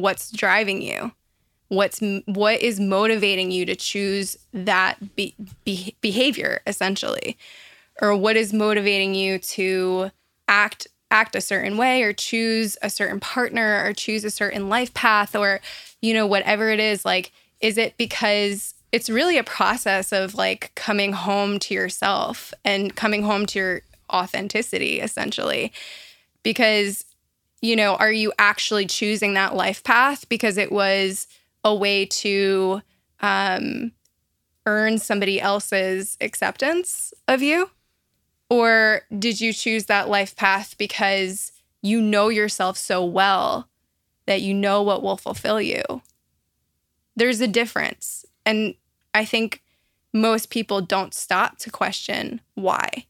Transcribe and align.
what's 0.00 0.30
driving 0.30 0.82
you. 0.82 1.12
What's 1.68 2.00
what 2.24 2.62
is 2.62 2.80
motivating 2.80 3.50
you 3.50 3.66
to 3.66 3.76
choose 3.76 4.38
that 4.54 5.16
be, 5.16 5.34
be, 5.64 5.94
behavior 6.00 6.60
essentially? 6.66 7.36
Or 8.00 8.16
what 8.16 8.36
is 8.36 8.52
motivating 8.52 9.14
you 9.14 9.38
to 9.38 10.10
act 10.46 10.86
act 11.10 11.34
a 11.34 11.40
certain 11.40 11.76
way 11.76 12.02
or 12.02 12.12
choose 12.12 12.76
a 12.82 12.90
certain 12.90 13.20
partner 13.20 13.82
or 13.84 13.92
choose 13.92 14.24
a 14.24 14.30
certain 14.30 14.68
life 14.68 14.92
path 14.94 15.34
or 15.34 15.60
you 16.00 16.14
know 16.14 16.26
whatever 16.26 16.70
it 16.70 16.80
is? 16.80 17.04
Like 17.04 17.32
is 17.60 17.76
it 17.76 17.96
because 17.98 18.74
it's 18.90 19.10
really 19.10 19.36
a 19.36 19.44
process 19.44 20.12
of 20.12 20.34
like 20.34 20.72
coming 20.74 21.12
home 21.12 21.58
to 21.58 21.74
yourself 21.74 22.54
and 22.64 22.96
coming 22.96 23.22
home 23.22 23.44
to 23.46 23.58
your 23.58 23.82
authenticity 24.10 25.00
essentially? 25.00 25.70
Because 26.42 27.04
you 27.60 27.76
know 27.76 27.96
are 27.96 28.12
you 28.12 28.32
actually 28.38 28.86
choosing 28.86 29.34
that 29.34 29.54
life 29.54 29.82
path 29.84 30.28
because 30.28 30.56
it 30.56 30.70
was 30.70 31.26
a 31.64 31.74
way 31.74 32.06
to 32.06 32.80
um, 33.20 33.92
earn 34.66 34.98
somebody 34.98 35.40
else's 35.40 36.16
acceptance 36.20 37.12
of 37.26 37.42
you? 37.42 37.70
Or 38.50 39.02
did 39.18 39.40
you 39.40 39.52
choose 39.52 39.86
that 39.86 40.08
life 40.08 40.36
path 40.36 40.76
because 40.78 41.52
you 41.82 42.00
know 42.00 42.28
yourself 42.28 42.76
so 42.76 43.04
well 43.04 43.68
that 44.26 44.42
you 44.42 44.54
know 44.54 44.82
what 44.82 45.02
will 45.02 45.16
fulfill 45.16 45.60
you? 45.60 45.82
There's 47.16 47.40
a 47.40 47.48
difference. 47.48 48.24
And 48.46 48.74
I 49.12 49.24
think 49.24 49.62
most 50.12 50.50
people 50.50 50.80
don't 50.80 51.12
stop 51.12 51.58
to 51.58 51.70
question 51.70 52.40
why. 52.54 53.06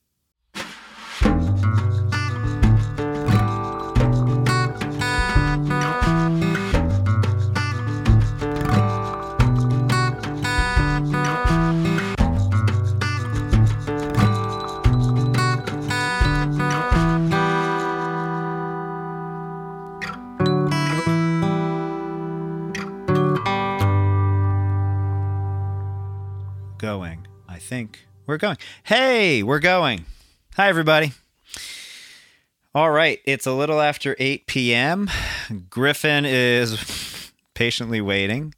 Think 27.68 28.06
we're 28.26 28.38
going. 28.38 28.56
Hey, 28.84 29.42
we're 29.42 29.58
going. 29.58 30.06
Hi, 30.56 30.70
everybody. 30.70 31.12
All 32.74 32.90
right, 32.90 33.20
it's 33.26 33.46
a 33.46 33.52
little 33.52 33.78
after 33.78 34.16
8 34.18 34.46
p.m. 34.46 35.10
Griffin 35.68 36.24
is 36.24 37.30
patiently 37.54 38.00
waiting, 38.00 38.54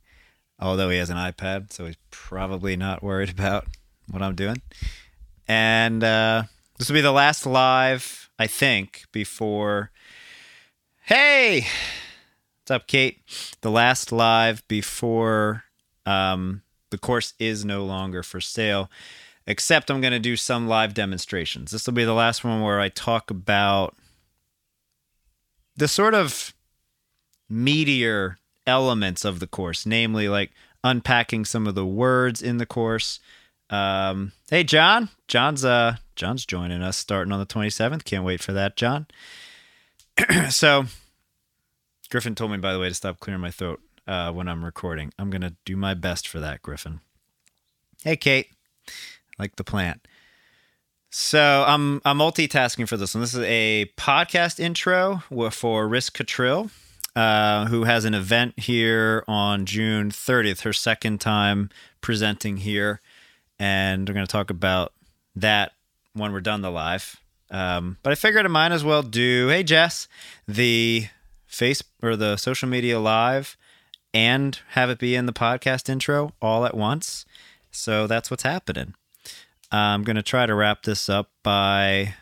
although 0.60 0.90
he 0.90 0.98
has 0.98 1.10
an 1.10 1.16
iPad, 1.16 1.72
so 1.72 1.86
he's 1.86 1.96
probably 2.12 2.76
not 2.76 3.02
worried 3.02 3.30
about 3.30 3.66
what 4.08 4.22
I'm 4.22 4.36
doing. 4.36 4.62
And 5.48 6.04
uh, 6.04 6.44
this 6.78 6.88
will 6.88 6.94
be 6.94 7.00
the 7.00 7.10
last 7.10 7.46
live, 7.46 8.30
I 8.38 8.46
think, 8.46 9.06
before. 9.10 9.90
Hey, 11.06 11.66
what's 12.60 12.70
up, 12.70 12.86
Kate? 12.86 13.22
The 13.60 13.72
last 13.72 14.12
live 14.12 14.62
before 14.68 15.64
um, 16.06 16.62
the 16.90 16.98
course 16.98 17.34
is 17.38 17.64
no 17.64 17.84
longer 17.84 18.22
for 18.22 18.40
sale, 18.40 18.90
except 19.46 19.90
I'm 19.90 20.00
going 20.00 20.12
to 20.12 20.18
do 20.18 20.36
some 20.36 20.68
live 20.68 20.94
demonstrations. 20.94 21.70
This 21.70 21.86
will 21.86 21.94
be 21.94 22.04
the 22.04 22.12
last 22.12 22.44
one 22.44 22.62
where 22.62 22.80
I 22.80 22.88
talk 22.88 23.30
about 23.30 23.96
the 25.76 25.88
sort 25.88 26.14
of 26.14 26.54
meatier 27.50 28.36
elements 28.66 29.24
of 29.24 29.40
the 29.40 29.46
course, 29.46 29.86
namely 29.86 30.28
like 30.28 30.50
unpacking 30.84 31.44
some 31.44 31.66
of 31.66 31.74
the 31.74 31.86
words 31.86 32.42
in 32.42 32.58
the 32.58 32.66
course. 32.66 33.20
Um, 33.70 34.32
hey, 34.50 34.64
John. 34.64 35.08
John's 35.28 35.64
uh 35.64 35.96
John's 36.16 36.44
joining 36.44 36.82
us 36.82 36.96
starting 36.96 37.32
on 37.32 37.38
the 37.38 37.46
27th. 37.46 38.04
Can't 38.04 38.24
wait 38.24 38.42
for 38.42 38.52
that, 38.52 38.76
John. 38.76 39.06
so, 40.50 40.84
Griffin 42.10 42.34
told 42.34 42.50
me, 42.50 42.58
by 42.58 42.72
the 42.72 42.78
way, 42.78 42.88
to 42.88 42.94
stop 42.94 43.20
clearing 43.20 43.40
my 43.40 43.50
throat 43.50 43.80
uh, 44.06 44.32
when 44.32 44.48
I'm 44.48 44.64
recording. 44.64 45.12
I'm 45.18 45.30
gonna 45.30 45.54
do 45.64 45.76
my 45.76 45.94
best 45.94 46.26
for 46.28 46.40
that, 46.40 46.62
Griffin. 46.62 47.00
Hey, 48.02 48.16
Kate. 48.16 48.48
Like 49.38 49.56
the 49.56 49.64
plant. 49.64 50.06
So 51.10 51.64
I'm 51.66 52.00
I'm 52.04 52.18
multitasking 52.18 52.88
for 52.88 52.96
this 52.96 53.14
one. 53.14 53.20
This 53.20 53.34
is 53.34 53.42
a 53.44 53.90
podcast 53.96 54.60
intro 54.60 55.22
for 55.50 55.88
Risk 55.88 56.16
Catrill, 56.16 56.70
uh, 57.16 57.66
who 57.66 57.84
has 57.84 58.04
an 58.04 58.14
event 58.14 58.58
here 58.58 59.24
on 59.26 59.66
June 59.66 60.10
30th, 60.10 60.62
her 60.62 60.72
second 60.72 61.20
time 61.20 61.68
presenting 62.00 62.58
here, 62.58 63.00
and 63.58 64.08
we're 64.08 64.14
going 64.14 64.26
to 64.26 64.30
talk 64.30 64.50
about 64.50 64.92
that 65.34 65.72
when 66.12 66.32
we're 66.32 66.40
done 66.40 66.62
the 66.62 66.70
live. 66.70 67.16
Um, 67.50 67.96
but 68.04 68.12
I 68.12 68.14
figured 68.14 68.44
I 68.44 68.48
might 68.48 68.70
as 68.70 68.84
well 68.84 69.02
do. 69.02 69.48
Hey, 69.48 69.64
Jess, 69.64 70.06
the 70.46 71.08
face 71.46 71.82
or 72.00 72.14
the 72.14 72.36
social 72.36 72.68
media 72.68 73.00
live 73.00 73.56
and 74.12 74.58
have 74.70 74.90
it 74.90 74.98
be 74.98 75.14
in 75.14 75.26
the 75.26 75.32
podcast 75.32 75.88
intro 75.88 76.32
all 76.40 76.64
at 76.64 76.76
once. 76.76 77.24
So 77.70 78.06
that's 78.06 78.30
what's 78.30 78.42
happening. 78.42 78.94
I'm 79.70 80.02
going 80.02 80.16
to 80.16 80.22
try 80.22 80.46
to 80.46 80.54
wrap 80.54 80.82
this 80.82 81.08
up 81.08 81.30
by 81.42 82.14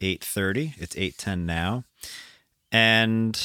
8:30. 0.00 0.74
It's 0.78 0.96
8:10 0.96 1.44
now. 1.46 1.84
And 2.72 3.38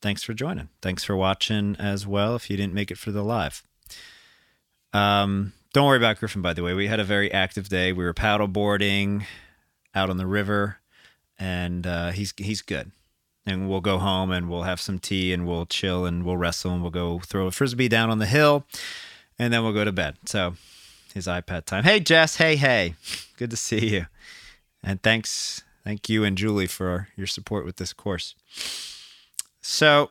thanks 0.00 0.22
for 0.22 0.32
joining. 0.32 0.68
Thanks 0.80 1.04
for 1.04 1.16
watching 1.16 1.76
as 1.78 2.06
well 2.06 2.36
if 2.36 2.48
you 2.48 2.56
didn't 2.56 2.74
make 2.74 2.90
it 2.90 2.98
for 2.98 3.10
the 3.10 3.22
live. 3.22 3.62
Um 4.92 5.52
don't 5.74 5.86
worry 5.86 5.98
about 5.98 6.18
Griffin 6.18 6.40
by 6.40 6.54
the 6.54 6.62
way. 6.62 6.72
We 6.72 6.86
had 6.86 7.00
a 7.00 7.04
very 7.04 7.30
active 7.30 7.68
day. 7.68 7.92
We 7.92 8.04
were 8.04 8.14
paddle 8.14 8.48
boarding 8.48 9.26
out 9.94 10.08
on 10.08 10.16
the 10.16 10.26
river 10.26 10.78
and 11.38 11.86
uh, 11.86 12.10
he's 12.10 12.32
he's 12.36 12.62
good 12.62 12.90
and 13.48 13.68
we'll 13.68 13.80
go 13.80 13.98
home 13.98 14.30
and 14.30 14.48
we'll 14.48 14.62
have 14.62 14.80
some 14.80 14.98
tea 14.98 15.32
and 15.32 15.46
we'll 15.46 15.66
chill 15.66 16.04
and 16.04 16.24
we'll 16.24 16.36
wrestle 16.36 16.72
and 16.72 16.82
we'll 16.82 16.90
go 16.90 17.18
throw 17.20 17.46
a 17.46 17.50
frisbee 17.50 17.88
down 17.88 18.10
on 18.10 18.18
the 18.18 18.26
hill 18.26 18.64
and 19.38 19.52
then 19.52 19.62
we'll 19.62 19.72
go 19.72 19.84
to 19.84 19.92
bed. 19.92 20.16
So 20.26 20.54
his 21.14 21.26
iPad 21.26 21.64
time. 21.64 21.84
Hey 21.84 22.00
Jess, 22.00 22.36
hey 22.36 22.56
hey. 22.56 22.94
Good 23.36 23.50
to 23.50 23.56
see 23.56 23.88
you. 23.88 24.06
And 24.82 25.02
thanks 25.02 25.62
thank 25.84 26.08
you 26.08 26.24
and 26.24 26.36
Julie 26.36 26.66
for 26.66 27.08
your 27.16 27.26
support 27.26 27.64
with 27.64 27.76
this 27.76 27.92
course. 27.92 28.34
So 29.60 30.10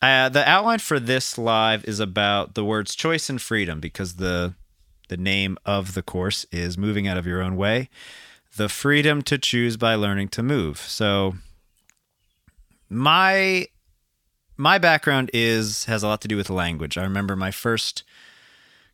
uh, 0.00 0.28
the 0.28 0.48
outline 0.48 0.78
for 0.78 1.00
this 1.00 1.36
live 1.36 1.84
is 1.84 1.98
about 1.98 2.54
the 2.54 2.64
words 2.64 2.94
choice 2.94 3.28
and 3.28 3.42
freedom 3.42 3.80
because 3.80 4.14
the 4.14 4.54
the 5.08 5.16
name 5.16 5.58
of 5.64 5.94
the 5.94 6.02
course 6.02 6.44
is 6.52 6.78
moving 6.78 7.08
out 7.08 7.16
of 7.16 7.26
your 7.26 7.42
own 7.42 7.56
way. 7.56 7.88
The 8.56 8.68
freedom 8.68 9.22
to 9.22 9.38
choose 9.38 9.76
by 9.76 9.94
learning 9.94 10.28
to 10.28 10.42
move. 10.42 10.78
So 10.78 11.34
my 12.88 13.66
my 14.56 14.78
background 14.78 15.30
is 15.32 15.84
has 15.84 16.02
a 16.02 16.08
lot 16.08 16.20
to 16.22 16.28
do 16.28 16.36
with 16.36 16.50
language. 16.50 16.98
I 16.98 17.02
remember 17.02 17.36
my 17.36 17.50
first 17.50 18.02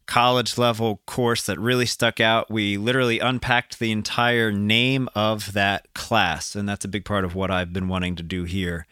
college 0.07 0.59
level 0.59 1.01
course 1.07 1.47
that 1.47 1.59
really 1.59 1.87
stuck 1.87 2.21
out. 2.21 2.51
We 2.51 2.77
literally 2.77 3.19
unpacked 3.19 3.79
the 3.79 3.91
entire 3.91 4.53
name 4.53 5.09
of 5.15 5.55
that 5.55 5.93
class, 5.95 6.55
and 6.55 6.69
that's 6.69 6.85
a 6.85 6.89
big 6.89 7.05
part 7.05 7.25
of 7.25 7.35
what 7.35 7.51
I've 7.51 7.73
been 7.73 7.89
wanting 7.89 8.17
to 8.17 8.23
do 8.23 8.45
here 8.45 8.87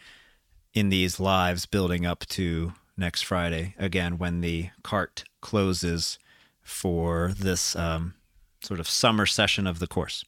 in 0.73 0.89
these 0.89 1.21
lives 1.21 1.67
building 1.67 2.07
up 2.07 2.25
to 2.27 2.73
next 2.97 3.23
Friday 3.23 3.75
again 3.79 4.19
when 4.19 4.41
the 4.41 4.71
cart 4.83 5.25
closes 5.41 6.19
for 6.63 7.33
this 7.39 7.75
um, 7.77 8.15
sort 8.63 8.81
of 8.81 8.89
summer 8.89 9.27
session 9.27 9.67
of 9.67 9.79
the 9.79 9.87
course. 9.87 10.25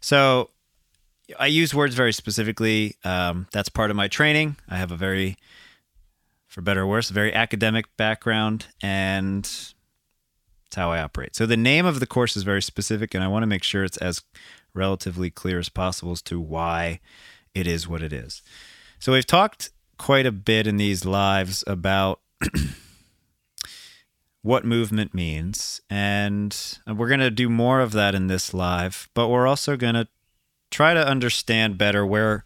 So 0.00 0.50
I 1.38 1.46
use 1.46 1.74
words 1.74 1.94
very 1.94 2.12
specifically. 2.12 2.96
Um, 3.04 3.48
that's 3.52 3.68
part 3.68 3.90
of 3.90 3.96
my 3.96 4.08
training. 4.08 4.56
I 4.68 4.76
have 4.76 4.92
a 4.92 4.96
very, 4.96 5.36
for 6.46 6.60
better 6.60 6.82
or 6.82 6.86
worse, 6.86 7.10
very 7.10 7.34
academic 7.34 7.96
background, 7.96 8.66
and 8.80 9.44
it's 9.44 9.74
how 10.76 10.92
I 10.92 11.00
operate. 11.00 11.34
So 11.34 11.46
the 11.46 11.56
name 11.56 11.84
of 11.84 12.00
the 12.00 12.06
course 12.06 12.36
is 12.36 12.44
very 12.44 12.62
specific, 12.62 13.14
and 13.14 13.24
I 13.24 13.28
want 13.28 13.42
to 13.42 13.48
make 13.48 13.64
sure 13.64 13.82
it's 13.82 13.96
as 13.96 14.22
relatively 14.74 15.30
clear 15.30 15.58
as 15.58 15.68
possible 15.68 16.12
as 16.12 16.22
to 16.22 16.40
why 16.40 17.00
it 17.54 17.66
is 17.66 17.88
what 17.88 18.02
it 18.02 18.12
is. 18.12 18.42
So 18.98 19.12
we've 19.12 19.26
talked 19.26 19.70
quite 19.98 20.26
a 20.26 20.32
bit 20.32 20.66
in 20.66 20.76
these 20.76 21.04
lives 21.04 21.64
about 21.66 22.20
what 24.42 24.64
movement 24.64 25.14
means, 25.14 25.80
and 25.90 26.78
we're 26.86 27.08
going 27.08 27.20
to 27.20 27.30
do 27.30 27.48
more 27.48 27.80
of 27.80 27.92
that 27.92 28.14
in 28.14 28.28
this 28.28 28.54
live, 28.54 29.08
but 29.14 29.28
we're 29.28 29.46
also 29.46 29.76
going 29.76 29.94
to 29.94 30.06
try 30.70 30.94
to 30.94 31.06
understand 31.06 31.78
better 31.78 32.04
where 32.04 32.44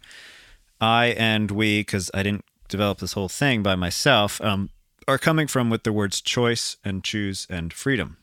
I 0.81 1.07
and 1.07 1.51
we, 1.51 1.81
because 1.81 2.11
I 2.15 2.23
didn't 2.23 2.45
develop 2.69 2.99
this 2.99 3.13
whole 3.13 3.29
thing 3.29 3.63
by 3.63 3.75
myself, 3.75 4.41
um, 4.41 4.71
are 5.09 5.19
coming 5.19 5.47
from 5.47 5.71
with 5.71 5.83
the 5.83 5.93
words 5.93 6.21
choice 6.21 6.77
and 6.85 7.03
choose 7.03 7.47
and 7.51 7.73
freedom. 7.73 8.17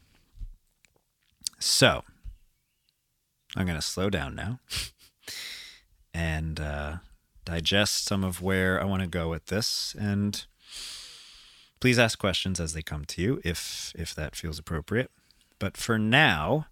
So, 1.60 2.04
I'm 3.56 3.66
going 3.66 3.78
to 3.78 3.82
slow 3.82 4.10
down 4.10 4.36
now 4.36 4.60
and 6.14 6.60
uh, 6.60 6.98
digest 7.46 8.06
some 8.06 8.24
of 8.24 8.42
where 8.42 8.82
I 8.82 8.86
want 8.86 9.02
to 9.02 9.08
go 9.08 9.30
with 9.30 9.48
this. 9.48 9.96
And 10.00 10.46
Please 11.80 12.00
ask 12.00 12.18
questions 12.18 12.60
as 12.60 12.74
they 12.74 12.82
come 12.82 13.06
to 13.06 13.22
you 13.22 13.42
if 13.44 13.94
if 13.96 14.16
that 14.16 14.36
feels 14.36 14.58
appropriate. 14.58 15.12
But 15.60 15.78
for 15.78 16.00
now, 16.00 16.68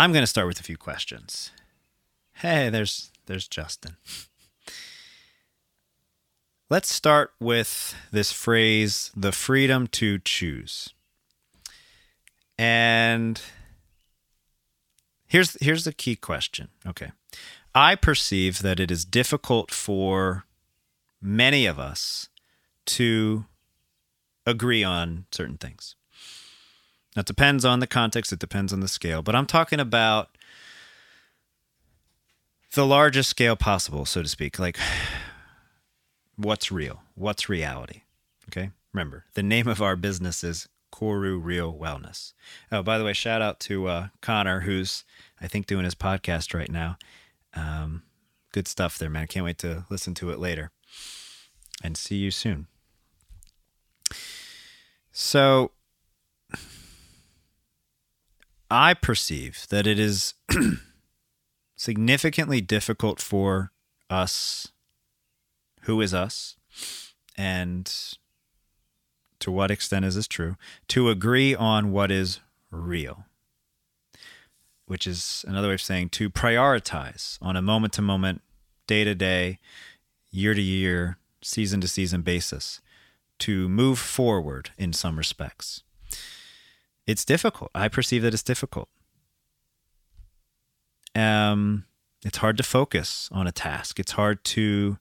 I'm 0.00 0.12
going 0.12 0.22
to 0.22 0.26
start 0.26 0.46
with 0.46 0.58
a 0.58 0.62
few 0.62 0.78
questions. 0.78 1.50
Hey, 2.36 2.70
there's 2.70 3.10
there's 3.26 3.46
Justin. 3.46 3.98
Let's 6.70 6.90
start 6.90 7.34
with 7.38 7.94
this 8.10 8.32
phrase, 8.32 9.10
the 9.14 9.30
freedom 9.30 9.88
to 9.88 10.18
choose. 10.18 10.94
And 12.58 13.42
here's 15.26 15.58
here's 15.60 15.84
the 15.84 15.92
key 15.92 16.16
question. 16.16 16.68
Okay. 16.86 17.12
I 17.74 17.94
perceive 17.94 18.62
that 18.62 18.80
it 18.80 18.90
is 18.90 19.04
difficult 19.04 19.70
for 19.70 20.46
many 21.20 21.66
of 21.66 21.78
us 21.78 22.30
to 22.86 23.44
agree 24.46 24.82
on 24.82 25.26
certain 25.30 25.58
things. 25.58 25.94
That 27.14 27.26
depends 27.26 27.64
on 27.64 27.80
the 27.80 27.86
context, 27.86 28.32
it 28.32 28.38
depends 28.38 28.72
on 28.72 28.80
the 28.80 28.88
scale, 28.88 29.22
but 29.22 29.34
I'm 29.34 29.46
talking 29.46 29.80
about 29.80 30.36
the 32.74 32.86
largest 32.86 33.30
scale 33.30 33.56
possible, 33.56 34.04
so 34.04 34.22
to 34.22 34.28
speak. 34.28 34.58
Like, 34.58 34.78
what's 36.36 36.70
real? 36.70 37.02
What's 37.14 37.48
reality? 37.48 38.02
Okay. 38.48 38.70
Remember, 38.92 39.24
the 39.34 39.42
name 39.42 39.68
of 39.68 39.80
our 39.82 39.96
business 39.96 40.42
is 40.42 40.68
Koru 40.92 41.42
Real 41.42 41.72
Wellness. 41.72 42.32
Oh, 42.72 42.82
by 42.82 42.98
the 42.98 43.04
way, 43.04 43.12
shout 43.12 43.42
out 43.42 43.60
to 43.60 43.86
uh, 43.86 44.08
Connor, 44.20 44.60
who's, 44.60 45.04
I 45.40 45.46
think, 45.46 45.66
doing 45.66 45.84
his 45.84 45.94
podcast 45.94 46.54
right 46.54 46.70
now. 46.70 46.96
Um, 47.54 48.02
good 48.52 48.66
stuff 48.66 48.98
there, 48.98 49.10
man. 49.10 49.26
Can't 49.26 49.44
wait 49.44 49.58
to 49.58 49.84
listen 49.90 50.14
to 50.14 50.30
it 50.30 50.38
later. 50.38 50.70
And 51.82 51.96
see 51.96 52.16
you 52.16 52.30
soon. 52.30 52.66
So, 55.12 55.70
I 58.70 58.94
perceive 58.94 59.66
that 59.70 59.86
it 59.86 59.98
is 59.98 60.34
significantly 61.76 62.60
difficult 62.60 63.20
for 63.20 63.72
us, 64.08 64.68
who 65.82 66.00
is 66.00 66.14
us, 66.14 66.56
and 67.36 67.92
to 69.40 69.50
what 69.50 69.70
extent 69.70 70.04
is 70.04 70.14
this 70.14 70.28
true, 70.28 70.56
to 70.88 71.08
agree 71.08 71.54
on 71.54 71.90
what 71.90 72.10
is 72.10 72.40
real, 72.70 73.24
which 74.86 75.06
is 75.06 75.44
another 75.48 75.68
way 75.68 75.74
of 75.74 75.80
saying 75.80 76.10
to 76.10 76.30
prioritize 76.30 77.38
on 77.42 77.56
a 77.56 77.62
moment 77.62 77.92
to 77.94 78.02
moment, 78.02 78.42
day 78.86 79.02
to 79.02 79.14
day, 79.14 79.58
year 80.30 80.54
to 80.54 80.62
year, 80.62 81.16
season 81.42 81.80
to 81.80 81.88
season 81.88 82.22
basis, 82.22 82.80
to 83.38 83.68
move 83.68 83.98
forward 83.98 84.70
in 84.78 84.92
some 84.92 85.16
respects. 85.16 85.82
It's 87.10 87.24
difficult. 87.24 87.72
I 87.74 87.88
perceive 87.88 88.22
that 88.22 88.34
it's 88.34 88.44
difficult. 88.44 88.88
Um, 91.16 91.86
it's 92.24 92.38
hard 92.38 92.56
to 92.58 92.62
focus 92.62 93.28
on 93.32 93.48
a 93.48 93.52
task. 93.52 93.98
It's 93.98 94.12
hard 94.12 94.44
to 94.44 94.96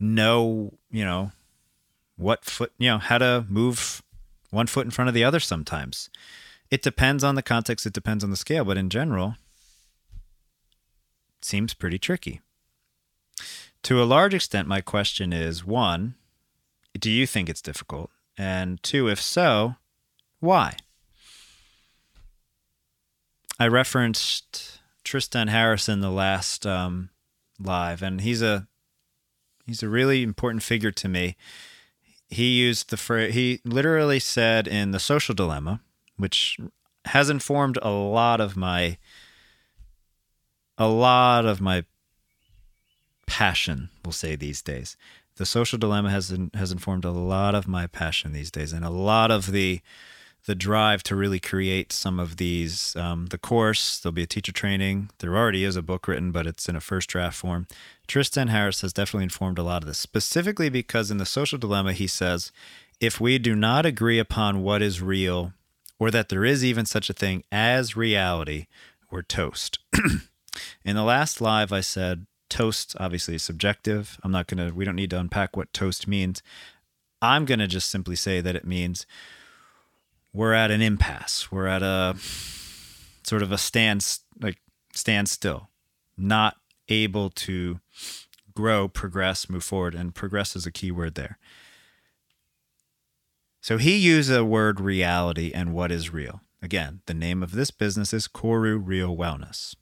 know, 0.00 0.72
you 0.90 1.04
know, 1.04 1.32
what 2.16 2.46
foot, 2.46 2.72
you 2.78 2.88
know, 2.88 2.96
how 2.96 3.18
to 3.18 3.44
move 3.46 4.02
one 4.48 4.66
foot 4.66 4.86
in 4.86 4.90
front 4.90 5.08
of 5.08 5.14
the 5.14 5.22
other 5.22 5.38
sometimes. 5.38 6.08
It 6.70 6.80
depends 6.80 7.22
on 7.22 7.34
the 7.34 7.42
context, 7.42 7.84
it 7.84 7.92
depends 7.92 8.24
on 8.24 8.30
the 8.30 8.36
scale, 8.36 8.64
but 8.64 8.78
in 8.78 8.88
general, 8.88 9.34
it 11.36 11.44
seems 11.44 11.74
pretty 11.74 11.98
tricky. 11.98 12.40
To 13.82 14.02
a 14.02 14.04
large 14.04 14.32
extent, 14.32 14.66
my 14.66 14.80
question 14.80 15.34
is 15.34 15.62
one, 15.62 16.14
do 16.98 17.10
you 17.10 17.26
think 17.26 17.50
it's 17.50 17.60
difficult? 17.60 18.10
And 18.38 18.82
two, 18.82 19.08
if 19.08 19.20
so, 19.20 19.74
why? 20.40 20.76
I 23.58 23.66
referenced 23.66 24.80
Tristan 25.02 25.48
Harrison 25.48 26.00
the 26.00 26.10
last 26.10 26.66
um, 26.66 27.10
live, 27.58 28.02
and 28.02 28.20
he's 28.20 28.42
a 28.42 28.68
he's 29.66 29.82
a 29.82 29.88
really 29.88 30.22
important 30.22 30.62
figure 30.62 30.92
to 30.92 31.08
me. 31.08 31.36
He 32.28 32.58
used 32.58 32.90
the 32.90 32.96
phrase. 32.96 33.34
He 33.34 33.60
literally 33.64 34.20
said 34.20 34.68
in 34.68 34.92
the 34.92 35.00
Social 35.00 35.34
Dilemma, 35.34 35.80
which 36.16 36.58
has 37.06 37.30
informed 37.30 37.78
a 37.82 37.90
lot 37.90 38.40
of 38.40 38.56
my 38.56 38.98
a 40.76 40.86
lot 40.86 41.44
of 41.44 41.60
my 41.60 41.84
passion. 43.26 43.88
We'll 44.04 44.12
say 44.12 44.36
these 44.36 44.62
days, 44.62 44.96
the 45.36 45.46
Social 45.46 45.78
Dilemma 45.78 46.10
has 46.10 46.36
has 46.54 46.70
informed 46.70 47.04
a 47.04 47.10
lot 47.10 47.56
of 47.56 47.66
my 47.66 47.88
passion 47.88 48.32
these 48.32 48.52
days, 48.52 48.72
and 48.72 48.84
a 48.84 48.90
lot 48.90 49.32
of 49.32 49.50
the 49.50 49.80
the 50.48 50.54
drive 50.54 51.02
to 51.02 51.14
really 51.14 51.38
create 51.38 51.92
some 51.92 52.18
of 52.18 52.38
these. 52.38 52.96
Um, 52.96 53.26
the 53.26 53.36
course, 53.36 54.00
there'll 54.00 54.14
be 54.14 54.22
a 54.22 54.26
teacher 54.26 54.50
training. 54.50 55.10
There 55.18 55.36
already 55.36 55.62
is 55.62 55.76
a 55.76 55.82
book 55.82 56.08
written, 56.08 56.32
but 56.32 56.46
it's 56.46 56.70
in 56.70 56.74
a 56.74 56.80
first 56.80 57.10
draft 57.10 57.36
form. 57.36 57.66
Tristan 58.06 58.48
Harris 58.48 58.80
has 58.80 58.94
definitely 58.94 59.24
informed 59.24 59.58
a 59.58 59.62
lot 59.62 59.82
of 59.82 59.86
this, 59.86 59.98
specifically 59.98 60.70
because 60.70 61.10
in 61.10 61.18
the 61.18 61.26
social 61.26 61.58
dilemma, 61.58 61.92
he 61.92 62.06
says, 62.06 62.50
if 62.98 63.20
we 63.20 63.38
do 63.38 63.54
not 63.54 63.84
agree 63.84 64.18
upon 64.18 64.62
what 64.62 64.80
is 64.80 65.02
real, 65.02 65.52
or 65.98 66.10
that 66.10 66.30
there 66.30 66.46
is 66.46 66.64
even 66.64 66.86
such 66.86 67.10
a 67.10 67.14
thing 67.14 67.44
as 67.52 67.94
reality, 67.94 68.68
we're 69.10 69.20
toast. 69.20 69.78
in 70.82 70.96
the 70.96 71.02
last 71.02 71.42
live, 71.42 71.72
I 71.72 71.82
said, 71.82 72.26
toast 72.48 72.96
obviously 72.98 73.34
is 73.34 73.42
subjective. 73.42 74.18
I'm 74.24 74.32
not 74.32 74.48
to, 74.66 74.74
we 74.74 74.86
don't 74.86 74.96
need 74.96 75.10
to 75.10 75.20
unpack 75.20 75.58
what 75.58 75.74
toast 75.74 76.08
means. 76.08 76.42
I'm 77.20 77.44
to 77.58 77.66
just 77.66 77.90
simply 77.90 78.16
say 78.16 78.40
that 78.40 78.56
it 78.56 78.64
means 78.64 79.04
we're 80.38 80.52
at 80.52 80.70
an 80.70 80.80
impasse. 80.80 81.50
We're 81.50 81.66
at 81.66 81.82
a 81.82 82.14
sort 83.24 83.42
of 83.42 83.50
a 83.50 83.58
stand 83.58 84.06
like 84.40 84.58
standstill, 84.94 85.68
not 86.16 86.58
able 86.88 87.30
to 87.30 87.80
grow, 88.54 88.86
progress, 88.86 89.50
move 89.50 89.64
forward, 89.64 89.96
and 89.96 90.14
progress 90.14 90.54
is 90.54 90.64
a 90.64 90.70
key 90.70 90.92
word 90.92 91.16
there. 91.16 91.38
So 93.60 93.78
he 93.78 93.96
used 93.96 94.30
the 94.30 94.44
word 94.44 94.78
reality 94.78 95.50
and 95.52 95.74
what 95.74 95.90
is 95.90 96.12
real. 96.12 96.42
Again, 96.62 97.00
the 97.06 97.14
name 97.14 97.42
of 97.42 97.50
this 97.50 97.72
business 97.72 98.14
is 98.14 98.28
Koru 98.28 98.80
Real 98.80 99.16
Wellness. 99.16 99.74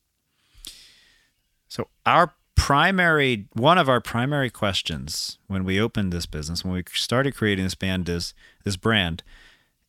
So 1.69 1.89
our 2.07 2.33
primary 2.55 3.47
one 3.53 3.77
of 3.77 3.91
our 3.91 4.01
primary 4.01 4.49
questions 4.49 5.37
when 5.49 5.65
we 5.65 5.79
opened 5.79 6.15
this 6.15 6.25
business, 6.25 6.65
when 6.65 6.73
we 6.73 6.85
started 6.95 7.35
creating 7.35 7.67
this 7.67 7.75
band 7.75 8.09
is 8.09 8.33
this 8.65 8.77
brand 8.77 9.23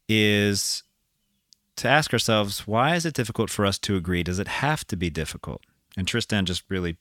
is 0.07 0.83
to 1.77 1.87
ask 1.87 2.11
ourselves 2.13 2.67
why 2.67 2.95
is 2.95 3.05
it 3.05 3.13
difficult 3.13 3.49
for 3.49 3.65
us 3.65 3.77
to 3.79 3.95
agree? 3.95 4.23
Does 4.23 4.39
it 4.39 4.47
have 4.47 4.85
to 4.87 4.95
be 4.95 5.09
difficult? 5.09 5.61
And 5.95 6.07
Tristan 6.07 6.45
just 6.45 6.63
really, 6.69 6.97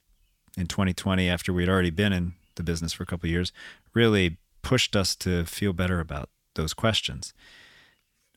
in 0.56 0.66
2020, 0.66 1.28
after 1.28 1.52
we'd 1.52 1.68
already 1.68 1.90
been 1.90 2.12
in 2.12 2.34
the 2.54 2.62
business 2.62 2.92
for 2.92 3.02
a 3.02 3.06
couple 3.06 3.28
years, 3.28 3.52
really 3.94 4.38
pushed 4.62 4.96
us 4.96 5.14
to 5.16 5.44
feel 5.44 5.72
better 5.72 6.00
about 6.00 6.28
those 6.54 6.74
questions. 6.74 7.34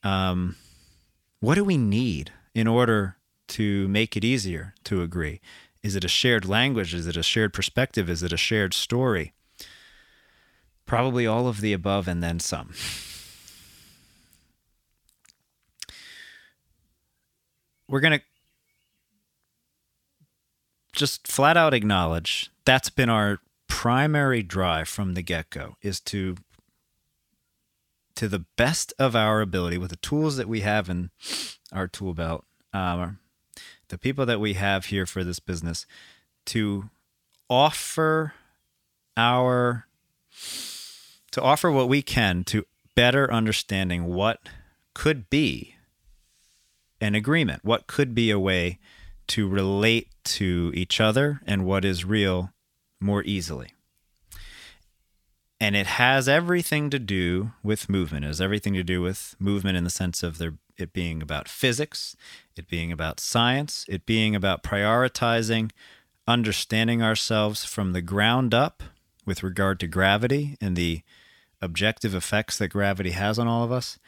Um, 0.04 0.56
what 1.40 1.56
do 1.56 1.64
we 1.64 1.78
need 1.78 2.32
in 2.54 2.68
order 2.68 3.18
to 3.50 3.88
make 3.88 4.16
it 4.16 4.24
easier 4.24 4.74
to 4.86 5.02
agree? 5.02 5.42
Is 5.82 5.96
it 5.96 6.04
a 6.04 6.10
shared 6.10 6.46
language? 6.46 6.94
Is 6.94 7.08
it 7.08 7.18
a 7.18 7.24
shared 7.24 7.54
perspective? 7.54 8.10
Is 8.10 8.22
it 8.22 8.34
a 8.34 8.38
shared 8.38 8.74
story? 8.74 9.34
Probably 10.86 11.26
all 11.26 11.48
of 11.48 11.62
the 11.62 11.74
above 11.74 12.08
and 12.08 12.22
then 12.22 12.40
some. 12.40 12.74
we're 17.90 18.00
going 18.00 18.20
to 18.20 18.26
just 20.94 21.28
flat 21.28 21.58
out 21.58 21.74
acknowledge 21.74 22.52
that's 22.66 22.90
been 22.90 23.10
our 23.10 23.40
primary 23.68 24.44
drive 24.44 24.88
from 24.88 25.14
the 25.14 25.22
get-go 25.22 25.76
is 25.82 26.00
to 26.00 26.36
to 28.16 28.28
the 28.28 28.46
best 28.58 28.94
of 29.00 29.16
our 29.16 29.40
ability 29.40 29.78
with 29.78 29.92
the 29.92 29.96
tools 29.98 30.36
that 30.36 30.48
we 30.48 30.62
have 30.62 30.90
in 30.90 31.10
our 31.72 31.88
tool 31.88 32.14
belt 32.14 32.46
um, 32.74 33.20
the 33.90 33.98
people 33.98 34.26
that 34.26 34.40
we 34.40 34.54
have 34.54 34.86
here 34.86 35.06
for 35.06 35.24
this 35.24 35.40
business 35.40 35.86
to 36.46 36.90
offer 37.50 38.34
our 39.16 39.86
to 41.32 41.42
offer 41.42 41.72
what 41.72 41.88
we 41.88 42.02
can 42.02 42.44
to 42.44 42.66
better 42.96 43.32
understanding 43.32 44.06
what 44.06 44.40
could 44.94 45.30
be 45.30 45.76
an 47.02 47.16
agreement? 47.16 47.64
What 47.64 47.88
could 47.88 48.14
be 48.14 48.32
a 48.32 48.40
way 48.40 48.80
to 49.30 49.48
relate 49.48 50.10
to 50.24 50.72
each 50.74 51.00
other 51.00 51.42
and 51.46 51.66
what 51.66 51.86
is 51.86 52.06
real 52.06 52.52
more 53.00 53.24
easily? 53.24 53.74
And 55.62 55.76
it 55.76 55.88
has 55.88 56.30
everything 56.30 56.90
to 56.90 57.00
do 57.00 57.52
with 57.64 57.90
movement. 57.90 58.24
It 58.24 58.30
has 58.30 58.42
everything 58.42 58.74
to 58.76 58.84
do 58.84 59.02
with 59.02 59.36
movement 59.40 59.78
in 59.78 59.84
the 59.84 59.90
sense 59.90 60.24
of 60.24 60.38
there, 60.38 60.54
it 60.78 60.94
being 60.94 61.22
about 61.22 61.50
physics, 61.50 62.16
it 62.56 62.68
being 62.70 62.92
about 62.92 63.20
science, 63.20 63.86
it 63.90 64.06
being 64.06 64.36
about 64.36 64.64
prioritizing 64.64 65.72
understanding 66.28 67.02
ourselves 67.02 67.66
from 67.66 67.92
the 67.92 68.02
ground 68.02 68.54
up 68.54 68.84
with 69.26 69.44
regard 69.44 69.80
to 69.80 69.88
gravity 69.88 70.56
and 70.62 70.76
the 70.76 71.02
objective 71.62 72.16
effects 72.16 72.58
that 72.58 72.70
gravity 72.70 73.12
has 73.12 73.38
on 73.38 73.48
all 73.48 73.64
of 73.64 73.72
us, 73.72 74.00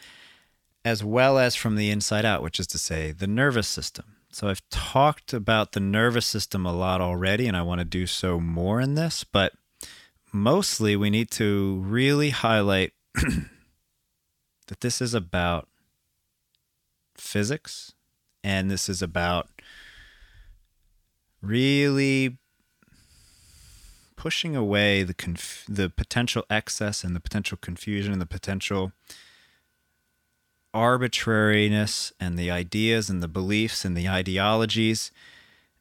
as 0.83 1.03
well 1.03 1.38
as 1.38 1.55
from 1.55 1.75
the 1.75 1.89
inside 1.91 2.25
out, 2.25 2.41
which 2.41 2.59
is 2.59 2.67
to 2.67 2.77
say, 2.77 3.11
the 3.11 3.27
nervous 3.27 3.67
system. 3.67 4.15
So 4.31 4.47
I've 4.47 4.67
talked 4.69 5.33
about 5.33 5.73
the 5.73 5.79
nervous 5.79 6.25
system 6.25 6.65
a 6.65 6.73
lot 6.73 7.01
already, 7.01 7.47
and 7.47 7.57
I 7.57 7.61
want 7.61 7.79
to 7.79 7.85
do 7.85 8.07
so 8.07 8.39
more 8.39 8.79
in 8.79 8.95
this, 8.95 9.23
but 9.23 9.53
mostly 10.31 10.95
we 10.95 11.09
need 11.09 11.29
to 11.31 11.81
really 11.85 12.29
highlight 12.29 12.93
that 13.13 14.79
this 14.79 15.01
is 15.01 15.13
about 15.13 15.67
physics 17.15 17.93
and 18.43 18.71
this 18.71 18.89
is 18.89 19.01
about 19.01 19.50
really 21.41 22.38
pushing 24.15 24.55
away 24.55 25.03
the 25.03 25.13
conf- 25.13 25.65
the 25.67 25.89
potential 25.89 26.45
excess 26.50 27.03
and 27.03 27.15
the 27.15 27.19
potential 27.19 27.57
confusion 27.59 28.13
and 28.13 28.21
the 28.21 28.25
potential 28.25 28.91
arbitrariness 30.73 32.13
and 32.19 32.37
the 32.37 32.49
ideas 32.49 33.09
and 33.09 33.21
the 33.21 33.27
beliefs 33.27 33.83
and 33.85 33.95
the 33.95 34.07
ideologies. 34.07 35.11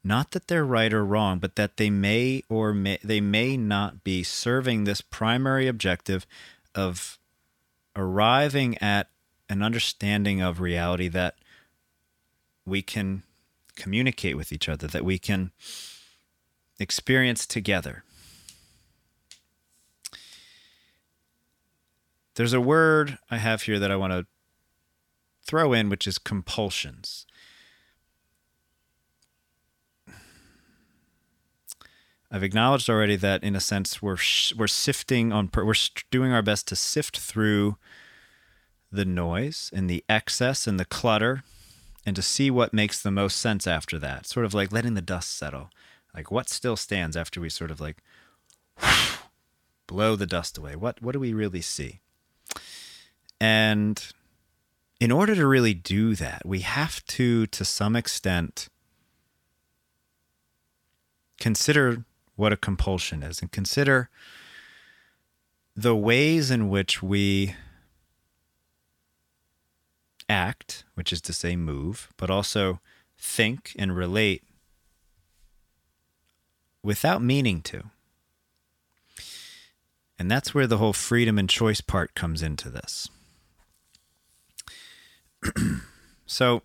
Not 0.03 0.31
that 0.31 0.47
they're 0.47 0.65
right 0.65 0.91
or 0.91 1.05
wrong 1.05 1.39
but 1.39 1.55
that 1.55 1.77
they 1.77 1.89
may 1.89 2.43
or 2.49 2.73
may 2.73 2.97
they 3.03 3.21
may 3.21 3.55
not 3.57 4.03
be 4.03 4.23
serving 4.23 4.83
this 4.83 5.01
primary 5.01 5.67
objective 5.67 6.25
of 6.73 7.17
arriving 7.95 8.77
at 8.79 9.09
an 9.49 9.61
understanding 9.61 10.41
of 10.41 10.59
reality 10.59 11.07
that 11.09 11.35
we 12.65 12.81
can 12.81 13.23
communicate 13.75 14.37
with 14.37 14.51
each 14.51 14.69
other 14.69 14.87
that 14.87 15.05
we 15.05 15.17
can 15.17 15.51
experience 16.79 17.45
together. 17.45 18.03
There's 22.35 22.53
a 22.53 22.61
word 22.61 23.17
i 23.29 23.37
have 23.37 23.63
here 23.63 23.77
that 23.77 23.91
i 23.91 23.95
want 23.95 24.13
to 24.13 24.25
throw 25.51 25.73
in, 25.73 25.89
which 25.89 26.07
is 26.07 26.17
compulsions. 26.17 27.25
I've 32.31 32.41
acknowledged 32.41 32.89
already 32.89 33.17
that, 33.17 33.43
in 33.43 33.53
a 33.53 33.59
sense, 33.59 34.01
we're 34.01 34.15
we're 34.57 34.67
sifting 34.67 35.33
on, 35.33 35.49
we're 35.53 35.73
doing 36.09 36.31
our 36.31 36.41
best 36.41 36.69
to 36.69 36.77
sift 36.77 37.19
through 37.19 37.75
the 38.89 39.03
noise 39.03 39.69
and 39.73 39.89
the 39.89 40.05
excess 40.07 40.67
and 40.67 40.79
the 40.79 40.85
clutter, 40.85 41.43
and 42.05 42.15
to 42.15 42.21
see 42.21 42.49
what 42.49 42.73
makes 42.73 43.01
the 43.01 43.11
most 43.11 43.35
sense 43.35 43.67
after 43.67 43.99
that. 43.99 44.25
Sort 44.25 44.45
of 44.45 44.53
like 44.53 44.71
letting 44.71 44.93
the 44.93 45.01
dust 45.01 45.37
settle. 45.37 45.69
Like 46.15 46.31
what 46.31 46.47
still 46.47 46.77
stands 46.77 47.17
after 47.17 47.41
we 47.41 47.49
sort 47.49 47.71
of 47.71 47.81
like 47.81 47.97
blow 49.87 50.15
the 50.15 50.25
dust 50.25 50.57
away. 50.57 50.77
What 50.77 51.01
what 51.01 51.11
do 51.11 51.19
we 51.19 51.33
really 51.33 51.61
see? 51.61 51.99
And 53.41 54.01
in 55.01 55.11
order 55.11 55.33
to 55.33 55.47
really 55.47 55.73
do 55.73 56.13
that, 56.13 56.43
we 56.45 56.59
have 56.59 57.03
to, 57.07 57.47
to 57.47 57.65
some 57.65 57.95
extent, 57.95 58.69
consider 61.39 62.05
what 62.35 62.53
a 62.53 62.57
compulsion 62.57 63.23
is 63.23 63.41
and 63.41 63.51
consider 63.51 64.11
the 65.75 65.95
ways 65.95 66.51
in 66.51 66.69
which 66.69 67.01
we 67.01 67.55
act, 70.29 70.83
which 70.93 71.11
is 71.11 71.19
to 71.21 71.33
say 71.33 71.55
move, 71.55 72.09
but 72.15 72.29
also 72.29 72.79
think 73.17 73.75
and 73.79 73.95
relate 73.95 74.43
without 76.83 77.23
meaning 77.23 77.63
to. 77.63 77.85
And 80.19 80.29
that's 80.29 80.53
where 80.53 80.67
the 80.67 80.77
whole 80.77 80.93
freedom 80.93 81.39
and 81.39 81.49
choice 81.49 81.81
part 81.81 82.13
comes 82.13 82.43
into 82.43 82.69
this. 82.69 83.09
So, 86.25 86.61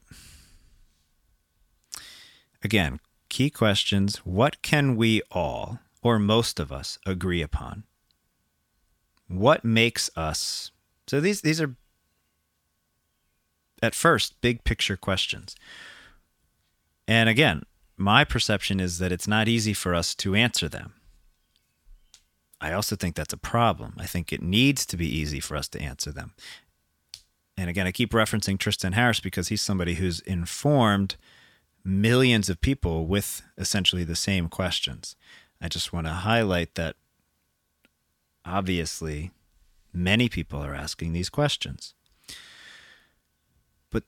again, 2.62 3.00
key 3.28 3.50
questions 3.50 4.18
What 4.18 4.62
can 4.62 4.96
we 4.96 5.22
all, 5.30 5.80
or 6.02 6.18
most 6.18 6.60
of 6.60 6.72
us, 6.72 6.98
agree 7.06 7.42
upon? 7.42 7.84
What 9.28 9.64
makes 9.64 10.10
us. 10.16 10.70
So, 11.06 11.20
these, 11.20 11.40
these 11.40 11.60
are, 11.60 11.74
at 13.82 13.94
first, 13.94 14.40
big 14.40 14.64
picture 14.64 14.96
questions. 14.96 15.56
And 17.08 17.28
again, 17.28 17.62
my 17.96 18.24
perception 18.24 18.80
is 18.80 18.98
that 18.98 19.12
it's 19.12 19.28
not 19.28 19.48
easy 19.48 19.72
for 19.72 19.94
us 19.94 20.14
to 20.16 20.34
answer 20.34 20.68
them. 20.68 20.94
I 22.60 22.72
also 22.72 22.96
think 22.96 23.14
that's 23.14 23.34
a 23.34 23.38
problem. 23.38 23.94
I 23.98 24.06
think 24.06 24.32
it 24.32 24.42
needs 24.42 24.86
to 24.86 24.96
be 24.96 25.06
easy 25.06 25.40
for 25.40 25.56
us 25.56 25.68
to 25.68 25.80
answer 25.80 26.10
them 26.10 26.32
and 27.56 27.70
again, 27.70 27.86
I 27.86 27.92
keep 27.92 28.12
referencing 28.12 28.58
Tristan 28.58 28.92
Harris 28.92 29.20
because 29.20 29.48
he's 29.48 29.62
somebody 29.62 29.94
who's 29.94 30.20
informed 30.20 31.16
millions 31.84 32.50
of 32.50 32.60
people 32.60 33.06
with 33.06 33.42
essentially 33.56 34.04
the 34.04 34.16
same 34.16 34.48
questions. 34.48 35.16
I 35.60 35.68
just 35.68 35.92
want 35.92 36.06
to 36.06 36.12
highlight 36.12 36.74
that 36.74 36.96
obviously 38.44 39.30
many 39.92 40.28
people 40.28 40.60
are 40.60 40.74
asking 40.74 41.12
these 41.12 41.30
questions. 41.30 41.94
But 43.90 44.04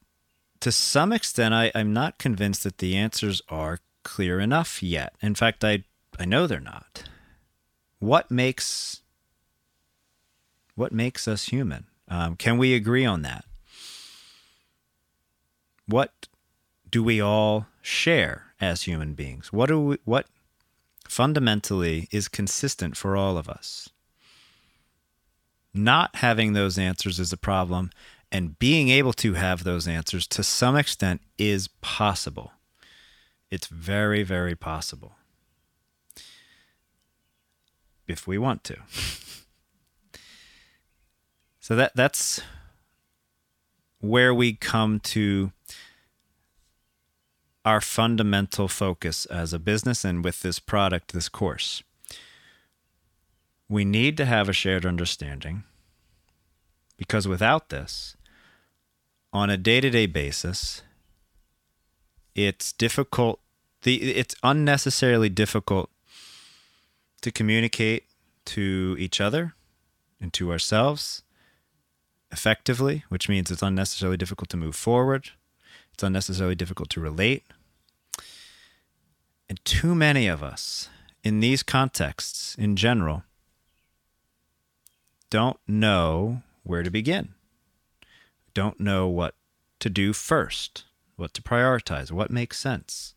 to 0.60 0.70
some 0.70 1.12
extent, 1.12 1.54
I, 1.54 1.72
I'm 1.74 1.92
not 1.92 2.18
convinced 2.18 2.64
that 2.64 2.78
the 2.78 2.96
answers 2.96 3.40
are 3.48 3.80
clear 4.02 4.40
enough 4.40 4.82
yet. 4.82 5.14
In 5.22 5.34
fact, 5.34 5.64
I, 5.64 5.84
I 6.18 6.26
know 6.26 6.46
they're 6.46 6.60
not. 6.60 7.04
What 7.98 8.30
makes 8.30 9.02
what 10.74 10.92
makes 10.92 11.26
us 11.26 11.46
human? 11.46 11.86
Um, 12.08 12.36
can 12.36 12.58
we 12.58 12.74
agree 12.74 13.04
on 13.04 13.22
that? 13.22 13.44
What 15.86 16.28
do 16.90 17.02
we 17.02 17.20
all 17.20 17.66
share 17.82 18.46
as 18.60 18.82
human 18.82 19.14
beings? 19.14 19.52
What 19.52 19.66
do 19.66 19.80
we, 19.80 19.98
what 20.04 20.26
fundamentally 21.06 22.08
is 22.10 22.28
consistent 22.28 22.96
for 22.96 23.16
all 23.16 23.36
of 23.36 23.48
us? 23.48 23.88
Not 25.74 26.16
having 26.16 26.52
those 26.54 26.78
answers 26.78 27.20
is 27.20 27.32
a 27.32 27.36
problem, 27.36 27.90
and 28.32 28.58
being 28.58 28.88
able 28.88 29.12
to 29.14 29.34
have 29.34 29.64
those 29.64 29.86
answers 29.86 30.26
to 30.28 30.42
some 30.42 30.76
extent 30.76 31.20
is 31.38 31.68
possible. 31.80 32.52
It's 33.50 33.66
very, 33.66 34.22
very 34.22 34.54
possible 34.54 35.12
if 38.06 38.26
we 38.26 38.38
want 38.38 38.64
to. 38.64 38.76
So 41.68 41.76
that 41.76 41.94
that's 41.94 42.40
where 44.00 44.32
we 44.32 44.54
come 44.54 45.00
to 45.00 45.52
our 47.62 47.82
fundamental 47.82 48.68
focus 48.68 49.26
as 49.26 49.52
a 49.52 49.58
business 49.58 50.02
and 50.02 50.24
with 50.24 50.40
this 50.40 50.60
product, 50.60 51.12
this 51.12 51.28
course. 51.28 51.82
We 53.68 53.84
need 53.84 54.16
to 54.16 54.24
have 54.24 54.48
a 54.48 54.54
shared 54.54 54.86
understanding 54.86 55.64
because 56.96 57.28
without 57.28 57.68
this, 57.68 58.16
on 59.30 59.50
a 59.50 59.58
day 59.58 59.82
to 59.82 59.90
day 59.90 60.06
basis, 60.06 60.80
it's 62.34 62.72
difficult, 62.72 63.40
the, 63.82 64.12
it's 64.12 64.34
unnecessarily 64.42 65.28
difficult 65.28 65.90
to 67.20 67.30
communicate 67.30 68.04
to 68.46 68.96
each 68.98 69.20
other 69.20 69.52
and 70.18 70.32
to 70.32 70.50
ourselves 70.50 71.24
effectively, 72.30 73.04
which 73.08 73.28
means 73.28 73.50
it's 73.50 73.62
unnecessarily 73.62 74.16
difficult 74.16 74.48
to 74.50 74.56
move 74.56 74.76
forward. 74.76 75.30
It's 75.92 76.02
unnecessarily 76.02 76.54
difficult 76.54 76.90
to 76.90 77.00
relate. 77.00 77.44
And 79.48 79.64
too 79.64 79.94
many 79.94 80.26
of 80.26 80.42
us 80.42 80.90
in 81.24 81.40
these 81.40 81.62
contexts 81.62 82.54
in 82.56 82.76
general 82.76 83.24
don't 85.30 85.58
know 85.66 86.42
where 86.62 86.82
to 86.82 86.90
begin, 86.90 87.34
don't 88.54 88.78
know 88.78 89.08
what 89.08 89.34
to 89.80 89.90
do 89.90 90.12
first, 90.12 90.84
what 91.16 91.34
to 91.34 91.42
prioritize, 91.42 92.10
what 92.10 92.30
makes 92.30 92.58
sense. 92.58 93.14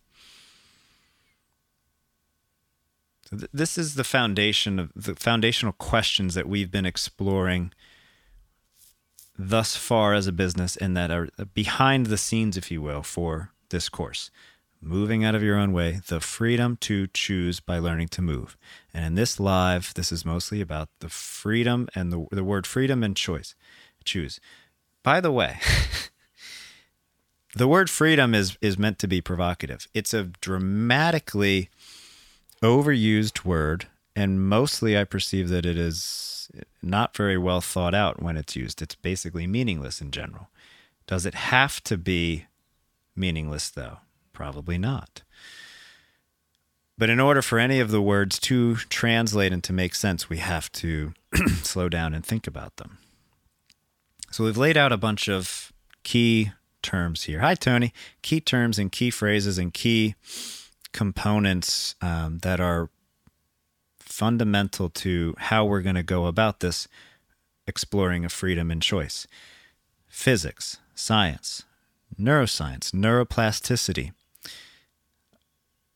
This 3.32 3.78
is 3.78 3.96
the 3.96 4.04
foundation 4.04 4.78
of 4.78 4.92
the 4.94 5.16
foundational 5.16 5.72
questions 5.74 6.34
that 6.34 6.50
we've 6.50 6.72
been 6.72 6.86
exploring 6.86 7.72
thus 9.50 9.76
far 9.76 10.14
as 10.14 10.28
a 10.28 10.32
business 10.32 10.78
and 10.78 10.96
that 10.96 11.10
are 11.10 11.30
behind 11.54 12.08
the 12.08 12.18
scenes, 12.18 12.58
if 12.58 12.70
you 12.70 12.82
will, 12.82 13.02
for 13.02 13.52
this 13.70 13.90
course. 13.90 14.30
Moving 14.84 15.24
out 15.24 15.36
of 15.36 15.44
your 15.44 15.58
own 15.58 15.74
way, 15.74 16.02
the 16.08 16.20
freedom 16.20 16.78
to 16.82 17.08
choose 17.08 17.60
by 17.60 17.80
learning 17.80 18.10
to 18.10 18.22
move. 18.22 18.58
And 18.94 19.06
in 19.06 19.16
this 19.16 19.40
live, 19.40 19.94
this 19.96 20.12
is 20.12 20.26
mostly 20.26 20.62
about 20.62 20.90
the 21.00 21.10
freedom 21.10 21.88
and 21.94 22.12
the, 22.12 22.26
the 22.32 22.44
word 22.44 22.66
freedom 22.66 23.04
and 23.04 23.16
choice. 23.16 23.56
Choose. 24.04 24.40
By 25.04 25.22
the 25.22 25.32
way, 25.32 25.60
the 27.56 27.68
word 27.68 27.90
freedom 27.90 28.34
is, 28.34 28.58
is 28.62 28.78
meant 28.78 28.98
to 29.00 29.08
be 29.08 29.22
provocative. 29.22 29.88
It's 29.94 30.14
a 30.14 30.26
dramatically 30.42 31.70
overused 32.64 33.46
word 33.46 33.88
and 34.16 34.48
mostly 34.48 34.98
I 34.98 35.04
perceive 35.04 35.50
that 35.50 35.66
it 35.66 35.78
is 35.78 36.50
not 36.82 37.16
very 37.16 37.38
well 37.38 37.62
thought 37.62 37.96
out 37.96 38.22
when 38.22 38.38
it's 38.38 38.56
used. 38.56 38.82
It's 38.82 38.96
basically 38.96 39.48
meaningless 39.48 40.02
in 40.02 40.12
general. 40.12 40.50
Does 41.08 41.26
it 41.26 41.34
have 41.34 41.82
to 41.86 41.98
be 41.98 42.46
meaningless, 43.16 43.70
though? 43.70 43.98
Probably 44.34 44.78
not. 44.78 45.24
But 46.98 47.10
in 47.10 47.20
order 47.20 47.42
for 47.42 47.58
any 47.58 47.80
of 47.80 47.92
the 47.92 48.02
words 48.02 48.38
to 48.42 48.76
translate 48.76 49.52
and 49.52 49.64
to 49.64 49.74
make 49.74 49.96
sense, 49.96 50.30
we 50.30 50.38
have 50.38 50.72
to 50.74 51.14
slow 51.64 51.90
down 51.90 52.14
and 52.14 52.26
think 52.26 52.48
about 52.48 52.78
them. 52.78 53.00
So 54.32 54.44
we've 54.44 54.58
laid 54.58 54.78
out 54.78 54.92
a 54.92 54.98
bunch 54.98 55.28
of 55.28 55.72
key 56.04 56.52
terms 56.82 57.24
here. 57.24 57.40
Hi, 57.40 57.56
Tony. 57.56 57.94
Key 58.22 58.40
terms 58.40 58.78
and 58.78 58.92
key 58.92 59.10
phrases 59.10 59.58
and 59.58 59.74
key 59.74 60.16
components 60.94 61.96
um, 62.02 62.40
that 62.40 62.60
are 62.60 62.90
fundamental 64.12 64.90
to 64.90 65.36
how 65.38 65.66
we're 65.66 65.82
going 65.82 65.96
to 65.96 66.04
go 66.04 66.26
about 66.26 66.60
this 66.60 66.88
exploring 67.66 68.26
of 68.26 68.32
freedom 68.32 68.70
and 68.70 68.82
choice 68.82 69.28
physics, 70.08 70.78
science, 70.94 71.64
neuroscience, 72.20 72.92
neuroplasticity, 72.92 74.12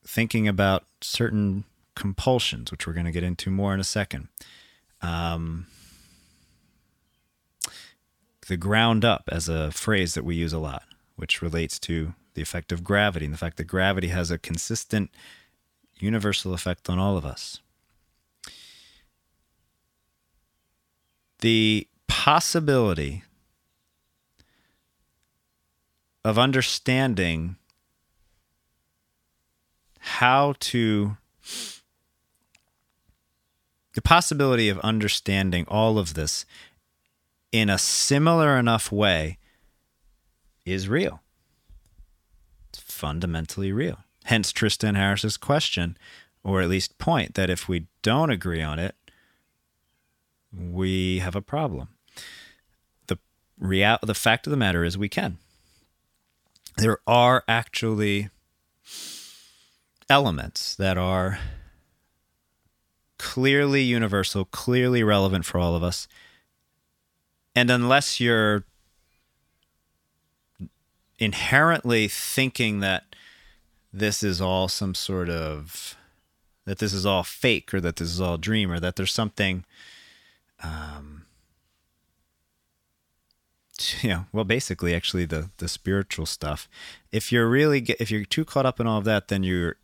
thinking 0.08 0.48
about 0.48 0.86
certain 1.02 1.66
compulsions, 1.96 2.72
which 2.72 2.88
we're 2.88 2.94
going 2.94 3.06
to 3.06 3.12
get 3.12 3.24
into 3.24 3.50
more 3.50 3.74
in 3.74 3.80
a 3.80 3.84
second. 3.84 4.30
Um, 5.02 5.68
the 8.48 8.58
ground 8.58 9.04
up 9.04 9.24
as 9.32 9.50
a 9.50 9.72
phrase 9.72 10.14
that 10.14 10.24
we 10.24 10.36
use 10.36 10.54
a 10.54 10.60
lot, 10.60 10.84
which 11.18 11.42
relates 11.42 11.78
to 11.80 12.14
the 12.36 12.42
effect 12.42 12.72
of 12.72 12.84
gravity 12.84 13.26
and 13.26 13.34
the 13.34 13.38
fact 13.38 13.58
that 13.58 13.66
gravity 13.66 14.08
has 14.08 14.32
a 14.32 14.38
consistent 14.38 15.10
universal 15.98 16.54
effect 16.54 16.90
on 16.90 17.00
all 17.00 17.18
of 17.18 17.26
us. 17.26 17.60
The 21.46 21.88
possibility 22.08 23.22
of 26.24 26.40
understanding 26.40 27.58
how 30.00 30.56
to 30.60 31.18
the 33.94 34.02
possibility 34.02 34.70
of 34.70 34.80
understanding 34.80 35.66
all 35.68 36.00
of 36.00 36.16
this 36.16 36.48
in 37.52 37.70
a 37.70 37.78
similar 37.78 38.58
enough 38.58 38.92
way 38.92 39.38
is 40.66 40.90
real. 40.90 41.22
It's 42.70 42.80
fundamentally 42.80 43.72
real. 43.72 44.00
Hence 44.24 44.52
Tristan 44.52 44.96
Harris's 44.96 45.38
question, 45.38 45.96
or 46.44 46.64
at 46.64 46.70
least 46.70 46.98
point, 46.98 47.36
that 47.36 47.52
if 47.52 47.70
we 47.70 47.86
don't 48.02 48.32
agree 48.32 48.64
on 48.64 48.80
it, 48.80 48.96
we 50.58 51.20
have 51.20 51.36
a 51.36 51.42
problem. 51.42 51.90
The 53.08 53.18
real 53.60 53.98
the 54.02 54.14
fact 54.14 54.48
of 54.48 54.52
the 54.52 54.58
matter 54.58 54.84
is 54.84 54.98
we 54.98 55.10
can. 55.10 55.38
There 56.78 57.00
are 57.08 57.44
actually 57.48 58.30
elements 60.10 60.76
that 60.76 60.98
are 60.98 61.40
clearly 63.18 63.82
universal, 63.82 64.46
clearly 64.46 65.04
relevant 65.04 65.46
for 65.46 65.60
all 65.60 65.76
of 65.76 65.84
us. 65.84 66.08
And 67.56 67.72
unless 67.72 68.20
you're 68.20 68.66
inherently 71.18 72.08
thinking 72.08 72.82
that 72.82 73.16
this 73.94 74.22
is 74.22 74.42
all 74.42 74.68
some 74.68 74.94
sort 74.94 75.30
of 75.30 75.96
that 76.66 76.80
this 76.80 76.94
is 76.94 77.06
all 77.06 77.24
fake 77.24 77.74
or 77.74 77.80
that 77.80 77.96
this 77.96 78.10
is 78.10 78.20
all 78.20 78.38
dream 78.38 78.72
or 78.72 78.80
that 78.80 78.96
there's 78.96 79.14
something 79.14 79.64
um 80.66 81.26
you 84.02 84.10
know 84.10 84.26
well 84.32 84.44
basically 84.44 84.96
actually 84.96 85.26
the 85.26 85.50
the 85.58 85.68
spiritual 85.68 86.26
stuff 86.26 86.68
if 87.12 87.32
you're 87.32 87.48
really 87.48 87.82
get, 87.82 88.00
if 88.00 88.10
you're 88.10 88.26
too 88.26 88.46
caught 88.46 88.66
up 88.66 88.80
in 88.80 88.88
all 88.88 88.98
of 88.98 89.06
that 89.06 89.28
then 89.28 89.44
you're 89.44 89.76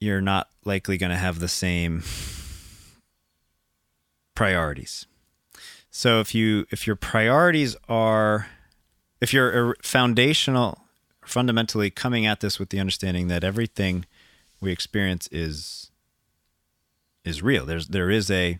you're 0.00 0.20
not 0.20 0.48
likely 0.64 0.96
going 0.96 1.10
to 1.10 1.16
have 1.16 1.40
the 1.40 1.48
same 1.48 2.02
priorities. 4.34 5.06
So 5.90 6.20
if 6.20 6.34
you 6.34 6.66
if 6.70 6.86
your 6.86 6.96
priorities 6.96 7.76
are 7.88 8.46
if 9.20 9.32
you're 9.32 9.76
foundational 9.82 10.78
fundamentally 11.24 11.90
coming 11.90 12.24
at 12.24 12.40
this 12.40 12.58
with 12.58 12.68
the 12.68 12.78
understanding 12.78 13.28
that 13.28 13.42
everything 13.42 14.06
we 14.60 14.70
experience 14.70 15.28
is 15.32 15.87
is 17.28 17.42
real. 17.42 17.66
There's 17.66 17.88
there 17.88 18.10
is 18.10 18.30
a 18.30 18.58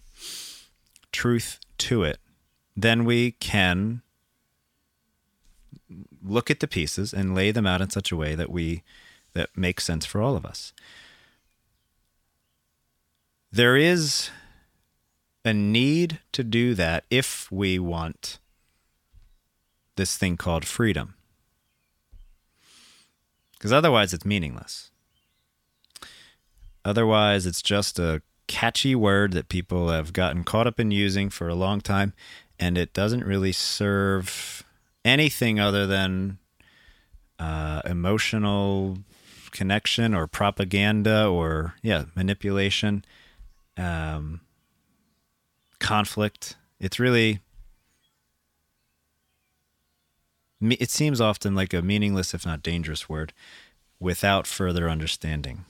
truth 1.12 1.58
to 1.78 2.02
it. 2.02 2.18
Then 2.76 3.04
we 3.04 3.32
can 3.32 4.02
look 6.22 6.50
at 6.50 6.60
the 6.60 6.68
pieces 6.68 7.12
and 7.12 7.34
lay 7.34 7.50
them 7.50 7.66
out 7.66 7.80
in 7.80 7.90
such 7.90 8.12
a 8.12 8.16
way 8.16 8.34
that 8.34 8.50
we 8.50 8.82
that 9.32 9.50
makes 9.56 9.84
sense 9.84 10.04
for 10.04 10.20
all 10.20 10.36
of 10.36 10.44
us 10.44 10.72
there 13.50 13.76
is 13.76 14.30
a 15.44 15.54
need 15.54 16.20
to 16.32 16.44
do 16.44 16.74
that 16.74 17.04
if 17.10 17.50
we 17.50 17.78
want 17.78 18.38
this 19.96 20.16
thing 20.16 20.36
called 20.36 20.64
freedom. 20.64 21.14
Because 23.52 23.72
otherwise, 23.72 24.14
it's 24.14 24.24
meaningless. 24.24 24.90
Otherwise, 26.84 27.46
it's 27.46 27.62
just 27.62 27.98
a 27.98 28.22
catchy 28.48 28.96
word 28.96 29.32
that 29.32 29.48
people 29.48 29.90
have 29.90 30.12
gotten 30.12 30.42
caught 30.42 30.66
up 30.66 30.80
in 30.80 30.90
using 30.90 31.30
for 31.30 31.48
a 31.48 31.54
long 31.54 31.80
time, 31.80 32.12
and 32.58 32.76
it 32.76 32.92
doesn't 32.92 33.24
really 33.24 33.52
serve 33.52 34.64
anything 35.04 35.60
other 35.60 35.86
than 35.86 36.38
uh, 37.38 37.82
emotional 37.84 38.98
connection 39.52 40.14
or 40.14 40.26
propaganda 40.26 41.26
or, 41.26 41.74
yeah, 41.82 42.06
manipulation 42.16 43.04
um, 43.76 44.40
conflict. 45.78 46.56
It's 46.80 46.98
really, 46.98 47.40
it 50.60 50.90
seems 50.90 51.20
often 51.20 51.54
like 51.54 51.72
a 51.72 51.82
meaningless, 51.82 52.34
if 52.34 52.44
not 52.44 52.62
dangerous 52.62 53.08
word, 53.08 53.32
without 54.00 54.46
further 54.46 54.88
understanding. 54.88 55.64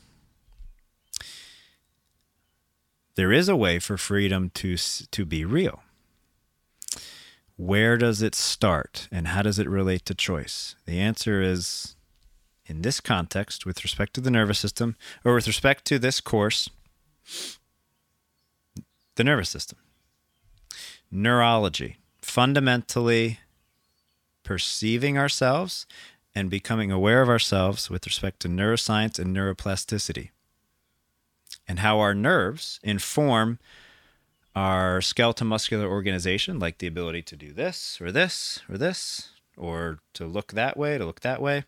There 3.19 3.33
is 3.33 3.49
a 3.49 3.57
way 3.57 3.81
for 3.81 3.99
freedom 3.99 4.51
to 4.51 4.77
to 4.77 5.25
be 5.25 5.45
real. 5.45 5.83
Where 7.57 7.97
does 7.97 8.23
it 8.23 8.37
start 8.37 9.09
and 9.11 9.27
how 9.27 9.43
does 9.43 9.59
it 9.59 9.69
relate 9.69 10.05
to 10.05 10.15
choice? 10.15 10.77
The 10.87 11.01
answer 11.01 11.43
is 11.43 11.97
in 12.67 12.83
this 12.83 13.01
context, 13.01 13.67
with 13.67 13.83
respect 13.83 14.15
to 14.15 14.21
the 14.21 14.31
nervous 14.31 14.61
system, 14.61 14.95
or 15.25 15.35
with 15.35 15.49
respect 15.49 15.85
to 15.87 15.99
this 15.99 16.21
course, 16.21 16.71
the 19.17 19.25
nervous 19.25 19.49
system. 19.49 19.79
Neurology, 21.11 21.97
fundamentally 22.23 23.41
perceiving 24.45 25.19
ourselves 25.19 25.87
and 26.37 26.49
becoming 26.49 26.93
aware 26.93 27.21
of 27.21 27.29
ourselves 27.29 27.91
with 27.91 28.07
respect 28.07 28.39
to 28.43 28.49
neuroscience 28.49 29.19
and 29.19 29.37
neuroplasticity, 29.37 30.31
and 31.69 31.81
how 31.81 32.01
our 32.01 32.15
nerves 32.15 32.81
inform 32.83 33.59
our 34.57 35.01
skeletal 35.01 35.47
muscular 35.47 35.87
organization, 35.87 36.59
like 36.59 36.79
the 36.79 36.87
ability 36.87 37.23
to 37.23 37.37
do 37.37 37.53
this 37.53 38.01
or 38.01 38.11
this 38.11 38.61
or 38.69 38.79
this, 38.79 39.29
or 39.57 39.99
to 40.15 40.27
look 40.27 40.53
that 40.53 40.77
way, 40.77 40.99
to 40.99 41.05
look 41.05 41.21
that 41.21 41.41
way, 41.41 41.65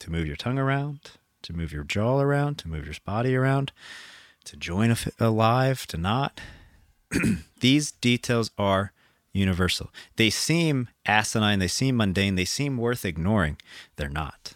to 0.00 0.10
move 0.10 0.26
your 0.26 0.36
tongue 0.36 0.58
around, 0.58 1.12
to 1.42 1.52
move 1.52 1.72
your 1.72 1.84
jaw 1.84 2.18
around, 2.18 2.58
to 2.58 2.68
move 2.68 2.86
your 2.86 2.94
body 3.04 3.36
around, 3.36 3.70
to 4.44 4.56
join 4.56 4.96
alive, 5.20 5.86
to 5.86 5.96
not. 5.96 6.40
These 7.60 7.92
details 7.92 8.50
are 8.58 8.92
universal. 9.32 9.90
They 10.16 10.30
seem 10.30 10.88
asinine, 11.06 11.58
they 11.58 11.68
seem 11.68 11.96
mundane, 11.96 12.36
they 12.36 12.44
seem 12.44 12.78
worth 12.78 13.04
ignoring. 13.04 13.58
They're 13.96 14.08
not. 14.08 14.54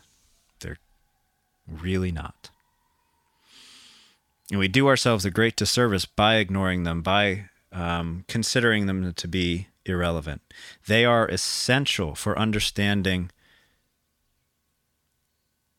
They're 0.60 0.78
really 1.68 2.12
not. 2.12 2.50
And 4.50 4.58
we 4.58 4.68
do 4.68 4.88
ourselves 4.88 5.24
a 5.24 5.30
great 5.30 5.56
disservice 5.56 6.06
by 6.06 6.36
ignoring 6.36 6.84
them, 6.84 7.02
by 7.02 7.50
um, 7.72 8.24
considering 8.28 8.86
them 8.86 9.12
to 9.12 9.28
be 9.28 9.68
irrelevant. 9.84 10.40
They 10.86 11.04
are 11.04 11.28
essential 11.28 12.14
for 12.14 12.38
understanding 12.38 13.30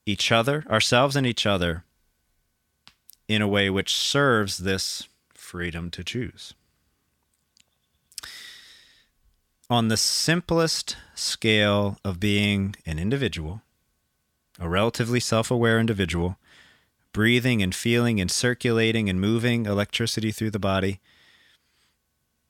each 0.05 0.31
other, 0.31 0.65
ourselves 0.69 1.15
and 1.15 1.25
each 1.25 1.45
other, 1.45 1.83
in 3.27 3.41
a 3.41 3.47
way 3.47 3.69
which 3.69 3.93
serves 3.93 4.59
this 4.59 5.07
freedom 5.33 5.91
to 5.91 6.03
choose. 6.03 6.53
On 9.69 9.87
the 9.87 9.97
simplest 9.97 10.97
scale 11.13 11.99
of 12.03 12.19
being 12.19 12.75
an 12.87 12.97
individual, 12.97 13.61
a 14.59 14.67
relatively 14.67 15.19
self 15.19 15.51
aware 15.51 15.79
individual, 15.79 16.37
breathing 17.13 17.61
and 17.61 17.73
feeling 17.73 18.19
and 18.19 18.29
circulating 18.29 19.09
and 19.09 19.19
moving 19.19 19.65
electricity 19.65 20.31
through 20.31 20.51
the 20.51 20.59
body. 20.59 20.99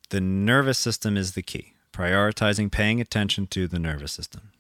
The 0.10 0.22
nervous 0.22 0.78
system 0.78 1.18
is 1.18 1.34
the 1.34 1.42
key, 1.42 1.74
prioritizing 1.94 2.72
paying 2.72 3.00
attention 3.00 3.48
to 3.48 3.68
the 3.68 3.80
nervous 3.80 4.12
system. 4.12 4.52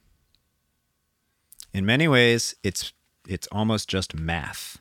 In 1.73 1.85
many 1.85 2.07
ways, 2.07 2.55
it's 2.63 2.93
it's 3.27 3.47
almost 3.51 3.87
just 3.87 4.15
math. 4.15 4.79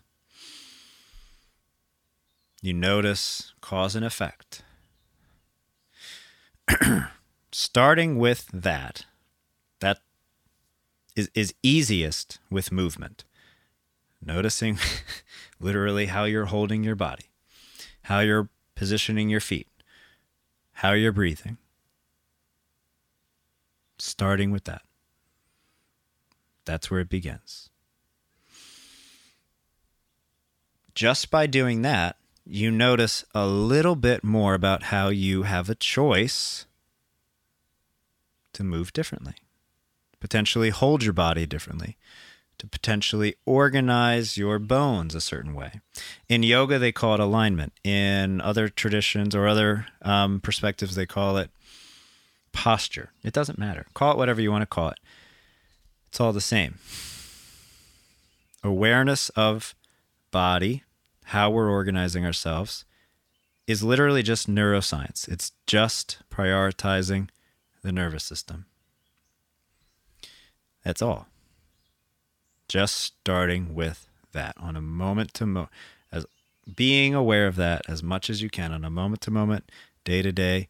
You 2.62 2.72
notice 2.72 3.52
cause 3.60 3.94
and 3.94 4.04
effect. 4.04 4.62
Starting 7.52 8.18
with 8.18 8.46
that, 8.52 9.04
that 9.80 10.00
is, 11.14 11.30
is 11.34 11.54
easiest 11.62 12.38
with 12.50 12.72
movement. 12.72 13.24
Noticing 14.24 14.78
literally 15.60 16.06
how 16.06 16.24
you're 16.24 16.46
holding 16.46 16.84
your 16.84 16.96
body, 16.96 17.26
how 18.02 18.20
you're 18.20 18.48
positioning 18.74 19.28
your 19.28 19.40
feet, 19.40 19.68
how 20.72 20.92
you're 20.92 21.12
breathing. 21.12 21.58
Starting 23.98 24.50
with 24.50 24.64
that. 24.64 24.82
That's 26.64 26.90
where 26.90 27.00
it 27.00 27.08
begins. 27.08 27.70
Just 30.94 31.30
by 31.30 31.46
doing 31.46 31.82
that, 31.82 32.16
you 32.44 32.70
notice 32.70 33.24
a 33.34 33.46
little 33.46 33.96
bit 33.96 34.24
more 34.24 34.54
about 34.54 34.84
how 34.84 35.08
you 35.08 35.42
have 35.42 35.68
a 35.68 35.74
choice 35.74 36.66
to 38.52 38.64
move 38.64 38.92
differently, 38.92 39.34
potentially 40.18 40.70
hold 40.70 41.02
your 41.02 41.12
body 41.12 41.46
differently, 41.46 41.96
to 42.58 42.66
potentially 42.66 43.34
organize 43.46 44.36
your 44.36 44.58
bones 44.58 45.14
a 45.14 45.20
certain 45.20 45.54
way. 45.54 45.80
In 46.28 46.42
yoga, 46.42 46.78
they 46.78 46.92
call 46.92 47.14
it 47.14 47.20
alignment. 47.20 47.72
In 47.84 48.40
other 48.40 48.68
traditions 48.68 49.34
or 49.34 49.46
other 49.46 49.86
um, 50.02 50.40
perspectives, 50.40 50.94
they 50.94 51.06
call 51.06 51.36
it 51.36 51.50
posture. 52.52 53.10
It 53.22 53.32
doesn't 53.32 53.58
matter. 53.58 53.86
Call 53.94 54.12
it 54.12 54.18
whatever 54.18 54.40
you 54.40 54.50
want 54.50 54.62
to 54.62 54.66
call 54.66 54.88
it. 54.88 54.98
It's 56.08 56.20
all 56.20 56.32
the 56.32 56.40
same. 56.40 56.78
Awareness 58.64 59.28
of 59.30 59.74
body, 60.30 60.82
how 61.26 61.50
we're 61.50 61.70
organizing 61.70 62.26
ourselves, 62.26 62.84
is 63.66 63.82
literally 63.82 64.22
just 64.22 64.50
neuroscience. 64.50 65.28
It's 65.28 65.52
just 65.66 66.18
prioritizing 66.30 67.28
the 67.82 67.92
nervous 67.92 68.24
system. 68.24 68.64
That's 70.84 71.02
all. 71.02 71.28
Just 72.68 72.96
starting 72.96 73.74
with 73.74 74.08
that 74.32 74.54
on 74.58 74.76
a 74.76 74.80
moment 74.80 75.32
to 75.34 75.46
moment, 75.46 75.70
as 76.12 76.26
being 76.76 77.14
aware 77.14 77.46
of 77.46 77.56
that 77.56 77.82
as 77.88 78.02
much 78.02 78.28
as 78.28 78.42
you 78.42 78.50
can 78.50 78.72
on 78.72 78.84
a 78.84 78.90
moment 78.90 79.22
to 79.22 79.30
moment, 79.30 79.70
day 80.04 80.22
to 80.22 80.32
day, 80.32 80.68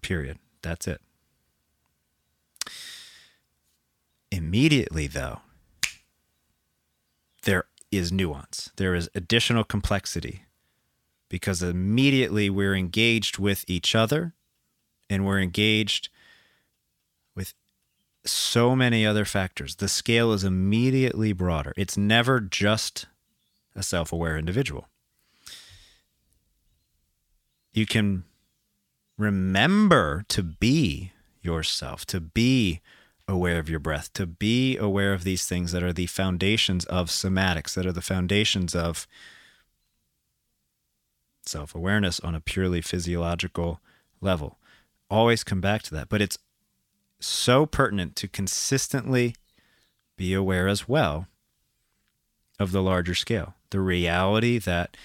period. 0.00 0.38
That's 0.62 0.86
it. 0.86 1.00
Immediately, 4.30 5.06
though, 5.08 5.40
there 7.42 7.64
is 7.90 8.12
nuance, 8.12 8.70
there 8.76 8.94
is 8.94 9.08
additional 9.14 9.64
complexity 9.64 10.44
because 11.28 11.62
immediately 11.62 12.50
we're 12.50 12.74
engaged 12.74 13.38
with 13.38 13.64
each 13.66 13.94
other 13.94 14.34
and 15.10 15.24
we're 15.24 15.40
engaged 15.40 16.08
so 18.30 18.74
many 18.76 19.06
other 19.06 19.24
factors. 19.24 19.76
The 19.76 19.88
scale 19.88 20.32
is 20.32 20.44
immediately 20.44 21.32
broader. 21.32 21.72
It's 21.76 21.96
never 21.96 22.40
just 22.40 23.06
a 23.74 23.82
self 23.82 24.12
aware 24.12 24.36
individual. 24.36 24.88
You 27.72 27.86
can 27.86 28.24
remember 29.16 30.24
to 30.28 30.42
be 30.42 31.12
yourself, 31.42 32.04
to 32.06 32.20
be 32.20 32.80
aware 33.26 33.58
of 33.58 33.68
your 33.68 33.78
breath, 33.78 34.12
to 34.14 34.26
be 34.26 34.76
aware 34.76 35.12
of 35.12 35.22
these 35.22 35.46
things 35.46 35.72
that 35.72 35.82
are 35.82 35.92
the 35.92 36.06
foundations 36.06 36.84
of 36.86 37.08
somatics, 37.08 37.74
that 37.74 37.86
are 37.86 37.92
the 37.92 38.00
foundations 38.02 38.74
of 38.74 39.06
self 41.44 41.74
awareness 41.74 42.20
on 42.20 42.34
a 42.34 42.40
purely 42.40 42.80
physiological 42.80 43.80
level. 44.20 44.58
Always 45.10 45.44
come 45.44 45.60
back 45.60 45.82
to 45.82 45.94
that. 45.94 46.08
But 46.08 46.22
it's 46.22 46.38
so 47.20 47.66
pertinent 47.66 48.16
to 48.16 48.28
consistently 48.28 49.34
be 50.16 50.34
aware 50.34 50.68
as 50.68 50.88
well 50.88 51.26
of 52.58 52.72
the 52.72 52.82
larger 52.82 53.14
scale, 53.14 53.54
the 53.70 53.80
reality 53.80 54.58
that 54.58 54.96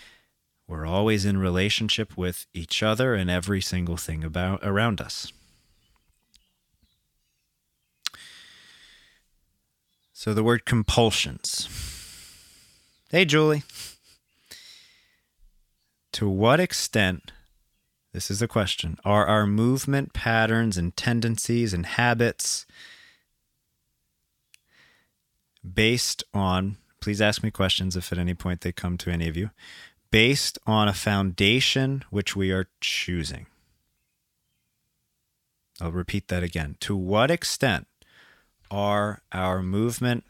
we're 0.67 0.85
always 0.85 1.25
in 1.25 1.37
relationship 1.37 2.17
with 2.17 2.45
each 2.53 2.81
other 2.81 3.13
and 3.13 3.29
every 3.29 3.61
single 3.61 3.97
thing 3.97 4.23
about 4.23 4.59
around 4.63 5.01
us. 5.01 5.31
So 10.13 10.33
the 10.33 10.43
word 10.43 10.65
compulsions. 10.65 11.67
Hey 13.11 13.25
Julie. 13.25 13.63
To 16.13 16.29
what 16.29 16.59
extent 16.59 17.31
this 18.13 18.29
is 18.29 18.41
a 18.41 18.47
question. 18.47 18.97
Are 19.03 19.25
our 19.25 19.45
movement 19.45 20.13
patterns 20.13 20.77
and 20.77 20.95
tendencies 20.95 21.73
and 21.73 21.85
habits 21.85 22.65
based 25.73 26.23
on, 26.33 26.77
please 26.99 27.21
ask 27.21 27.43
me 27.43 27.51
questions 27.51 27.97
if 27.97 28.11
at 28.11 28.19
any 28.19 28.35
point 28.35 28.61
they 28.61 28.71
come 28.71 28.97
to 28.99 29.11
any 29.11 29.27
of 29.27 29.35
you, 29.35 29.49
based 30.11 30.59
on 30.67 30.87
a 30.87 30.93
foundation 30.93 32.03
which 32.11 32.35
we 32.35 32.51
are 32.51 32.69
choosing? 32.79 33.47
I'll 35.81 35.91
repeat 35.91 36.27
that 36.27 36.43
again. 36.43 36.77
To 36.81 36.95
what 36.95 37.31
extent 37.31 37.87
are 38.69 39.21
our 39.31 39.63
movement 39.63 40.23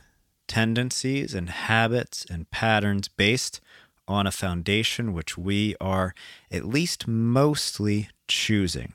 tendencies 0.48 1.34
and 1.34 1.50
habits 1.50 2.26
and 2.30 2.50
patterns 2.50 3.08
based 3.10 3.60
on 4.08 4.28
a 4.28 4.32
foundation 4.32 5.14
which 5.14 5.38
we 5.38 5.76
are 5.80 6.14
at 6.52 6.66
least 6.66 7.08
mostly 7.08 8.10
choosing. 8.28 8.94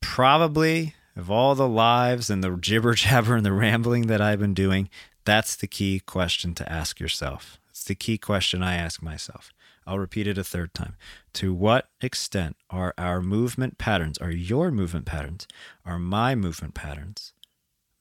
Probably, 0.00 0.94
of 1.16 1.30
all 1.30 1.54
the 1.54 1.68
lives 1.68 2.30
and 2.30 2.44
the 2.44 2.56
jibber 2.56 2.94
jabber 2.94 3.36
and 3.36 3.46
the 3.46 3.52
rambling 3.52 4.06
that 4.06 4.20
I've 4.20 4.40
been 4.40 4.54
doing, 4.54 4.88
that's 5.24 5.56
the 5.56 5.66
key 5.66 6.00
question 6.00 6.54
to 6.54 6.70
ask 6.70 7.00
yourself. 7.00 7.58
It's 7.70 7.84
the 7.84 7.94
key 7.94 8.18
question 8.18 8.62
I 8.62 8.74
ask 8.74 9.02
myself. 9.02 9.52
I'll 9.86 9.98
repeat 9.98 10.26
it 10.26 10.38
a 10.38 10.44
third 10.44 10.74
time. 10.74 10.94
To 11.34 11.52
what 11.52 11.88
extent 12.00 12.56
are 12.70 12.94
our 12.96 13.20
movement 13.20 13.78
patterns, 13.78 14.18
are 14.18 14.30
your 14.30 14.70
movement 14.70 15.06
patterns, 15.06 15.48
are 15.84 15.98
my 15.98 16.34
movement 16.34 16.74
patterns 16.74 17.32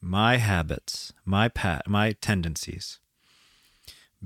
my 0.02 0.38
habits, 0.38 1.14
my 1.26 1.48
pat, 1.48 1.88
my 1.88 2.14
tendencies 2.14 3.00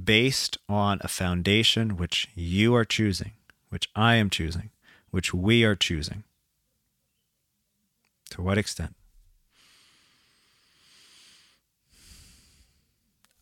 based 0.01 0.57
on 0.67 0.99
a 1.01 1.07
foundation 1.07 1.97
which 1.97 2.27
you 2.35 2.75
are 2.75 2.85
choosing, 2.85 3.31
which 3.69 3.89
I 3.95 4.15
am 4.15 4.29
choosing, 4.29 4.71
which 5.09 5.33
we 5.33 5.63
are 5.63 5.75
choosing. 5.75 6.23
To 8.31 8.41
what 8.41 8.57
extent? 8.57 8.95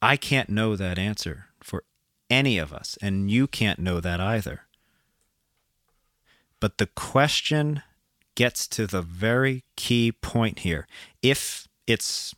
I 0.01 0.17
can't 0.17 0.49
know 0.49 0.75
that 0.75 0.99
answer 0.99 1.47
for 1.61 1.83
any 2.29 2.57
of 2.57 2.73
us, 2.73 2.97
and 3.01 3.31
you 3.31 3.47
can't 3.47 3.79
know 3.79 3.99
that 3.99 4.19
either. 4.19 4.61
But 6.59 6.77
the 6.77 6.87
question 6.87 7.81
gets 8.35 8.67
to 8.67 8.85
the 8.85 9.01
very 9.01 9.63
key 9.75 10.11
point 10.11 10.59
here. 10.59 10.87
If 11.21 11.67
it's 11.87 12.35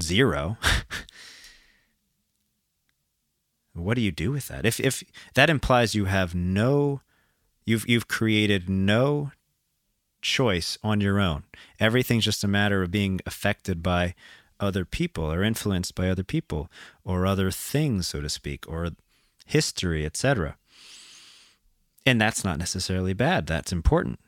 zero. 0.00 0.56
what 3.74 3.94
do 3.94 4.00
you 4.00 4.12
do 4.12 4.30
with 4.30 4.48
that? 4.48 4.64
If 4.64 4.80
if 4.80 5.02
that 5.34 5.50
implies 5.50 5.94
you 5.94 6.06
have 6.06 6.34
no 6.34 7.00
you've 7.64 7.88
you've 7.88 8.08
created 8.08 8.68
no 8.68 9.32
choice 10.20 10.78
on 10.82 11.00
your 11.00 11.18
own. 11.20 11.44
Everything's 11.80 12.24
just 12.24 12.44
a 12.44 12.48
matter 12.48 12.82
of 12.82 12.90
being 12.90 13.20
affected 13.26 13.82
by 13.82 14.14
other 14.60 14.84
people 14.84 15.32
or 15.32 15.42
influenced 15.42 15.94
by 15.94 16.08
other 16.08 16.22
people 16.22 16.70
or 17.04 17.26
other 17.26 17.50
things 17.50 18.06
so 18.06 18.20
to 18.20 18.28
speak 18.28 18.64
or 18.68 18.90
history, 19.44 20.06
etc. 20.06 20.56
And 22.06 22.20
that's 22.20 22.44
not 22.44 22.58
necessarily 22.58 23.12
bad. 23.12 23.46
That's 23.46 23.72
important. 23.72 24.18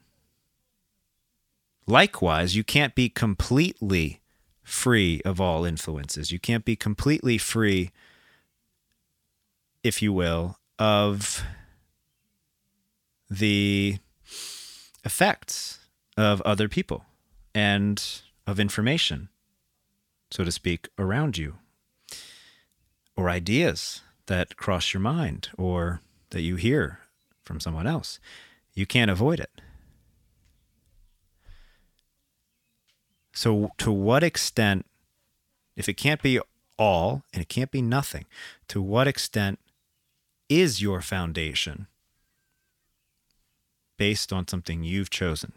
Likewise, 1.87 2.57
you 2.57 2.65
can't 2.65 2.95
be 2.95 3.09
completely 3.09 4.21
free 4.65 5.21
of 5.25 5.41
all 5.41 5.65
influences. 5.65 6.33
You 6.33 6.41
can't 6.41 6.65
be 6.65 6.75
completely 6.75 7.39
free, 7.39 7.91
if 9.83 10.03
you 10.03 10.13
will, 10.13 10.59
of 10.79 11.45
the 13.31 13.99
effects 15.05 15.79
of 16.17 16.41
other 16.43 16.69
people 16.69 17.05
and 17.55 18.03
of 18.47 18.59
information. 18.59 19.29
so 20.31 20.43
to 20.43 20.51
speak, 20.51 20.89
around 20.99 21.39
you, 21.39 21.55
or 23.17 23.29
ideas 23.31 24.01
that 24.27 24.57
cross 24.57 24.93
your 24.93 25.01
mind 25.01 25.49
or 25.57 26.01
that 26.31 26.43
you 26.43 26.57
hear 26.57 26.99
from 27.45 27.61
someone 27.61 27.87
else. 27.87 28.19
You 28.75 28.85
can't 28.85 29.13
avoid 29.13 29.39
it. 29.39 29.61
So, 33.35 33.73
to 33.79 33.91
what 33.91 34.23
extent, 34.23 34.87
if 35.77 35.89
it 35.89 35.95
can't 35.95 36.23
be 36.23 36.41
all 36.79 37.25
and 37.33 37.43
it 37.43 37.49
can't 37.49 37.71
be 37.71 37.83
nothing, 37.83 38.27
to 38.69 38.81
what 38.81 39.09
extent 39.09 39.59
is 40.49 40.81
your 40.81 41.01
foundation 41.01 41.89
based 43.99 44.33
on 44.33 44.47
something 44.47 44.85
you've 44.85 45.11
chosen? 45.11 45.53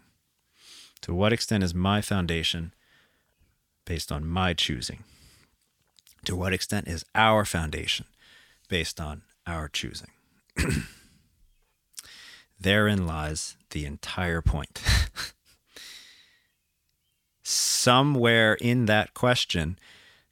To 1.02 1.14
what 1.14 1.32
extent 1.32 1.62
is 1.62 1.72
my 1.72 2.00
foundation 2.00 2.74
based 3.84 4.10
on 4.10 4.26
my 4.26 4.54
choosing? 4.54 5.04
To 6.24 6.34
what 6.34 6.52
extent 6.52 6.88
is 6.88 7.04
our 7.14 7.44
foundation 7.44 8.06
based 8.68 9.00
on 9.00 9.22
our 9.46 9.68
choosing? 9.68 10.10
Therein 12.60 13.06
lies 13.06 13.56
the 13.70 13.86
entire 13.86 14.42
point. 14.42 14.82
Somewhere 17.50 18.58
in 18.60 18.84
that 18.84 19.14
question, 19.14 19.78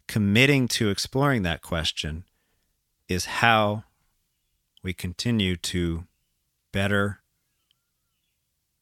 committing 0.07 0.69
to 0.69 0.91
exploring 0.91 1.45
that 1.45 1.63
question 1.63 2.25
is 3.09 3.25
how 3.25 3.85
we 4.83 4.93
continue 4.93 5.57
to 5.57 6.05
better 6.75 7.21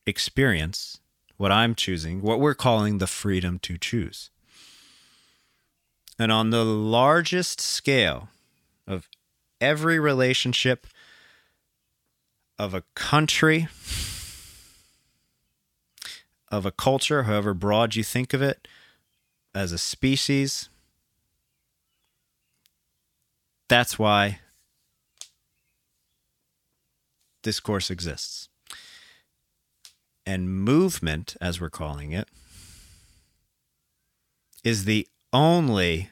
experience 0.04 0.98
what 1.36 1.52
I'm 1.52 1.76
choosing, 1.76 2.22
what 2.22 2.40
we're 2.40 2.56
calling 2.56 2.98
the 2.98 3.06
freedom 3.06 3.60
to 3.60 3.78
choose. 3.78 4.30
And 6.18 6.32
on 6.32 6.50
the 6.50 6.64
largest 6.64 7.60
scale 7.60 8.30
of 8.84 9.08
every 9.60 10.00
relationship 10.00 10.88
of 12.58 12.74
a 12.74 12.82
country, 12.96 13.68
of 16.56 16.64
a 16.64 16.70
culture, 16.70 17.24
however 17.24 17.52
broad 17.52 17.96
you 17.96 18.04
think 18.04 18.32
of 18.32 18.40
it, 18.40 18.68
as 19.54 19.72
a 19.72 19.78
species, 19.78 20.68
that's 23.68 23.98
why 23.98 24.40
this 27.42 27.60
course 27.60 27.90
exists. 27.90 28.48
And 30.26 30.48
movement, 30.48 31.36
as 31.40 31.60
we're 31.60 31.70
calling 31.70 32.12
it, 32.12 32.28
is 34.62 34.84
the 34.84 35.06
only 35.32 36.10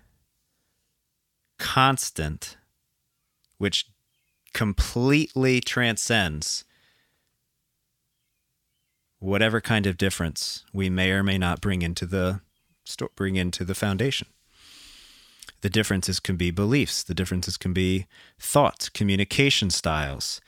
constant 1.59 2.57
which 3.59 3.87
completely 4.53 5.61
transcends 5.61 6.65
whatever 9.23 9.61
kind 9.61 9.87
of 9.87 9.97
difference 9.97 10.65
we 10.73 10.91
may 10.91 11.13
or 11.13 11.23
may 11.23 11.39
not 11.39 11.61
bring 11.61 11.81
into 11.81 12.05
the 12.05 12.41
bring 13.15 13.37
into 13.37 13.65
the 13.65 13.75
foundation. 13.75 14.27
The 15.61 15.71
differences 15.71 16.19
can 16.19 16.37
be 16.37 16.51
beliefs. 16.51 17.05
The 17.05 17.15
differences 17.15 17.57
can 17.57 17.73
be 17.73 18.07
thoughts, 18.37 18.89
communication 18.89 19.71
styles, 19.71 20.41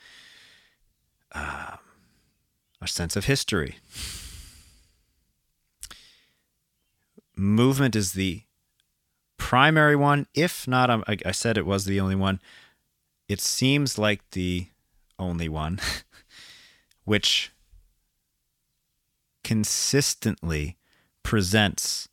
uh, 1.31 1.77
a 2.81 2.87
sense 2.87 3.15
of 3.15 3.25
history. 3.25 3.77
Movement 7.37 7.95
is 7.95 8.11
the 8.11 8.43
primary 9.37 9.95
one, 9.95 10.27
if 10.33 10.67
not, 10.67 10.89
um, 10.89 11.03
I, 11.07 11.17
I 11.25 11.31
said 11.31 11.57
it 11.57 11.65
was 11.65 11.85
the 11.85 12.01
only 12.01 12.15
one. 12.15 12.41
It 13.29 13.39
seems 13.39 13.97
like 13.97 14.21
the 14.31 14.67
only 15.17 15.47
one, 15.47 15.79
which 17.05 17.51
consistently 19.45 20.75
presents 21.21 22.09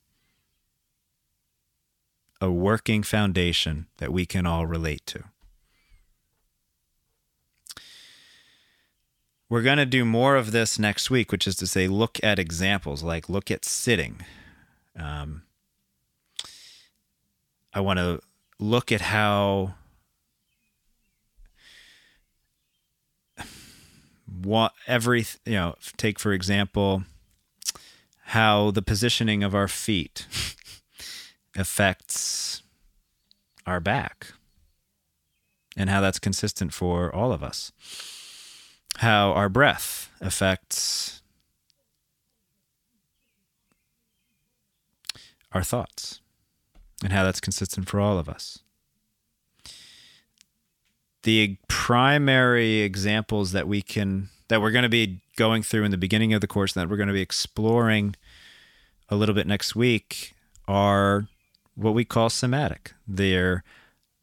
a 2.42 2.50
working 2.50 3.02
foundation 3.02 3.86
that 3.96 4.12
we 4.12 4.26
can 4.26 4.44
all 4.44 4.66
relate 4.66 5.06
to. 5.06 5.24
We're 9.48 9.62
going 9.62 9.78
to 9.78 9.86
do 9.86 10.04
more 10.04 10.36
of 10.36 10.52
this 10.52 10.78
next 10.78 11.10
week, 11.10 11.32
which 11.32 11.46
is 11.46 11.56
to 11.56 11.66
say, 11.66 11.88
look 11.88 12.18
at 12.22 12.38
examples, 12.38 13.02
like 13.02 13.30
look 13.30 13.50
at 13.50 13.64
sitting. 13.64 14.20
Um, 14.94 15.44
I 17.72 17.80
want 17.80 17.98
to 17.98 18.20
look 18.58 18.92
at 18.92 19.00
how 19.00 19.74
what 24.26 24.72
every 24.86 25.24
you 25.46 25.54
know 25.54 25.76
take 25.96 26.18
for 26.18 26.32
example 26.32 27.04
how 28.32 28.70
the 28.70 28.80
positioning 28.80 29.44
of 29.44 29.54
our 29.54 29.68
feet 29.68 30.26
affects 31.54 32.62
our 33.66 33.78
back 33.78 34.28
and 35.76 35.90
how 35.90 36.00
that's 36.00 36.18
consistent 36.18 36.72
for 36.72 37.14
all 37.14 37.30
of 37.30 37.42
us. 37.42 37.72
How 38.96 39.32
our 39.32 39.50
breath 39.50 40.10
affects 40.22 41.20
our 45.52 45.62
thoughts 45.62 46.22
and 47.04 47.12
how 47.12 47.24
that's 47.24 47.40
consistent 47.40 47.86
for 47.86 48.00
all 48.00 48.18
of 48.18 48.30
us. 48.30 48.60
The 51.24 51.58
primary 51.68 52.80
examples 52.80 53.52
that 53.52 53.68
we 53.68 53.82
can 53.82 54.30
that 54.48 54.62
we're 54.62 54.70
going 54.70 54.84
to 54.84 54.88
be 54.88 55.20
going 55.36 55.62
through 55.62 55.84
in 55.84 55.90
the 55.90 55.98
beginning 55.98 56.32
of 56.32 56.40
the 56.40 56.46
course 56.46 56.74
and 56.74 56.82
that 56.82 56.90
we're 56.90 56.96
going 56.96 57.08
to 57.08 57.14
be 57.14 57.20
exploring 57.20 58.14
a 59.12 59.14
little 59.14 59.34
bit 59.34 59.46
next 59.46 59.76
week 59.76 60.32
are 60.66 61.26
what 61.74 61.92
we 61.92 62.02
call 62.02 62.30
somatic. 62.30 62.94
They're 63.06 63.62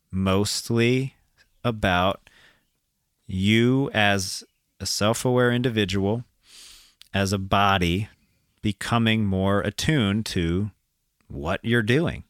mostly 0.10 1.14
about 1.64 2.28
you 3.28 3.92
as 3.94 4.44
a 4.80 4.88
self 4.88 5.24
aware 5.24 5.52
individual, 5.52 6.24
as 7.14 7.32
a 7.32 7.38
body, 7.38 8.10
becoming 8.64 9.26
more 9.26 9.62
attuned 9.62 10.26
to 10.28 10.72
what 11.28 11.64
you're 11.64 11.84
doing. 11.84 12.24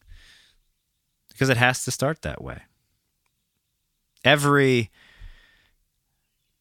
Because 1.29 1.47
it 1.47 1.55
has 1.55 1.85
to 1.85 1.91
start 1.91 2.23
that 2.23 2.43
way. 2.43 2.63
Every 4.25 4.91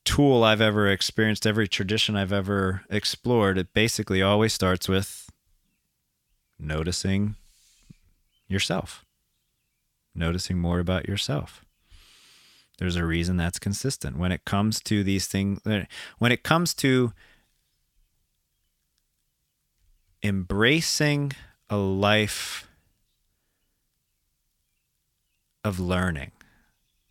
tool 0.04 0.44
I've 0.44 0.60
ever 0.60 0.86
experienced, 0.86 1.44
every 1.44 1.66
tradition 1.66 2.14
I've 2.14 2.32
ever 2.32 2.82
explored, 2.88 3.58
it 3.58 3.74
basically 3.74 4.22
always 4.22 4.52
starts 4.52 4.88
with 4.88 5.27
noticing 6.58 7.36
yourself, 8.48 9.04
noticing 10.14 10.58
more 10.58 10.80
about 10.80 11.08
yourself. 11.08 11.64
There's 12.78 12.96
a 12.96 13.04
reason 13.04 13.36
that's 13.36 13.58
consistent. 13.58 14.16
When 14.18 14.32
it 14.32 14.44
comes 14.44 14.80
to 14.82 15.02
these 15.02 15.26
things, 15.26 15.60
when 15.64 16.32
it 16.32 16.42
comes 16.42 16.74
to 16.74 17.12
embracing 20.22 21.32
a 21.68 21.76
life 21.76 22.68
of 25.64 25.80
learning, 25.80 26.30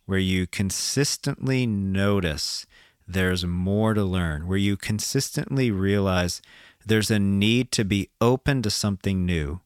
where 0.06 0.18
you 0.18 0.46
consistently 0.46 1.66
notice 1.66 2.66
there's 3.06 3.44
more 3.44 3.92
to 3.94 4.04
learn, 4.04 4.46
where 4.46 4.58
you 4.58 4.76
consistently 4.76 5.70
realize 5.70 6.40
there's 6.88 7.10
a 7.10 7.18
need 7.18 7.70
to 7.72 7.84
be 7.84 8.10
open 8.20 8.62
to 8.62 8.70
something 8.70 9.24
new, 9.24 9.60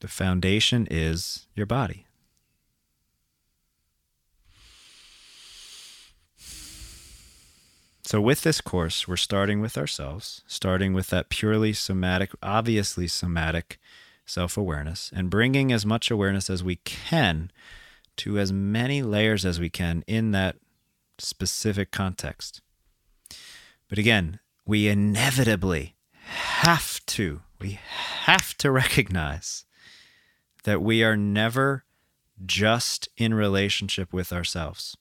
the 0.00 0.08
foundation 0.08 0.86
is 0.90 1.46
your 1.54 1.66
body. 1.66 2.06
So, 8.04 8.20
with 8.20 8.42
this 8.42 8.60
course, 8.60 9.08
we're 9.08 9.16
starting 9.16 9.60
with 9.60 9.76
ourselves, 9.76 10.42
starting 10.46 10.92
with 10.92 11.08
that 11.08 11.28
purely 11.28 11.72
somatic, 11.72 12.30
obviously 12.40 13.08
somatic 13.08 13.80
self 14.24 14.56
awareness, 14.56 15.10
and 15.14 15.28
bringing 15.28 15.72
as 15.72 15.84
much 15.84 16.08
awareness 16.08 16.48
as 16.48 16.62
we 16.62 16.76
can 16.76 17.50
to 18.18 18.38
as 18.38 18.52
many 18.52 19.02
layers 19.02 19.44
as 19.44 19.58
we 19.58 19.68
can 19.68 20.04
in 20.06 20.30
that 20.30 20.56
specific 21.18 21.90
context. 21.90 22.60
But 23.88 23.98
again, 23.98 24.38
we 24.66 24.88
inevitably 24.88 25.94
have 26.12 27.04
to, 27.06 27.42
we 27.60 27.78
have 28.24 28.56
to 28.58 28.70
recognize 28.70 29.64
that 30.64 30.82
we 30.82 31.04
are 31.04 31.16
never 31.16 31.84
just 32.44 33.08
in 33.16 33.32
relationship 33.32 34.12
with 34.12 34.32
ourselves. 34.32 34.96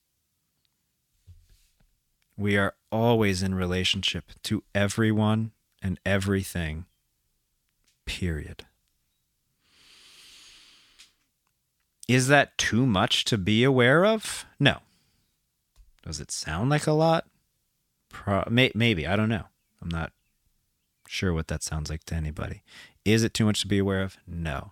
We 2.38 2.58
are 2.58 2.76
always 2.92 3.42
in 3.42 3.56
relationship 3.56 4.26
to 4.44 4.64
everyone 4.74 5.52
and 5.82 6.00
everything, 6.06 6.86
period. 8.06 8.66
Is 12.08 12.28
that 12.28 12.58
too 12.58 12.86
much 12.86 13.26
to 13.26 13.38
be 13.38 13.64
aware 13.64 14.06
of? 14.06 14.46
No. 14.60 14.80
Does 16.04 16.20
it 16.20 16.30
sound 16.30 16.70
like 16.70 16.86
a 16.86 16.92
lot? 16.92 17.26
Pro- 18.10 18.48
may- 18.50 18.72
maybe. 18.76 19.08
I 19.08 19.16
don't 19.16 19.30
know. 19.30 19.46
I'm 19.86 19.92
not 19.92 20.12
sure 21.08 21.32
what 21.32 21.48
that 21.48 21.62
sounds 21.62 21.92
like 21.92 22.04
to 22.06 22.16
anybody. 22.16 22.64
Is 23.06 23.24
it 23.24 23.36
too 23.36 23.46
much 23.46 23.62
to 23.62 23.68
be 23.68 23.78
aware 23.78 24.02
of? 24.02 24.18
No. 24.26 24.72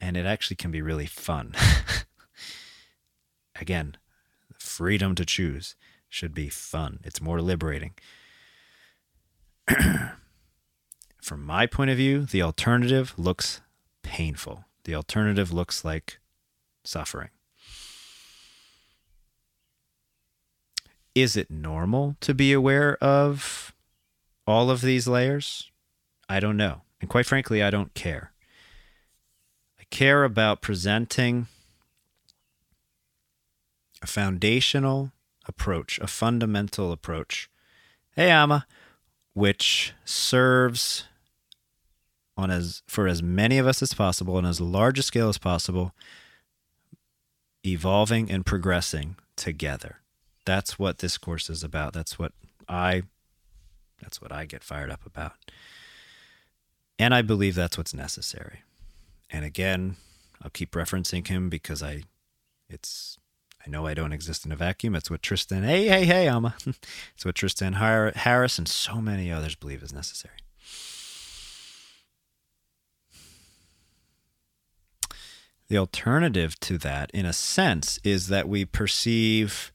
And 0.00 0.16
it 0.16 0.26
actually 0.26 0.56
can 0.56 0.70
be 0.70 0.80
really 0.80 1.06
fun. 1.06 1.54
Again, 3.60 3.96
freedom 4.56 5.16
to 5.16 5.24
choose 5.24 5.74
should 6.08 6.34
be 6.34 6.48
fun. 6.48 7.00
It's 7.02 7.20
more 7.20 7.40
liberating. 7.40 7.94
From 11.20 11.44
my 11.44 11.66
point 11.66 11.90
of 11.90 11.96
view, 11.96 12.24
the 12.26 12.42
alternative 12.42 13.12
looks 13.16 13.60
painful. 14.02 14.66
The 14.84 14.94
alternative 14.94 15.52
looks 15.52 15.84
like 15.84 16.18
suffering. 16.84 17.30
Is 21.14 21.36
it 21.36 21.50
normal 21.50 22.16
to 22.20 22.34
be 22.34 22.52
aware 22.52 22.96
of 23.02 23.73
all 24.46 24.70
of 24.70 24.80
these 24.80 25.06
layers? 25.06 25.70
I 26.28 26.40
don't 26.40 26.56
know. 26.56 26.82
And 27.00 27.10
quite 27.10 27.26
frankly, 27.26 27.62
I 27.62 27.70
don't 27.70 27.94
care. 27.94 28.32
I 29.78 29.84
care 29.90 30.24
about 30.24 30.62
presenting 30.62 31.46
a 34.02 34.06
foundational 34.06 35.12
approach, 35.46 35.98
a 35.98 36.06
fundamental 36.06 36.92
approach. 36.92 37.50
Hey, 38.14 38.30
Amma, 38.30 38.66
which 39.32 39.92
serves 40.04 41.04
on 42.36 42.50
as 42.50 42.82
for 42.86 43.06
as 43.06 43.22
many 43.22 43.58
of 43.58 43.66
us 43.66 43.82
as 43.82 43.94
possible 43.94 44.36
on 44.36 44.46
as 44.46 44.60
large 44.60 44.98
a 44.98 45.02
scale 45.02 45.28
as 45.28 45.38
possible, 45.38 45.94
evolving 47.64 48.30
and 48.30 48.44
progressing 48.44 49.16
together. 49.36 50.00
That's 50.44 50.78
what 50.78 50.98
this 50.98 51.16
course 51.16 51.48
is 51.48 51.62
about. 51.62 51.92
That's 51.92 52.18
what 52.18 52.32
I 52.68 53.04
that's 54.04 54.20
what 54.20 54.32
I 54.32 54.44
get 54.44 54.62
fired 54.62 54.90
up 54.90 55.04
about. 55.04 55.32
And 56.98 57.12
I 57.12 57.22
believe 57.22 57.54
that's 57.54 57.76
what's 57.76 57.94
necessary. 57.94 58.60
And 59.30 59.44
again, 59.44 59.96
I'll 60.42 60.50
keep 60.50 60.72
referencing 60.72 61.26
him 61.26 61.48
because 61.48 61.82
I 61.82 62.02
it's 62.68 63.18
I 63.66 63.70
know 63.70 63.86
I 63.86 63.94
don't 63.94 64.12
exist 64.12 64.44
in 64.44 64.52
a 64.52 64.56
vacuum. 64.56 64.94
It's 64.94 65.10
what 65.10 65.22
Tristan, 65.22 65.64
hey, 65.64 65.88
hey, 65.88 66.04
hey, 66.04 66.28
Alma. 66.28 66.54
it's 67.14 67.24
what 67.24 67.34
Tristan 67.34 67.72
Harris 67.72 68.58
and 68.58 68.68
so 68.68 69.00
many 69.00 69.32
others 69.32 69.54
believe 69.54 69.82
is 69.82 69.92
necessary. 69.92 70.34
The 75.68 75.78
alternative 75.78 76.60
to 76.60 76.76
that, 76.78 77.10
in 77.12 77.24
a 77.24 77.32
sense, 77.32 77.98
is 78.04 78.28
that 78.28 78.50
we 78.50 78.66
perceive 78.66 79.72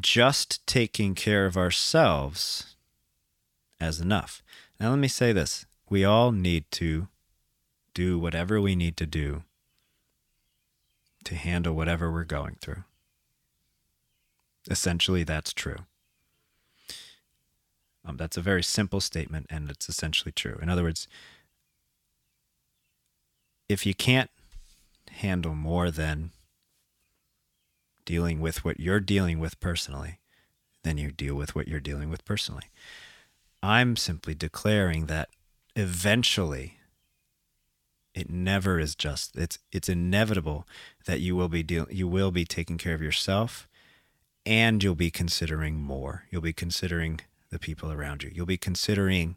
just 0.00 0.66
taking 0.66 1.14
care 1.14 1.44
of 1.44 1.54
ourselves 1.54 2.71
as 3.82 4.00
enough. 4.00 4.42
Now, 4.80 4.90
let 4.90 4.98
me 4.98 5.08
say 5.08 5.32
this 5.32 5.66
we 5.88 6.04
all 6.04 6.32
need 6.32 6.64
to 6.72 7.08
do 7.94 8.18
whatever 8.18 8.60
we 8.60 8.74
need 8.74 8.96
to 8.96 9.06
do 9.06 9.42
to 11.24 11.34
handle 11.34 11.74
whatever 11.74 12.10
we're 12.10 12.24
going 12.24 12.56
through. 12.60 12.84
Essentially, 14.70 15.24
that's 15.24 15.52
true. 15.52 15.78
Um, 18.04 18.16
that's 18.16 18.36
a 18.36 18.40
very 18.42 18.62
simple 18.62 19.00
statement, 19.00 19.46
and 19.50 19.70
it's 19.70 19.88
essentially 19.88 20.32
true. 20.32 20.58
In 20.60 20.68
other 20.68 20.82
words, 20.82 21.06
if 23.68 23.86
you 23.86 23.94
can't 23.94 24.30
handle 25.10 25.54
more 25.54 25.90
than 25.90 26.30
dealing 28.04 28.40
with 28.40 28.64
what 28.64 28.80
you're 28.80 29.00
dealing 29.00 29.38
with 29.38 29.60
personally, 29.60 30.18
then 30.82 30.98
you 30.98 31.12
deal 31.12 31.34
with 31.34 31.54
what 31.54 31.68
you're 31.68 31.80
dealing 31.80 32.10
with 32.10 32.24
personally. 32.24 32.64
I'm 33.62 33.96
simply 33.96 34.34
declaring 34.34 35.06
that 35.06 35.28
eventually 35.76 36.78
it 38.14 38.28
never 38.28 38.78
is 38.78 38.94
just 38.94 39.36
it's 39.36 39.58
it's 39.70 39.88
inevitable 39.88 40.66
that 41.06 41.20
you 41.20 41.34
will 41.34 41.48
be 41.48 41.62
deal 41.62 41.86
you 41.90 42.06
will 42.06 42.30
be 42.30 42.44
taking 42.44 42.76
care 42.76 42.94
of 42.94 43.00
yourself 43.00 43.68
and 44.44 44.82
you'll 44.82 44.94
be 44.94 45.10
considering 45.10 45.76
more. 45.76 46.24
You'll 46.30 46.42
be 46.42 46.52
considering 46.52 47.20
the 47.50 47.58
people 47.58 47.92
around 47.92 48.22
you. 48.22 48.30
You'll 48.34 48.46
be 48.46 48.56
considering 48.56 49.36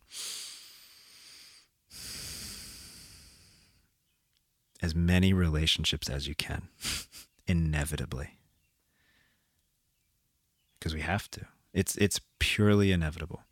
as 4.81 4.95
many 4.95 5.33
relationships 5.33 6.09
as 6.09 6.27
you 6.27 6.35
can, 6.35 6.69
inevitably. 7.47 8.37
Because 10.79 10.93
we 10.93 11.01
have 11.01 11.29
to. 11.31 11.45
It's 11.73 11.95
it's 11.97 12.21
purely 12.39 12.91
inevitable. 12.91 13.43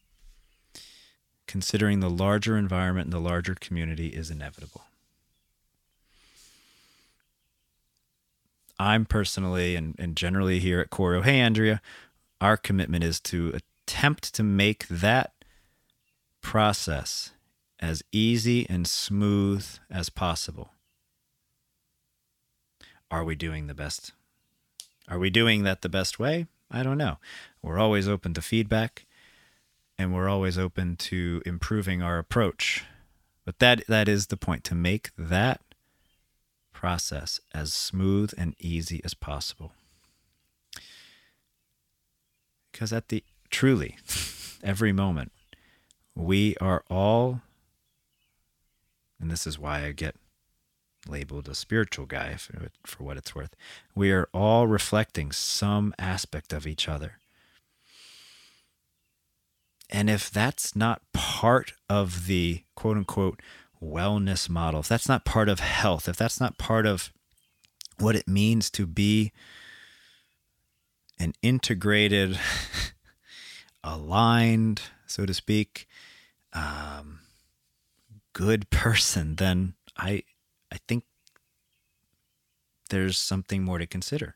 Considering 1.53 1.99
the 1.99 2.09
larger 2.09 2.57
environment 2.57 3.05
and 3.05 3.13
the 3.13 3.19
larger 3.19 3.53
community 3.53 4.07
is 4.07 4.31
inevitable. 4.31 4.85
I'm 8.79 9.05
personally 9.05 9.75
and, 9.75 9.93
and 9.99 10.15
generally 10.15 10.57
here 10.57 10.79
at 10.79 10.89
Koru, 10.89 11.23
hey 11.23 11.39
Andrea, 11.39 11.79
our 12.41 12.57
commitment 12.57 13.03
is 13.03 13.19
to 13.19 13.53
attempt 13.85 14.33
to 14.33 14.41
make 14.41 14.87
that 14.87 15.33
process 16.41 17.33
as 17.79 18.01
easy 18.11 18.67
and 18.67 18.87
smooth 18.87 19.63
as 19.91 20.09
possible. 20.09 20.71
Are 23.11 23.23
we 23.23 23.35
doing 23.35 23.67
the 23.67 23.75
best? 23.75 24.11
Are 25.07 25.19
we 25.19 25.29
doing 25.29 25.61
that 25.65 25.83
the 25.83 25.87
best 25.87 26.17
way? 26.17 26.47
I 26.71 26.81
don't 26.81 26.97
know. 26.97 27.19
We're 27.61 27.77
always 27.77 28.07
open 28.07 28.33
to 28.33 28.41
feedback 28.41 29.05
and 29.97 30.13
we're 30.13 30.29
always 30.29 30.57
open 30.57 30.95
to 30.97 31.41
improving 31.45 32.01
our 32.01 32.17
approach. 32.17 32.85
But 33.45 33.59
that 33.59 33.85
that 33.87 34.07
is 34.07 34.27
the 34.27 34.37
point 34.37 34.63
to 34.65 34.75
make 34.75 35.11
that 35.17 35.61
process 36.71 37.39
as 37.53 37.73
smooth 37.73 38.33
and 38.37 38.55
easy 38.59 39.01
as 39.03 39.13
possible. 39.13 39.73
Because 42.71 42.91
at 42.91 43.09
the 43.09 43.23
truly, 43.49 43.97
every 44.63 44.91
moment, 44.91 45.31
we 46.15 46.55
are 46.57 46.83
all, 46.89 47.41
and 49.19 49.29
this 49.31 49.47
is 49.47 49.59
why 49.59 49.85
I 49.85 49.91
get 49.91 50.15
labeled 51.07 51.47
a 51.47 51.55
spiritual 51.55 52.05
guy 52.05 52.35
for, 52.35 52.69
for 52.85 53.03
what 53.03 53.17
it's 53.17 53.35
worth, 53.35 53.55
we 53.95 54.11
are 54.11 54.27
all 54.33 54.67
reflecting 54.67 55.31
some 55.31 55.93
aspect 55.99 56.53
of 56.53 56.65
each 56.65 56.87
other. 56.87 57.17
And 59.93 60.09
if 60.09 60.31
that's 60.31 60.75
not 60.75 61.03
part 61.13 61.73
of 61.87 62.25
the 62.25 62.63
quote 62.73 62.97
unquote 62.97 63.41
wellness 63.81 64.49
model, 64.49 64.79
if 64.79 64.87
that's 64.87 65.07
not 65.07 65.23
part 65.23 65.47
of 65.47 65.59
health, 65.59 66.09
if 66.09 66.17
that's 66.17 66.39
not 66.39 66.57
part 66.57 66.87
of 66.87 67.13
what 67.99 68.15
it 68.15 68.27
means 68.27 68.71
to 68.71 68.87
be 68.87 69.31
an 71.19 71.33
integrated, 71.43 72.39
aligned, 73.83 74.81
so 75.05 75.27
to 75.27 75.33
speak, 75.33 75.87
um, 76.53 77.19
good 78.33 78.71
person, 78.71 79.35
then 79.35 79.75
I 79.95 80.23
I 80.71 80.77
think 80.87 81.03
there's 82.89 83.19
something 83.19 83.63
more 83.63 83.77
to 83.77 83.85
consider. 83.85 84.35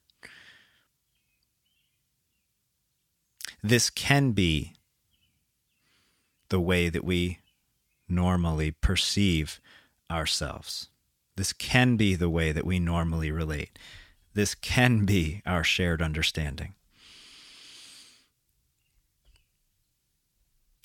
This 3.64 3.90
can 3.90 4.34
be 4.34 4.77
the 6.50 6.60
way 6.60 6.90
that 6.90 7.04
we 7.04 7.40
normally 8.08 8.72
perceive 8.72 9.60
ourselves. 10.10 10.90
This 11.36 11.54
can 11.54 11.98
be 11.98 12.16
the 12.16 12.30
way 12.30 12.52
that 12.52 12.66
we 12.66 12.80
normally 12.80 13.32
relate. 13.32 13.78
This 14.34 14.56
can 14.56 15.06
be 15.06 15.42
our 15.46 15.64
shared 15.64 16.02
understanding. 16.02 16.74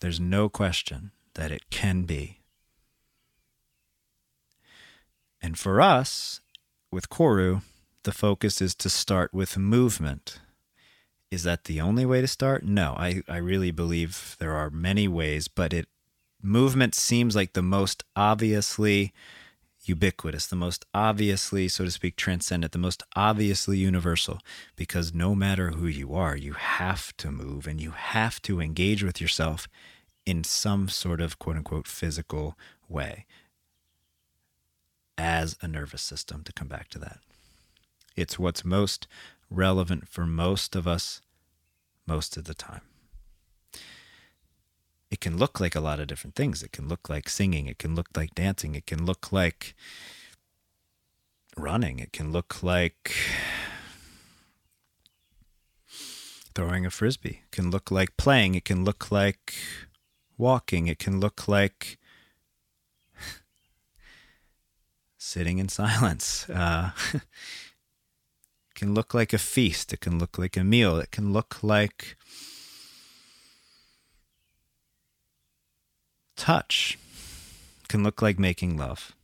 There's 0.01 0.21
no 0.21 0.49
question 0.49 1.13
that 1.35 1.53
it 1.53 1.71
can 1.71 2.03
be. 2.03 2.41
And 5.41 5.59
for 5.59 5.81
us, 5.81 6.41
with 6.91 7.09
Koru, 7.09 7.63
the 8.03 8.13
focus 8.13 8.61
is 8.61 8.75
to 8.77 8.91
start 8.91 9.33
with 9.33 9.57
movement. 9.57 10.41
Is 11.33 11.45
that 11.45 11.65
the 11.65 11.81
only 11.81 12.05
way 12.05 12.21
to 12.21 12.29
start? 12.29 12.63
No, 12.63 12.95
I, 12.99 13.23
I 13.27 13.39
really 13.39 13.71
believe 13.71 14.37
there 14.39 14.53
are 14.53 14.69
many 14.69 15.09
ways, 15.09 15.49
but 15.49 15.73
it 15.73 15.89
movement 16.43 16.95
seems 16.95 17.35
like 17.35 17.55
the 17.55 17.63
most 17.63 18.05
obviously 18.15 19.15
ubiquitous, 19.83 20.47
the 20.47 20.57
most 20.57 20.85
obviously, 20.93 21.69
so 21.69 21.87
to 21.87 21.91
speak, 21.91 22.17
transcendent, 22.17 22.73
the 22.73 22.79
most 22.79 23.03
obviously 23.17 23.79
universal, 23.79 24.41
because 24.77 25.15
no 25.15 25.35
matter 25.35 25.71
who 25.71 25.87
you 25.87 26.15
are, 26.15 26.37
you 26.37 26.53
have 26.53 27.17
to 27.17 27.31
move 27.31 27.67
and 27.67 27.81
you 27.81 27.93
have 27.93 28.43
to 28.43 28.61
engage 28.61 29.03
with 29.03 29.19
yourself 29.19 29.69
in 30.27 30.45
some 30.45 30.87
sort 30.87 31.23
of 31.23 31.39
quote 31.39 31.57
unquote 31.57 31.87
physical 31.87 32.59
way 32.91 33.25
as 35.17 35.57
a 35.63 35.67
nervous 35.67 36.03
system, 36.03 36.43
to 36.45 36.53
come 36.53 36.69
back 36.69 36.91
to 36.91 36.99
that. 36.99 37.21
It's 38.17 38.39
what's 38.39 38.67
most 38.67 39.09
relevant 39.57 40.09
for 40.09 40.27
most 40.27 40.75
of 40.75 40.87
us 40.87 41.21
most 42.07 42.37
of 42.37 42.45
the 42.45 42.55
time. 42.55 42.83
It 45.11 45.21
can 45.21 45.37
look 45.37 45.61
like 45.61 45.75
a 45.75 45.81
lot 45.81 46.01
of 46.01 46.07
different 46.07 46.35
things. 46.35 46.63
It 46.63 46.73
can 46.73 46.89
look 46.89 47.11
like 47.11 47.29
singing. 47.29 47.67
It 47.67 47.79
can 47.79 47.95
look 47.95 48.09
like 48.17 48.35
dancing. 48.35 48.75
It 48.75 48.87
can 48.87 49.05
look 49.05 49.31
like 49.31 49.75
running. 51.57 51.99
It 51.99 52.13
can 52.13 52.33
look 52.33 52.63
like 52.63 53.13
throwing 56.55 56.87
a 56.87 56.91
frisbee. 56.91 57.43
It 57.45 57.51
can 57.51 57.71
look 57.71 57.91
like 57.91 58.17
playing. 58.17 58.55
It 58.55 58.65
can 58.65 58.85
look 58.85 59.11
like 59.11 59.53
walking. 60.39 60.87
It 60.87 60.99
can 60.99 61.21
look 61.21 61.47
like 61.47 61.99
sitting 65.19 65.59
in 65.59 65.69
silence. 65.69 66.49
Uh, 66.49 66.93
can 68.83 68.95
look 68.95 69.15
like 69.15 69.33
a 69.33 69.39
feast. 69.39 69.93
It 69.93 70.01
can 70.01 70.19
look 70.19 70.39
like 70.39 70.57
a 70.57 70.65
meal. 70.65 70.97
It 70.99 71.13
can 71.13 71.33
look 71.33 71.63
like 71.63 72.17
touch. 76.37 76.99
It 77.83 77.87
can 77.87 78.03
look 78.03 78.21
like 78.21 78.41
making 78.41 78.77
love. 78.77 79.15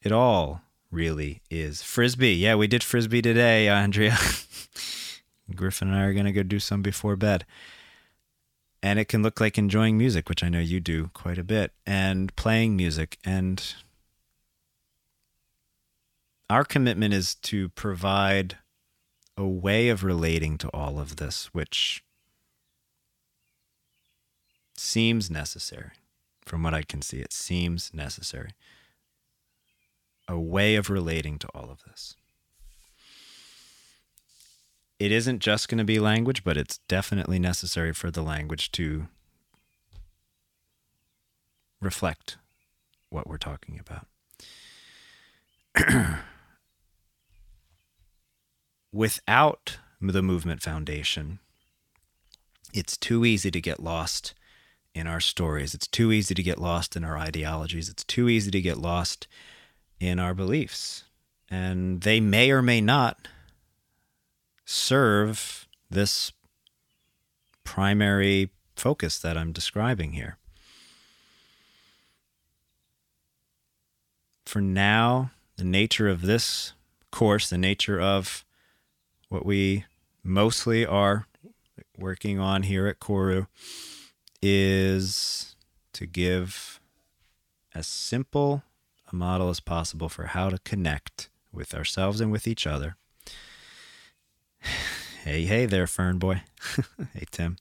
It 0.00 0.10
all 0.10 0.62
really 0.90 1.42
is. 1.50 1.82
Frisbee. 1.82 2.32
Yeah, 2.32 2.54
we 2.54 2.66
did 2.66 2.82
frisbee 2.82 3.20
today, 3.20 3.68
uh, 3.68 3.74
Andrea. 3.74 4.16
Griffin 5.54 5.88
and 5.88 5.96
I 5.98 6.04
are 6.04 6.14
going 6.14 6.24
to 6.24 6.32
go 6.32 6.42
do 6.42 6.60
some 6.60 6.80
before 6.80 7.16
bed. 7.16 7.44
And 8.82 8.98
it 8.98 9.04
can 9.04 9.22
look 9.22 9.38
like 9.38 9.58
enjoying 9.58 9.98
music, 9.98 10.30
which 10.30 10.42
I 10.42 10.48
know 10.48 10.60
you 10.60 10.80
do 10.80 11.10
quite 11.12 11.36
a 11.36 11.44
bit, 11.44 11.72
and 11.84 12.34
playing 12.36 12.74
music. 12.74 13.18
And 13.22 13.62
our 16.52 16.64
commitment 16.64 17.14
is 17.14 17.34
to 17.36 17.70
provide 17.70 18.58
a 19.38 19.46
way 19.46 19.88
of 19.88 20.04
relating 20.04 20.58
to 20.58 20.68
all 20.68 21.00
of 21.00 21.16
this, 21.16 21.46
which 21.54 22.04
seems 24.76 25.30
necessary. 25.30 25.92
From 26.44 26.62
what 26.62 26.74
I 26.74 26.82
can 26.82 27.00
see, 27.00 27.18
it 27.18 27.32
seems 27.32 27.94
necessary. 27.94 28.50
A 30.28 30.38
way 30.38 30.74
of 30.74 30.90
relating 30.90 31.38
to 31.38 31.48
all 31.54 31.70
of 31.70 31.84
this 31.84 32.16
it 34.98 35.10
isn't 35.10 35.40
just 35.40 35.68
going 35.68 35.78
to 35.78 35.84
be 35.84 35.98
language, 35.98 36.44
but 36.44 36.56
it's 36.56 36.78
definitely 36.86 37.40
necessary 37.40 37.92
for 37.92 38.08
the 38.08 38.22
language 38.22 38.70
to 38.70 39.08
reflect 41.80 42.36
what 43.10 43.26
we're 43.26 43.36
talking 43.36 43.80
about. 43.80 44.06
Without 48.92 49.78
the 50.00 50.22
movement 50.22 50.62
foundation, 50.62 51.38
it's 52.74 52.96
too 52.96 53.24
easy 53.24 53.50
to 53.50 53.60
get 53.60 53.80
lost 53.80 54.34
in 54.94 55.06
our 55.06 55.20
stories. 55.20 55.74
It's 55.74 55.86
too 55.86 56.12
easy 56.12 56.34
to 56.34 56.42
get 56.42 56.58
lost 56.58 56.96
in 56.96 57.04
our 57.04 57.16
ideologies. 57.16 57.88
It's 57.88 58.04
too 58.04 58.28
easy 58.28 58.50
to 58.50 58.60
get 58.60 58.76
lost 58.76 59.26
in 59.98 60.18
our 60.18 60.34
beliefs. 60.34 61.04
And 61.50 62.02
they 62.02 62.20
may 62.20 62.50
or 62.50 62.62
may 62.62 62.80
not 62.80 63.28
serve 64.64 65.66
this 65.90 66.32
primary 67.64 68.50
focus 68.76 69.18
that 69.18 69.36
I'm 69.36 69.52
describing 69.52 70.12
here. 70.12 70.36
For 74.44 74.60
now, 74.60 75.30
the 75.56 75.64
nature 75.64 76.08
of 76.08 76.22
this 76.22 76.72
course, 77.10 77.48
the 77.48 77.58
nature 77.58 78.00
of 78.00 78.44
what 79.32 79.46
we 79.46 79.86
mostly 80.22 80.84
are 80.84 81.26
working 81.96 82.38
on 82.38 82.64
here 82.64 82.86
at 82.86 83.00
Koru, 83.00 83.46
is 84.42 85.56
to 85.94 86.04
give 86.04 86.78
as 87.74 87.86
simple 87.86 88.62
a 89.10 89.16
model 89.16 89.48
as 89.48 89.58
possible 89.58 90.10
for 90.10 90.26
how 90.26 90.50
to 90.50 90.58
connect 90.58 91.30
with 91.50 91.74
ourselves 91.74 92.20
and 92.20 92.30
with 92.30 92.46
each 92.46 92.66
other 92.66 92.96
Hey, 95.24 95.44
hey 95.44 95.66
there, 95.66 95.86
Fern 95.86 96.18
Boy. 96.18 96.42
hey, 97.14 97.26
Tim. 97.30 97.56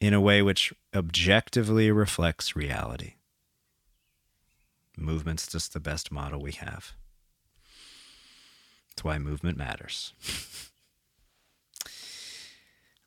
In 0.00 0.14
a 0.14 0.20
way 0.20 0.40
which 0.40 0.72
objectively 0.94 1.92
reflects 1.92 2.56
reality. 2.56 3.16
Movement's 4.96 5.46
just 5.46 5.74
the 5.74 5.80
best 5.80 6.10
model 6.10 6.40
we 6.40 6.52
have. 6.52 6.94
That's 9.00 9.04
why 9.06 9.18
movement 9.18 9.56
matters. 9.56 10.12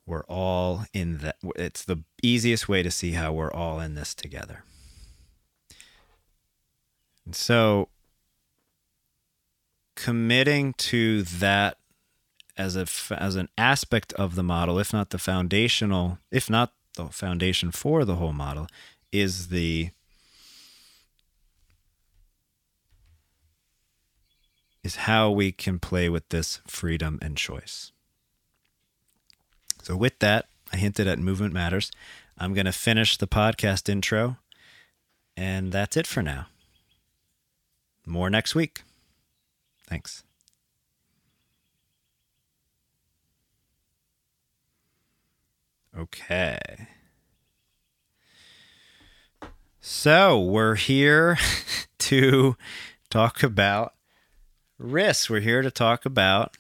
we're 0.07 0.23
all 0.23 0.85
in 0.91 1.19
that. 1.19 1.35
It's 1.55 1.85
the 1.85 1.99
easiest 2.23 2.67
way 2.67 2.81
to 2.81 2.89
see 2.89 3.11
how 3.11 3.31
we're 3.31 3.53
all 3.53 3.79
in 3.79 3.93
this 3.93 4.15
together. 4.15 4.63
And 7.27 7.35
so, 7.35 7.89
committing 9.93 10.73
to 10.79 11.21
that 11.21 11.77
as 12.57 12.75
a 12.75 12.87
as 13.13 13.35
an 13.35 13.49
aspect 13.55 14.13
of 14.13 14.33
the 14.33 14.41
model, 14.41 14.79
if 14.79 14.93
not 14.93 15.11
the 15.11 15.19
foundational, 15.19 16.17
if 16.31 16.49
not 16.49 16.73
the 16.95 17.09
foundation 17.09 17.69
for 17.69 18.03
the 18.03 18.15
whole 18.15 18.33
model, 18.33 18.65
is 19.11 19.49
the 19.49 19.91
is 24.83 24.95
how 24.95 25.31
we 25.31 25.51
can 25.51 25.79
play 25.79 26.09
with 26.09 26.27
this 26.29 26.59
freedom 26.67 27.19
and 27.21 27.37
choice. 27.37 27.91
So 29.81 29.95
with 29.95 30.19
that, 30.19 30.47
I 30.71 30.77
hinted 30.77 31.07
at 31.07 31.19
movement 31.19 31.53
matters. 31.53 31.91
I'm 32.37 32.53
going 32.53 32.65
to 32.65 32.71
finish 32.71 33.17
the 33.17 33.27
podcast 33.27 33.89
intro 33.89 34.37
and 35.35 35.71
that's 35.71 35.97
it 35.97 36.07
for 36.07 36.21
now. 36.21 36.47
More 38.05 38.29
next 38.29 38.53
week. 38.55 38.83
Thanks. 39.87 40.23
Okay. 45.97 46.87
So 49.79 50.39
we're 50.39 50.75
here 50.75 51.37
to 51.99 52.55
talk 53.09 53.43
about 53.43 53.93
Riss. 54.79 55.29
We're 55.29 55.39
here 55.39 55.61
to 55.61 55.71
talk 55.71 56.05
about 56.05 56.57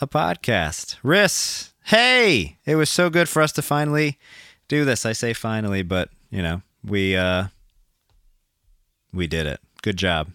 a 0.00 0.06
podcast. 0.06 0.96
Riss, 1.02 1.70
hey, 1.84 2.58
it 2.64 2.76
was 2.76 2.90
so 2.90 3.10
good 3.10 3.28
for 3.28 3.42
us 3.42 3.52
to 3.52 3.62
finally 3.62 4.18
do 4.68 4.84
this. 4.84 5.06
I 5.06 5.12
say 5.12 5.32
finally, 5.32 5.82
but 5.82 6.10
you 6.30 6.42
know, 6.42 6.62
we 6.84 7.16
uh 7.16 7.46
we 9.12 9.26
did 9.26 9.46
it. 9.46 9.60
Good 9.82 9.96
job. 9.96 10.30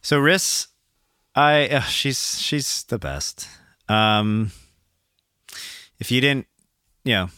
So 0.00 0.20
Riss, 0.20 0.68
I 1.34 1.68
uh, 1.68 1.80
she's 1.82 2.40
she's 2.40 2.84
the 2.84 2.98
best. 2.98 3.48
Um 3.88 4.52
if 5.98 6.10
you 6.10 6.20
didn't 6.20 6.46
you 7.04 7.14
know, 7.14 7.30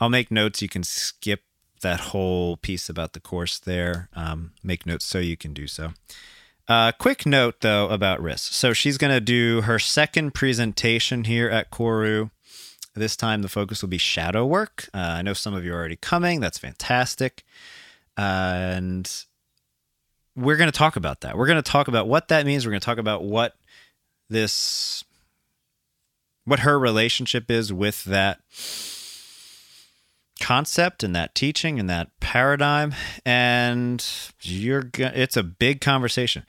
I'll 0.00 0.08
make 0.08 0.30
notes. 0.30 0.62
You 0.62 0.68
can 0.68 0.82
skip 0.82 1.42
that 1.82 2.00
whole 2.00 2.56
piece 2.56 2.88
about 2.88 3.12
the 3.12 3.20
course 3.20 3.58
there. 3.58 4.08
Um, 4.14 4.52
make 4.64 4.86
notes 4.86 5.04
so 5.04 5.18
you 5.18 5.36
can 5.36 5.52
do 5.52 5.66
so. 5.66 5.92
Uh, 6.68 6.90
quick 6.92 7.24
note 7.24 7.60
though 7.60 7.88
about 7.88 8.20
Riss. 8.20 8.40
So 8.40 8.72
she's 8.72 8.98
going 8.98 9.12
to 9.12 9.20
do 9.20 9.62
her 9.62 9.78
second 9.78 10.34
presentation 10.34 11.24
here 11.24 11.48
at 11.48 11.70
Koru. 11.70 12.30
This 12.94 13.14
time 13.14 13.42
the 13.42 13.48
focus 13.48 13.82
will 13.82 13.88
be 13.88 13.98
shadow 13.98 14.44
work. 14.44 14.88
Uh, 14.92 14.98
I 14.98 15.22
know 15.22 15.34
some 15.34 15.54
of 15.54 15.64
you 15.64 15.72
are 15.72 15.76
already 15.76 15.96
coming. 15.96 16.40
That's 16.40 16.58
fantastic. 16.58 17.44
Uh, 18.16 18.56
and 18.74 19.24
we're 20.34 20.56
going 20.56 20.70
to 20.70 20.76
talk 20.76 20.96
about 20.96 21.20
that. 21.20 21.36
We're 21.36 21.46
going 21.46 21.62
to 21.62 21.70
talk 21.70 21.88
about 21.88 22.08
what 22.08 22.28
that 22.28 22.46
means. 22.46 22.64
We're 22.64 22.72
going 22.72 22.80
to 22.80 22.84
talk 22.86 22.98
about 22.98 23.22
what 23.22 23.54
this, 24.28 25.04
what 26.44 26.60
her 26.60 26.78
relationship 26.78 27.50
is 27.50 27.72
with 27.72 28.04
that 28.04 28.40
concept 30.40 31.02
and 31.02 31.14
that 31.16 31.34
teaching 31.34 31.80
and 31.80 31.88
that 31.88 32.08
paradigm 32.20 32.94
and 33.24 34.04
you're 34.42 34.90
it's 34.94 35.36
a 35.36 35.42
big 35.42 35.80
conversation. 35.80 36.44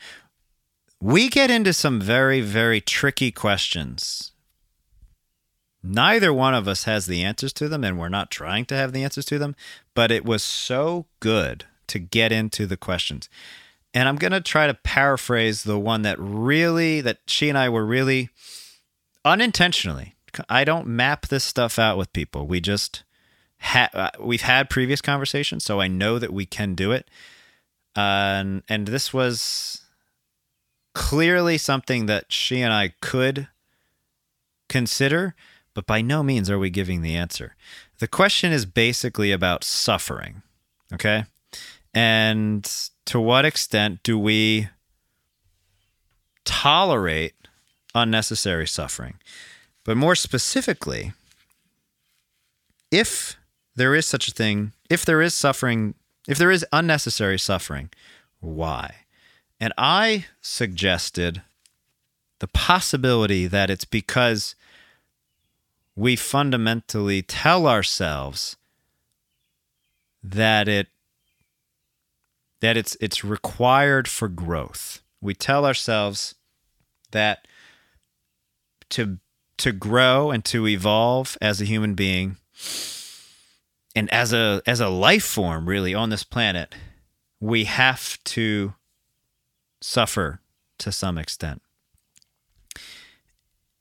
We 0.99 1.29
get 1.29 1.49
into 1.49 1.73
some 1.73 2.01
very 2.01 2.41
very 2.41 2.81
tricky 2.81 3.31
questions. 3.31 4.31
Neither 5.83 6.33
one 6.33 6.53
of 6.53 6.67
us 6.67 6.83
has 6.83 7.05
the 7.05 7.23
answers 7.23 7.53
to 7.53 7.69
them 7.69 7.83
and 7.83 7.97
we're 7.97 8.09
not 8.09 8.31
trying 8.31 8.65
to 8.65 8.75
have 8.75 8.91
the 8.91 9.03
answers 9.03 9.25
to 9.25 9.39
them 9.39 9.55
but 9.93 10.11
it 10.11 10.25
was 10.25 10.43
so 10.43 11.05
good 11.19 11.65
to 11.87 11.99
get 11.99 12.31
into 12.31 12.65
the 12.65 12.77
questions. 12.77 13.29
And 13.93 14.09
i'm 14.09 14.17
going 14.17 14.33
to 14.33 14.41
try 14.41 14.67
to 14.67 14.73
paraphrase 14.73 15.63
the 15.63 15.79
one 15.79 16.01
that 16.01 16.19
really 16.19 17.01
that 17.01 17.19
she 17.27 17.47
and 17.49 17.57
i 17.57 17.69
were 17.69 17.85
really 17.85 18.29
unintentionally 19.23 20.15
i 20.49 20.63
don't 20.63 20.87
map 20.87 21.27
this 21.27 21.43
stuff 21.43 21.79
out 21.79 21.97
with 21.97 22.13
people. 22.13 22.45
We 22.45 22.59
just 22.61 23.03
ha- 23.59 23.89
uh, 23.93 24.09
we've 24.19 24.41
had 24.41 24.69
previous 24.69 25.01
conversations, 25.01 25.63
so 25.63 25.79
I 25.79 25.87
know 25.87 26.19
that 26.19 26.33
we 26.33 26.45
can 26.45 26.75
do 26.75 26.91
it. 26.91 27.09
Uh, 27.95 27.99
and 27.99 28.63
and 28.69 28.87
this 28.87 29.13
was 29.13 29.81
clearly 30.93 31.57
something 31.57 32.05
that 32.07 32.31
she 32.31 32.61
and 32.61 32.73
I 32.73 32.93
could 33.01 33.47
consider, 34.67 35.35
but 35.73 35.85
by 35.85 36.01
no 36.01 36.23
means 36.23 36.49
are 36.49 36.59
we 36.59 36.69
giving 36.69 37.01
the 37.01 37.15
answer. 37.15 37.55
The 37.99 38.07
question 38.07 38.51
is 38.51 38.65
basically 38.65 39.31
about 39.31 39.63
suffering, 39.63 40.41
okay? 40.93 41.25
And 41.93 42.71
to 43.05 43.19
what 43.19 43.45
extent 43.45 44.01
do 44.03 44.19
we 44.19 44.69
tolerate 46.45 47.33
unnecessary 47.95 48.67
suffering? 48.67 49.15
But 49.83 49.97
more 49.97 50.15
specifically, 50.15 51.13
if 52.91 53.37
there 53.77 53.93
is 53.93 54.05
such 54.05 54.27
a 54.27 54.31
thing, 54.31 54.73
if 54.89 55.05
there 55.05 55.21
is 55.21 55.33
suffering, 55.33 55.93
if 56.27 56.37
there 56.37 56.51
is 56.51 56.65
unnecessary 56.73 57.37
suffering, 57.37 57.89
why? 58.39 58.95
And 59.59 59.71
I 59.77 60.25
suggested 60.41 61.43
the 62.39 62.47
possibility 62.47 63.45
that 63.47 63.69
it's 63.69 63.85
because 63.85 64.55
we 65.95 66.15
fundamentally 66.15 67.21
tell 67.21 67.67
ourselves 67.67 68.57
that 70.23 70.67
it 70.67 70.87
that 72.59 72.77
it's 72.77 72.97
it's 72.99 73.23
required 73.23 74.07
for 74.07 74.27
growth. 74.27 75.01
We 75.21 75.35
tell 75.35 75.65
ourselves 75.65 76.33
that 77.11 77.47
to 78.89 79.19
to 79.57 79.71
grow 79.71 80.31
and 80.31 80.43
to 80.45 80.67
evolve 80.67 81.37
as 81.41 81.61
a 81.61 81.65
human 81.65 81.93
being 81.93 82.37
and 83.97 84.13
as 84.13 84.31
a 84.31 84.61
as 84.67 84.79
a 84.79 84.89
life 84.89 85.23
form 85.23 85.67
really 85.67 85.95
on 85.95 86.11
this 86.11 86.23
planet, 86.23 86.75
we 87.39 87.63
have 87.63 88.23
to 88.25 88.75
suffer 89.81 90.39
to 90.77 90.91
some 90.91 91.17
extent. 91.17 91.63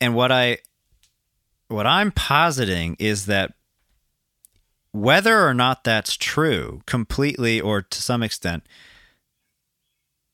And 0.01 0.15
what 0.15 0.33
I 0.33 0.59
what 1.69 1.87
I'm 1.87 2.13
positing 2.13 2.97
is 2.99 3.27
that 3.27 3.53
whether 4.93 5.47
or 5.47 5.53
not 5.53 5.85
that's 5.85 6.17
true 6.17 6.81
completely 6.87 7.61
or 7.61 7.83
to 7.83 8.01
some 8.01 8.23
extent 8.23 8.63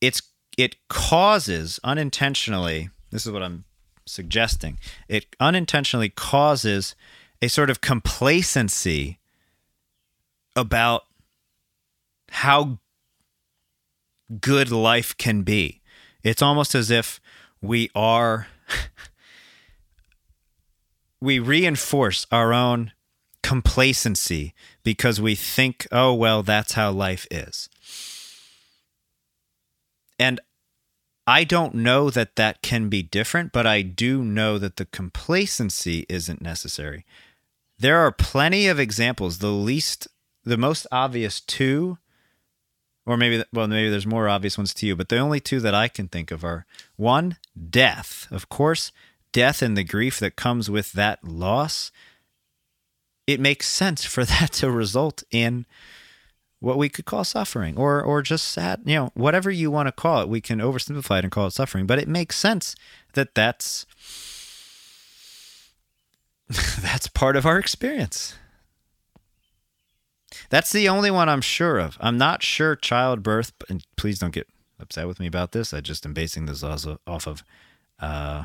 it's 0.01 0.23
it 0.57 0.77
causes 0.87 1.81
unintentionally 1.83 2.91
this 3.11 3.27
is 3.27 3.33
what 3.33 3.43
I'm 3.43 3.65
suggesting 4.07 4.79
it 5.09 5.27
unintentionally 5.41 6.11
causes 6.11 6.95
a 7.41 7.49
sort 7.49 7.71
of 7.71 7.81
complacency 7.81 9.19
about 10.55 11.03
how 12.31 12.79
good 14.41 14.71
life 14.71 15.17
can 15.17 15.43
be. 15.43 15.81
It's 16.23 16.43
almost 16.43 16.75
as 16.75 16.91
if 16.91 17.21
we 17.61 17.91
are, 17.95 18.47
we 21.21 21.39
reinforce 21.39 22.27
our 22.31 22.53
own 22.53 22.93
complacency 23.43 24.55
because 24.83 25.21
we 25.21 25.35
think, 25.35 25.87
oh, 25.93 26.15
well, 26.15 26.43
that's 26.43 26.73
how 26.73 26.91
life 26.91 27.27
is. 27.31 27.69
And 30.19 30.41
I 31.27 31.45
don't 31.45 31.75
know 31.75 32.11
that 32.11 32.37
that 32.37 32.63
can 32.63 32.89
be 32.89 33.03
different, 33.03 33.53
but 33.53 33.67
I 33.67 33.83
do 33.83 34.25
know 34.25 34.59
that 34.59 34.77
the 34.77 34.87
complacency 34.87 36.07
isn't 36.09 36.41
necessary. 36.41 37.05
There 37.79 37.99
are 37.99 38.13
plenty 38.13 38.67
of 38.67 38.79
examples. 38.79 39.39
The 39.39 39.51
least, 39.51 40.09
the 40.45 40.57
most 40.57 40.87
obvious 40.91 41.41
two 41.41 41.99
or 43.05 43.17
maybe 43.17 43.43
well 43.53 43.67
maybe 43.67 43.91
there's 43.91 44.07
more 44.07 44.29
obvious 44.29 44.57
ones 44.57 44.75
to 44.75 44.87
you 44.87 44.97
but 44.97 45.09
the 45.09 45.19
only 45.19 45.41
two 45.41 45.61
that 45.61 45.75
i 45.75 45.89
can 45.89 46.09
think 46.09 46.31
of 46.31 46.45
are 46.45 46.67
one 46.97 47.37
death. 47.71 48.27
Of 48.31 48.49
course 48.49 48.93
death 49.33 49.63
and 49.63 49.77
the 49.77 49.85
grief 49.85 50.19
that 50.21 50.37
comes 50.37 50.71
with 50.71 50.93
that 50.93 51.25
loss 51.25 51.91
it 53.27 53.41
makes 53.41 53.69
sense 53.69 54.05
for 54.05 54.25
that 54.27 54.53
to 54.53 54.71
result 54.71 55.23
in 55.31 55.67
what 56.61 56.79
we 56.79 56.89
could 56.89 57.05
call 57.05 57.25
suffering 57.25 57.77
or 57.77 58.01
or 58.03 58.23
just 58.23 58.47
sad 58.49 58.83
you 58.85 58.95
know 58.95 59.11
whatever 59.15 59.51
you 59.51 59.71
want 59.71 59.89
to 59.89 59.93
call 59.93 60.23
it. 60.23 60.29
We 60.29 60.41
can 60.41 60.61
oversimplify 60.61 61.19
it 61.19 61.25
and 61.25 61.33
call 61.33 61.47
it 61.47 61.53
suffering 61.53 61.87
but 61.87 61.99
it 61.99 62.09
makes 62.09 62.37
sense 62.37 62.77
that 63.15 63.35
that's 63.35 63.87
that's 66.81 67.09
part 67.09 67.37
of 67.37 67.47
our 67.47 67.59
experience 67.59 68.35
that's 70.53 70.71
the 70.71 70.87
only 70.87 71.11
one 71.11 71.31
I'm 71.31 71.41
sure 71.41 71.79
of. 71.79 71.97
I'm 71.99 72.19
not 72.19 72.43
sure 72.43 72.77
childbirth, 72.77 73.55
and 73.71 73.83
please 73.97 74.19
don't 74.19 74.35
get 74.35 74.47
upset 74.79 75.07
with 75.07 75.19
me 75.19 75.27
about 75.27 75.53
this. 75.53 75.73
I 75.73 75.81
just 75.81 76.05
am 76.05 76.13
basing 76.13 76.45
this 76.45 76.63
also 76.63 77.01
off 77.07 77.27
of 77.27 77.43
uh, 77.99 78.45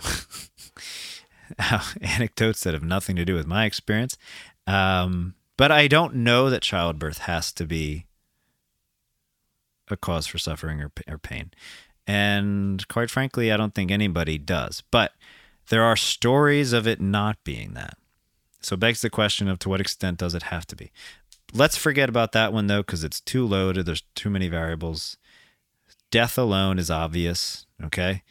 anecdotes 2.02 2.62
that 2.62 2.74
have 2.74 2.84
nothing 2.84 3.18
to 3.18 3.26
do 3.26 3.36
with 3.36 3.46
my 3.46 3.66
experience. 3.66 4.18
Um, 4.66 5.36
but 5.58 5.70
I 5.70 5.90
don't 5.90 6.16
know 6.16 6.50
that 6.50 6.62
childbirth 6.62 7.18
has 7.20 7.52
to 7.52 7.66
be 7.66 8.06
a 9.90 9.98
cause 9.98 10.28
for 10.28 10.38
suffering 10.38 10.82
or, 10.82 10.94
or 11.10 11.18
pain. 11.18 11.52
And 12.08 12.88
quite 12.88 13.10
frankly, 13.10 13.52
I 13.52 13.58
don't 13.58 13.76
think 13.76 13.92
anybody 13.92 14.38
does. 14.38 14.82
But 14.92 15.12
there 15.68 15.84
are 15.84 15.98
stories 15.98 16.72
of 16.72 16.88
it 16.88 17.02
not 17.02 17.44
being 17.44 17.74
that. 17.74 17.98
So 18.62 18.76
it 18.76 18.80
begs 18.80 19.02
the 19.02 19.10
question 19.10 19.50
of 19.50 19.60
to 19.60 19.70
what 19.70 19.82
extent 19.82 20.20
does 20.20 20.34
it 20.34 20.44
have 20.44 20.66
to 20.68 20.76
be? 20.78 20.92
Let's 21.54 21.78
forget 21.78 22.10
about 22.10 22.34
that 22.34 22.54
one 22.54 22.68
though, 22.68 22.82
because 22.82 23.04
it's 23.04 23.22
too 23.22 23.46
loaded. 23.46 23.86
There's 23.86 24.04
too 24.16 24.30
many 24.30 24.48
variables. 24.48 25.18
Death 26.12 26.38
alone 26.38 26.80
is 26.80 26.92
obvious. 26.92 27.66
Okay. 27.84 28.24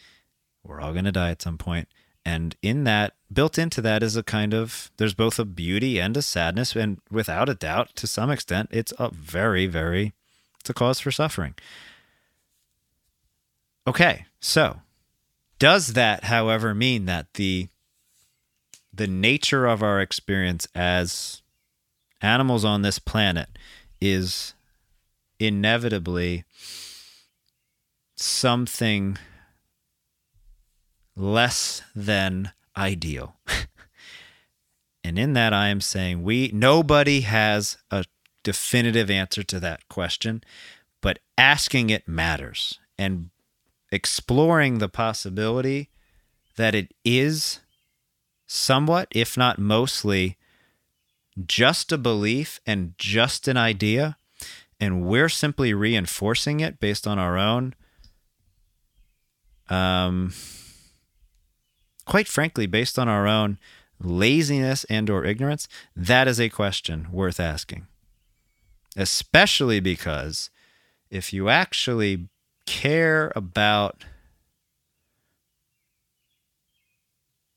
We're 0.65 0.81
all 0.81 0.93
going 0.93 1.05
to 1.05 1.13
die 1.13 1.31
at 1.31 1.43
some 1.43 1.59
point. 1.59 1.89
And 2.25 2.57
in 2.61 2.85
that, 2.85 3.15
built 3.33 3.57
into 3.57 3.81
that 3.83 4.03
is 4.03 4.17
a 4.17 4.23
kind 4.23 4.53
of, 4.53 4.91
there's 4.97 5.15
both 5.15 5.39
a 5.39 5.45
beauty 5.45 6.01
and 6.01 6.17
a 6.17 6.23
sadness. 6.23 6.75
And 6.75 7.01
without 7.11 7.49
a 7.49 7.55
doubt, 7.55 7.95
to 7.97 8.07
some 8.07 8.31
extent, 8.31 8.69
it's 8.73 8.93
a 8.99 9.11
very, 9.11 9.67
very, 9.67 10.13
it's 10.61 10.71
a 10.71 10.75
cause 10.75 10.99
for 10.99 11.13
suffering. 11.13 11.55
Okay. 13.87 14.27
So 14.41 14.81
does 15.59 15.93
that, 15.93 16.25
however, 16.25 16.75
mean 16.75 17.05
that 17.07 17.35
the, 17.35 17.69
the 18.93 19.07
nature 19.07 19.67
of 19.67 19.83
our 19.83 20.01
experience 20.01 20.67
as 20.75 21.43
animals 22.27 22.65
on 22.65 22.83
this 22.83 22.99
planet 22.99 23.49
is 24.01 24.55
inevitably 25.39 26.45
something 28.17 29.17
less 31.15 31.83
than 31.95 32.53
ideal. 32.77 33.37
and 35.05 35.19
in 35.19 35.33
that 35.35 35.53
I 35.53 35.69
am 35.69 35.81
saying 35.81 36.23
we 36.23 36.51
nobody 36.53 37.21
has 37.21 37.79
a 37.91 38.05
definitive 38.43 39.11
answer 39.11 39.43
to 39.45 39.61
that 39.61 39.89
question, 39.89 40.43
but 41.01 41.19
asking 41.39 41.91
it 41.91 42.09
matters 42.09 42.79
and 42.99 43.31
exploring 43.93 44.79
the 44.79 44.89
possibility 44.89 45.91
that 46.57 46.75
it 46.75 46.93
is 47.05 47.61
somewhat 48.47 49.09
if 49.13 49.37
not 49.37 49.59
mostly 49.59 50.37
just 51.45 51.93
a 51.93 51.99
belief 51.99 52.61
and 52.67 52.95
just 52.99 53.49
an 53.49 53.57
idea, 53.57 54.17
and 54.81 55.05
we're 55.05 55.29
simply 55.29 55.75
reinforcing 55.75 56.61
it 56.61 56.81
based 56.81 57.07
on 57.07 57.19
our 57.19 57.37
own, 57.37 57.75
um, 59.69 60.33
quite 62.05 62.29
frankly, 62.29 62.67
based 62.67 62.99
on 62.99 63.09
our 63.09 63.27
own 63.27 63.59
laziness 64.01 64.85
and 64.85 65.09
or 65.11 65.25
ignorance, 65.25 65.69
that 65.95 66.29
is 66.29 66.41
a 66.41 66.49
question 66.49 67.09
worth 67.11 67.41
asking. 67.41 67.87
Especially 68.97 69.81
because 69.81 70.51
if 71.11 71.33
you 71.33 71.49
actually 71.49 72.29
care 72.67 73.33
about 73.37 74.05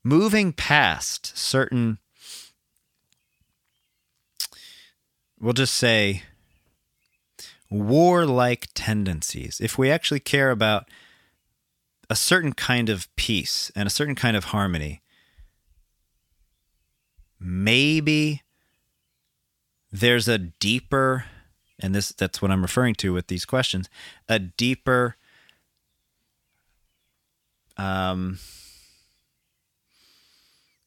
moving 0.04 0.54
past 0.54 1.38
certain 1.38 1.98
we'll 5.40 5.54
just 5.54 5.74
say 5.74 6.24
warlike 7.70 8.68
tendencies, 8.74 9.60
if 9.62 9.78
we 9.78 9.92
actually 9.92 10.20
care 10.20 10.52
about 10.52 10.88
a 12.10 12.16
certain 12.16 12.54
kind 12.54 12.90
of 12.90 13.14
peace 13.16 13.72
and 13.76 13.88
a 13.88 13.92
certain 13.92 14.16
kind 14.16 14.36
of 14.36 14.46
harmony, 14.46 15.02
maybe 17.40 18.42
there's 19.92 20.28
a 20.28 20.38
deeper 20.38 21.26
and 21.80 21.96
this 21.96 22.10
that's 22.10 22.42
what 22.42 22.52
I'm 22.52 22.62
referring 22.62 22.96
to 22.96 23.14
with 23.14 23.28
these 23.28 23.46
questions, 23.46 23.90
a 24.28 24.38
deeper 24.38 25.16
um, 27.78 28.40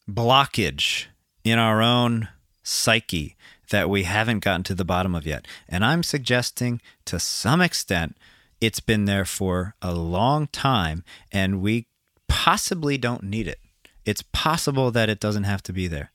blockage 0.09 1.07
in 1.45 1.59
our 1.59 1.81
own 1.81 2.29
psyche 2.63 3.37
that 3.73 3.91
we 3.91 4.05
haven't 4.05 4.45
gotten 4.45 4.63
to 4.63 4.75
the 4.75 4.85
bottom 4.85 5.15
of 5.15 5.27
yet. 5.27 5.47
And 5.69 5.85
I'm 5.85 6.03
suggesting 6.03 6.81
to 7.07 7.19
some 7.19 7.61
extent 7.61 8.17
It's 8.63 8.79
been 8.79 9.07
there 9.07 9.25
for 9.25 9.75
a 9.83 9.93
long 9.93 10.47
time, 10.47 11.03
and 11.33 11.61
we 11.61 11.87
possibly 12.29 12.97
don't 12.97 13.25
need 13.25 13.49
it. 13.49 13.59
It's 14.05 14.23
possible 14.23 14.93
that 14.93 15.09
it 15.09 15.19
doesn't 15.19 15.43
have 15.43 15.65
to 15.65 15.73
be 15.73 15.89
there. 15.89 16.13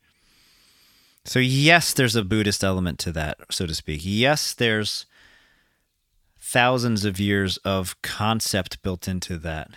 So, 1.26 1.39
yes, 1.39 1.91
there's 1.91 2.16
a 2.16 2.24
Buddhist 2.24 2.64
element 2.64 2.99
to 2.99 3.12
that, 3.12 3.39
so 3.51 3.66
to 3.66 3.76
speak. 3.76 3.99
Yes, 4.05 4.53
there's 4.53 5.05
thousands 6.39 7.03
of 7.03 7.20
years 7.20 7.58
of 7.66 8.01
concept 8.01 8.82
built 8.82 9.10
into 9.10 9.38
that. 9.39 9.72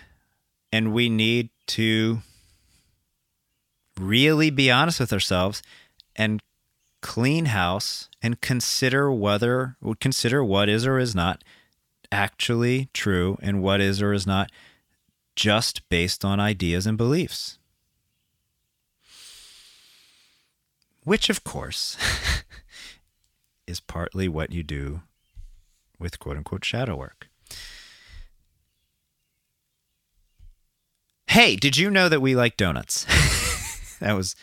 And 0.70 0.92
we 0.92 1.08
need 1.08 1.50
to 1.78 2.20
really 3.98 4.50
be 4.50 4.70
honest 4.70 5.00
with 5.00 5.12
ourselves 5.12 5.60
and 6.14 6.40
clean 7.00 7.46
house 7.46 8.08
and 8.22 8.40
consider 8.40 9.12
whether 9.12 9.76
consider 10.00 10.44
what 10.44 10.68
is 10.68 10.86
or 10.86 10.98
is 10.98 11.14
not 11.14 11.42
actually 12.12 12.88
true 12.92 13.38
and 13.40 13.62
what 13.62 13.80
is 13.80 14.02
or 14.02 14.12
is 14.12 14.26
not 14.26 14.50
just 15.36 15.88
based 15.88 16.24
on 16.24 16.40
ideas 16.40 16.86
and 16.86 16.98
beliefs. 16.98 17.58
Which, 21.04 21.30
of 21.30 21.44
course, 21.44 21.96
is 23.66 23.80
partly 23.80 24.28
what 24.28 24.52
you 24.52 24.62
do 24.62 25.02
with 25.98 26.18
quote 26.18 26.36
unquote 26.36 26.64
shadow 26.64 26.96
work. 26.96 27.28
Hey, 31.28 31.56
did 31.56 31.76
you 31.76 31.90
know 31.90 32.08
that 32.08 32.20
we 32.20 32.34
like 32.34 32.56
donuts? 32.56 33.04
that 34.00 34.14
was 34.14 34.34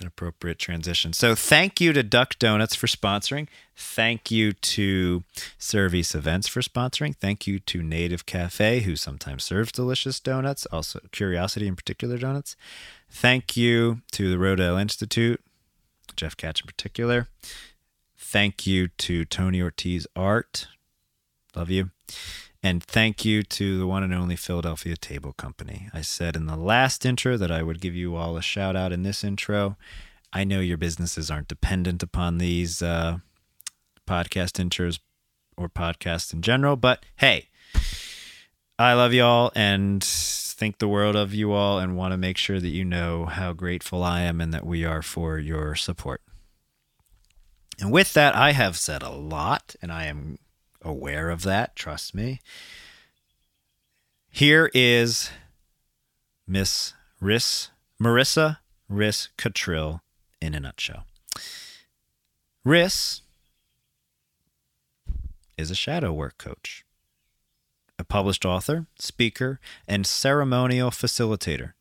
an 0.00 0.06
appropriate 0.06 0.58
transition. 0.58 1.12
So, 1.12 1.34
thank 1.34 1.80
you 1.80 1.92
to 1.92 2.02
Duck 2.02 2.38
Donuts 2.38 2.74
for 2.74 2.86
sponsoring. 2.86 3.48
Thank 3.76 4.30
you 4.30 4.52
to 4.52 5.24
Service 5.58 6.14
Events 6.14 6.48
for 6.48 6.60
sponsoring. 6.60 7.14
Thank 7.16 7.46
you 7.46 7.58
to 7.60 7.82
Native 7.82 8.26
Cafe, 8.26 8.80
who 8.80 8.96
sometimes 8.96 9.44
serves 9.44 9.72
delicious 9.72 10.20
donuts, 10.20 10.66
also 10.66 11.00
Curiosity 11.12 11.68
in 11.68 11.76
particular 11.76 12.18
donuts. 12.18 12.56
Thank 13.10 13.56
you 13.56 14.02
to 14.12 14.30
the 14.30 14.36
Rodale 14.36 14.80
Institute, 14.80 15.40
Jeff 16.16 16.36
Catch 16.36 16.62
in 16.62 16.66
particular. 16.66 17.28
Thank 18.16 18.66
you 18.66 18.88
to 18.88 19.24
Tony 19.24 19.62
Ortiz 19.62 20.06
Art. 20.16 20.66
Love 21.54 21.70
you. 21.70 21.90
And 22.64 22.82
thank 22.82 23.26
you 23.26 23.42
to 23.42 23.78
the 23.78 23.86
one 23.86 24.02
and 24.02 24.14
only 24.14 24.36
Philadelphia 24.36 24.96
Table 24.96 25.34
Company. 25.34 25.90
I 25.92 26.00
said 26.00 26.34
in 26.34 26.46
the 26.46 26.56
last 26.56 27.04
intro 27.04 27.36
that 27.36 27.50
I 27.50 27.62
would 27.62 27.78
give 27.78 27.94
you 27.94 28.16
all 28.16 28.38
a 28.38 28.42
shout 28.42 28.74
out 28.74 28.90
in 28.90 29.02
this 29.02 29.22
intro. 29.22 29.76
I 30.32 30.44
know 30.44 30.60
your 30.60 30.78
businesses 30.78 31.30
aren't 31.30 31.48
dependent 31.48 32.02
upon 32.02 32.38
these 32.38 32.80
uh, 32.80 33.18
podcast 34.08 34.52
intros 34.52 34.98
or 35.58 35.68
podcasts 35.68 36.32
in 36.32 36.40
general, 36.40 36.76
but 36.76 37.04
hey, 37.16 37.50
I 38.78 38.94
love 38.94 39.12
you 39.12 39.24
all 39.24 39.52
and 39.54 40.02
think 40.02 40.78
the 40.78 40.88
world 40.88 41.16
of 41.16 41.34
you 41.34 41.52
all 41.52 41.78
and 41.78 41.98
want 41.98 42.12
to 42.12 42.16
make 42.16 42.38
sure 42.38 42.60
that 42.60 42.68
you 42.68 42.86
know 42.86 43.26
how 43.26 43.52
grateful 43.52 44.02
I 44.02 44.22
am 44.22 44.40
and 44.40 44.54
that 44.54 44.64
we 44.64 44.86
are 44.86 45.02
for 45.02 45.38
your 45.38 45.74
support. 45.74 46.22
And 47.78 47.92
with 47.92 48.14
that, 48.14 48.34
I 48.34 48.52
have 48.52 48.78
said 48.78 49.02
a 49.02 49.10
lot, 49.10 49.76
and 49.82 49.92
I 49.92 50.04
am 50.04 50.38
aware 50.84 51.30
of 51.30 51.42
that. 51.42 51.74
Trust 51.74 52.14
me. 52.14 52.40
Here 54.30 54.70
is 54.74 55.30
Miss 56.46 56.92
Riss, 57.22 57.70
Marissa 58.00 58.58
Riss 58.90 59.28
Cottrill 59.38 60.00
in 60.40 60.54
a 60.54 60.60
nutshell. 60.60 61.06
Riss 62.66 63.20
is 65.56 65.70
a 65.70 65.74
shadow 65.74 66.12
work 66.12 66.38
coach, 66.38 66.84
a 67.98 68.04
published 68.04 68.44
author, 68.44 68.86
speaker, 68.98 69.60
and 69.86 70.06
ceremonial 70.06 70.90
facilitator. 70.90 71.72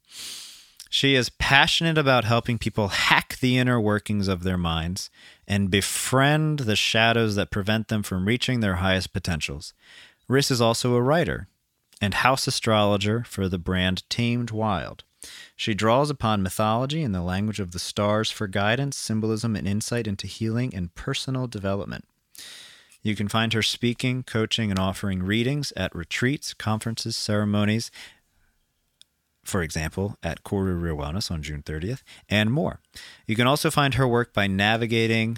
She 0.90 1.16
is 1.16 1.30
passionate 1.30 1.98
about 1.98 2.24
helping 2.24 2.60
people 2.60 2.90
hack 2.90 3.38
the 3.40 3.58
inner 3.58 3.82
workings 3.82 4.28
of 4.28 4.44
their 4.44 4.60
minds 4.60 5.10
and 5.48 5.72
befriend 5.72 6.60
the 6.60 6.76
shadows 6.76 7.36
that 7.36 7.52
prevent 7.52 7.88
them 7.88 8.04
from 8.04 8.26
reaching 8.26 8.60
their 8.60 8.76
highest 8.76 9.14
potentials. 9.14 9.74
Riss 10.30 10.52
is 10.52 10.62
also 10.62 10.96
a 10.96 11.02
writer 11.02 11.48
and 12.02 12.16
house 12.16 12.48
astrologer 12.48 13.24
for 13.24 13.48
the 13.48 13.58
brand 13.58 14.08
Tamed 14.10 14.52
Wild. 14.52 15.04
She 15.56 15.74
draws 15.74 16.10
upon 16.10 16.44
mythology 16.44 17.02
and 17.02 17.16
the 17.16 17.22
language 17.22 17.60
of 17.60 17.72
the 17.72 17.80
stars 17.80 18.30
for 18.30 18.48
guidance, 18.48 18.98
symbolism, 18.98 19.56
and 19.56 19.68
insight 19.68 20.08
into 20.08 20.28
healing 20.28 20.76
and 20.76 20.94
personal 20.96 21.48
development. 21.48 22.06
You 23.02 23.16
can 23.16 23.28
find 23.28 23.54
her 23.54 23.64
speaking, 23.64 24.24
coaching, 24.24 24.70
and 24.70 24.80
offering 24.80 25.24
readings 25.24 25.74
at 25.76 25.96
retreats, 25.96 26.54
conferences, 26.54 27.16
ceremonies, 27.16 27.92
for 29.44 29.62
example, 29.62 30.18
at 30.24 30.44
Koru 30.44 30.82
Real 30.82 30.96
Wellness 30.96 31.30
on 31.30 31.44
June 31.44 31.64
30th, 31.64 32.02
and 32.30 32.52
more. 32.52 32.80
You 33.28 33.36
can 33.36 33.48
also 33.48 33.70
find 33.70 33.96
her 33.96 34.08
work 34.08 34.34
by 34.34 34.48
navigating 34.48 35.38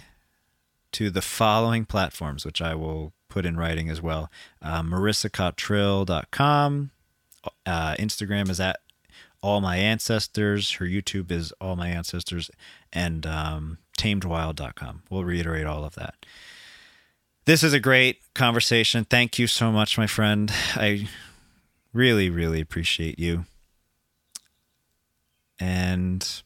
to 0.93 1.10
the 1.10 1.22
following 1.22 1.86
platforms, 1.86 2.45
which 2.45 2.62
I 2.62 2.76
will 2.76 3.14
put 3.28 3.45
in 3.45 3.58
writing 3.58 3.89
as 3.89 4.01
well 4.01 4.32
uh, 4.62 4.82
marissacottrill.com. 4.82 6.91
Uh, 7.66 7.95
Instagram 7.95 8.49
is 8.49 8.60
at 8.60 8.80
all 9.41 9.62
my 9.62 9.78
ancestors. 9.78 10.74
Her 10.74 10.86
YouTube 10.86 11.32
is 11.32 11.51
all 11.60 11.76
my 11.76 11.89
ancestors, 11.89 12.51
and 12.93 13.26
um, 13.26 13.80
tamedwild.com. 13.97 15.03
We'll 15.10 15.24
reiterate 15.24 15.66
all 15.66 15.84
of 15.84 15.95
that. 15.95 16.26
This 17.45 17.64
is 17.64 17.74
a 17.74 17.80
great 17.80 18.22
conversation. 18.34 19.06
Thank 19.06 19.38
you 19.38 19.47
so 19.47 19.72
much, 19.72 19.97
my 19.97 20.08
friend. 20.08 20.51
I 20.76 21.08
really, 21.93 22.30
really 22.30 22.60
appreciate 22.60 23.20
you 23.20 23.45
and 25.60 26.41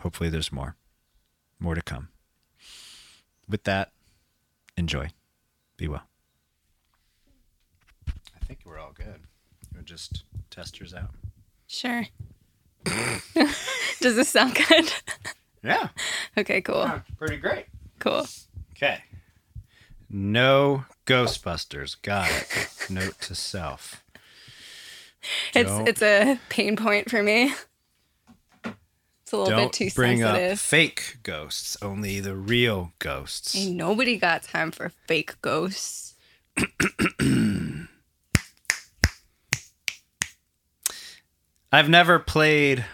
hopefully 0.00 0.28
there's 0.30 0.52
more 0.52 0.76
more 1.58 1.74
to 1.74 1.82
come. 1.82 2.08
With 3.48 3.64
that 3.64 3.92
enjoy. 4.76 5.10
Be 5.76 5.88
well. 5.88 6.02
I 8.08 8.44
think 8.44 8.60
we're 8.64 8.78
all 8.78 8.92
good. 8.92 9.20
We'll 9.74 9.84
just 9.84 10.24
test 10.50 10.78
yours 10.80 10.94
out. 10.94 11.10
Sure. 11.66 12.04
Does 14.00 14.14
this 14.16 14.28
sound 14.28 14.54
good? 14.68 14.92
yeah. 15.62 15.88
Okay, 16.38 16.60
cool. 16.60 16.90
pretty 17.18 17.36
great. 17.36 17.66
Cool. 17.98 18.26
okay. 18.72 19.02
No 20.08 20.84
ghostbusters. 21.06 21.96
Got 22.02 22.30
it. 22.30 22.86
Note 22.90 23.20
to 23.22 23.34
self. 23.34 24.04
It's 25.54 25.68
Don't- 25.70 25.88
it's 25.88 26.02
a 26.02 26.38
pain 26.48 26.76
point 26.76 27.10
for 27.10 27.22
me. 27.22 27.52
It's 29.26 29.32
a 29.32 29.38
little 29.38 29.58
don't 29.58 29.72
bit 29.76 29.90
too 29.90 29.90
bring 29.96 30.22
up 30.22 30.56
fake 30.56 31.16
ghosts 31.24 31.76
only 31.82 32.20
the 32.20 32.36
real 32.36 32.92
ghosts 33.00 33.56
Ain't 33.56 33.74
nobody 33.74 34.18
got 34.18 34.44
time 34.44 34.70
for 34.70 34.90
fake 35.08 35.34
ghosts. 35.42 36.14
i've 41.72 41.88
never 41.88 42.20
played 42.20 42.84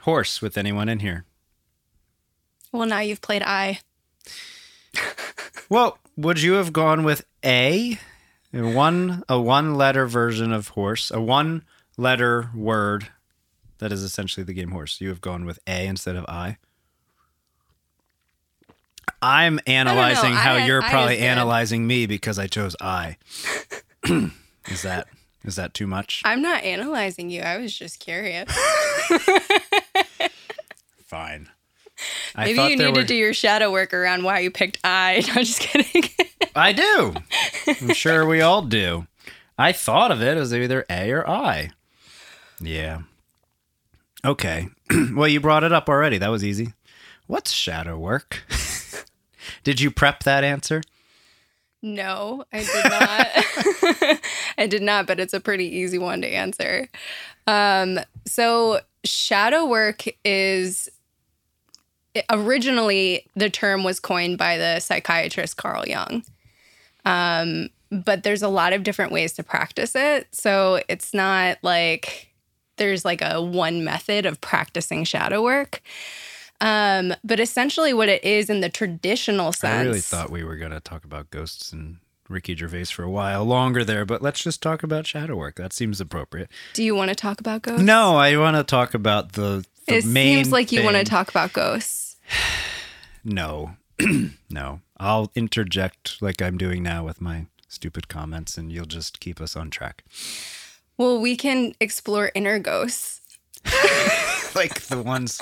horse 0.00 0.40
with 0.40 0.56
anyone 0.56 0.88
in 0.88 1.00
here 1.00 1.26
Well, 2.72 2.86
now 2.86 3.00
you've 3.00 3.20
played 3.20 3.42
I. 3.42 3.80
Well, 5.68 5.98
would 6.16 6.40
you 6.40 6.54
have 6.54 6.72
gone 6.72 7.04
with 7.04 7.26
A, 7.44 7.98
a 8.54 8.62
one 8.62 9.22
a 9.28 9.38
one 9.38 9.74
letter 9.74 10.06
version 10.06 10.50
of 10.50 10.68
horse, 10.68 11.10
a 11.10 11.20
one 11.20 11.64
letter 11.98 12.48
word 12.54 13.08
that 13.78 13.92
is 13.92 14.02
essentially 14.02 14.44
the 14.44 14.52
game 14.54 14.70
horse? 14.70 15.00
You 15.00 15.08
have 15.08 15.20
gone 15.20 15.44
with 15.44 15.58
A 15.66 15.86
instead 15.86 16.16
of 16.16 16.24
I. 16.28 16.56
I'm 19.22 19.58
analyzing 19.66 20.32
I- 20.32 20.36
how 20.36 20.56
you're 20.56 20.82
I 20.82 20.88
probably 20.90 21.18
analyzing 21.18 21.86
me 21.86 22.06
because 22.06 22.38
I 22.38 22.46
chose 22.46 22.76
I. 22.80 23.16
is 24.04 24.82
that 24.82 25.06
is 25.44 25.56
that 25.56 25.74
too 25.74 25.86
much? 25.86 26.22
I'm 26.24 26.40
not 26.42 26.62
analyzing 26.62 27.30
you. 27.30 27.42
I 27.42 27.58
was 27.58 27.76
just 27.76 28.00
curious. 28.00 28.50
Fine. 31.06 31.48
I 32.34 32.46
Maybe 32.46 32.60
you 32.62 32.76
need 32.76 32.86
were- 32.96 33.02
to 33.02 33.04
do 33.06 33.14
your 33.14 33.34
shadow 33.34 33.70
work 33.70 33.94
around 33.94 34.24
why 34.24 34.40
you 34.40 34.50
picked 34.50 34.78
I. 34.84 35.22
No, 35.28 35.32
I'm 35.34 35.44
just 35.44 35.60
kidding. 35.60 36.10
I 36.56 36.72
do. 36.72 37.14
I'm 37.66 37.94
sure 37.94 38.26
we 38.26 38.40
all 38.40 38.62
do. 38.62 39.06
I 39.58 39.72
thought 39.72 40.10
of 40.10 40.20
it 40.22 40.36
as 40.36 40.52
either 40.52 40.84
A 40.90 41.10
or 41.12 41.28
I. 41.28 41.70
Yeah. 42.60 43.02
Okay. 44.24 44.68
well, 45.12 45.28
you 45.28 45.40
brought 45.40 45.64
it 45.64 45.72
up 45.72 45.88
already. 45.88 46.18
That 46.18 46.30
was 46.30 46.44
easy. 46.44 46.72
What's 47.26 47.52
shadow 47.52 47.98
work? 47.98 48.42
Did 49.64 49.80
you 49.80 49.90
prep 49.90 50.24
that 50.24 50.44
answer? 50.44 50.82
No, 51.82 52.44
I 52.50 52.60
did 52.60 52.84
not. 54.10 54.20
I 54.58 54.66
did 54.66 54.80
not, 54.80 55.06
but 55.06 55.20
it's 55.20 55.34
a 55.34 55.40
pretty 55.40 55.66
easy 55.66 55.98
one 55.98 56.22
to 56.22 56.26
answer. 56.26 56.88
Um, 57.46 58.00
so, 58.24 58.80
shadow 59.04 59.66
work 59.66 60.04
is 60.24 60.88
originally 62.30 63.26
the 63.36 63.50
term 63.50 63.84
was 63.84 64.00
coined 64.00 64.38
by 64.38 64.56
the 64.56 64.80
psychiatrist 64.80 65.58
Carl 65.58 65.86
Jung. 65.86 66.24
Um, 67.04 67.68
but 67.90 68.22
there's 68.22 68.42
a 68.42 68.48
lot 68.48 68.72
of 68.72 68.82
different 68.82 69.12
ways 69.12 69.34
to 69.34 69.42
practice 69.42 69.94
it. 69.94 70.28
So 70.32 70.80
it's 70.88 71.14
not 71.14 71.58
like 71.62 72.33
there's 72.76 73.04
like 73.04 73.22
a 73.22 73.40
one 73.40 73.84
method 73.84 74.26
of 74.26 74.40
practicing 74.40 75.04
shadow 75.04 75.42
work. 75.42 75.82
Um, 76.60 77.14
but 77.24 77.40
essentially, 77.40 77.92
what 77.92 78.08
it 78.08 78.24
is 78.24 78.48
in 78.48 78.60
the 78.60 78.68
traditional 78.68 79.52
sense. 79.52 79.74
I 79.74 79.84
really 79.84 80.00
thought 80.00 80.30
we 80.30 80.44
were 80.44 80.56
going 80.56 80.70
to 80.72 80.80
talk 80.80 81.04
about 81.04 81.30
ghosts 81.30 81.72
and 81.72 81.98
Ricky 82.28 82.56
Gervais 82.56 82.86
for 82.86 83.02
a 83.02 83.10
while 83.10 83.44
longer 83.44 83.84
there, 83.84 84.04
but 84.04 84.22
let's 84.22 84.42
just 84.42 84.62
talk 84.62 84.82
about 84.82 85.06
shadow 85.06 85.36
work. 85.36 85.56
That 85.56 85.72
seems 85.72 86.00
appropriate. 86.00 86.50
Do 86.72 86.82
you 86.82 86.94
want 86.94 87.10
to 87.10 87.14
talk 87.14 87.40
about 87.40 87.62
ghosts? 87.62 87.82
No, 87.82 88.16
I 88.16 88.36
want 88.36 88.56
to 88.56 88.64
talk 88.64 88.94
about 88.94 89.32
the, 89.32 89.64
the 89.86 89.96
it 89.96 90.04
seems 90.04 90.50
like 90.50 90.72
you 90.72 90.82
want 90.82 90.96
to 90.96 91.04
talk 91.04 91.28
about 91.28 91.52
ghosts. 91.52 92.16
No, 93.26 93.76
no. 94.50 94.82
I'll 94.98 95.32
interject 95.34 96.20
like 96.20 96.42
I'm 96.42 96.58
doing 96.58 96.82
now 96.82 97.06
with 97.06 97.22
my 97.22 97.46
stupid 97.68 98.06
comments, 98.06 98.58
and 98.58 98.70
you'll 98.70 98.84
just 98.84 99.18
keep 99.18 99.40
us 99.40 99.56
on 99.56 99.70
track. 99.70 100.04
Well, 100.96 101.20
we 101.20 101.36
can 101.36 101.74
explore 101.80 102.30
inner 102.34 102.58
ghosts. 102.58 103.20
like 104.54 104.80
the 104.82 105.02
ones 105.02 105.40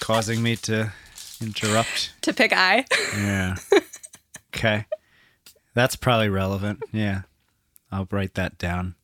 causing 0.00 0.42
me 0.42 0.56
to 0.56 0.92
interrupt. 1.40 2.12
To 2.22 2.32
pick 2.32 2.52
eye. 2.52 2.84
Yeah. 3.16 3.56
Okay. 4.54 4.86
That's 5.74 5.96
probably 5.96 6.28
relevant. 6.28 6.82
Yeah. 6.92 7.22
I'll 7.92 8.08
write 8.10 8.34
that 8.34 8.58
down. 8.58 8.94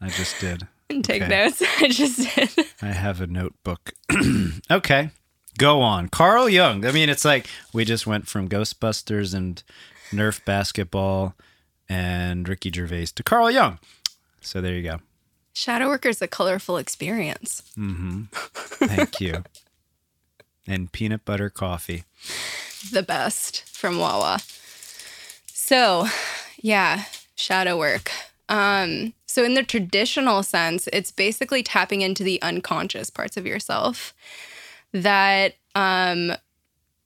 I 0.00 0.08
just 0.08 0.38
did. 0.40 0.66
and 0.90 1.04
take 1.04 1.22
Okay. 1.22 1.30
notes. 1.30 1.62
I 1.80 1.88
just 1.88 2.34
did. 2.34 2.50
I 2.82 2.88
have 2.88 3.20
a 3.20 3.26
notebook. 3.26 3.92
okay. 4.70 5.10
Go 5.58 5.80
on. 5.80 6.08
Carl 6.08 6.48
Jung. 6.48 6.84
I 6.84 6.92
mean, 6.92 7.08
it's 7.08 7.24
like 7.24 7.46
we 7.72 7.84
just 7.84 8.06
went 8.06 8.28
from 8.28 8.48
Ghostbusters 8.48 9.34
and 9.34 9.62
Nerf 10.10 10.44
basketball 10.44 11.34
and 11.88 12.46
Ricky 12.48 12.70
Gervais 12.70 13.06
to 13.16 13.22
Carl 13.22 13.50
Jung. 13.50 13.78
So 14.46 14.60
there 14.60 14.74
you 14.74 14.82
go. 14.82 15.00
Shadow 15.52 15.88
work 15.88 16.06
is 16.06 16.22
a 16.22 16.28
colorful 16.28 16.76
experience. 16.76 17.62
Thank 17.74 19.20
you. 19.20 19.42
and 20.68 20.92
peanut 20.92 21.24
butter 21.24 21.50
coffee. 21.50 22.04
The 22.92 23.02
best 23.02 23.68
from 23.68 23.98
Wawa. 23.98 24.40
So, 25.46 26.06
yeah, 26.60 27.04
shadow 27.34 27.76
work. 27.76 28.10
Um, 28.48 29.14
so 29.26 29.42
in 29.42 29.54
the 29.54 29.64
traditional 29.64 30.42
sense, 30.42 30.88
it's 30.92 31.10
basically 31.10 31.62
tapping 31.62 32.02
into 32.02 32.22
the 32.22 32.40
unconscious 32.42 33.10
parts 33.10 33.36
of 33.36 33.46
yourself. 33.46 34.14
That 34.92 35.54
um, 35.74 36.32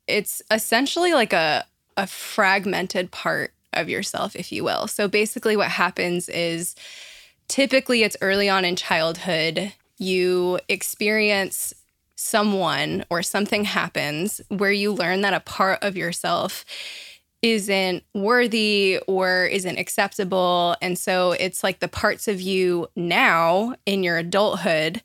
it's 0.06 0.42
essentially 0.50 1.14
like 1.14 1.32
a 1.32 1.64
a 1.96 2.06
fragmented 2.06 3.10
part 3.10 3.52
of 3.72 3.88
yourself, 3.88 4.34
if 4.36 4.52
you 4.52 4.64
will. 4.64 4.86
So 4.86 5.08
basically, 5.08 5.56
what 5.56 5.68
happens 5.68 6.28
is 6.28 6.74
typically 7.50 8.04
it's 8.04 8.16
early 8.20 8.48
on 8.48 8.64
in 8.64 8.76
childhood, 8.76 9.72
you 9.98 10.60
experience 10.68 11.74
someone 12.14 13.04
or 13.10 13.22
something 13.22 13.64
happens 13.64 14.40
where 14.48 14.70
you 14.70 14.92
learn 14.92 15.20
that 15.22 15.34
a 15.34 15.40
part 15.40 15.82
of 15.82 15.96
yourself 15.96 16.64
isn't 17.42 18.04
worthy 18.14 19.00
or 19.08 19.46
isn't 19.46 19.78
acceptable. 19.78 20.76
And 20.80 20.96
so 20.96 21.32
it's 21.32 21.64
like 21.64 21.80
the 21.80 21.88
parts 21.88 22.28
of 22.28 22.40
you 22.40 22.86
now 22.94 23.74
in 23.84 24.04
your 24.04 24.16
adulthood 24.16 25.02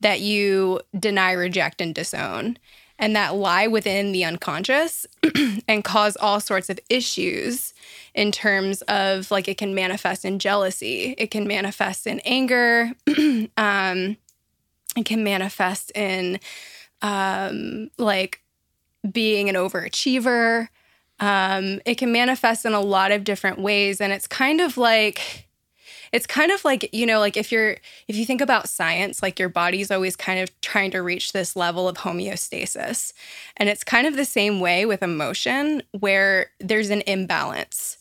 that 0.00 0.20
you 0.20 0.80
deny, 0.98 1.32
reject, 1.32 1.80
and 1.80 1.94
disown, 1.94 2.56
and 2.98 3.14
that 3.14 3.34
lie 3.34 3.66
within 3.66 4.12
the 4.12 4.24
unconscious 4.24 5.06
and 5.68 5.84
cause 5.84 6.16
all 6.16 6.40
sorts 6.40 6.70
of 6.70 6.80
issues 6.88 7.71
in 8.14 8.32
terms 8.32 8.82
of 8.82 9.30
like 9.30 9.48
it 9.48 9.56
can 9.56 9.74
manifest 9.74 10.24
in 10.24 10.38
jealousy, 10.38 11.14
it 11.16 11.30
can 11.30 11.46
manifest 11.46 12.06
in 12.06 12.20
anger, 12.20 12.92
um, 13.56 14.16
it 14.96 15.04
can 15.04 15.24
manifest 15.24 15.90
in 15.94 16.38
um, 17.00 17.90
like 17.98 18.42
being 19.10 19.48
an 19.48 19.54
overachiever. 19.54 20.68
Um, 21.20 21.80
it 21.86 21.96
can 21.96 22.12
manifest 22.12 22.64
in 22.64 22.72
a 22.72 22.80
lot 22.80 23.12
of 23.12 23.24
different 23.24 23.58
ways, 23.58 24.00
and 24.00 24.12
it's 24.12 24.26
kind 24.26 24.60
of 24.60 24.76
like 24.76 25.48
it's 26.12 26.26
kind 26.26 26.52
of 26.52 26.64
like 26.64 26.88
you 26.92 27.06
know 27.06 27.18
like 27.18 27.36
if 27.36 27.50
you're 27.50 27.76
if 28.06 28.16
you 28.16 28.24
think 28.24 28.40
about 28.40 28.68
science 28.68 29.22
like 29.22 29.38
your 29.38 29.48
body's 29.48 29.90
always 29.90 30.14
kind 30.14 30.40
of 30.40 30.60
trying 30.60 30.90
to 30.90 31.00
reach 31.00 31.32
this 31.32 31.56
level 31.56 31.88
of 31.88 31.98
homeostasis 31.98 33.12
and 33.56 33.68
it's 33.68 33.82
kind 33.82 34.06
of 34.06 34.14
the 34.14 34.24
same 34.24 34.60
way 34.60 34.84
with 34.84 35.02
emotion 35.02 35.82
where 35.98 36.50
there's 36.60 36.90
an 36.90 37.02
imbalance 37.06 37.96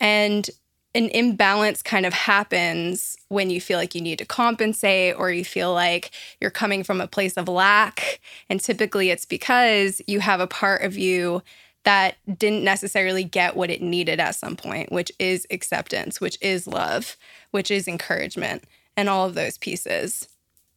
and 0.00 0.48
an 0.96 1.08
imbalance 1.08 1.82
kind 1.82 2.06
of 2.06 2.12
happens 2.12 3.16
when 3.28 3.50
you 3.50 3.60
feel 3.60 3.78
like 3.78 3.96
you 3.96 4.00
need 4.00 4.18
to 4.18 4.24
compensate 4.24 5.16
or 5.18 5.30
you 5.32 5.44
feel 5.44 5.74
like 5.74 6.12
you're 6.40 6.50
coming 6.50 6.84
from 6.84 7.00
a 7.00 7.08
place 7.08 7.36
of 7.36 7.48
lack 7.48 8.20
and 8.48 8.60
typically 8.60 9.10
it's 9.10 9.24
because 9.24 10.00
you 10.06 10.20
have 10.20 10.38
a 10.40 10.46
part 10.46 10.82
of 10.82 10.96
you 10.96 11.42
that 11.84 12.16
didn't 12.38 12.64
necessarily 12.64 13.24
get 13.24 13.56
what 13.56 13.70
it 13.70 13.82
needed 13.82 14.18
at 14.18 14.34
some 14.34 14.56
point, 14.56 14.90
which 14.90 15.12
is 15.18 15.46
acceptance, 15.50 16.20
which 16.20 16.38
is 16.40 16.66
love, 16.66 17.16
which 17.50 17.70
is 17.70 17.86
encouragement, 17.86 18.64
and 18.96 19.08
all 19.08 19.26
of 19.26 19.34
those 19.34 19.58
pieces. 19.58 20.28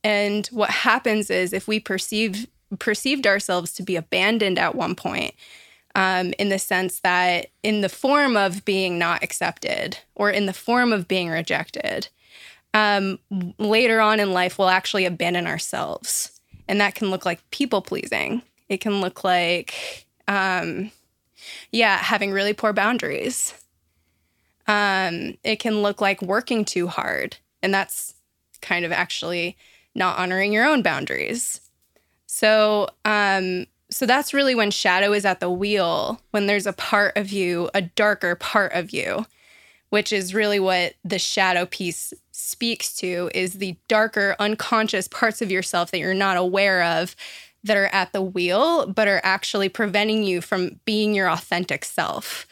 And 0.04 0.46
what 0.48 0.70
happens 0.70 1.30
is 1.30 1.54
if 1.54 1.68
we 1.68 1.80
perceive 1.80 2.48
perceived 2.80 3.26
ourselves 3.26 3.72
to 3.72 3.82
be 3.82 3.96
abandoned 3.96 4.60
at 4.60 4.76
one 4.76 4.94
point, 4.94 5.34
um, 5.98 6.32
in 6.38 6.50
the 6.50 6.60
sense 6.60 7.00
that 7.00 7.48
in 7.64 7.82
the 7.82 7.90
form 7.90 8.38
of 8.38 8.64
being 8.64 9.00
not 9.00 9.24
accepted 9.24 9.98
or 10.16 10.30
in 10.30 10.46
the 10.46 10.54
form 10.54 10.94
of 10.94 11.08
being 11.08 11.28
rejected, 11.28 12.08
um, 12.76 13.18
later 13.58 14.00
on 14.00 14.20
in 14.20 14.32
life 14.32 14.60
we'll 14.60 14.70
actually 14.70 15.06
abandon 15.06 15.48
ourselves, 15.48 16.40
and 16.68 16.80
that 16.80 16.94
can 16.94 17.10
look 17.10 17.26
like 17.26 17.50
people 17.50 17.82
pleasing. 17.82 18.44
It 18.70 18.80
can 18.80 19.02
look 19.02 19.24
like 19.24 20.06
um, 20.28 20.92
yeah, 21.72 21.98
having 21.98 22.32
really 22.32 22.54
poor 22.54 22.74
boundaries. 22.74 23.54
Um, 24.68 25.38
it 25.44 25.58
can 25.58 25.82
look 25.82 26.00
like 26.00 26.22
working 26.22 26.64
too 26.64 26.88
hard, 26.88 27.38
and 27.64 27.74
that's 27.74 28.14
kind 28.62 28.86
of 28.86 28.92
actually 28.92 29.58
not 29.96 30.20
honoring 30.20 30.54
your 30.54 30.66
own 30.66 30.84
boundaries. 30.84 31.62
So, 32.28 32.90
um, 33.04 33.66
so 33.98 34.06
that's 34.06 34.32
really 34.32 34.54
when 34.54 34.70
shadow 34.70 35.12
is 35.12 35.26
at 35.26 35.40
the 35.40 35.50
wheel, 35.50 36.22
when 36.30 36.46
there's 36.46 36.68
a 36.68 36.74
part 36.74 37.18
of 37.18 37.32
you, 37.32 37.68
a 37.74 37.82
darker 37.82 38.36
part 38.36 38.74
of 38.74 38.92
you, 38.92 39.26
which 39.90 40.14
is 40.14 40.36
really 40.36 40.60
what 40.60 40.94
the 41.04 41.18
shadow 41.18 41.66
piece 41.66 42.14
speaks 42.32 42.96
to 42.98 43.32
is 43.34 43.54
the 43.54 43.76
darker 43.88 44.36
unconscious 44.38 45.08
parts 45.08 45.42
of 45.42 45.50
yourself 45.50 45.90
that 45.90 45.98
you're 45.98 46.14
not 46.14 46.38
aware 46.38 46.84
of 46.84 47.16
that 47.64 47.76
are 47.76 47.88
at 47.88 48.14
the 48.14 48.22
wheel, 48.22 48.86
but 48.86 49.08
are 49.08 49.22
actually 49.24 49.68
preventing 49.68 50.24
you 50.24 50.42
from 50.42 50.80
being 50.86 51.16
your 51.16 51.28
authentic 51.28 51.84
self. 51.84 52.46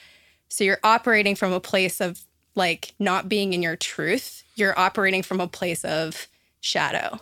So 0.49 0.63
you're 0.63 0.79
operating 0.83 1.35
from 1.35 1.53
a 1.53 1.59
place 1.59 2.01
of 2.01 2.25
like 2.55 2.95
not 2.97 3.29
being 3.29 3.53
in 3.53 3.61
your 3.61 3.75
truth. 3.75 4.43
You're 4.55 4.77
operating 4.79 5.21
from 5.21 5.39
a 5.39 5.47
place 5.47 5.85
of 5.85 6.27
shadow. 6.59 7.19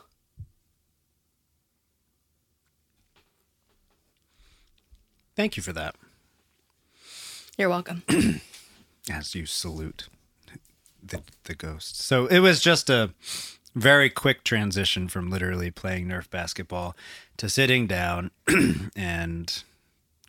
Thank 5.36 5.58
you 5.58 5.64
for 5.64 5.74
that. 5.74 5.96
You're 7.58 7.70
welcome. 7.70 8.04
As 9.10 9.36
you 9.36 9.46
salute 9.46 10.08
the, 11.02 11.22
the 11.44 11.56
ghosts. 11.56 12.04
So 12.04 12.28
it 12.28 12.40
was 12.40 12.62
just 12.62 12.90
a 12.90 13.12
very 13.76 14.10
quick 14.10 14.44
transition 14.44 15.08
from 15.08 15.30
literally 15.30 15.72
playing 15.72 16.08
Nerf 16.08 16.30
basketball 16.30 16.96
to 17.38 17.50
sitting 17.50 17.88
down 17.88 18.32
and 18.96 19.64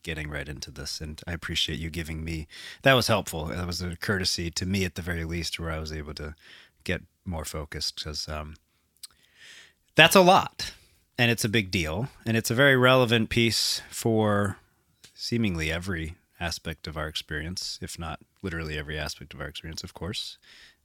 getting 0.02 0.28
right 0.28 0.48
into 0.48 0.70
this. 0.70 1.00
And 1.00 1.20
I 1.26 1.32
appreciate 1.32 1.78
you 1.78 1.90
giving 1.90 2.24
me 2.24 2.46
that 2.82 2.94
was 2.94 3.08
helpful. 3.08 3.46
That 3.46 3.66
was 3.66 3.82
a 3.82 3.96
courtesy 3.96 4.50
to 4.52 4.66
me 4.66 4.84
at 4.84 4.94
the 4.94 5.02
very 5.02 5.24
least, 5.24 5.60
where 5.60 5.70
I 5.70 5.78
was 5.78 5.92
able 5.92 6.14
to 6.14 6.34
get 6.84 7.02
more 7.24 7.44
focused 7.44 7.96
because 7.96 8.28
um, 8.28 8.54
that's 9.94 10.16
a 10.16 10.20
lot 10.20 10.72
and 11.18 11.30
it's 11.30 11.44
a 11.44 11.48
big 11.48 11.70
deal. 11.70 12.08
And 12.26 12.36
it's 12.36 12.50
a 12.50 12.54
very 12.54 12.76
relevant 12.76 13.30
piece 13.30 13.82
for 13.90 14.58
seemingly 15.24 15.72
every 15.72 16.16
aspect 16.38 16.86
of 16.86 16.98
our 16.98 17.08
experience, 17.08 17.78
if 17.80 17.98
not 17.98 18.20
literally 18.42 18.76
every 18.76 18.98
aspect 18.98 19.32
of 19.32 19.40
our 19.40 19.46
experience, 19.46 19.82
of 19.82 19.94
course. 19.94 20.36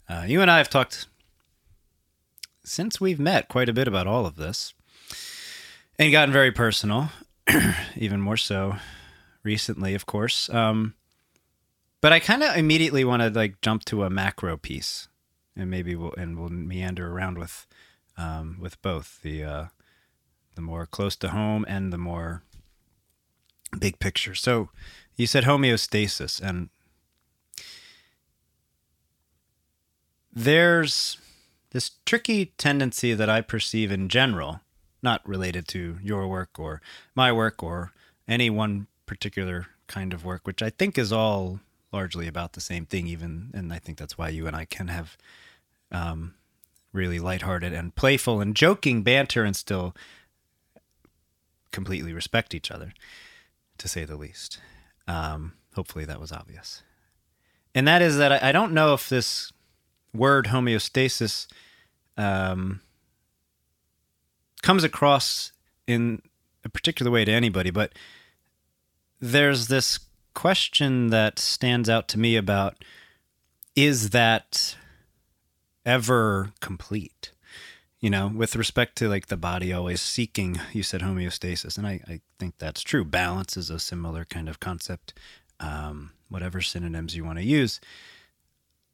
Uh, 0.08 0.24
you 0.26 0.42
and 0.42 0.50
I 0.50 0.60
have 0.60 0.70
talked 0.70 1.08
since 2.64 3.02
we've 3.02 3.20
met 3.20 3.50
quite 3.50 3.68
a 3.68 3.74
bit 3.74 3.86
about 3.86 4.08
all 4.08 4.26
of 4.26 4.38
this 4.38 4.74
and 5.98 6.14
gotten 6.14 6.32
very 6.32 6.54
personal, 6.54 7.10
even 7.98 8.22
more 8.22 8.38
so 8.38 8.78
recently, 9.44 9.94
of 9.94 10.06
course. 10.06 10.50
Um, 10.50 10.94
but 12.00 12.14
I 12.14 12.22
kind 12.22 12.42
of 12.42 12.56
immediately 12.56 13.04
want 13.04 13.22
to 13.22 13.30
like 13.30 13.60
jump 13.60 13.84
to 13.86 14.06
a 14.06 14.10
macro 14.10 14.56
piece, 14.56 15.10
and 15.54 15.70
maybe 15.70 15.98
we'll 15.98 16.14
and 16.18 16.40
we'll 16.40 16.48
meander 16.48 17.12
around 17.12 17.38
with 17.38 17.68
um, 18.18 18.58
with 18.62 18.82
both 18.82 19.22
the 19.22 19.44
uh, 19.44 19.66
the 20.56 20.62
more 20.62 20.86
close 20.86 21.18
to 21.18 21.30
home 21.30 21.66
and 21.68 21.92
the 21.92 21.98
more 21.98 22.44
big 23.78 23.99
picture. 23.99 24.36
So 24.36 24.70
you 25.15 25.28
said 25.28 25.43
homeostasis, 25.43 26.41
and 26.41 26.70
there's 30.34 31.17
this 31.72 31.91
tricky 32.05 32.47
tendency 32.57 33.13
that 33.13 33.30
I 33.30 33.41
perceive 33.41 33.91
in 33.91 34.09
general, 34.09 34.61
not 35.01 35.28
related 35.28 35.67
to 35.70 35.97
your 36.01 36.28
work 36.28 36.57
or 36.57 36.82
my 37.15 37.32
work 37.32 37.61
or 37.61 37.91
any 38.28 38.49
one 38.49 38.88
particular 39.05 39.67
kind 39.88 40.13
of 40.13 40.24
work, 40.24 40.45
which 40.45 40.61
I 40.61 40.70
think 40.70 40.97
is 40.97 41.11
all 41.11 41.59
largely 41.91 42.28
about 42.28 42.53
the 42.53 42.61
same 42.61 42.86
thing, 42.86 43.07
even. 43.07 43.51
And 43.53 43.74
I 43.74 43.80
think 43.80 43.97
that's 43.97 44.17
why 44.17 44.30
you 44.30 44.47
and 44.47 44.55
I 44.55 44.65
can 44.65 44.88
have 44.88 45.17
um, 45.91 46.36
really 46.93 47.20
lighthearted 47.20 47.74
and 47.74 47.95
playful 47.95 48.41
and 48.41 48.55
joking 48.55 49.01
banter 49.01 49.43
and 49.43 49.55
still 49.55 49.95
completely 51.72 52.13
respect 52.13 52.53
each 52.53 52.72
other, 52.72 52.93
to 53.80 53.88
say 53.88 54.06
the 54.06 54.16
least. 54.16 54.60
Um, 55.08 55.54
hopefully 55.76 56.06
that 56.06 56.20
was 56.20 56.32
obvious. 56.32 56.84
And 57.74 57.88
that 57.88 58.02
is 58.02 58.18
that 58.18 58.32
I, 58.32 58.50
I 58.50 58.52
don't 58.52 58.74
know 58.74 58.94
if 58.94 59.10
this 59.10 59.52
word 60.14 60.48
homeostasis 60.48 61.48
um, 62.18 62.82
comes 64.62 64.84
across 64.84 65.52
in 65.88 66.22
a 66.64 66.70
particular 66.70 67.12
way 67.12 67.26
to 67.26 67.32
anybody, 67.32 67.70
but 67.72 67.94
there's 69.20 69.68
this 69.68 70.00
question 70.34 71.08
that 71.08 71.40
stands 71.40 71.90
out 71.90 72.08
to 72.10 72.20
me 72.20 72.36
about 72.36 72.84
is 73.76 74.10
that 74.10 74.76
ever 75.86 76.52
complete? 76.60 77.32
You 78.00 78.10
know, 78.10 78.32
with 78.34 78.56
respect 78.56 78.95
to 78.97 79.10
like 79.10 79.28
the 79.28 79.36
body 79.36 79.74
always 79.74 80.00
seeking, 80.00 80.60
you 80.72 80.84
said 80.84 81.02
homeostasis, 81.02 81.78
and 81.78 81.86
I, 81.86 82.00
I 82.08 82.22
think 82.39 82.58
that's 82.58 82.82
true. 82.82 83.04
Balance 83.04 83.58
is 83.58 83.70
a 83.70 83.78
similar 83.80 84.24
kind 84.24 84.47
of 84.47 84.62
concept, 84.62 85.14
um, 85.60 86.12
whatever 86.30 86.62
synonyms 86.62 87.16
you 87.16 87.26
want 87.26 87.39
to 87.39 87.43
use. 87.43 87.82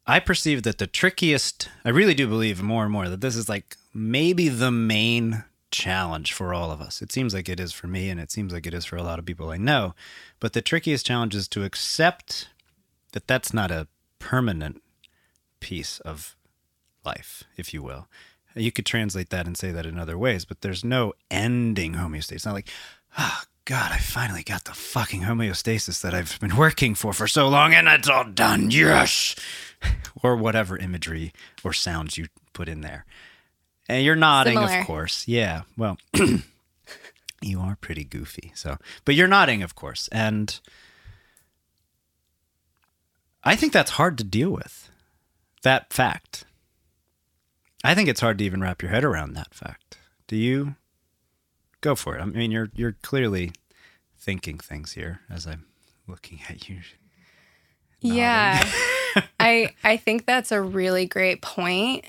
I 0.07 0.19
perceive 0.19 0.63
that 0.63 0.79
the 0.79 0.87
trickiest, 0.87 1.69
I 1.83 1.89
really 1.89 2.13
do 2.13 2.27
believe 2.27 2.61
more 2.63 2.83
and 2.83 2.91
more 2.91 3.09
that 3.09 3.21
this 3.21 3.35
is 3.35 3.47
like 3.47 3.75
maybe 3.93 4.49
the 4.49 4.71
main 4.71 5.43
challenge 5.71 6.31
for 6.33 6.53
all 6.53 6.71
of 6.71 6.81
us. 6.81 7.01
It 7.01 7.11
seems 7.11 7.33
like 7.33 7.49
it 7.49 7.59
is 7.59 7.73
for 7.73 7.87
me, 7.87 8.09
and 8.09 8.19
it 8.19 8.31
seems 8.31 8.53
like 8.53 8.65
it 8.65 8.73
is 8.73 8.85
for 8.85 8.95
a 8.95 9.03
lot 9.03 9.19
of 9.19 9.25
people 9.25 9.49
I 9.49 9.57
know. 9.57 9.93
But 10.39 10.53
the 10.53 10.61
trickiest 10.61 11.05
challenge 11.05 11.35
is 11.35 11.47
to 11.49 11.63
accept 11.63 12.49
that 13.11 13.27
that's 13.27 13.53
not 13.53 13.71
a 13.71 13.87
permanent 14.19 14.81
piece 15.59 15.99
of 15.99 16.35
life, 17.03 17.43
if 17.57 17.73
you 17.73 17.83
will. 17.83 18.07
You 18.55 18.71
could 18.71 18.85
translate 18.85 19.29
that 19.31 19.47
and 19.47 19.57
say 19.57 19.71
that 19.71 19.85
in 19.85 19.99
other 19.99 20.17
ways, 20.17 20.45
but 20.45 20.61
there's 20.61 20.83
no 20.83 21.13
ending 21.29 21.93
homeostasis. 21.93 22.31
It's 22.31 22.45
not 22.45 22.53
like, 22.53 22.69
oh, 23.17 23.41
God, 23.65 23.91
I 23.91 23.97
finally 23.97 24.43
got 24.43 24.65
the 24.65 24.73
fucking 24.73 25.21
homeostasis 25.21 26.01
that 26.01 26.13
I've 26.13 26.39
been 26.39 26.55
working 26.55 26.95
for 26.95 27.13
for 27.13 27.27
so 27.27 27.47
long 27.47 27.73
and 27.73 27.87
it's 27.87 28.07
all 28.07 28.23
done. 28.23 28.71
Yes. 28.71 29.35
or 30.23 30.35
whatever 30.35 30.77
imagery 30.77 31.33
or 31.63 31.73
sounds 31.73 32.17
you 32.17 32.27
put 32.53 32.69
in 32.69 32.81
there. 32.81 33.05
And 33.89 34.03
you're 34.05 34.15
nodding, 34.15 34.57
Similar. 34.57 34.79
of 34.79 34.85
course. 34.85 35.27
Yeah. 35.27 35.63
Well, 35.77 35.97
you 37.41 37.59
are 37.59 37.75
pretty 37.81 38.03
goofy. 38.03 38.51
So, 38.55 38.77
but 39.03 39.15
you're 39.15 39.27
nodding, 39.27 39.63
of 39.63 39.75
course. 39.75 40.07
And 40.11 40.59
I 43.43 43.55
think 43.55 43.73
that's 43.73 43.91
hard 43.91 44.17
to 44.19 44.23
deal 44.23 44.49
with. 44.49 44.89
That 45.63 45.91
fact. 45.91 46.45
I 47.85 47.93
think 47.93 48.09
it's 48.09 48.21
hard 48.21 48.39
to 48.39 48.43
even 48.43 48.61
wrap 48.61 48.81
your 48.81 48.91
head 48.91 49.03
around 49.03 49.33
that 49.33 49.53
fact. 49.53 49.99
Do 50.27 50.35
you? 50.35 50.75
Go 51.81 51.93
for 51.93 52.17
it. 52.17 52.21
I 52.21 52.25
mean, 52.25 52.49
you're 52.49 52.71
you're 52.73 52.95
clearly 53.03 53.51
thinking 54.17 54.57
things 54.57 54.93
here 54.93 55.19
as 55.29 55.45
I'm 55.45 55.65
looking 56.07 56.39
at 56.49 56.67
you. 56.67 56.79
Yeah. 58.01 58.67
I 59.39 59.75
I 59.83 59.97
think 59.97 60.25
that's 60.25 60.51
a 60.51 60.61
really 60.61 61.05
great 61.05 61.43
point 61.43 62.05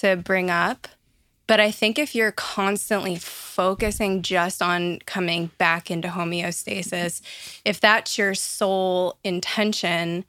to 0.00 0.16
bring 0.16 0.50
up. 0.50 0.88
But 1.46 1.60
I 1.60 1.70
think 1.70 1.98
if 1.98 2.14
you're 2.14 2.32
constantly 2.32 3.16
focusing 3.16 4.20
just 4.20 4.60
on 4.60 4.98
coming 5.06 5.50
back 5.56 5.90
into 5.90 6.08
homeostasis, 6.08 7.22
if 7.64 7.80
that's 7.80 8.18
your 8.18 8.34
sole 8.34 9.16
intention, 9.24 10.26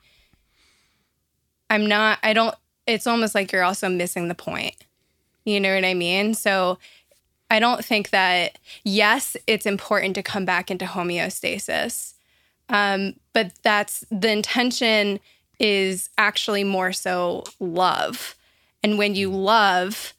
I'm 1.70 1.86
not 1.86 2.20
I 2.24 2.32
don't 2.32 2.56
it's 2.90 3.08
almost 3.08 3.36
like 3.36 3.52
you're 3.52 3.64
also 3.64 3.88
missing 3.90 4.28
the 4.28 4.36
point. 4.36 4.76
You 5.46 5.60
know 5.60 5.74
what 5.74 5.86
I 5.86 5.94
mean? 5.94 6.34
So 6.34 6.80
I 7.50 7.60
don't 7.60 7.84
think 7.84 8.10
that, 8.10 8.58
yes, 8.84 9.38
it's 9.48 9.66
important 9.66 10.16
to 10.16 10.24
come 10.24 10.46
back 10.46 10.70
into 10.70 10.86
homeostasis. 10.86 12.14
Um, 12.70 13.16
but 13.34 13.54
that's 13.64 14.06
the 14.12 14.32
intention 14.32 15.20
is 15.60 16.10
actually 16.18 16.64
more 16.64 16.94
so 16.94 17.44
love. 17.60 18.36
And 18.84 18.98
when 18.98 19.16
you 19.16 19.30
love, 19.32 20.14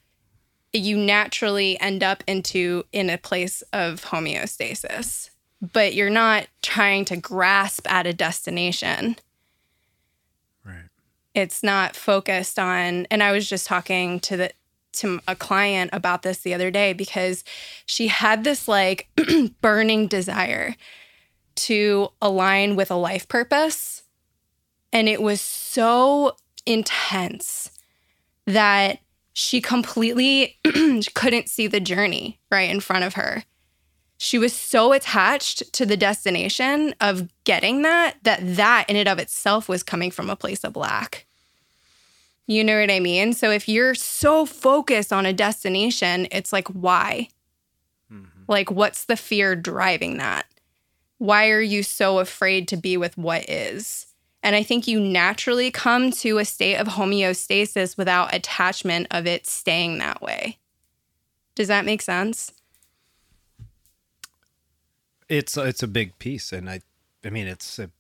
you 0.73 0.97
naturally 0.97 1.81
end 1.81 2.03
up 2.03 2.23
into 2.27 2.85
in 2.93 3.11
a 3.11 3.19
place 3.19 3.63
of 3.73 4.05
homeostasis. 4.07 5.31
But 5.73 5.95
you're 5.95 6.11
not 6.11 6.47
trying 6.63 7.05
to 7.07 7.17
grasp 7.17 7.91
at 7.91 8.07
a 8.07 8.13
destination. 8.13 9.17
It's 11.35 11.63
not 11.63 11.97
focused 11.97 12.59
on 12.59 13.07
and 13.11 13.23
I 13.23 13.33
was 13.33 13.49
just 13.49 13.67
talking 13.67 14.21
to 14.21 14.37
the 14.37 14.51
to 14.93 15.21
a 15.29 15.37
client 15.37 15.91
about 15.93 16.23
this 16.23 16.39
the 16.39 16.55
other 16.55 16.71
day 16.71 16.93
because 16.93 17.45
she 17.87 18.09
had 18.09 18.45
this 18.45 18.67
like 18.67 19.09
burning 19.61 20.09
desire 20.09 20.75
to 21.55 22.09
align 22.21 22.77
with 22.77 22.91
a 22.91 22.97
life 22.97 23.29
purpose. 23.29 24.03
And 24.93 25.09
it 25.09 25.23
was 25.23 25.41
so 25.41 26.37
intense 26.67 27.71
that 28.47 28.99
she 29.33 29.61
completely 29.61 30.59
couldn't 31.15 31.49
see 31.49 31.67
the 31.67 31.81
journey 31.81 32.41
right 32.51 32.69
in 32.69 32.81
front 32.81 33.05
of 33.05 33.15
her. 33.15 33.45
She 34.23 34.37
was 34.37 34.53
so 34.53 34.93
attached 34.93 35.73
to 35.73 35.87
the 35.87 35.97
destination 35.97 36.95
of 37.01 37.31
getting 37.45 37.81
that, 37.83 38.17
that 38.23 38.41
that 38.57 38.85
in 38.91 38.97
and 38.97 39.09
of 39.09 39.19
itself 39.19 39.67
was 39.67 39.83
coming 39.83 40.11
from 40.11 40.29
a 40.29 40.37
place 40.37 40.63
of 40.63 40.77
lack. 40.77 41.25
You 42.47 42.63
know 42.63 42.79
what 42.79 42.91
I 42.91 43.01
mean? 43.01 43.33
So 43.33 43.51
if 43.51 43.67
you're 43.67 43.95
so 43.95 44.45
focused 44.45 45.11
on 45.11 45.25
a 45.25 45.33
destination, 45.33 46.29
it's 46.31 46.53
like, 46.53 46.69
why? 46.69 47.29
Mm-hmm. 48.13 48.43
Like, 48.47 48.71
what's 48.71 49.07
the 49.07 49.17
fear 49.17 49.57
driving 49.57 50.19
that? 50.19 50.45
Why 51.17 51.49
are 51.49 51.63
you 51.63 51.83
so 51.83 52.19
afraid 52.19 52.69
to 52.69 52.77
be 52.77 52.99
with 52.99 53.17
what 53.17 53.49
is? 53.49 54.05
And 54.43 54.55
I 54.55 54.63
think 54.63 54.87
you 54.87 55.01
naturally 55.01 55.71
come 55.71 56.11
to 56.11 56.37
a 56.37 56.45
state 56.45 56.77
of 56.77 56.89
homeostasis 56.89 57.97
without 57.97 58.35
attachment 58.35 59.07
of 59.11 59.27
it 59.27 59.47
staying 59.47 59.97
that 59.97 60.21
way. 60.21 60.59
Does 61.55 61.69
that 61.69 61.87
make 61.87 62.03
sense? 62.03 62.53
It's 65.31 65.57
it's 65.57 65.83
a 65.83 65.89
big 65.89 66.19
piece, 66.19 66.53
and 66.53 66.69
I, 66.69 66.81
I 67.25 67.31
mean, 67.31 67.47
it's 67.47 67.79
a 67.79 67.91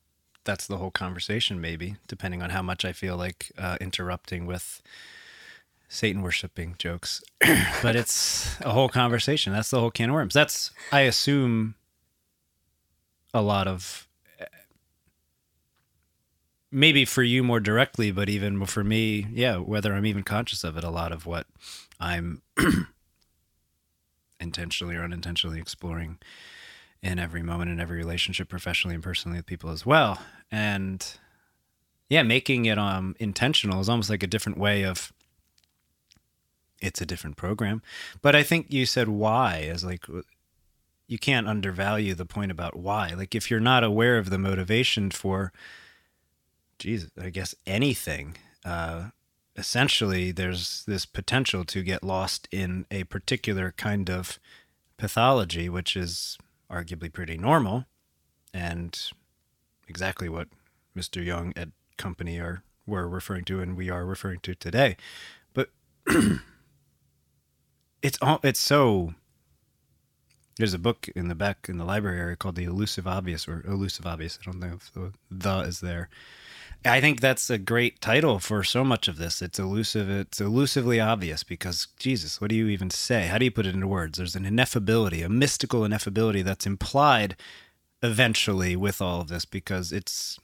that's 0.45 0.67
the 0.67 0.79
whole 0.79 0.91
conversation, 0.91 1.61
maybe, 1.61 1.97
depending 2.09 2.43
on 2.43 2.51
how 2.51 2.61
much 2.61 2.85
I 2.85 2.93
feel 2.93 3.17
like 3.17 3.53
uh, 3.57 3.77
interrupting 3.81 4.47
with 4.47 4.83
Satan 5.89 6.23
worshiping 6.23 6.75
jokes. 6.77 7.23
but 7.83 7.95
it's 7.95 8.61
a 8.61 8.71
whole 8.71 8.89
conversation. 8.89 9.53
That's 9.53 9.71
the 9.71 9.79
whole 9.81 9.93
can 9.93 10.11
of 10.11 10.15
worms. 10.15 10.35
That's, 10.35 10.73
I 10.91 11.01
assume, 11.03 11.77
a 13.33 13.43
lot 13.43 13.69
of 13.69 14.09
maybe 16.71 17.05
for 17.05 17.23
you 17.23 17.43
more 17.43 17.61
directly, 17.61 18.11
but 18.11 18.29
even 18.29 18.65
for 18.67 18.85
me, 18.85 19.27
yeah, 19.33 19.57
whether 19.57 19.93
I'm 19.93 20.07
even 20.07 20.23
conscious 20.23 20.65
of 20.65 20.77
it, 20.77 20.85
a 20.85 20.91
lot 20.91 21.13
of 21.13 21.27
what 21.27 21.47
I'm 21.99 22.43
intentionally 24.41 24.97
or 24.97 25.05
unintentionally 25.05 25.61
exploring 25.61 26.19
in 27.03 27.19
every 27.19 27.43
moment 27.43 27.71
in 27.71 27.81
every 27.81 27.97
relationship 27.97 28.49
professionally 28.49 28.95
and 28.95 29.05
personally 29.05 29.39
with 29.39 29.47
people 29.47 29.71
as 29.71 29.87
well. 29.87 30.19
And 30.51 31.07
yeah 32.11 32.23
making 32.23 32.67
it 32.67 32.79
um 32.79 33.17
intentional 33.19 33.81
is 33.81 33.89
almost 33.89 34.11
like 34.11 34.23
a 34.23 34.27
different 34.27 34.59
way 34.59 34.85
of 34.85 35.13
it's 36.83 37.01
a 37.01 37.07
different 37.07 37.39
program. 37.39 37.81
But 38.21 38.37
i 38.37 38.43
think 38.43 38.67
you 38.71 38.85
said 38.85 39.09
why 39.09 39.59
is 39.59 39.83
like 39.83 40.05
you 41.07 41.19
can't 41.19 41.49
undervalue 41.49 42.15
the 42.15 42.27
point 42.27 42.53
about 42.53 42.77
why. 42.77 43.15
Like 43.17 43.35
if 43.35 43.51
you're 43.51 43.59
not 43.59 43.83
aware 43.83 44.17
of 44.19 44.31
the 44.31 44.39
motivation 44.39 45.11
for 45.11 45.53
Jesus, 46.79 47.11
I 47.19 47.31
guess 47.31 47.55
anything 47.67 48.37
uh 48.65 49.11
essentially 49.57 50.31
there's 50.33 50.85
this 50.87 51.07
potential 51.07 51.65
to 51.65 51.83
get 51.83 52.05
lost 52.05 52.49
in 52.53 52.87
a 52.91 53.05
particular 53.05 53.73
kind 53.77 54.09
of 54.09 54.39
pathology 54.97 55.69
which 55.69 55.97
is 55.97 56.39
arguably 56.71 57.13
pretty 57.13 57.37
normal 57.37 57.87
and 58.55 59.11
exactly 59.89 60.29
what 60.29 60.49
Mr. 60.97 61.25
Jung 61.25 61.53
at 61.57 61.69
company 61.97 62.39
are 62.39 62.63
were 62.87 63.09
referring 63.09 63.45
to 63.45 63.61
and 63.61 63.77
we 63.77 63.91
are 63.91 64.05
referring 64.05 64.41
to 64.41 64.55
today. 64.55 64.97
But 65.53 65.71
it's 68.03 68.19
all 68.21 68.41
it's 68.43 68.61
so 68.61 69.15
there's 70.57 70.75
a 70.75 70.79
book 70.79 71.09
in 71.15 71.29
the 71.29 71.35
back 71.35 71.67
in 71.69 71.79
the 71.79 71.85
library 71.85 72.19
area 72.19 72.37
called 72.37 72.57
The 72.57 72.65
Elusive 72.65 73.07
Obvious 73.07 73.49
or 73.49 73.65
Elusive 73.67 74.07
Obvious. 74.07 74.39
I 74.41 74.51
don't 74.51 74.61
know 74.61 74.75
if 74.75 74.93
the, 74.93 75.13
the 75.31 75.61
is 75.61 75.81
there. 75.81 76.09
I 76.85 77.01
think 77.01 77.21
that's 77.21 77.51
a 77.51 77.59
great 77.59 78.01
title 78.01 78.39
for 78.39 78.65
so 78.65 78.85
much 78.85 79.07
of 79.07 79.19
this. 79.19 79.43
It's 79.43 79.59
elusive. 79.59 80.09
It's 80.09 80.41
elusively 80.41 80.99
obvious 80.99 81.43
because 81.43 81.89
Jesus, 81.99 82.41
what 82.41 82.49
do 82.49 82.57
you 82.57 82.69
even 82.69 82.89
say? 82.89 83.27
How 83.27 83.37
do 83.37 83.45
you 83.45 83.51
put 83.51 83.67
it 83.67 83.75
into 83.75 83.87
words? 83.87 84.17
There's 84.17 84.37
an 84.37 84.45
ineffability, 84.45 85.25
a 85.25 85.29
mystical 85.29 85.83
ineffability 85.83 86.43
that's 86.43 86.67
implied 86.67 87.37
eventually 88.03 88.77
with 88.77 89.03
all 89.03 89.21
of 89.21 89.29
this 89.29 89.45
because 89.45 89.93
it's 89.93 90.39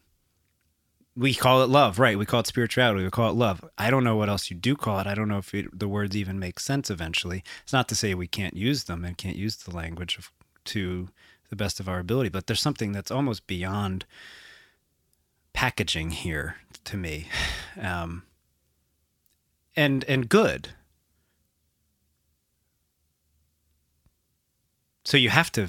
we 1.17 1.33
call 1.33 1.63
it 1.63 1.71
love, 1.71 1.99
right? 1.99 2.19
We 2.19 2.27
call 2.27 2.41
it 2.41 2.47
spirituality. 2.47 3.03
We 3.03 3.11
call 3.11 3.31
it 3.31 3.37
love. 3.37 3.65
I 3.79 3.91
don't 3.91 4.05
know 4.05 4.17
what 4.17 4.29
else 4.29 4.51
you 4.51 4.57
do 4.57 4.77
call 4.77 4.99
it. 4.99 5.07
I 5.07 5.15
don't 5.15 5.29
know 5.29 5.39
if 5.39 5.55
it, 5.55 5.79
the 5.79 5.89
words 5.89 6.15
even 6.15 6.39
make 6.39 6.61
sense 6.61 6.91
eventually. 6.91 7.43
It's 7.63 7.73
not 7.73 7.89
to 7.89 7.95
say 7.95 8.13
we 8.13 8.27
can't 8.27 8.55
use 8.55 8.85
them 8.85 9.05
and 9.05 9.17
can't 9.17 9.37
use 9.37 9.57
the 9.57 9.75
language 9.75 10.19
of, 10.19 10.31
to 10.67 11.09
the 11.49 11.57
best 11.57 11.81
of 11.81 11.89
our 11.89 11.99
ability, 11.99 12.29
but 12.29 12.47
there's 12.47 12.61
something 12.61 12.93
that's 12.93 13.11
almost 13.11 13.47
beyond 13.47 14.05
packaging 15.57 16.11
here 16.11 16.57
to 16.85 16.97
me, 16.99 17.27
um, 17.81 18.23
and 19.75 20.05
and 20.05 20.29
good. 20.29 20.69
So 25.05 25.17
you 25.17 25.31
have 25.31 25.51
to 25.53 25.69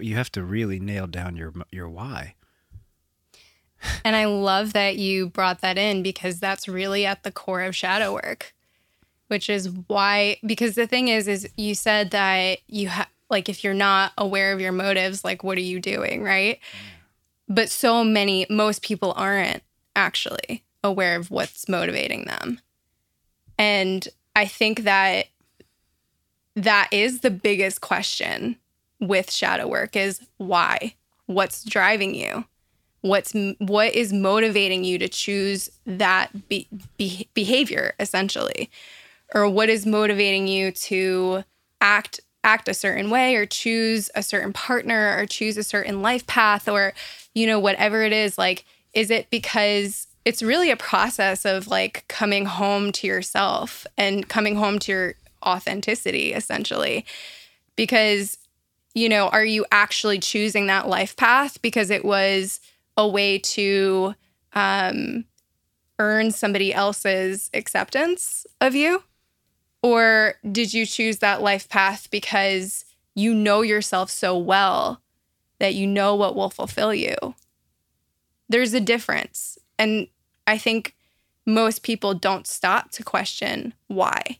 you 0.00 0.16
have 0.16 0.32
to 0.32 0.42
really 0.42 0.80
nail 0.80 1.06
down 1.06 1.36
your 1.36 1.52
your 1.70 1.88
why. 1.88 2.34
And 4.04 4.16
I 4.16 4.24
love 4.24 4.72
that 4.72 4.96
you 4.96 5.28
brought 5.28 5.60
that 5.60 5.76
in 5.76 6.02
because 6.02 6.40
that's 6.40 6.66
really 6.66 7.04
at 7.04 7.22
the 7.22 7.30
core 7.30 7.62
of 7.62 7.76
shadow 7.76 8.14
work, 8.14 8.54
which 9.28 9.50
is 9.50 9.68
why 9.86 10.38
because 10.46 10.76
the 10.76 10.86
thing 10.86 11.08
is 11.08 11.28
is 11.28 11.46
you 11.58 11.74
said 11.74 12.10
that 12.12 12.60
you 12.68 12.88
have 12.88 13.08
like 13.28 13.50
if 13.50 13.62
you're 13.62 13.74
not 13.74 14.12
aware 14.16 14.52
of 14.52 14.60
your 14.62 14.72
motives, 14.72 15.24
like 15.24 15.44
what 15.44 15.58
are 15.58 15.62
you 15.62 15.78
doing, 15.78 16.22
right? 16.22 16.58
Mm 16.58 16.95
but 17.48 17.70
so 17.70 18.04
many, 18.04 18.46
most 18.50 18.82
people 18.82 19.12
aren't 19.16 19.62
actually 19.94 20.64
aware 20.82 21.16
of 21.16 21.30
what's 21.30 21.68
motivating 21.68 22.24
them. 22.24 22.60
And 23.58 24.06
I 24.34 24.46
think 24.46 24.82
that 24.84 25.26
that 26.54 26.88
is 26.90 27.20
the 27.20 27.30
biggest 27.30 27.80
question 27.80 28.56
with 29.00 29.30
shadow 29.30 29.68
work 29.68 29.96
is 29.96 30.20
why? 30.38 30.94
What's 31.26 31.64
driving 31.64 32.14
you? 32.14 32.44
What's 33.02 33.34
what 33.58 33.94
is 33.94 34.12
motivating 34.12 34.84
you 34.84 34.98
to 34.98 35.08
choose 35.08 35.70
that 35.84 36.48
be, 36.48 36.68
be, 36.96 37.28
behavior 37.34 37.94
essentially? 38.00 38.70
Or 39.34 39.48
what 39.48 39.68
is 39.68 39.86
motivating 39.86 40.48
you 40.48 40.72
to 40.72 41.44
act 41.80 42.20
act 42.42 42.68
a 42.68 42.74
certain 42.74 43.10
way 43.10 43.34
or 43.34 43.44
choose 43.44 44.08
a 44.14 44.22
certain 44.22 44.52
partner 44.52 45.16
or 45.18 45.26
choose 45.26 45.56
a 45.56 45.64
certain 45.64 46.00
life 46.00 46.26
path 46.26 46.68
or 46.68 46.94
you 47.36 47.46
know, 47.46 47.58
whatever 47.58 48.02
it 48.02 48.14
is, 48.14 48.38
like, 48.38 48.64
is 48.94 49.10
it 49.10 49.28
because 49.28 50.06
it's 50.24 50.42
really 50.42 50.70
a 50.70 50.76
process 50.76 51.44
of 51.44 51.68
like 51.68 52.02
coming 52.08 52.46
home 52.46 52.90
to 52.90 53.06
yourself 53.06 53.86
and 53.98 54.26
coming 54.26 54.56
home 54.56 54.78
to 54.78 54.92
your 54.92 55.14
authenticity, 55.44 56.32
essentially? 56.32 57.04
Because, 57.76 58.38
you 58.94 59.10
know, 59.10 59.28
are 59.28 59.44
you 59.44 59.66
actually 59.70 60.18
choosing 60.18 60.66
that 60.68 60.88
life 60.88 61.14
path 61.14 61.60
because 61.60 61.90
it 61.90 62.06
was 62.06 62.58
a 62.96 63.06
way 63.06 63.36
to 63.38 64.14
um, 64.54 65.26
earn 65.98 66.30
somebody 66.30 66.72
else's 66.72 67.50
acceptance 67.52 68.46
of 68.62 68.74
you? 68.74 69.02
Or 69.82 70.36
did 70.50 70.72
you 70.72 70.86
choose 70.86 71.18
that 71.18 71.42
life 71.42 71.68
path 71.68 72.08
because 72.10 72.86
you 73.14 73.34
know 73.34 73.60
yourself 73.60 74.08
so 74.08 74.38
well 74.38 75.02
that 75.58 75.74
you 75.74 75.86
know 75.86 76.14
what 76.14 76.36
will 76.36 76.50
fulfill 76.50 76.94
you. 76.94 77.16
There's 78.48 78.74
a 78.74 78.80
difference. 78.80 79.58
And 79.78 80.08
I 80.46 80.58
think 80.58 80.94
most 81.44 81.82
people 81.82 82.14
don't 82.14 82.46
stop 82.46 82.90
to 82.92 83.02
question 83.02 83.74
why. 83.86 84.38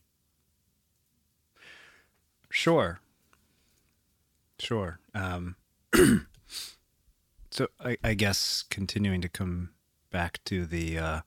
Sure. 2.51 3.01
Sure. 4.59 4.99
Um, 5.15 5.57
so 7.51 7.69
I, 7.85 7.99
I, 8.03 8.15
guess 8.15 8.65
continuing 8.71 9.21
to 9.21 9.29
come 9.29 9.71
back 10.11 10.41
to 10.47 10.65
the 10.65 10.99
uh, 10.99 11.21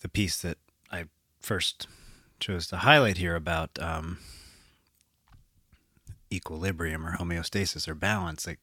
the 0.00 0.08
piece 0.08 0.42
that 0.42 0.58
I 0.90 1.04
first 1.40 1.86
chose 2.40 2.66
to 2.68 2.78
highlight 2.78 3.18
here 3.18 3.36
about 3.36 3.70
um, 3.80 4.18
equilibrium 6.34 7.06
or 7.06 7.16
homeostasis 7.16 7.88
or 7.88 7.94
balance 7.94 8.46
like 8.46 8.60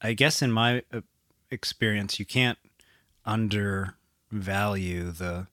i 0.00 0.12
guess 0.12 0.42
in 0.42 0.52
my 0.52 0.82
uh, 0.92 1.00
experience 1.50 2.18
you 2.18 2.26
can't 2.26 2.58
undervalue 3.24 5.10
the 5.10 5.46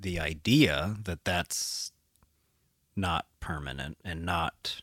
the 0.00 0.20
idea 0.20 0.96
that 1.02 1.24
that's 1.24 1.92
not 2.94 3.26
permanent 3.40 3.96
and 4.04 4.24
not 4.24 4.80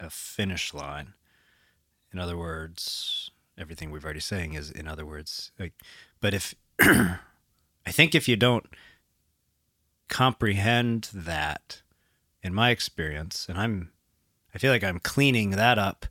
a 0.00 0.08
finish 0.08 0.72
line. 0.72 1.14
In 2.12 2.18
other 2.18 2.36
words 2.36 3.30
everything 3.58 3.90
we've 3.90 4.04
already 4.04 4.20
saying 4.20 4.52
is 4.52 4.70
in 4.70 4.86
other 4.86 5.06
words 5.06 5.50
like 5.58 5.72
but 6.20 6.34
if 6.34 6.54
i 6.80 7.18
think 7.90 8.14
if 8.14 8.28
you 8.28 8.36
don't 8.36 8.66
comprehend 10.08 11.10
that 11.12 11.82
in 12.42 12.54
my 12.54 12.70
experience 12.70 13.46
and 13.48 13.58
i'm 13.58 13.90
i 14.54 14.58
feel 14.58 14.70
like 14.70 14.84
i'm 14.84 15.00
cleaning 15.00 15.50
that 15.50 15.78
up 15.78 16.06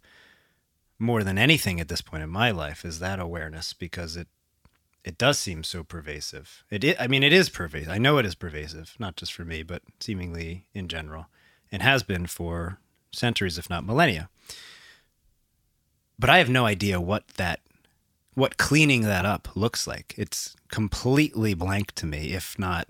more 1.00 1.24
than 1.24 1.38
anything 1.38 1.80
at 1.80 1.88
this 1.88 2.02
point 2.02 2.24
in 2.24 2.30
my 2.30 2.52
life 2.52 2.86
is 2.86 3.00
that 3.00 3.20
awareness 3.20 3.74
because 3.74 4.16
it 4.16 4.28
it 5.04 5.20
does 5.20 5.38
seem 5.38 5.64
so 5.64 5.84
pervasive. 5.84 6.64
It 6.72 6.84
is, 6.84 6.96
i 7.00 7.08
mean 7.08 7.22
it 7.22 7.32
is 7.32 7.50
pervasive. 7.50 7.90
I 7.90 8.00
know 8.00 8.18
it 8.18 8.26
is 8.26 8.36
pervasive 8.36 8.96
not 9.00 9.16
just 9.16 9.34
for 9.34 9.46
me 9.46 9.64
but 9.64 9.82
seemingly 10.00 10.68
in 10.74 10.88
general 10.88 11.28
and 11.72 11.82
has 11.82 12.04
been 12.04 12.26
for 12.26 12.80
centuries 13.12 13.58
if 13.58 13.70
not 13.70 13.86
millennia. 13.86 14.30
But 16.18 16.30
i 16.30 16.38
have 16.38 16.50
no 16.50 16.66
idea 16.66 17.00
what 17.02 17.28
that 17.30 17.60
what 18.34 18.58
cleaning 18.58 19.04
that 19.04 19.26
up 19.26 19.48
looks 19.56 19.88
like. 19.88 20.14
It's 20.18 20.56
completely 20.70 21.54
blank 21.54 21.94
to 21.94 22.06
me 22.06 22.34
if 22.34 22.60
not 22.60 22.88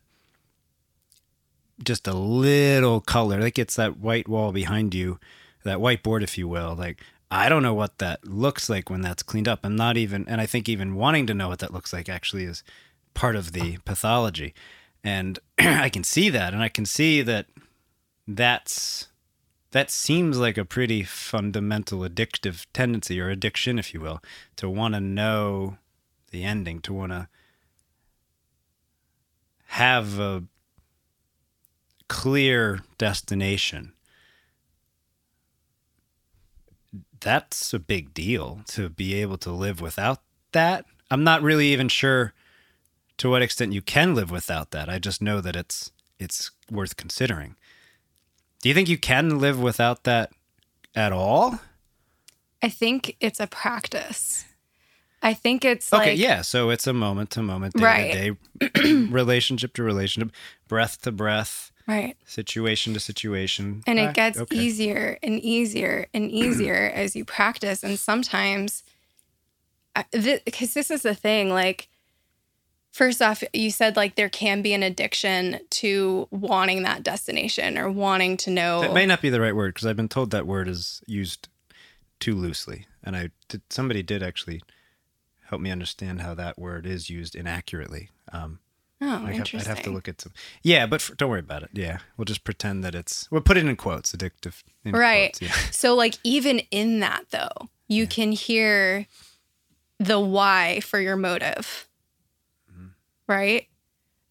just 1.84 2.08
a 2.08 2.14
little 2.14 3.02
color. 3.02 3.40
That 3.42 3.54
gets 3.54 3.76
that 3.76 3.98
white 3.98 4.28
wall 4.28 4.52
behind 4.52 4.94
you, 4.94 5.20
that 5.64 5.80
whiteboard, 5.80 6.24
if 6.24 6.38
you 6.38 6.48
will. 6.48 6.76
Like, 6.76 7.02
I 7.30 7.50
don't 7.50 7.64
know 7.64 7.74
what 7.74 7.98
that 7.98 8.26
looks 8.26 8.70
like 8.70 8.90
when 8.90 9.02
that's 9.02 9.24
cleaned 9.24 9.48
up. 9.48 9.60
I'm 9.64 9.76
not 9.76 9.98
even, 9.98 10.28
and 10.28 10.40
I 10.40 10.46
think 10.46 10.70
even 10.70 10.96
wanting 10.96 11.28
to 11.28 11.34
know 11.34 11.50
what 11.50 11.60
that 11.60 11.74
looks 11.74 11.92
like 11.92 12.08
actually 12.08 12.46
is 12.46 12.64
part 13.14 13.36
of 13.36 13.52
the 13.52 13.78
pathology. 13.86 14.54
And 15.04 15.40
I 15.60 15.90
can 15.90 16.04
see 16.04 16.30
that, 16.30 16.54
and 16.54 16.62
I 16.62 16.70
can 16.70 16.86
see 16.86 17.22
that 17.22 17.48
that's 18.28 19.08
that 19.72 19.92
seems 19.92 20.38
like 20.38 20.58
a 20.58 20.64
pretty 20.64 21.04
fundamental 21.04 22.00
addictive 22.00 22.66
tendency 22.72 23.20
or 23.20 23.30
addiction, 23.30 23.78
if 23.78 23.94
you 23.94 24.00
will, 24.00 24.22
to 24.56 24.70
want 24.70 24.94
to 24.94 25.02
know 25.02 25.78
the 26.32 26.46
ending, 26.46 26.80
to 26.80 26.94
want 26.94 27.12
to 27.12 27.28
have 29.66 30.18
a 30.18 30.44
clear 32.08 32.82
destination. 32.98 33.94
That's 37.20 37.74
a 37.74 37.80
big 37.80 38.14
deal 38.14 38.62
to 38.68 38.90
be 38.90 39.16
able 39.16 39.38
to 39.40 39.52
live 39.52 39.82
without 39.82 40.22
that. 40.52 40.86
I'm 41.10 41.24
not 41.24 41.42
really 41.42 41.68
even 41.68 41.90
sure 41.90 42.34
to 43.18 43.30
what 43.30 43.42
extent 43.42 43.74
you 43.74 43.82
can 43.82 44.14
live 44.14 44.30
without 44.30 44.72
that. 44.72 44.90
I 44.90 45.00
just 45.00 45.22
know 45.22 45.42
that 45.42 45.56
it's 45.56 45.92
it's 46.20 46.52
worth 46.72 46.98
considering. 46.98 47.56
Do 48.62 48.70
you 48.70 48.76
think 48.76 48.90
you 48.90 48.98
can 48.98 49.40
live 49.40 49.60
without 49.60 50.04
that 50.06 50.32
at 50.96 51.12
all? 51.12 51.60
I 52.62 52.70
think 52.70 53.16
it's 53.20 53.40
a 53.40 53.48
practice. 53.48 54.46
I 55.22 55.34
think 55.34 55.66
it's 55.66 55.92
okay. 55.92 56.12
Like, 56.12 56.20
yeah, 56.20 56.42
so 56.42 56.70
it's 56.70 56.88
a 56.88 56.94
moment 56.94 57.32
to 57.32 57.42
moment, 57.42 57.74
day 57.76 58.36
to 58.60 58.70
day, 58.70 59.06
relationship 59.10 59.74
to 59.74 59.84
relationship, 59.84 60.32
breath 60.68 61.02
to 61.02 61.12
breath, 61.12 61.72
right. 61.88 62.18
Situation 62.26 62.94
to 62.94 63.00
situation. 63.00 63.84
And 63.88 64.00
it 64.00 64.14
gets 64.14 64.40
okay. 64.40 64.56
easier 64.56 65.18
and 65.22 65.40
easier 65.40 66.08
and 66.14 66.32
easier 66.32 66.92
as 66.94 67.16
you 67.16 67.26
practice. 67.26 67.84
And 67.84 68.00
sometimes 68.00 68.84
because 70.12 70.74
this 70.74 70.92
is 70.92 71.04
the 71.04 71.16
thing 71.16 71.50
like 71.50 71.88
first 72.92 73.22
off 73.22 73.46
you 73.54 73.72
said 73.72 73.96
like 73.96 74.16
there 74.16 74.28
can 74.28 74.62
be 74.62 74.74
an 74.74 74.84
addiction 74.84 75.58
to 75.70 76.28
wanting 76.32 76.84
that 76.84 77.02
destination 77.02 77.78
or 77.78 77.90
wanting 77.90 78.36
to 78.36 78.50
know 78.50 78.82
that 78.82 78.94
may 78.94 79.06
not 79.06 79.22
be 79.22 79.30
the 79.30 79.40
right 79.40 79.56
word 79.56 79.74
because 79.74 79.88
i've 79.88 79.96
been 79.96 80.10
told 80.10 80.32
that 80.32 80.46
word 80.46 80.68
is 80.68 81.02
used 81.08 81.48
too 82.20 82.36
loosely. 82.36 82.88
And 83.04 83.16
i 83.16 83.30
did 83.48 83.62
somebody 83.70 84.04
did 84.04 84.24
actually 84.24 84.62
help 85.50 85.62
me 85.62 85.72
understand 85.72 86.22
how 86.22 86.34
that 86.34 86.58
word 86.58 86.86
is 86.86 87.10
used 87.10 87.36
inaccurately. 87.36 88.10
Um, 88.34 88.60
Oh, 89.08 89.26
I'd 89.28 89.36
have, 89.36 89.50
I'd 89.54 89.68
have 89.68 89.84
to 89.84 89.92
look 89.92 90.08
at 90.08 90.20
some. 90.22 90.34
Yeah, 90.64 90.88
but 90.88 91.00
for, 91.02 91.14
don't 91.16 91.30
worry 91.30 91.40
about 91.40 91.62
it. 91.64 91.70
Yeah, 91.74 92.00
we'll 92.18 92.26
just 92.26 92.44
pretend 92.44 92.84
that 92.84 92.96
it's. 92.96 93.30
We'll 93.30 93.42
put 93.42 93.56
it 93.58 93.66
in 93.66 93.76
quotes. 93.76 94.12
Addictive. 94.12 94.64
in 94.84 94.94
Right. 94.94 95.38
quotes, 95.38 95.42
yeah. 95.42 95.52
So, 95.72 95.94
like, 95.96 96.16
even 96.24 96.60
in 96.72 97.00
that, 97.02 97.26
though, 97.30 97.70
you 97.88 98.08
can 98.08 98.32
hear 98.32 99.06
the 100.00 100.20
why 100.20 100.80
for 100.82 101.00
your 101.00 101.16
motive. 101.16 101.88
Mm-hmm. 102.72 102.88
Right. 103.28 103.68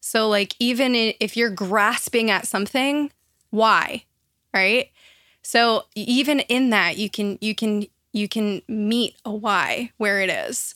So, 0.01 0.27
like, 0.27 0.55
even 0.59 0.93
if 0.95 1.37
you're 1.37 1.49
grasping 1.49 2.29
at 2.29 2.45
something, 2.47 3.11
why? 3.51 4.03
Right. 4.53 4.91
So, 5.41 5.85
even 5.95 6.41
in 6.41 6.71
that, 6.71 6.97
you 6.97 7.09
can, 7.09 7.37
you 7.39 7.55
can, 7.55 7.85
you 8.11 8.27
can 8.27 8.61
meet 8.67 9.15
a 9.23 9.31
why 9.31 9.91
where 9.97 10.19
it 10.19 10.29
is. 10.29 10.75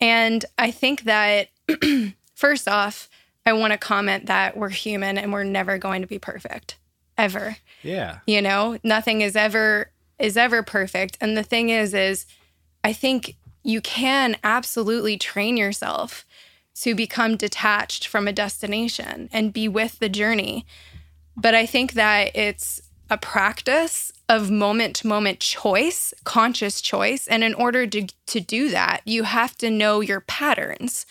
And 0.00 0.44
I 0.58 0.70
think 0.70 1.02
that, 1.04 1.48
first 2.36 2.68
off, 2.68 3.08
I 3.44 3.52
want 3.54 3.72
to 3.72 3.78
comment 3.78 4.26
that 4.26 4.56
we're 4.56 4.68
human 4.68 5.18
and 5.18 5.32
we're 5.32 5.44
never 5.44 5.78
going 5.78 6.02
to 6.02 6.08
be 6.08 6.18
perfect, 6.18 6.76
ever. 7.18 7.56
Yeah. 7.82 8.18
you 8.26 8.42
know 8.42 8.78
nothing 8.84 9.20
is 9.20 9.34
ever 9.34 9.90
is 10.18 10.36
ever 10.36 10.62
perfect. 10.62 11.18
And 11.20 11.36
the 11.36 11.42
thing 11.42 11.70
is 11.70 11.94
is 11.94 12.26
i 12.84 12.92
think 12.92 13.36
you 13.62 13.80
can 13.80 14.36
absolutely 14.44 15.16
train 15.16 15.56
yourself 15.56 16.24
to 16.76 16.94
become 16.94 17.36
detached 17.36 18.06
from 18.06 18.28
a 18.28 18.32
destination 18.32 19.28
and 19.32 19.52
be 19.52 19.66
with 19.66 19.98
the 19.98 20.08
journey. 20.08 20.66
But 21.36 21.54
i 21.54 21.64
think 21.64 21.92
that 21.92 22.34
it's 22.36 22.82
a 23.08 23.16
practice 23.16 24.12
of 24.28 24.50
moment 24.50 24.96
to 24.96 25.06
moment 25.06 25.38
choice 25.38 26.12
conscious 26.24 26.80
choice. 26.80 27.28
And 27.28 27.44
in 27.44 27.54
order 27.54 27.86
to 27.86 28.08
to 28.26 28.40
do 28.40 28.68
that 28.70 29.02
you 29.04 29.22
have 29.22 29.56
to 29.58 29.70
know 29.70 30.00
your 30.00 30.20
patterns 30.20 31.06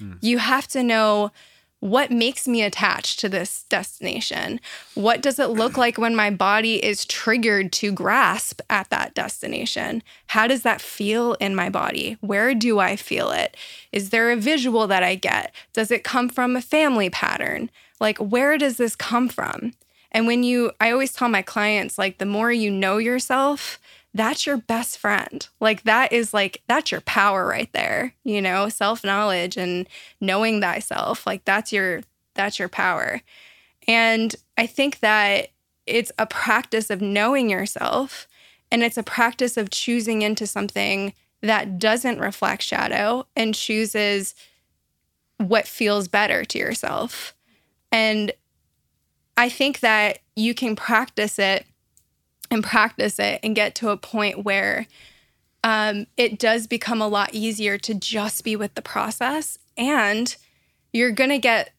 Mm. 0.00 0.18
you 0.20 0.38
have 0.38 0.68
to 0.68 0.82
know 0.82 1.32
what 1.80 2.10
makes 2.10 2.48
me 2.48 2.62
attached 2.62 3.20
to 3.20 3.28
this 3.28 3.64
destination? 3.68 4.58
What 4.94 5.22
does 5.22 5.38
it 5.38 5.50
look 5.50 5.76
like 5.76 5.96
when 5.96 6.16
my 6.16 6.28
body 6.30 6.84
is 6.84 7.04
triggered 7.04 7.72
to 7.74 7.92
grasp 7.92 8.60
at 8.68 8.90
that 8.90 9.14
destination? 9.14 10.02
How 10.26 10.48
does 10.48 10.62
that 10.62 10.80
feel 10.80 11.34
in 11.34 11.54
my 11.54 11.70
body? 11.70 12.16
Where 12.20 12.52
do 12.54 12.80
I 12.80 12.96
feel 12.96 13.30
it? 13.30 13.56
Is 13.92 14.10
there 14.10 14.32
a 14.32 14.36
visual 14.36 14.88
that 14.88 15.04
I 15.04 15.14
get? 15.14 15.54
Does 15.72 15.92
it 15.92 16.02
come 16.02 16.28
from 16.28 16.56
a 16.56 16.62
family 16.62 17.10
pattern? 17.10 17.70
Like, 18.00 18.18
where 18.18 18.58
does 18.58 18.76
this 18.76 18.96
come 18.96 19.28
from? 19.28 19.72
And 20.10 20.26
when 20.26 20.42
you, 20.42 20.72
I 20.80 20.90
always 20.90 21.12
tell 21.12 21.28
my 21.28 21.42
clients, 21.42 21.98
like, 21.98 22.18
the 22.18 22.26
more 22.26 22.50
you 22.50 22.70
know 22.70 22.96
yourself, 22.96 23.78
that's 24.14 24.46
your 24.46 24.56
best 24.56 24.98
friend. 24.98 25.46
Like, 25.60 25.84
that 25.84 26.12
is 26.12 26.32
like, 26.32 26.62
that's 26.66 26.90
your 26.90 27.02
power 27.02 27.46
right 27.46 27.72
there, 27.72 28.14
you 28.24 28.40
know, 28.40 28.68
self 28.68 29.04
knowledge 29.04 29.56
and 29.56 29.88
knowing 30.20 30.60
thyself. 30.60 31.26
Like, 31.26 31.44
that's 31.44 31.72
your, 31.72 32.02
that's 32.34 32.58
your 32.58 32.68
power. 32.68 33.20
And 33.86 34.34
I 34.56 34.66
think 34.66 35.00
that 35.00 35.48
it's 35.86 36.12
a 36.18 36.26
practice 36.26 36.90
of 36.90 37.00
knowing 37.00 37.48
yourself 37.48 38.28
and 38.70 38.82
it's 38.82 38.98
a 38.98 39.02
practice 39.02 39.56
of 39.56 39.70
choosing 39.70 40.22
into 40.22 40.46
something 40.46 41.14
that 41.40 41.78
doesn't 41.78 42.18
reflect 42.18 42.62
shadow 42.62 43.26
and 43.34 43.54
chooses 43.54 44.34
what 45.38 45.66
feels 45.66 46.08
better 46.08 46.44
to 46.44 46.58
yourself. 46.58 47.34
And 47.90 48.32
I 49.36 49.48
think 49.48 49.80
that 49.80 50.18
you 50.36 50.52
can 50.52 50.76
practice 50.76 51.38
it 51.38 51.64
and 52.50 52.64
practice 52.64 53.18
it 53.18 53.40
and 53.42 53.54
get 53.54 53.74
to 53.76 53.90
a 53.90 53.96
point 53.96 54.44
where 54.44 54.86
um, 55.64 56.06
it 56.16 56.38
does 56.38 56.66
become 56.66 57.02
a 57.02 57.08
lot 57.08 57.34
easier 57.34 57.78
to 57.78 57.94
just 57.94 58.44
be 58.44 58.56
with 58.56 58.74
the 58.74 58.82
process. 58.82 59.58
And 59.76 60.34
you're 60.92 61.10
going 61.10 61.30
to 61.30 61.38
get, 61.38 61.72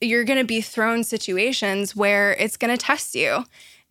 you're 0.00 0.24
going 0.24 0.38
to 0.38 0.44
be 0.44 0.60
thrown 0.60 1.04
situations 1.04 1.94
where 1.94 2.32
it's 2.32 2.56
going 2.56 2.76
to 2.76 2.82
test 2.82 3.14
you 3.14 3.44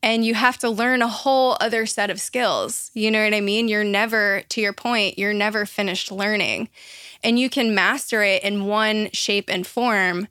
and 0.03 0.25
you 0.25 0.35
have 0.35 0.57
to 0.59 0.69
learn 0.69 1.01
a 1.01 1.07
whole 1.07 1.57
other 1.59 1.85
set 1.85 2.09
of 2.09 2.19
skills. 2.19 2.91
You 2.93 3.09
know 3.09 3.23
what 3.23 3.33
I 3.33 3.41
mean? 3.41 3.67
You're 3.67 3.83
never, 3.83 4.43
to 4.49 4.61
your 4.61 4.73
point, 4.73 5.17
you're 5.17 5.33
never 5.33 5.65
finished 5.65 6.11
learning. 6.11 6.69
And 7.23 7.39
you 7.39 7.49
can 7.49 7.73
master 7.73 8.21
it 8.23 8.43
in 8.43 8.65
one 8.65 9.09
shape 9.11 9.49
and 9.49 9.65
form, 9.65 10.27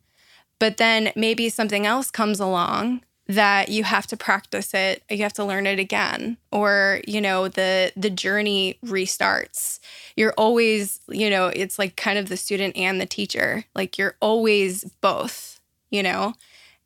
but 0.59 0.77
then 0.77 1.13
maybe 1.17 1.49
something 1.49 1.85
else 1.85 2.11
comes 2.11 2.39
along 2.39 3.03
that 3.29 3.69
you 3.69 3.83
have 3.83 4.07
to 4.07 4.17
practice 4.17 4.73
it 4.73 5.03
you 5.11 5.19
have 5.19 5.33
to 5.33 5.45
learn 5.45 5.67
it 5.67 5.81
again 5.81 6.37
or 6.53 7.01
you 7.09 7.21
know 7.21 7.49
the 7.49 7.93
the 7.97 8.11
journey 8.11 8.79
restarts. 8.85 9.81
You're 10.17 10.35
always 10.39 11.01
you 11.09 11.29
know 11.29 11.49
it's 11.49 11.79
like 11.79 11.97
kind 11.97 12.19
of 12.19 12.29
the 12.29 12.37
student 12.37 12.77
and 12.77 13.01
the 13.01 13.07
teacher 13.07 13.65
like 13.75 13.99
you're 13.99 14.17
always 14.21 14.85
both 15.01 15.61
you 15.91 16.03
know? 16.03 16.35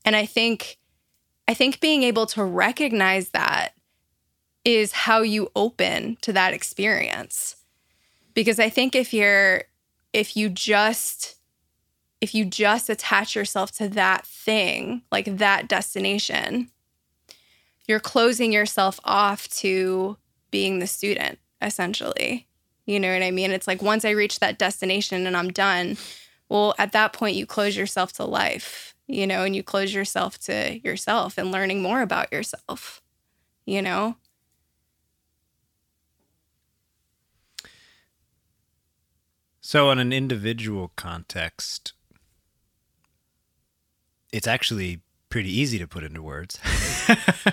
And 0.05 0.17
i 0.17 0.25
think 0.25 0.79
i 1.47 1.55
think 1.55 1.81
being 1.81 2.03
able 2.03 2.27
to 2.27 2.43
recognize 2.45 3.31
that 3.31 3.75
is 4.65 4.93
how 4.93 5.23
you 5.23 5.51
open 5.57 6.17
to 6.21 6.33
that 6.33 6.55
experience. 6.55 7.57
Because 8.35 8.59
i 8.59 8.69
think 8.69 8.95
if 8.95 9.13
you're 9.13 9.65
if 10.13 10.37
you 10.37 10.49
just 10.49 11.37
if 12.21 12.35
you 12.35 12.45
just 12.45 12.91
attach 12.91 13.35
yourself 13.35 13.73
to 13.73 13.89
that 13.89 14.27
thing, 14.27 15.03
like 15.11 15.39
that 15.39 15.69
destination, 15.69 16.71
you're 17.89 18.01
closing 18.01 18.53
yourself 18.53 19.01
off 19.05 19.49
to 19.49 20.17
being 20.51 20.79
the 20.79 20.87
student, 20.87 21.39
essentially. 21.63 22.47
You 22.87 23.01
know 23.01 23.13
what 23.13 23.23
I 23.23 23.31
mean? 23.31 23.53
It's 23.53 23.67
like 23.67 23.83
once 23.83 24.05
I 24.05 24.11
reach 24.11 24.41
that 24.41 24.59
destination 24.59 25.27
and 25.27 25.37
I'm 25.37 25.51
done, 25.51 25.97
well, 26.49 26.75
at 26.79 26.93
that 26.93 27.13
point, 27.13 27.37
you 27.37 27.47
close 27.47 27.77
yourself 27.77 28.13
to 28.15 28.25
life, 28.25 28.95
you 29.07 29.27
know, 29.27 29.45
and 29.45 29.55
you 29.55 29.63
close 29.63 29.95
yourself 29.95 30.39
to 30.41 30.79
yourself 30.83 31.39
and 31.39 31.53
learning 31.53 31.81
more 31.81 32.03
about 32.03 32.33
yourself, 32.33 33.01
you 33.65 33.81
know? 33.81 34.17
So, 39.61 39.91
in 39.93 40.01
an 40.01 40.13
individual 40.13 40.91
context, 40.97 41.93
it's 44.33 44.47
actually 44.47 45.01
pretty 45.29 45.51
easy 45.51 45.79
to 45.79 45.87
put 45.87 46.05
into 46.05 46.23
words. 46.23 46.59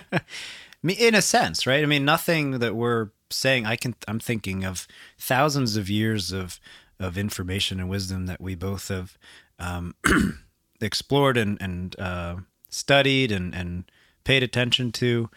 In 0.84 1.15
a 1.15 1.21
sense, 1.21 1.65
right? 1.65 1.84
I 1.84 1.86
mean, 1.86 2.05
nothing 2.05 2.59
that 2.59 2.75
we're 2.75 3.09
saying. 3.30 3.65
I 3.65 3.75
can. 3.75 3.95
I'm 4.07 4.19
thinking 4.19 4.63
of 4.63 4.88
thousands 5.17 5.75
of 5.75 5.89
years 5.89 6.32
of 6.32 6.59
of 6.99 7.17
information 7.17 7.80
and 7.80 7.89
wisdom 7.89 8.25
that 8.28 8.41
we 8.41 8.55
both 8.55 8.88
have 8.88 9.17
um, 9.59 9.95
explored 10.82 11.36
and 11.36 11.57
and 11.61 11.99
uh, 11.99 12.38
studied 12.69 13.32
and 13.32 13.54
and 13.55 13.91
paid 14.24 14.43
attention 14.43 14.91
to. 14.93 15.29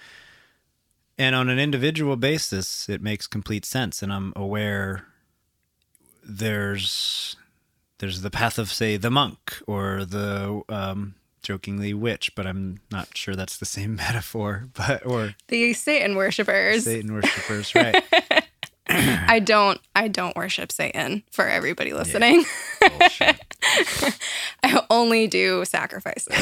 And 1.19 1.35
on 1.35 1.49
an 1.49 1.59
individual 1.59 2.17
basis, 2.17 2.89
it 2.89 3.03
makes 3.03 3.27
complete 3.27 3.65
sense, 3.65 4.03
and 4.03 4.13
I'm 4.13 4.33
aware 4.37 5.07
there's 6.23 7.37
there's 7.99 8.23
the 8.23 8.31
path 8.31 8.59
of 8.59 8.73
say 8.73 8.97
the 8.97 9.11
monk 9.11 9.61
or 9.67 10.05
the 10.05 10.63
um, 10.69 11.15
jokingly 11.43 11.95
witch, 11.95 12.35
but 12.35 12.47
I'm 12.47 12.79
not 12.91 13.17
sure 13.17 13.35
that's 13.35 13.57
the 13.57 13.67
same 13.67 13.97
metaphor. 13.97 14.69
But 14.75 15.05
or 15.07 15.35
The 15.49 15.73
Satan 15.73 16.17
worshippers. 16.17 16.85
Satan 16.85 17.13
worshippers, 17.13 17.75
right? 17.75 18.03
I 18.93 19.39
don't 19.39 19.81
I 19.95 20.09
don't 20.09 20.35
worship 20.35 20.73
Satan 20.73 21.23
for 21.31 21.47
everybody 21.47 21.93
listening. 21.93 22.45
Bullshit. 22.81 23.37
I 24.65 24.85
only 24.91 25.29
do 25.29 25.65
sacrifices. 25.65 26.35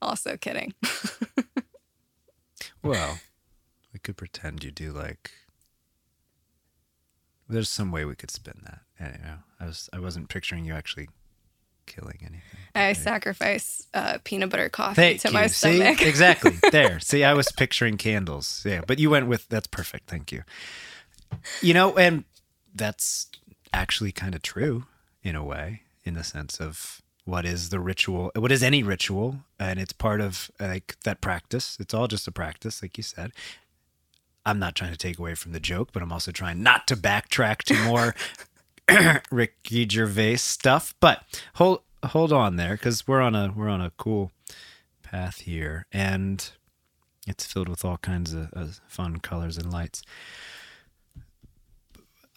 also 0.00 0.38
kidding. 0.38 0.72
Well, 2.82 3.18
we 3.92 3.98
could 3.98 4.16
pretend 4.16 4.64
you 4.64 4.70
do 4.70 4.92
like. 4.92 5.32
There's 7.48 7.68
some 7.68 7.90
way 7.90 8.04
we 8.06 8.14
could 8.14 8.30
spin 8.30 8.62
that. 8.64 8.80
Anyway, 8.98 9.34
I 9.60 9.66
was 9.66 9.88
I 9.92 9.98
wasn't 10.00 10.28
picturing 10.28 10.64
you 10.64 10.74
actually 10.74 11.08
killing 11.86 12.18
anything. 12.20 12.42
I 12.74 12.92
sacrifice 12.92 13.86
uh, 13.94 14.18
peanut 14.22 14.50
butter 14.50 14.68
coffee 14.68 14.94
Thank 14.94 15.20
to 15.22 15.28
you. 15.28 15.34
my 15.34 15.46
See 15.46 15.76
stomach. 15.78 16.02
exactly 16.02 16.52
there. 16.72 17.00
See, 17.00 17.24
I 17.24 17.32
was 17.34 17.50
picturing 17.52 17.96
candles. 17.96 18.62
Yeah, 18.66 18.82
but 18.86 18.98
you 18.98 19.10
went 19.10 19.26
with 19.26 19.48
that's 19.48 19.66
perfect. 19.66 20.08
Thank 20.08 20.30
you. 20.30 20.42
You 21.62 21.74
know, 21.74 21.96
and 21.96 22.24
that's 22.74 23.26
actually 23.72 24.12
kind 24.12 24.34
of 24.34 24.42
true 24.42 24.84
in 25.22 25.34
a 25.34 25.44
way, 25.44 25.82
in 26.04 26.14
the 26.14 26.24
sense 26.24 26.60
of 26.60 27.02
what 27.24 27.44
is 27.44 27.68
the 27.70 27.80
ritual? 27.80 28.30
What 28.36 28.52
is 28.52 28.62
any 28.62 28.82
ritual? 28.82 29.40
And 29.58 29.78
it's 29.80 29.92
part 29.92 30.20
of 30.20 30.50
like 30.60 30.96
that 31.04 31.20
practice. 31.20 31.76
It's 31.80 31.92
all 31.92 32.06
just 32.06 32.26
a 32.28 32.32
practice, 32.32 32.80
like 32.82 32.96
you 32.96 33.02
said. 33.02 33.32
I'm 34.46 34.58
not 34.58 34.74
trying 34.74 34.92
to 34.92 34.96
take 34.96 35.18
away 35.18 35.34
from 35.34 35.52
the 35.52 35.60
joke, 35.60 35.90
but 35.92 36.02
I'm 36.02 36.10
also 36.12 36.32
trying 36.32 36.62
not 36.62 36.86
to 36.88 36.96
backtrack 36.96 37.58
to 37.64 37.74
more 37.84 38.14
Ricky 39.30 39.88
Gervais 39.88 40.36
stuff. 40.36 40.94
But 41.00 41.42
hold 41.54 41.82
hold 42.04 42.32
on 42.32 42.56
there, 42.56 42.72
because 42.72 43.06
we're 43.06 43.20
on 43.20 43.34
a 43.34 43.52
we're 43.54 43.68
on 43.68 43.80
a 43.80 43.92
cool 43.96 44.32
path 45.02 45.40
here, 45.40 45.86
and 45.92 46.50
it's 47.26 47.44
filled 47.44 47.68
with 47.68 47.84
all 47.84 47.98
kinds 47.98 48.32
of, 48.32 48.52
of 48.52 48.80
fun 48.88 49.18
colors 49.18 49.58
and 49.58 49.72
lights. 49.72 50.02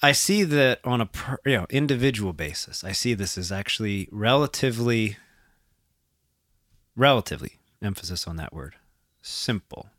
I 0.04 0.14
see 0.14 0.44
that 0.44 0.80
on 0.84 1.00
a 1.00 1.06
per, 1.06 1.38
you 1.46 1.58
know 1.58 1.68
individual 1.70 2.34
basis. 2.34 2.84
I 2.84 2.92
see 2.92 3.14
this 3.14 3.38
as 3.38 3.52
actually 3.52 4.10
relatively, 4.12 5.18
relatively 6.96 7.60
emphasis 7.82 8.28
on 8.28 8.36
that 8.38 8.54
word, 8.54 8.76
simple. 9.22 9.90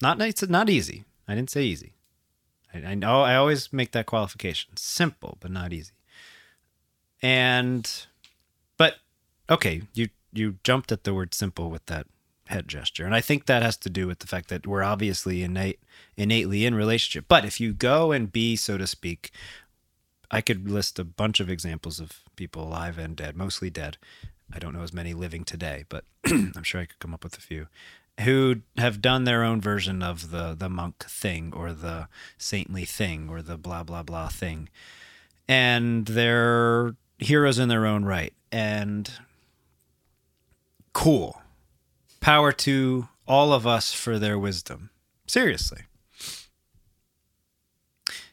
Not 0.00 0.20
it's 0.20 0.46
not 0.48 0.68
easy. 0.68 1.04
I 1.28 1.34
didn't 1.34 1.50
say 1.50 1.62
easy. 1.62 1.94
I, 2.74 2.78
I 2.78 2.94
know 2.94 3.22
I 3.22 3.36
always 3.36 3.72
make 3.72 3.92
that 3.92 4.06
qualification. 4.06 4.76
Simple, 4.76 5.38
but 5.40 5.50
not 5.50 5.72
easy. 5.72 5.92
And, 7.22 7.88
but 8.76 8.96
okay, 9.48 9.82
you 9.94 10.08
you 10.32 10.56
jumped 10.64 10.90
at 10.90 11.04
the 11.04 11.12
word 11.12 11.34
simple 11.34 11.70
with 11.70 11.84
that 11.86 12.06
head 12.46 12.66
gesture, 12.68 13.04
and 13.04 13.14
I 13.14 13.20
think 13.20 13.46
that 13.46 13.62
has 13.62 13.76
to 13.78 13.90
do 13.90 14.06
with 14.06 14.20
the 14.20 14.26
fact 14.26 14.48
that 14.48 14.66
we're 14.66 14.82
obviously 14.82 15.42
innate 15.42 15.80
innately 16.16 16.66
in 16.66 16.74
relationship. 16.74 17.26
But 17.28 17.44
if 17.44 17.60
you 17.60 17.72
go 17.72 18.12
and 18.12 18.32
be, 18.32 18.56
so 18.56 18.76
to 18.76 18.86
speak, 18.86 19.30
I 20.30 20.40
could 20.40 20.68
list 20.68 20.98
a 20.98 21.04
bunch 21.04 21.40
of 21.40 21.50
examples 21.50 22.00
of 22.00 22.20
people 22.36 22.64
alive 22.64 22.98
and 22.98 23.14
dead, 23.14 23.36
mostly 23.36 23.70
dead. 23.70 23.98
I 24.52 24.58
don't 24.58 24.74
know 24.74 24.82
as 24.82 24.92
many 24.92 25.14
living 25.14 25.44
today, 25.44 25.84
but 25.88 26.04
I'm 26.26 26.62
sure 26.62 26.80
I 26.80 26.86
could 26.86 26.98
come 26.98 27.14
up 27.14 27.24
with 27.24 27.38
a 27.38 27.40
few 27.40 27.68
who 28.20 28.56
have 28.76 29.00
done 29.00 29.24
their 29.24 29.42
own 29.42 29.60
version 29.60 30.02
of 30.02 30.30
the 30.30 30.54
the 30.54 30.68
monk 30.68 31.04
thing 31.04 31.52
or 31.54 31.72
the 31.72 32.08
saintly 32.36 32.84
thing 32.84 33.28
or 33.28 33.42
the 33.42 33.56
blah 33.56 33.82
blah 33.82 34.02
blah 34.02 34.28
thing. 34.28 34.68
And 35.48 36.06
they're 36.06 36.94
heroes 37.22 37.58
in 37.58 37.68
their 37.68 37.86
own 37.86 38.04
right. 38.04 38.32
And 38.50 39.10
cool. 40.92 41.40
Power 42.20 42.52
to 42.52 43.08
all 43.26 43.52
of 43.52 43.66
us 43.66 43.92
for 43.92 44.18
their 44.18 44.38
wisdom. 44.38 44.90
Seriously. 45.26 45.82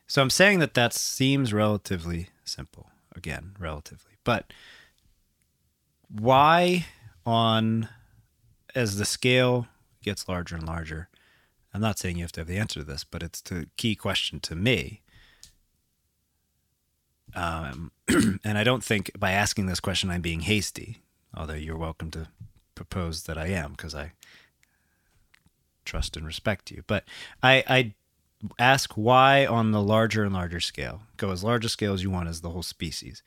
So 0.08 0.22
I'm 0.22 0.30
saying 0.30 0.60
that 0.60 0.74
that 0.74 0.94
seems 0.94 1.54
relatively 1.54 2.30
simple. 2.44 2.90
Again, 3.16 3.56
relatively. 3.60 4.14
But 4.24 4.52
why 6.10 6.88
on 7.26 7.90
as 8.76 8.98
the 8.98 9.06
scale 9.06 9.68
gets 10.02 10.28
larger 10.28 10.56
and 10.56 10.66
larger, 10.66 11.10
I'm 11.74 11.82
not 11.82 12.00
saying 12.00 12.18
you 12.18 12.24
have 12.24 12.32
to 12.34 12.42
have 12.42 12.48
the 12.48 12.58
answer 12.58 12.80
to 12.80 12.86
this, 12.86 13.04
but 13.04 13.22
it's 13.22 13.42
the 13.42 13.68
key 13.78 13.96
question 13.96 14.40
to 14.42 14.56
me. 14.56 15.02
Um, 17.36 17.92
and 18.44 18.58
I 18.58 18.64
don't 18.64 18.84
think 18.84 19.12
by 19.18 19.32
asking 19.32 19.66
this 19.68 19.80
question 19.80 20.10
I'm 20.10 20.22
being 20.22 20.42
hasty, 20.42 21.02
although 21.36 21.54
you're 21.54 21.78
welcome 21.78 22.12
to 22.12 22.28
propose 22.76 23.24
that 23.24 23.38
I 23.38 23.48
am 23.48 23.72
because 23.72 23.94
I 23.94 24.14
trust 25.86 26.16
and 26.16 26.26
respect 26.26 26.72
you. 26.72 26.84
But 26.88 27.04
I, 27.44 27.64
I 27.68 27.94
ask 28.58 28.94
why 28.94 29.46
on 29.46 29.72
the 29.72 29.82
larger 29.82 30.24
and 30.24 30.34
larger 30.34 30.60
scale, 30.60 31.02
go 31.18 31.32
as 31.32 31.44
large 31.44 31.66
a 31.66 31.70
scale 31.70 31.94
as 31.94 32.04
you 32.04 32.10
want 32.10 32.30
as 32.30 32.42
the 32.42 32.50
whole 32.50 32.64
species. 32.64 33.22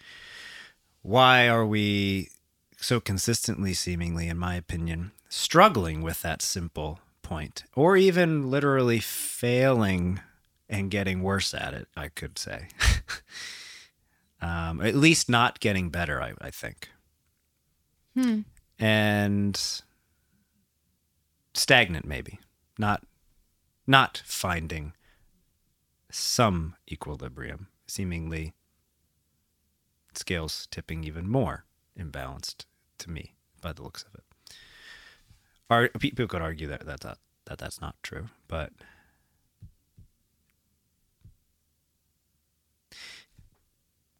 Why 1.02 1.48
are 1.48 1.66
we 1.66 2.28
so 2.76 3.00
consistently, 3.00 3.74
seemingly, 3.74 4.28
in 4.28 4.38
my 4.38 4.54
opinion, 4.54 5.12
struggling 5.28 6.02
with 6.02 6.22
that 6.22 6.42
simple 6.42 7.00
point, 7.22 7.64
or 7.74 7.96
even 7.96 8.50
literally 8.50 9.00
failing 9.00 10.20
and 10.68 10.90
getting 10.90 11.22
worse 11.22 11.54
at 11.54 11.74
it, 11.74 11.88
I 11.96 12.08
could 12.08 12.38
say. 12.38 12.68
um, 14.42 14.80
at 14.80 14.94
least 14.94 15.28
not 15.28 15.60
getting 15.60 15.88
better, 15.88 16.20
I, 16.20 16.34
I 16.40 16.50
think. 16.50 16.90
Hmm. 18.14 18.40
And 18.78 19.58
stagnant, 21.54 22.04
maybe. 22.04 22.40
Not 22.78 23.04
not 23.86 24.22
finding 24.24 24.92
some 26.10 26.74
equilibrium, 26.90 27.68
seemingly 27.86 28.52
scales 30.14 30.68
tipping 30.70 31.04
even 31.04 31.28
more 31.28 31.64
imbalanced 31.98 32.64
to 32.98 33.10
me 33.10 33.34
by 33.60 33.72
the 33.72 33.82
looks 33.82 34.04
of 34.04 34.14
it. 34.14 34.54
Are, 35.70 35.88
people 35.88 36.26
could 36.26 36.42
argue 36.42 36.66
that, 36.68 36.84
that 36.86 37.00
that 37.00 37.18
that 37.46 37.58
that's 37.58 37.80
not 37.80 37.96
true, 38.02 38.28
but 38.48 38.72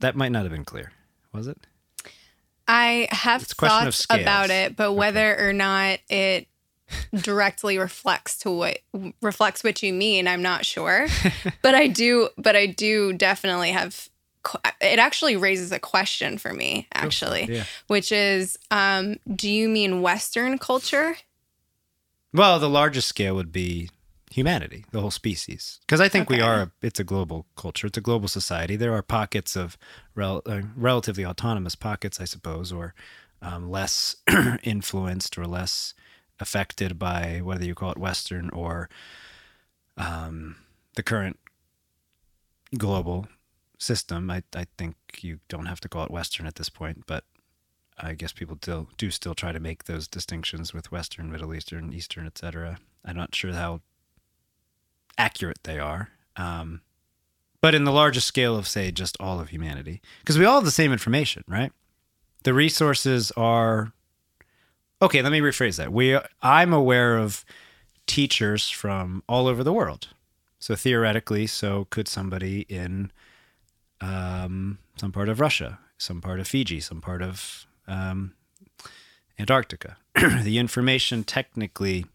that 0.02 0.14
might 0.14 0.30
not 0.30 0.42
have 0.42 0.52
been 0.52 0.64
clear, 0.64 0.92
was 1.32 1.46
it? 1.48 1.58
I 2.68 3.08
have 3.10 3.42
It's 3.42 3.52
a 3.52 3.56
question 3.56 3.88
of 3.88 3.94
thoughts 3.94 4.06
about 4.10 4.50
it, 4.50 4.76
but 4.76 4.88
Okay. 4.90 4.96
whether 4.98 5.48
or 5.48 5.52
not 5.52 5.98
it 6.08 6.46
directly 7.22 7.78
reflects 7.78 8.36
to 8.38 8.50
what 8.50 8.78
reflects 9.20 9.64
what 9.64 9.82
you 9.82 9.92
mean, 9.92 10.28
I'm 10.28 10.42
not 10.42 10.64
sure. 10.66 11.06
but 11.62 11.74
I 11.74 11.86
do, 11.88 12.28
but 12.36 12.54
I 12.54 12.66
do 12.66 13.12
definitely 13.14 13.70
have. 13.70 14.08
It 14.80 14.98
actually 14.98 15.36
raises 15.36 15.70
a 15.72 15.78
question 15.78 16.36
for 16.36 16.52
me, 16.52 16.88
actually, 16.94 17.44
Yeah. 17.48 17.64
which 17.86 18.10
is, 18.12 18.58
um, 18.72 19.16
do 19.34 19.48
you 19.48 19.68
mean 19.68 20.02
Western 20.02 20.58
culture? 20.58 21.16
Well, 22.32 22.58
the 22.58 22.68
largest 22.68 23.08
scale 23.08 23.34
would 23.36 23.52
be 23.52 23.90
humanity, 24.32 24.84
the 24.90 25.00
whole 25.00 25.10
species, 25.10 25.80
because 25.86 26.00
I 26.00 26.08
think 26.08 26.30
we 26.30 26.40
are. 26.40 26.62
A, 26.62 26.70
it's 26.82 27.00
a 27.00 27.04
global 27.04 27.46
culture. 27.56 27.86
It's 27.86 27.98
a 27.98 28.02
global 28.02 28.28
society. 28.28 28.76
There 28.76 28.94
are 28.94 29.02
pockets 29.02 29.56
of 29.56 29.76
rel, 30.14 30.42
uh, 30.46 30.62
relatively 30.76 31.24
autonomous 31.24 31.74
pockets, 31.74 32.20
I 32.20 32.24
suppose, 32.24 32.72
or 32.72 32.94
um, 33.40 33.70
less 33.70 34.16
influenced 34.62 35.36
or 35.36 35.46
less 35.46 35.94
affected 36.40 36.98
by 36.98 37.40
whether 37.42 37.64
you 37.64 37.74
call 37.74 37.92
it 37.92 37.98
Western 37.98 38.50
or 38.50 38.88
um, 39.96 40.56
the 40.96 41.02
current 41.02 41.38
global 42.76 43.26
system. 43.78 44.30
I, 44.30 44.42
I 44.54 44.66
think 44.78 44.96
you 45.20 45.40
don't 45.48 45.66
have 45.66 45.80
to 45.80 45.88
call 45.88 46.04
it 46.04 46.10
Western 46.10 46.46
at 46.46 46.54
this 46.54 46.68
point, 46.68 47.04
but 47.06 47.24
I 47.98 48.14
guess 48.14 48.32
people 48.32 48.56
still 48.60 48.88
do 48.96 49.10
still 49.10 49.34
try 49.34 49.52
to 49.52 49.60
make 49.60 49.84
those 49.84 50.08
distinctions 50.08 50.72
with 50.72 50.90
Western, 50.90 51.30
Middle 51.30 51.54
Eastern, 51.54 51.92
Eastern, 51.92 52.26
etc. 52.26 52.78
I'm 53.04 53.16
not 53.16 53.34
sure 53.34 53.52
how 53.52 53.82
accurate 55.18 55.60
they 55.64 55.78
are. 55.78 56.10
Um, 56.36 56.80
but 57.60 57.74
in 57.74 57.84
the 57.84 57.92
largest 57.92 58.26
scale 58.26 58.56
of, 58.56 58.66
say, 58.66 58.90
just 58.90 59.16
all 59.20 59.40
of 59.40 59.50
humanity, 59.50 60.02
because 60.20 60.38
we 60.38 60.44
all 60.44 60.56
have 60.56 60.64
the 60.64 60.70
same 60.70 60.92
information, 60.92 61.44
right? 61.46 61.72
The 62.42 62.54
resources 62.54 63.30
are 63.36 63.92
okay. 65.00 65.22
Let 65.22 65.30
me 65.30 65.40
rephrase 65.40 65.76
that. 65.76 65.92
We, 65.92 66.18
I'm 66.42 66.72
aware 66.72 67.16
of 67.16 67.44
teachers 68.06 68.68
from 68.68 69.22
all 69.28 69.46
over 69.46 69.62
the 69.62 69.72
world. 69.72 70.08
So 70.58 70.74
theoretically, 70.74 71.46
so 71.46 71.86
could 71.90 72.08
somebody 72.08 72.62
in 72.68 73.12
um, 74.00 74.78
some 74.96 75.12
part 75.12 75.28
of 75.28 75.40
Russia, 75.40 75.78
some 75.98 76.20
part 76.20 76.40
of 76.40 76.48
Fiji, 76.48 76.80
some 76.80 77.00
part 77.00 77.22
of 77.22 77.66
um, 77.86 78.34
Antarctica. 79.38 79.96
the 80.42 80.58
information 80.58 81.24
technically, 81.24 82.06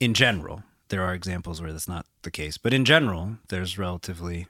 in 0.00 0.14
general, 0.14 0.62
there 0.88 1.02
are 1.02 1.14
examples 1.14 1.60
where 1.60 1.72
that's 1.72 1.88
not 1.88 2.06
the 2.22 2.30
case, 2.30 2.58
but 2.58 2.72
in 2.72 2.84
general, 2.84 3.38
there's 3.48 3.78
relatively 3.78 4.46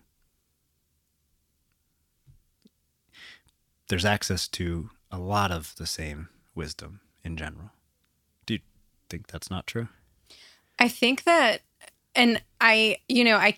there's 3.89 4.05
access 4.05 4.47
to 4.49 4.91
a 5.11 5.19
lot 5.19 5.51
of 5.51 5.75
the 5.77 5.87
same 5.87 6.29
wisdom 6.55 7.01
in 7.25 7.37
general. 7.37 7.71
Do 8.47 8.55
you 8.55 8.61
think 9.09 9.29
that's 9.29 9.51
not 9.51 9.67
true? 9.67 9.89
I 10.79 10.89
think 10.89 11.25
that, 11.25 11.63
and 12.15 12.43
I, 12.61 12.99
you 13.09 13.25
know, 13.25 13.37
I, 13.37 13.57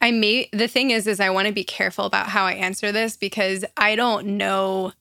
I 0.00 0.10
may, 0.10 0.48
the 0.52 0.68
thing 0.68 0.90
is, 0.90 1.06
is 1.06 1.18
I 1.18 1.30
want 1.30 1.48
to 1.48 1.54
be 1.54 1.64
careful 1.64 2.04
about 2.04 2.28
how 2.28 2.44
I 2.44 2.52
answer 2.52 2.92
this 2.92 3.16
because 3.16 3.64
I 3.76 3.96
don't 3.96 4.36
know, 4.36 4.92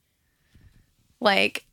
like, 1.20 1.66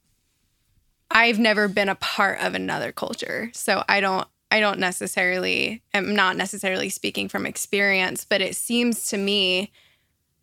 I've 1.10 1.38
never 1.38 1.68
been 1.68 1.88
a 1.88 1.94
part 1.94 2.40
of 2.40 2.54
another 2.54 2.90
culture. 2.90 3.50
So 3.54 3.84
I 3.88 4.00
don't, 4.00 4.26
I 4.51 4.60
don't 4.60 4.78
necessarily, 4.78 5.82
I'm 5.93 6.14
not 6.14 6.36
necessarily 6.36 6.89
speaking 6.89 7.28
from 7.28 7.47
experience, 7.47 8.24
but 8.24 8.40
it 8.40 8.55
seems 8.55 9.09
to 9.09 9.18
me 9.18 9.73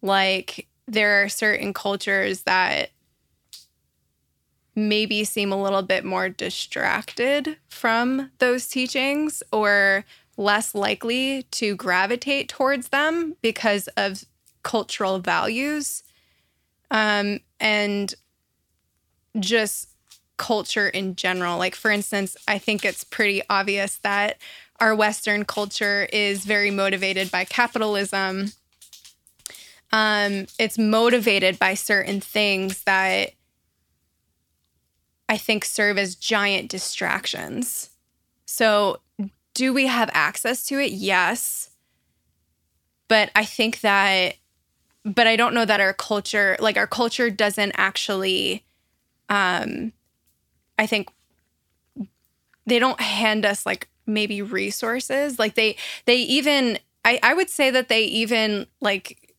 like 0.02 0.68
there 0.88 1.24
are 1.24 1.30
certain 1.30 1.74
cultures 1.74 2.42
that 2.42 2.90
maybe 4.76 5.24
seem 5.24 5.52
a 5.52 5.62
little 5.62 5.84
bit 5.84 6.04
more 6.04 6.30
distracted 6.30 7.58
from 7.70 8.32
those 8.40 8.68
teachings 8.68 9.44
or 9.52 10.04
less 10.36 10.74
likely 10.74 11.44
to 11.52 11.76
gravitate 11.76 12.50
towards 12.50 12.90
them 12.90 13.36
because 13.42 13.88
of 13.96 14.26
cultural 14.64 15.20
values. 15.20 16.04
Um, 16.90 17.40
and 17.60 18.14
just 19.40 19.93
culture 20.38 20.88
in 20.90 21.16
general. 21.16 21.58
Like, 21.58 21.76
for 21.76 21.92
instance, 21.92 22.36
I 22.48 22.58
think 22.58 22.86
it's 22.86 23.04
pretty 23.04 23.42
obvious 23.50 23.98
that 23.98 24.38
our 24.80 24.96
Western 24.96 25.46
culture 25.46 26.08
is 26.12 26.46
very 26.46 26.72
motivated 26.72 27.32
by 27.32 27.46
capitalism. 27.46 28.52
Um, 29.92 30.48
it's 30.58 30.78
motivated 30.78 31.60
by 31.60 31.76
certain 31.76 32.20
things 32.20 32.84
that 32.84 33.32
I 35.30 35.38
think 35.38 35.66
serve 35.66 35.98
as 35.98 36.16
giant 36.16 36.70
distractions. 36.70 37.90
So, 38.46 39.00
do 39.54 39.74
we 39.74 39.88
have 39.88 40.10
access 40.14 40.66
to 40.66 40.80
it? 40.80 40.92
Yes. 40.92 41.70
but 43.08 43.30
I 43.36 43.46
think 43.46 43.82
that 43.82 44.36
but 45.06 45.28
I 45.28 45.36
don't 45.36 45.54
know 45.54 45.66
that 45.66 45.82
our 45.82 45.94
culture 45.94 46.58
like 46.60 46.78
our 46.78 46.88
culture 46.88 47.30
doesn't 47.30 47.74
actually 47.78 48.64
um 49.30 49.92
I 50.78 50.86
think 50.88 51.10
they 52.66 52.80
don't 52.80 53.00
hand 53.00 53.46
us 53.46 53.66
like 53.66 53.90
maybe 54.06 54.42
resources 54.42 55.40
like 55.40 55.56
they 55.56 55.76
they 56.06 56.16
even 56.18 56.78
I 57.06 57.20
I 57.24 57.34
would 57.34 57.50
say 57.50 57.72
that 57.72 57.90
they 57.90 58.04
even 58.04 58.68
like 58.82 59.36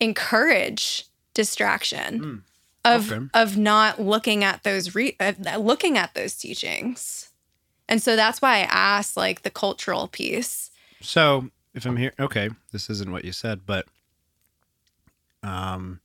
encourage 0.00 1.06
distraction 1.34 2.20
Mm, 2.20 2.42
of 2.84 3.12
okay. 3.12 3.26
of 3.34 3.56
not 3.56 4.00
looking 4.00 4.44
at 4.44 4.62
those 4.62 4.94
re- 4.94 5.16
uh, 5.18 5.32
looking 5.58 5.96
at 5.98 6.14
those 6.14 6.34
teachings. 6.36 7.30
And 7.88 8.02
so 8.02 8.16
that's 8.16 8.40
why 8.40 8.58
I 8.58 8.68
asked 8.70 9.16
like 9.16 9.42
the 9.42 9.50
cultural 9.50 10.08
piece. 10.08 10.70
So 11.00 11.50
if 11.74 11.84
I'm 11.84 11.96
here, 11.96 12.12
okay, 12.18 12.50
this 12.72 12.88
isn't 12.88 13.10
what 13.10 13.24
you 13.24 13.32
said, 13.32 13.66
but 13.66 13.86
um, 15.42 16.00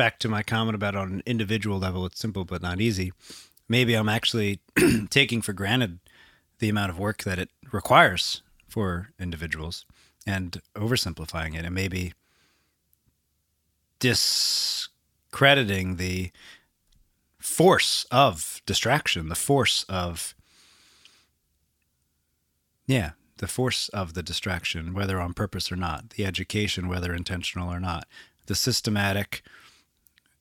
back 0.00 0.18
to 0.18 0.30
my 0.30 0.42
comment 0.42 0.74
about 0.74 0.96
on 0.96 1.12
an 1.12 1.22
individual 1.26 1.78
level, 1.78 2.06
it's 2.06 2.18
simple 2.18 2.46
but 2.46 2.62
not 2.62 2.80
easy. 2.80 3.12
Maybe 3.68 3.92
I'm 3.92 4.08
actually 4.08 4.60
taking 5.10 5.42
for 5.42 5.52
granted 5.52 5.98
the 6.58 6.70
amount 6.70 6.88
of 6.88 6.98
work 6.98 7.24
that 7.24 7.38
it 7.38 7.50
requires 7.70 8.40
for 8.66 9.10
individuals 9.20 9.84
and 10.26 10.62
oversimplifying 10.74 11.54
it, 11.54 11.66
and 11.66 11.74
maybe 11.74 12.14
discrediting 13.98 15.96
the 15.96 16.30
force 17.38 18.06
of 18.10 18.62
distraction, 18.64 19.28
the 19.28 19.34
force 19.34 19.84
of 19.86 20.34
yeah, 22.86 23.10
the 23.36 23.46
force 23.46 23.90
of 23.90 24.14
the 24.14 24.22
distraction, 24.22 24.94
whether 24.94 25.20
on 25.20 25.34
purpose 25.34 25.70
or 25.70 25.76
not, 25.76 26.08
the 26.16 26.24
education, 26.24 26.88
whether 26.88 27.12
intentional 27.12 27.70
or 27.70 27.80
not, 27.80 28.08
the 28.46 28.54
systematic 28.54 29.42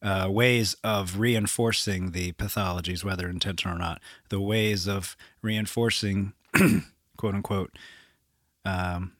uh, 0.02 0.28
ways 0.30 0.76
of 0.84 1.20
reinforcing 1.20 2.12
the 2.12 2.32
pathologies, 2.34 3.04
whether 3.04 3.30
intentional 3.30 3.76
or 3.76 3.80
not, 3.80 4.02
the 4.30 4.40
ways 4.40 4.88
of 4.88 5.18
reinforcing, 5.42 6.34
quote 7.18 7.36
unquote, 7.36 7.78
um, 8.66 9.14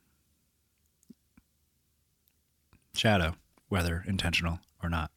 shadow, 2.93 3.35
whether 3.68 4.03
intentional 4.07 4.60
or 4.81 4.89
not. 4.89 5.11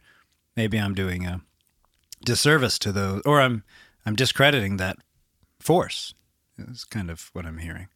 Maybe 0.56 0.78
I'm 0.78 0.94
doing 0.94 1.26
a 1.26 1.40
disservice 2.24 2.78
to 2.80 2.92
those, 2.92 3.22
or 3.24 3.40
I'm 3.40 3.64
I'm 4.04 4.16
discrediting 4.16 4.76
that 4.78 4.96
force. 5.60 6.14
Is 6.58 6.84
kind 6.84 7.10
of 7.10 7.30
what 7.32 7.46
I'm 7.46 7.58
hearing. 7.58 7.88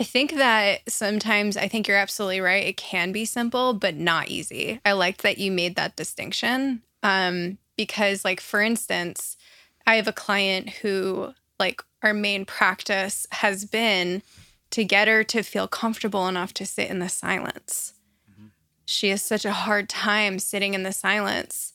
I 0.00 0.04
think 0.04 0.34
that 0.36 0.80
sometimes 0.88 1.56
I 1.56 1.68
think 1.68 1.86
you're 1.86 1.96
absolutely 1.96 2.40
right. 2.40 2.66
It 2.66 2.76
can 2.76 3.12
be 3.12 3.24
simple, 3.24 3.74
but 3.74 3.94
not 3.94 4.28
easy. 4.28 4.80
I 4.84 4.92
liked 4.92 5.22
that 5.22 5.38
you 5.38 5.52
made 5.52 5.76
that 5.76 5.96
distinction. 5.96 6.82
Um, 7.02 7.58
because 7.76 8.24
like 8.24 8.40
for 8.40 8.60
instance, 8.60 9.36
I 9.86 9.96
have 9.96 10.08
a 10.08 10.12
client 10.12 10.70
who 10.70 11.34
like 11.58 11.82
our 12.02 12.14
main 12.14 12.44
practice 12.44 13.26
has 13.32 13.64
been 13.64 14.22
to 14.70 14.84
get 14.84 15.08
her 15.08 15.22
to 15.24 15.42
feel 15.42 15.68
comfortable 15.68 16.26
enough 16.26 16.54
to 16.54 16.66
sit 16.66 16.88
in 16.88 16.98
the 16.98 17.08
silence. 17.08 17.94
She 18.84 19.10
has 19.10 19.22
such 19.22 19.44
a 19.44 19.52
hard 19.52 19.88
time 19.88 20.38
sitting 20.38 20.74
in 20.74 20.82
the 20.82 20.92
silence 20.92 21.71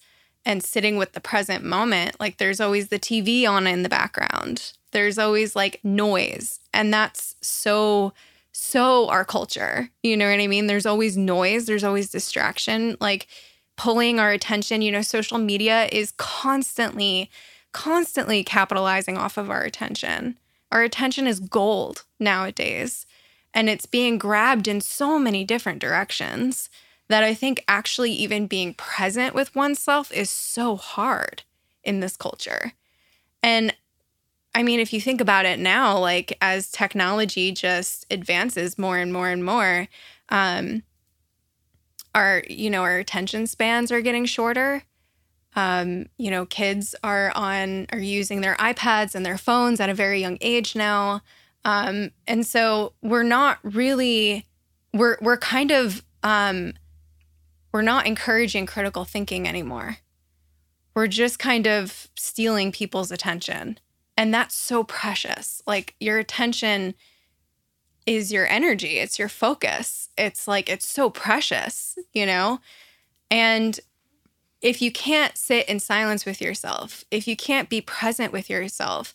and 0.48 0.64
sitting 0.64 0.96
with 0.96 1.12
the 1.12 1.20
present 1.20 1.66
moment. 1.66 2.18
Like 2.22 2.38
there's 2.38 2.62
always 2.62 2.88
the 2.88 2.98
TV 2.98 3.46
on 3.46 3.68
in 3.68 3.84
the 3.84 3.90
background. 3.90 4.72
There's 4.94 5.20
always 5.20 5.58
like 5.58 5.84
noise. 5.84 6.62
And 6.74 6.92
that's 6.94 7.36
so, 7.42 8.14
so 8.54 9.10
our 9.10 9.26
culture. 9.26 9.90
You 10.04 10.16
know 10.16 10.32
what 10.32 10.40
I 10.40 10.48
mean? 10.48 10.68
There's 10.68 10.86
always 10.86 11.18
noise, 11.18 11.66
there's 11.66 11.84
always 11.84 12.10
distraction. 12.10 12.96
Like 13.02 13.28
pulling 13.76 14.22
our 14.22 14.32
attention, 14.32 14.82
you 14.82 14.90
know, 14.90 15.02
social 15.02 15.38
media 15.38 15.90
is 15.92 16.14
constantly, 16.16 17.30
constantly 17.74 18.42
capitalizing 18.46 19.18
off 19.18 19.38
of 19.38 19.52
our 19.52 19.64
attention. 19.64 20.40
Our 20.72 20.82
attention 20.82 21.28
is 21.28 21.42
gold 21.42 22.06
nowadays. 22.22 23.06
And 23.54 23.70
it's 23.70 23.86
being 23.86 24.18
grabbed 24.18 24.70
in 24.70 24.80
so 24.80 25.20
many 25.20 25.44
different 25.44 25.80
directions 25.80 26.70
that 27.10 27.24
I 27.24 27.34
think 27.34 27.64
actually 27.68 28.12
even 28.12 28.48
being 28.48 28.74
present 28.74 29.34
with 29.34 29.56
oneself 29.56 30.12
is 30.12 30.30
so 30.30 30.76
hard 30.76 31.44
in 31.84 32.00
this 32.00 32.18
culture. 32.18 32.74
And 33.42 33.74
I 34.54 34.64
mean, 34.64 34.80
if 34.80 34.92
you 34.92 35.00
think 35.00 35.22
about 35.22 35.46
it 35.46 35.60
now, 35.60 35.98
like 36.00 36.36
as 36.42 36.72
technology 36.72 37.52
just 37.52 38.06
advances 38.12 38.78
more 38.78 38.98
and 38.98 39.14
more 39.14 39.30
and 39.30 39.46
more, 39.46 39.88
um, 40.30 40.84
our 42.16 42.44
you 42.50 42.70
know 42.70 42.82
our 42.82 42.98
attention 42.98 43.46
spans 43.46 43.92
are 43.92 44.02
getting 44.02 44.26
shorter. 44.26 44.84
Um, 45.56 46.08
you 46.18 46.32
know, 46.32 46.46
kids 46.46 46.96
are 47.04 47.32
on 47.36 47.86
are 47.92 48.00
using 48.00 48.42
their 48.42 48.56
iPads 48.56 49.16
and 49.16 49.26
their 49.26 49.38
phones 49.38 49.80
at 49.80 49.90
a 49.90 49.94
very 49.94 50.20
young 50.20 50.40
age 50.42 50.76
now, 50.76 51.22
um, 51.64 52.12
and 52.28 52.46
so 52.46 52.94
we're 53.04 53.24
not 53.24 53.60
really 53.62 54.48
we're 54.94 55.18
we're 55.22 55.38
kind 55.38 55.72
of 55.72 56.04
um, 56.24 56.74
we're 57.78 57.84
not 57.84 58.08
encouraging 58.08 58.66
critical 58.66 59.06
thinking 59.06 59.48
anymore. 59.48 59.98
We're 60.96 61.06
just 61.06 61.38
kind 61.38 61.68
of 61.68 62.08
stealing 62.16 62.72
people's 62.72 63.12
attention. 63.12 63.78
And 64.18 64.34
that's 64.34 64.56
so 64.56 64.84
precious. 64.84 65.62
Like 65.68 65.94
your 66.00 66.18
attention 66.18 66.96
is 68.08 68.32
your 68.32 68.48
energy, 68.48 68.98
it's 68.98 69.20
your 69.20 69.30
focus. 69.30 70.10
It's 70.18 70.48
like, 70.48 70.70
it's 70.70 70.88
so 70.88 71.12
precious, 71.12 72.00
you 72.14 72.26
know? 72.26 72.62
And 73.30 73.80
if 74.60 74.82
you 74.82 74.92
can't 74.92 75.38
sit 75.38 75.70
in 75.70 75.80
silence 75.80 76.26
with 76.26 76.42
yourself, 76.42 77.06
if 77.12 77.28
you 77.28 77.36
can't 77.36 77.70
be 77.70 77.80
present 77.80 78.34
with 78.34 78.50
yourself, 78.50 79.14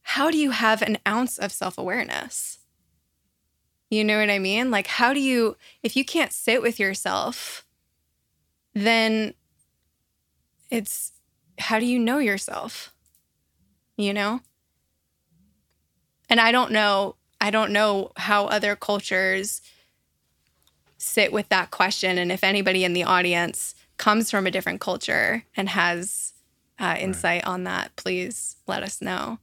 how 0.00 0.30
do 0.30 0.38
you 0.38 0.52
have 0.52 0.80
an 0.80 0.96
ounce 1.06 1.36
of 1.36 1.52
self 1.52 1.76
awareness? 1.76 2.60
You 3.90 4.04
know 4.04 4.18
what 4.18 4.30
I 4.30 4.38
mean? 4.38 4.70
Like, 4.70 4.86
how 4.86 5.12
do 5.12 5.20
you, 5.20 5.58
if 5.82 5.96
you 5.96 6.04
can't 6.06 6.32
sit 6.32 6.62
with 6.62 6.80
yourself, 6.80 7.66
then 8.74 9.34
it's 10.70 11.12
how 11.58 11.78
do 11.78 11.86
you 11.86 11.98
know 11.98 12.18
yourself? 12.18 12.92
You 13.96 14.14
know? 14.14 14.40
And 16.28 16.40
I 16.40 16.52
don't 16.52 16.70
know, 16.70 17.16
I 17.40 17.50
don't 17.50 17.72
know 17.72 18.12
how 18.16 18.46
other 18.46 18.76
cultures 18.76 19.60
sit 20.96 21.32
with 21.32 21.48
that 21.48 21.70
question. 21.70 22.18
And 22.18 22.30
if 22.30 22.44
anybody 22.44 22.84
in 22.84 22.92
the 22.92 23.04
audience 23.04 23.74
comes 23.96 24.30
from 24.30 24.46
a 24.46 24.50
different 24.50 24.80
culture 24.80 25.44
and 25.56 25.68
has 25.70 26.34
uh, 26.78 26.96
insight 26.98 27.44
on 27.46 27.64
that, 27.64 27.94
please 27.96 28.56
let 28.66 28.82
us 28.82 29.02
know. 29.02 29.38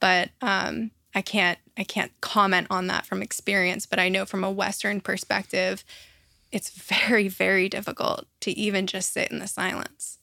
But 0.00 0.30
um, 0.40 0.92
I 1.14 1.20
can't, 1.20 1.58
I 1.76 1.84
can't 1.84 2.12
comment 2.20 2.68
on 2.70 2.86
that 2.86 3.06
from 3.06 3.22
experience. 3.22 3.86
But 3.86 3.98
I 3.98 4.08
know 4.08 4.24
from 4.24 4.44
a 4.44 4.50
Western 4.50 5.00
perspective, 5.00 5.84
it's 6.52 6.70
very, 6.70 7.28
very 7.28 7.68
difficult 7.68 8.26
to 8.40 8.50
even 8.52 8.86
just 8.86 9.12
sit 9.12 9.30
in 9.30 9.38
the 9.38 9.46
silence. 9.46 10.18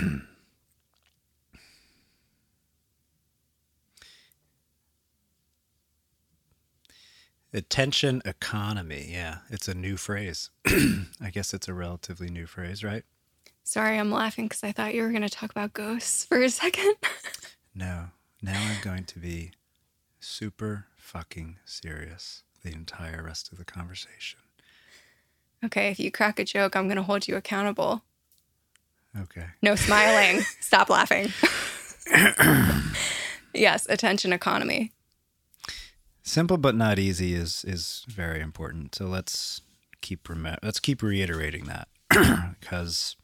Attention 7.52 8.20
economy. 8.24 9.08
Yeah, 9.12 9.38
it's 9.50 9.68
a 9.68 9.74
new 9.74 9.96
phrase. 9.96 10.50
I 10.66 11.30
guess 11.30 11.54
it's 11.54 11.68
a 11.68 11.74
relatively 11.74 12.28
new 12.28 12.46
phrase, 12.46 12.82
right? 12.82 13.04
Sorry, 13.64 13.98
I'm 13.98 14.10
laughing 14.10 14.44
because 14.46 14.62
I 14.62 14.72
thought 14.72 14.94
you 14.94 15.02
were 15.02 15.08
going 15.10 15.22
to 15.22 15.28
talk 15.28 15.50
about 15.50 15.72
ghosts 15.72 16.24
for 16.24 16.40
a 16.42 16.50
second. 16.50 16.94
No. 17.76 18.04
Now 18.40 18.52
I'm 18.56 18.80
going 18.84 19.02
to 19.06 19.18
be 19.18 19.50
super 20.20 20.86
fucking 20.96 21.56
serious 21.64 22.44
the 22.62 22.70
entire 22.72 23.20
rest 23.24 23.50
of 23.50 23.58
the 23.58 23.64
conversation. 23.64 24.38
okay, 25.64 25.88
if 25.88 25.98
you 25.98 26.12
crack 26.12 26.38
a 26.38 26.44
joke, 26.44 26.76
I'm 26.76 26.86
going 26.86 26.98
to 26.98 27.02
hold 27.02 27.26
you 27.26 27.34
accountable. 27.34 28.04
Okay. 29.20 29.46
No 29.60 29.74
smiling. 29.74 30.42
Stop 30.60 30.88
laughing. 30.88 31.32
yes, 33.54 33.86
attention 33.88 34.32
economy. 34.32 34.92
Simple 36.22 36.56
but 36.58 36.76
not 36.76 37.00
easy 37.00 37.34
is 37.34 37.64
is 37.66 38.04
very 38.06 38.40
important. 38.40 38.94
So 38.94 39.06
let's 39.06 39.62
keep 40.00 40.28
rem- 40.28 40.58
let's 40.62 40.78
keep 40.78 41.02
reiterating 41.02 41.64
that 41.64 41.88
because 42.60 43.16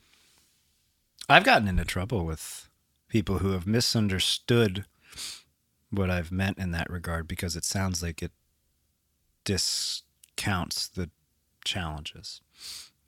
I've 1.31 1.44
gotten 1.44 1.69
into 1.69 1.85
trouble 1.85 2.27
with 2.27 2.69
people 3.09 3.39
who 3.39 3.52
have 3.52 3.65
misunderstood 3.65 4.85
what 5.89 6.11
I've 6.11 6.32
meant 6.32 6.59
in 6.59 6.73
that 6.73 6.90
regard 6.90 7.28
because 7.28 7.55
it 7.55 7.65
sounds 7.65 8.02
like 8.02 8.20
it 8.20 8.32
discounts 9.44 10.89
the 10.89 11.09
challenges, 11.65 12.40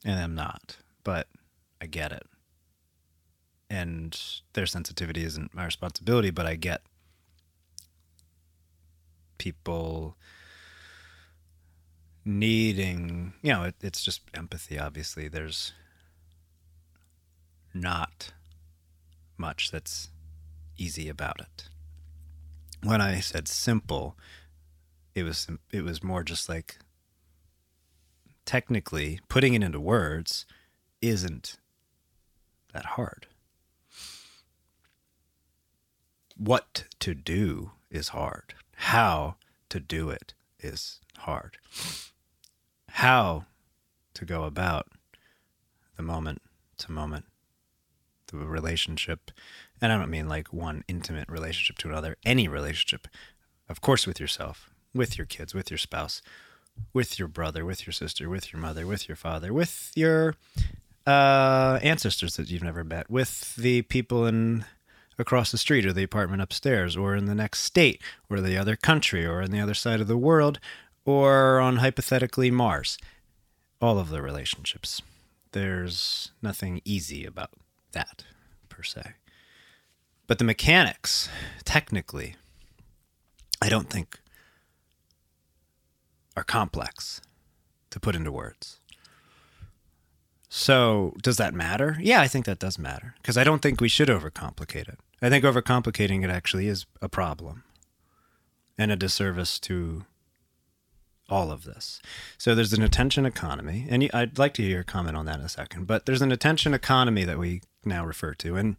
and 0.05 0.21
I'm 0.21 0.37
not. 0.37 0.77
But 1.03 1.27
I 1.81 1.87
get 1.87 2.13
it, 2.13 2.29
and 3.69 4.17
their 4.53 4.67
sensitivity 4.67 5.25
isn't 5.25 5.53
my 5.53 5.65
responsibility, 5.65 6.31
but 6.31 6.47
I 6.47 6.55
get 6.55 6.83
people 9.37 10.17
needing, 12.25 13.33
you 13.43 13.53
know, 13.53 13.65
it, 13.65 13.75
it's 13.81 14.05
just 14.05 14.21
empathy, 14.33 14.79
obviously. 14.79 15.27
There's 15.27 15.73
not 17.75 18.33
much 19.37 19.71
that's 19.71 20.11
easy 20.77 21.09
about 21.09 21.41
it. 21.41 21.69
When 22.83 23.01
I 23.01 23.21
said 23.21 23.49
simple, 23.49 24.17
it 25.15 25.23
was 25.23 25.49
it 25.71 25.85
was 25.85 26.03
more 26.03 26.23
just 26.23 26.49
like 26.49 26.79
technically 28.45 29.21
putting 29.29 29.55
it 29.55 29.63
into 29.63 29.81
words 29.81 30.47
isn't 31.01 31.59
that 32.73 32.85
hard. 32.85 33.27
What 36.37 36.85
to 37.01 37.15
do 37.15 37.73
is 37.91 38.09
hard. 38.09 38.55
How 38.75 39.37
to 39.69 39.79
do 39.79 40.11
it 40.11 40.35
is 40.59 41.01
hard. 41.19 41.59
How 42.89 43.45
to 44.15 44.25
go 44.25 44.45
about 44.45 44.89
the 45.97 46.03
moment 46.03 46.43
to 46.79 46.93
moment, 46.93 47.27
the 48.33 48.47
relationship. 48.47 49.31
And 49.81 49.93
I 49.93 49.99
don't 49.99 50.11
mean 50.11 50.29
like 50.29 50.53
one 50.53 50.85
intimate 50.89 51.29
relationship 51.29 51.79
to 51.79 51.89
another, 51.89 52.17
any 52.25 52.49
relationship, 52.49 53.09
of 53.69 53.81
course, 53.81 54.07
with 54.07 54.21
yourself, 54.21 54.71
with 54.95 55.19
your 55.19 55.27
kids, 55.27 55.55
with 55.55 55.71
your 55.71 55.79
spouse, 55.79 56.23
with 56.93 57.19
your 57.19 57.29
brother, 57.29 57.65
with 57.65 57.87
your 57.87 57.93
sister, 57.93 58.29
with 58.29 58.53
your 58.53 58.61
mother, 58.61 58.87
with 58.87 59.09
your 59.09 59.17
father, 59.17 59.53
with 59.53 59.93
your 59.95 60.35
uh, 61.07 61.79
ancestors 61.83 62.37
that 62.37 62.51
you've 62.51 62.63
never 62.63 62.85
met, 62.85 63.11
with 63.11 63.57
the 63.57 63.83
people 63.83 64.27
in 64.27 64.65
across 65.19 65.53
the 65.53 65.59
street 65.59 65.87
or 65.87 65.93
the 65.93 66.03
apartment 66.03 66.43
upstairs 66.43 66.97
or 66.97 67.15
in 67.15 67.27
the 67.27 67.35
next 67.35 67.61
state 67.61 68.01
or 68.31 68.41
the 68.41 68.57
other 68.57 68.77
country 68.77 69.25
or 69.25 69.43
on 69.43 69.51
the 69.51 69.61
other 69.61 69.75
side 69.75 70.01
of 70.01 70.09
the 70.09 70.17
world 70.17 70.59
or 71.05 71.61
on 71.61 71.77
hypothetically 71.77 72.51
Mars. 72.51 72.99
All 73.81 73.99
of 73.99 74.11
the 74.11 74.23
relationships. 74.23 75.03
There's 75.53 76.31
nothing 76.41 76.81
easy 76.85 77.25
about 77.25 77.51
that 77.93 78.25
per 78.69 78.83
se. 78.83 79.15
But 80.27 80.39
the 80.39 80.45
mechanics, 80.45 81.29
technically, 81.65 82.37
I 83.61 83.69
don't 83.69 83.91
think 83.91 84.21
are 86.37 86.45
complex 86.45 87.21
to 87.91 88.01
put 88.01 88.17
into 88.17 88.33
words. 88.33 88.81
So, 90.49 91.15
does 91.23 91.39
that 91.39 91.55
matter? 91.55 91.97
Yeah, 92.01 92.21
I 92.21 92.29
think 92.29 92.45
that 92.45 92.59
does 92.59 92.79
matter 92.79 93.15
because 93.23 93.39
I 93.39 93.45
don't 93.45 93.63
think 93.63 93.81
we 93.81 93.89
should 93.89 94.09
overcomplicate 94.09 94.89
it. 94.89 94.99
I 95.23 95.31
think 95.31 95.45
overcomplicating 95.45 96.25
it 96.25 96.31
actually 96.31 96.67
is 96.67 96.85
a 97.01 97.09
problem 97.09 97.65
and 98.77 98.93
a 98.93 98.97
disservice 98.97 99.59
to 99.61 100.05
all 101.29 101.51
of 101.51 101.65
this. 101.65 102.03
So, 102.37 102.55
there's 102.55 102.75
an 102.75 102.83
attention 102.83 103.25
economy, 103.25 103.87
and 103.89 104.11
I'd 104.13 104.39
like 104.39 104.53
to 104.55 104.63
hear 104.63 104.73
your 104.73 104.83
comment 104.83 105.17
on 105.17 105.25
that 105.25 105.39
in 105.39 105.45
a 105.45 105.49
second, 105.49 105.87
but 105.87 106.05
there's 106.05 106.23
an 106.23 106.33
attention 106.33 106.75
economy 106.75 107.25
that 107.25 107.39
we 107.39 107.63
now 107.85 108.05
refer 108.05 108.35
to. 108.35 108.57
And, 108.57 108.77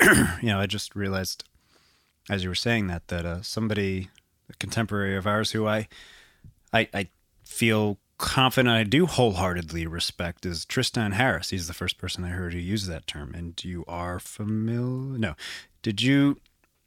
you 0.02 0.48
know, 0.48 0.60
I 0.60 0.66
just 0.66 0.94
realized 0.94 1.44
as 2.30 2.42
you 2.42 2.48
were 2.48 2.54
saying 2.54 2.86
that, 2.86 3.08
that 3.08 3.24
uh, 3.24 3.42
somebody, 3.42 4.08
a 4.48 4.54
contemporary 4.54 5.16
of 5.16 5.26
ours 5.26 5.52
who 5.52 5.66
I, 5.66 5.88
I, 6.72 6.88
I 6.94 7.08
feel 7.44 7.98
confident 8.18 8.72
I 8.72 8.84
do 8.84 9.06
wholeheartedly 9.06 9.86
respect 9.86 10.46
is 10.46 10.64
Tristan 10.64 11.12
Harris. 11.12 11.50
He's 11.50 11.66
the 11.66 11.74
first 11.74 11.98
person 11.98 12.24
I 12.24 12.28
heard 12.28 12.52
who 12.52 12.58
used 12.58 12.88
that 12.88 13.06
term. 13.06 13.34
And 13.34 13.62
you 13.64 13.84
are 13.88 14.20
familiar? 14.20 15.18
No. 15.18 15.34
Did 15.82 16.02
you 16.02 16.38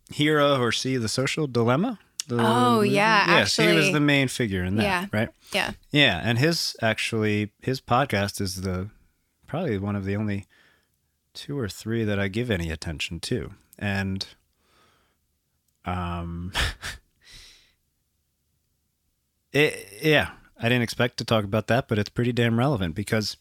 hear 0.09 0.39
of 0.39 0.61
or 0.61 0.71
see 0.71 0.97
the 0.97 1.09
social 1.09 1.47
dilemma? 1.47 1.99
The, 2.27 2.37
oh 2.39 2.81
yeah, 2.81 3.27
yes, 3.27 3.59
actually, 3.59 3.73
he 3.73 3.77
was 3.77 3.91
the 3.91 3.99
main 3.99 4.29
figure 4.29 4.63
in 4.63 4.77
that, 4.77 4.83
yeah, 4.83 5.05
right? 5.13 5.29
Yeah, 5.53 5.73
yeah, 5.91 6.21
and 6.23 6.39
his 6.39 6.75
actually 6.81 7.51
his 7.61 7.79
podcast 7.79 8.41
is 8.41 8.61
the 8.61 8.89
probably 9.45 9.77
one 9.77 9.95
of 9.95 10.05
the 10.05 10.15
only 10.15 10.47
two 11.35 11.59
or 11.59 11.69
three 11.69 12.03
that 12.03 12.19
I 12.19 12.27
give 12.27 12.49
any 12.49 12.71
attention 12.71 13.19
to, 13.21 13.51
and 13.77 14.25
um, 15.85 16.51
it 19.51 19.87
yeah, 20.01 20.31
I 20.59 20.63
didn't 20.63 20.83
expect 20.83 21.17
to 21.17 21.25
talk 21.25 21.43
about 21.43 21.67
that, 21.67 21.87
but 21.87 21.99
it's 21.99 22.09
pretty 22.09 22.31
damn 22.31 22.57
relevant 22.57 22.95
because 22.95 23.37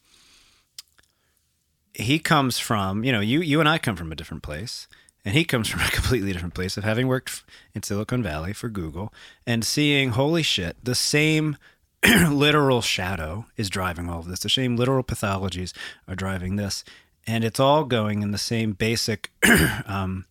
he 1.95 2.19
comes 2.19 2.59
from, 2.59 3.05
you 3.05 3.13
know, 3.13 3.21
you 3.21 3.41
you 3.41 3.61
and 3.61 3.69
I 3.69 3.79
come 3.79 3.97
from 3.97 4.13
a 4.13 4.17
different 4.17 4.43
place, 4.43 4.89
and 5.25 5.35
he 5.35 5.45
comes 5.45 5.69
from 5.71 5.81
a 5.81 5.89
completely 5.91 6.33
different 6.33 6.55
place 6.55 6.77
of 6.77 6.85
having 6.85 7.07
worked 7.07 7.45
in 7.75 7.83
Silicon 7.83 8.23
Valley 8.23 8.53
for 8.53 8.69
Google 8.69 9.13
and 9.47 9.65
seeing, 9.65 10.11
holy 10.11 10.43
shit, 10.43 10.77
the 10.83 10.95
same 10.95 11.57
literal 12.31 12.83
shadow 12.83 13.47
is 13.57 13.71
driving 13.71 14.11
all 14.11 14.21
of 14.21 14.27
this. 14.27 14.41
The 14.41 14.49
same 14.51 14.77
literal 14.77 15.03
pathologies 15.03 15.73
are 16.07 16.15
driving 16.15 16.57
this, 16.57 16.85
and 17.27 17.45
it's 17.45 17.61
all 17.61 17.85
going 17.85 18.23
in 18.23 18.31
the 18.31 18.39
same 18.39 18.73
basic 18.73 19.31
um, 19.87 20.27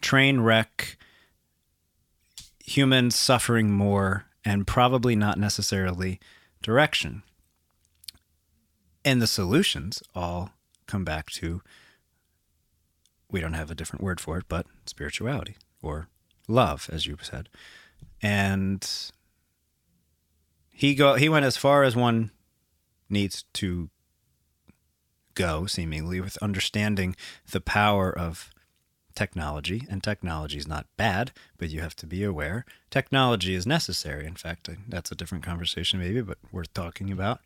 train 0.00 0.40
wreck. 0.40 0.96
Humans 2.64 3.16
suffering 3.16 3.70
more 3.70 4.26
and 4.44 4.66
probably 4.66 5.14
not 5.14 5.38
necessarily 5.38 6.18
direction. 6.62 7.22
And 9.04 9.22
the 9.22 9.26
solutions 9.26 10.02
all 10.14 10.50
come 10.86 11.04
back 11.04 11.30
to 11.30 11.62
we 13.30 13.40
don't 13.40 13.54
have 13.54 13.70
a 13.70 13.74
different 13.74 14.02
word 14.02 14.20
for 14.20 14.38
it, 14.38 14.44
but 14.48 14.66
spirituality 14.86 15.56
or 15.82 16.08
love, 16.48 16.88
as 16.92 17.06
you 17.06 17.16
said. 17.20 17.48
And 18.22 18.88
he 20.70 20.94
go 20.94 21.14
he 21.14 21.28
went 21.28 21.44
as 21.44 21.56
far 21.56 21.82
as 21.82 21.96
one 21.96 22.30
needs 23.08 23.44
to 23.54 23.90
go, 25.36 25.66
seemingly, 25.66 26.20
with 26.20 26.36
understanding 26.42 27.14
the 27.48 27.60
power 27.60 28.10
of 28.10 28.50
technology, 29.14 29.86
and 29.88 30.02
technology 30.02 30.58
is 30.58 30.66
not 30.66 30.86
bad, 30.96 31.30
but 31.56 31.70
you 31.70 31.80
have 31.80 31.94
to 31.96 32.06
be 32.06 32.24
aware. 32.24 32.64
Technology 32.90 33.54
is 33.54 33.66
necessary. 33.66 34.26
In 34.26 34.34
fact, 34.34 34.68
that's 34.88 35.12
a 35.12 35.14
different 35.14 35.44
conversation, 35.44 36.00
maybe, 36.00 36.20
but 36.20 36.38
worth 36.50 36.74
talking 36.74 37.12
about. 37.12 37.40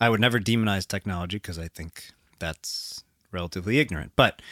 I 0.00 0.08
would 0.08 0.20
never 0.20 0.38
demonize 0.38 0.86
technology 0.86 1.36
because 1.36 1.58
I 1.58 1.68
think 1.68 2.12
that's 2.38 3.02
relatively 3.32 3.78
ignorant. 3.78 4.12
But 4.16 4.42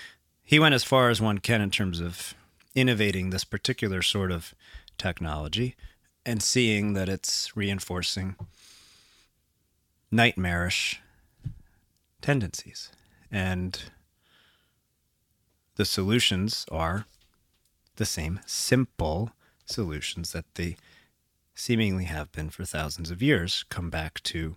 he 0.42 0.58
went 0.58 0.74
as 0.74 0.84
far 0.84 1.10
as 1.10 1.20
one 1.20 1.38
can 1.38 1.60
in 1.60 1.70
terms 1.70 2.00
of 2.00 2.34
innovating 2.74 3.30
this 3.30 3.44
particular 3.44 4.02
sort 4.02 4.32
of 4.32 4.54
technology 4.96 5.74
and 6.26 6.42
seeing 6.42 6.92
that 6.94 7.08
it's 7.08 7.56
reinforcing 7.56 8.36
nightmarish 10.10 11.00
tendencies. 12.20 12.90
And 13.30 13.80
the 15.76 15.84
solutions 15.84 16.66
are 16.70 17.06
the 17.96 18.06
same 18.06 18.40
simple 18.46 19.32
solutions 19.66 20.32
that 20.32 20.54
they 20.54 20.76
seemingly 21.54 22.04
have 22.04 22.30
been 22.32 22.50
for 22.50 22.64
thousands 22.64 23.10
of 23.10 23.20
years 23.20 23.64
come 23.68 23.90
back 23.90 24.22
to 24.22 24.56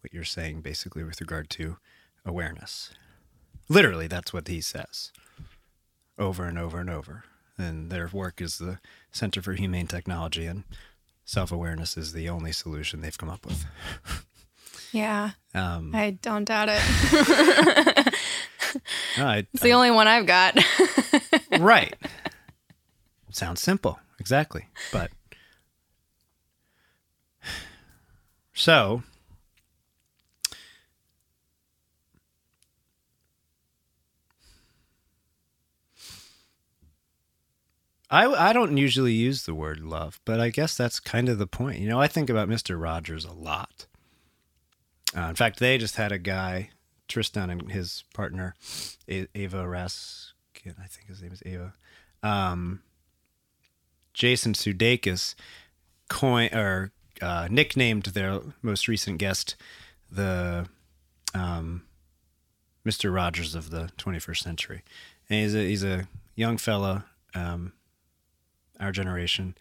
what 0.00 0.12
you're 0.12 0.24
saying 0.24 0.60
basically 0.60 1.04
with 1.04 1.20
regard 1.20 1.48
to 1.50 1.76
awareness. 2.24 2.90
Literally, 3.68 4.06
that's 4.06 4.32
what 4.32 4.48
he 4.48 4.60
says 4.60 5.12
over 6.18 6.44
and 6.44 6.58
over 6.58 6.80
and 6.80 6.90
over. 6.90 7.24
And 7.58 7.90
their 7.90 8.08
work 8.12 8.40
is 8.40 8.58
the 8.58 8.78
Center 9.10 9.40
for 9.40 9.54
Humane 9.54 9.86
Technology, 9.86 10.46
and 10.46 10.64
self 11.24 11.50
awareness 11.50 11.96
is 11.96 12.12
the 12.12 12.28
only 12.28 12.52
solution 12.52 13.00
they've 13.00 13.16
come 13.16 13.30
up 13.30 13.46
with. 13.46 13.64
Yeah. 14.96 15.32
Um, 15.52 15.94
I 15.94 16.12
don't 16.22 16.46
doubt 16.46 16.70
it. 16.72 16.80
no, 19.18 19.26
I, 19.26 19.46
it's 19.52 19.62
the 19.62 19.74
only 19.74 19.90
one 19.90 20.08
I've 20.08 20.24
got. 20.24 20.58
right. 21.60 21.94
Sounds 23.30 23.60
simple. 23.60 24.00
Exactly. 24.18 24.68
But 24.92 25.10
so 28.54 29.02
I, 38.08 38.24
I 38.28 38.54
don't 38.54 38.78
usually 38.78 39.12
use 39.12 39.44
the 39.44 39.54
word 39.54 39.80
love, 39.80 40.20
but 40.24 40.40
I 40.40 40.48
guess 40.48 40.74
that's 40.74 41.00
kind 41.00 41.28
of 41.28 41.36
the 41.36 41.46
point. 41.46 41.80
You 41.80 41.88
know, 41.90 42.00
I 42.00 42.06
think 42.06 42.30
about 42.30 42.48
Mr. 42.48 42.80
Rogers 42.80 43.26
a 43.26 43.32
lot. 43.34 43.84
Uh, 45.16 45.28
in 45.28 45.34
fact, 45.34 45.58
they 45.58 45.78
just 45.78 45.96
had 45.96 46.12
a 46.12 46.18
guy 46.18 46.70
Tristan 47.08 47.50
and 47.50 47.70
his 47.70 48.04
partner, 48.14 48.54
Aza 49.08 49.32
Raskin, 49.34 50.74
I 50.78 50.86
think 50.86 51.06
his 51.08 51.22
name 51.22 51.32
is 51.32 51.40
Aza, 51.40 51.72
um, 52.22 52.82
Jason 54.12 54.52
Sudeikis, 54.52 55.34
coin 56.08 56.52
or 56.52 56.92
uh, 57.22 57.48
nicknamed 57.50 58.04
their 58.04 58.40
most 58.62 58.88
recent 58.88 59.18
guest 59.18 59.56
the 60.10 60.66
um, 61.34 61.82
Mr. 62.84 63.14
Rogers 63.14 63.54
of 63.54 63.70
the 63.70 63.90
21st 63.98 64.38
century. 64.38 64.82
And 65.28 65.40
he's 65.40 65.54
a 65.54 65.58
he's 65.58 65.84
a 65.84 66.08
young 66.34 66.56
fella, 66.56 67.06
um, 67.34 67.72
our 68.78 68.92
generation, 68.92 69.56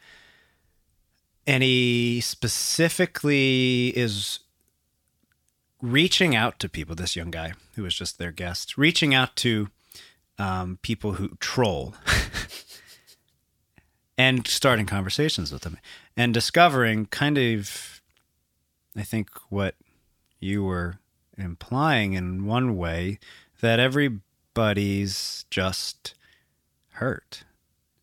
and 1.47 1.63
he 1.63 2.21
specifically 2.21 3.89
is 3.95 4.39
reaching 5.81 6.35
out 6.35 6.59
to 6.59 6.69
people. 6.69 6.95
This 6.95 7.15
young 7.15 7.31
guy 7.31 7.53
who 7.75 7.83
was 7.83 7.95
just 7.95 8.17
their 8.17 8.31
guest, 8.31 8.77
reaching 8.77 9.13
out 9.13 9.35
to 9.37 9.69
um, 10.37 10.79
people 10.81 11.13
who 11.13 11.29
troll. 11.39 11.95
and 14.17 14.47
starting 14.47 14.85
conversations 14.85 15.51
with 15.51 15.63
them 15.63 15.77
and 16.15 16.33
discovering 16.33 17.05
kind 17.07 17.37
of 17.37 18.01
i 18.95 19.01
think 19.03 19.29
what 19.49 19.75
you 20.39 20.63
were 20.63 20.99
implying 21.37 22.13
in 22.13 22.45
one 22.45 22.77
way 22.77 23.19
that 23.59 23.77
everybody's 23.77 25.43
just 25.49 26.13
hurt 26.93 27.43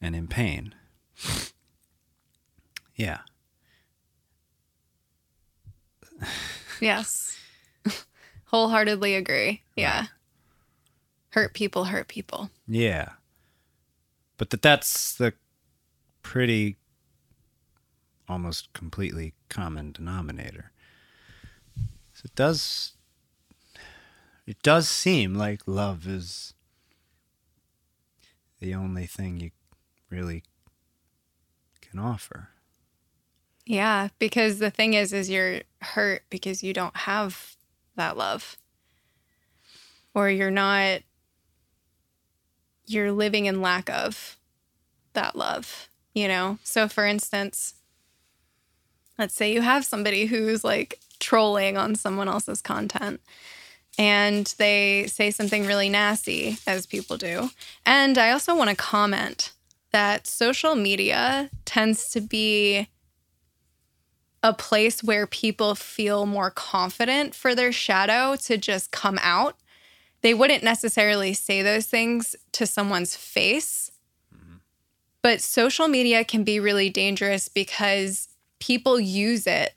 and 0.02 0.14
in 0.14 0.26
pain 0.28 0.74
yeah 2.94 3.20
Yes. 6.80 7.31
Wholeheartedly 8.52 9.14
agree. 9.14 9.62
Yeah. 9.76 10.06
Hurt 11.30 11.54
people 11.54 11.84
hurt 11.84 12.08
people. 12.08 12.50
yeah 12.68 13.10
but 14.36 14.50
that 14.50 14.60
that's 14.62 15.14
the 15.14 15.32
pretty 16.22 16.76
almost 18.28 18.72
completely 18.72 19.34
common 19.48 19.92
denominator 19.92 20.72
so 22.12 22.22
it 22.24 22.34
does 22.34 22.92
it 24.46 24.60
does 24.62 24.88
seem 24.88 25.34
like 25.34 25.62
love 25.66 26.06
is 26.06 26.54
the 28.60 28.74
only 28.74 29.06
thing 29.06 29.38
you 29.40 29.50
really 30.10 30.42
can 31.80 31.98
offer 31.98 32.48
Yeah, 33.64 34.08
because 34.18 34.58
the 34.58 34.70
thing 34.70 34.94
is 34.94 35.12
is 35.12 35.30
you're 35.30 35.60
hurt 35.80 36.22
because 36.30 36.62
you 36.62 36.72
don't 36.74 36.96
have 36.96 37.56
that 37.96 38.16
love. 38.16 38.56
Or 40.14 40.28
you're 40.28 40.50
not 40.50 41.00
you're 42.86 43.12
living 43.12 43.46
in 43.46 43.62
lack 43.62 43.88
of 43.88 44.36
that 45.14 45.36
love, 45.36 45.88
you 46.14 46.28
know? 46.28 46.58
So 46.62 46.88
for 46.88 47.06
instance, 47.06 47.74
let's 49.18 49.34
say 49.34 49.52
you 49.52 49.62
have 49.62 49.84
somebody 49.84 50.26
who's 50.26 50.64
like 50.64 50.98
trolling 51.20 51.76
on 51.76 51.94
someone 51.94 52.28
else's 52.28 52.60
content 52.60 53.20
and 53.98 54.54
they 54.58 55.06
say 55.06 55.30
something 55.30 55.66
really 55.66 55.88
nasty 55.88 56.56
as 56.66 56.86
people 56.86 57.16
do. 57.16 57.50
And 57.84 58.16
I 58.18 58.30
also 58.30 58.56
want 58.56 58.70
to 58.70 58.76
comment 58.76 59.52
that 59.92 60.26
social 60.26 60.74
media 60.74 61.50
tends 61.64 62.10
to 62.10 62.20
be 62.20 62.88
a 64.42 64.52
place 64.52 65.02
where 65.02 65.26
people 65.26 65.74
feel 65.74 66.26
more 66.26 66.50
confident 66.50 67.34
for 67.34 67.54
their 67.54 67.72
shadow 67.72 68.36
to 68.36 68.56
just 68.56 68.90
come 68.90 69.18
out. 69.22 69.56
They 70.22 70.34
wouldn't 70.34 70.64
necessarily 70.64 71.32
say 71.34 71.62
those 71.62 71.86
things 71.86 72.34
to 72.52 72.66
someone's 72.66 73.16
face. 73.16 73.90
But 75.22 75.40
social 75.40 75.86
media 75.86 76.24
can 76.24 76.42
be 76.42 76.58
really 76.58 76.90
dangerous 76.90 77.48
because 77.48 78.28
people 78.58 78.98
use 78.98 79.46
it. 79.46 79.74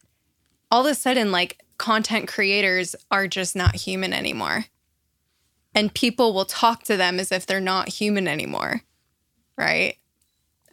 All 0.71 0.85
of 0.85 0.91
a 0.91 0.95
sudden, 0.95 1.31
like 1.31 1.61
content 1.77 2.27
creators 2.27 2.95
are 3.11 3.27
just 3.27 3.55
not 3.55 3.75
human 3.75 4.13
anymore. 4.13 4.65
And 5.75 5.93
people 5.93 6.33
will 6.33 6.45
talk 6.45 6.83
to 6.83 6.97
them 6.97 7.19
as 7.19 7.31
if 7.31 7.45
they're 7.45 7.59
not 7.59 7.89
human 7.89 8.27
anymore. 8.27 8.81
Right. 9.57 9.97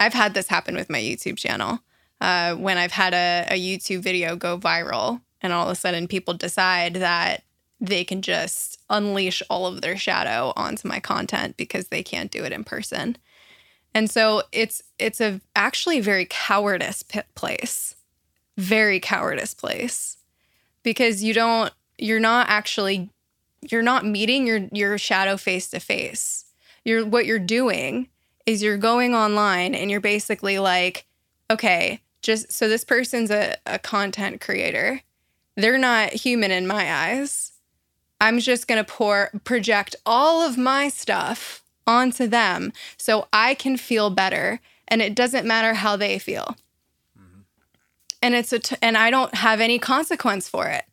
I've 0.01 0.15
had 0.15 0.33
this 0.33 0.49
happen 0.49 0.75
with 0.75 0.89
my 0.89 0.99
YouTube 0.99 1.37
channel 1.37 1.81
uh, 2.23 2.55
when 2.55 2.79
I've 2.79 2.93
had 2.93 3.15
a, 3.15 3.47
a 3.51 3.61
YouTube 3.61 4.01
video 4.01 4.37
go 4.37 4.57
viral, 4.57 5.21
and 5.41 5.53
all 5.53 5.67
of 5.67 5.73
a 5.73 5.75
sudden 5.75 6.07
people 6.07 6.35
decide 6.35 6.95
that 6.95 7.43
they 7.81 8.05
can 8.05 8.23
just 8.23 8.79
unleash 8.89 9.43
all 9.51 9.67
of 9.67 9.81
their 9.81 9.97
shadow 9.97 10.53
onto 10.55 10.87
my 10.87 11.01
content 11.01 11.57
because 11.57 11.89
they 11.89 12.01
can't 12.05 12.31
do 12.31 12.45
it 12.45 12.53
in 12.53 12.63
person. 12.63 13.19
And 13.93 14.09
so 14.09 14.43
it's 14.53 14.85
it's 15.01 15.21
a 15.21 15.41
actually 15.57 15.99
very 15.99 16.25
cowardice 16.25 17.03
place, 17.35 17.97
very 18.57 19.01
cowardice 19.01 19.53
place, 19.53 20.17
because 20.85 21.25
you 21.25 21.35
don't 21.35 21.73
you're 21.99 22.21
not 22.21 22.49
actually 22.49 23.11
you're 23.69 23.83
not 23.83 24.07
meeting 24.07 24.47
your 24.47 24.69
your 24.71 24.97
shadow 24.97 25.37
face 25.37 25.69
to 25.71 25.81
face. 25.81 26.45
You're 26.85 27.05
what 27.05 27.27
you're 27.27 27.41
doing 27.41 28.09
is 28.47 28.63
you're 28.63 28.79
going 28.79 29.13
online 29.13 29.75
and 29.75 29.91
you're 29.91 30.01
basically 30.01 30.61
like, 30.61 31.05
okay, 31.51 32.01
just 32.23 32.53
so 32.53 32.69
this 32.69 32.85
person's 32.85 33.31
a, 33.31 33.57
a 33.67 33.79
content 33.79 34.41
creator. 34.41 35.03
They're 35.57 35.79
not 35.79 36.13
human 36.13 36.51
in 36.51 36.67
my 36.67 36.93
eyes. 36.93 37.53
I'm 38.21 38.39
just 38.39 38.69
gonna 38.69 38.85
pour 38.85 39.31
project 39.45 39.97
all 40.07 40.41
of 40.43 40.57
my 40.57 40.89
stuff 40.89 41.63
onto 41.87 42.27
them 42.27 42.73
so 42.97 43.27
I 43.33 43.55
can 43.55 43.77
feel 43.77 44.11
better. 44.11 44.61
And 44.89 45.03
it 45.03 45.15
doesn't 45.15 45.47
matter 45.47 45.75
how 45.75 45.97
they 45.97 46.19
feel. 46.19 46.57
Mm-hmm. 47.19 47.41
And 48.23 48.35
it's 48.35 48.53
a 48.53 48.59
t- 48.61 48.77
and 48.81 48.97
I 48.97 49.11
don't 49.11 49.35
have 49.35 49.61
any 49.61 49.79
consequence 49.79 50.49
for 50.49 50.69
it. 50.69 50.85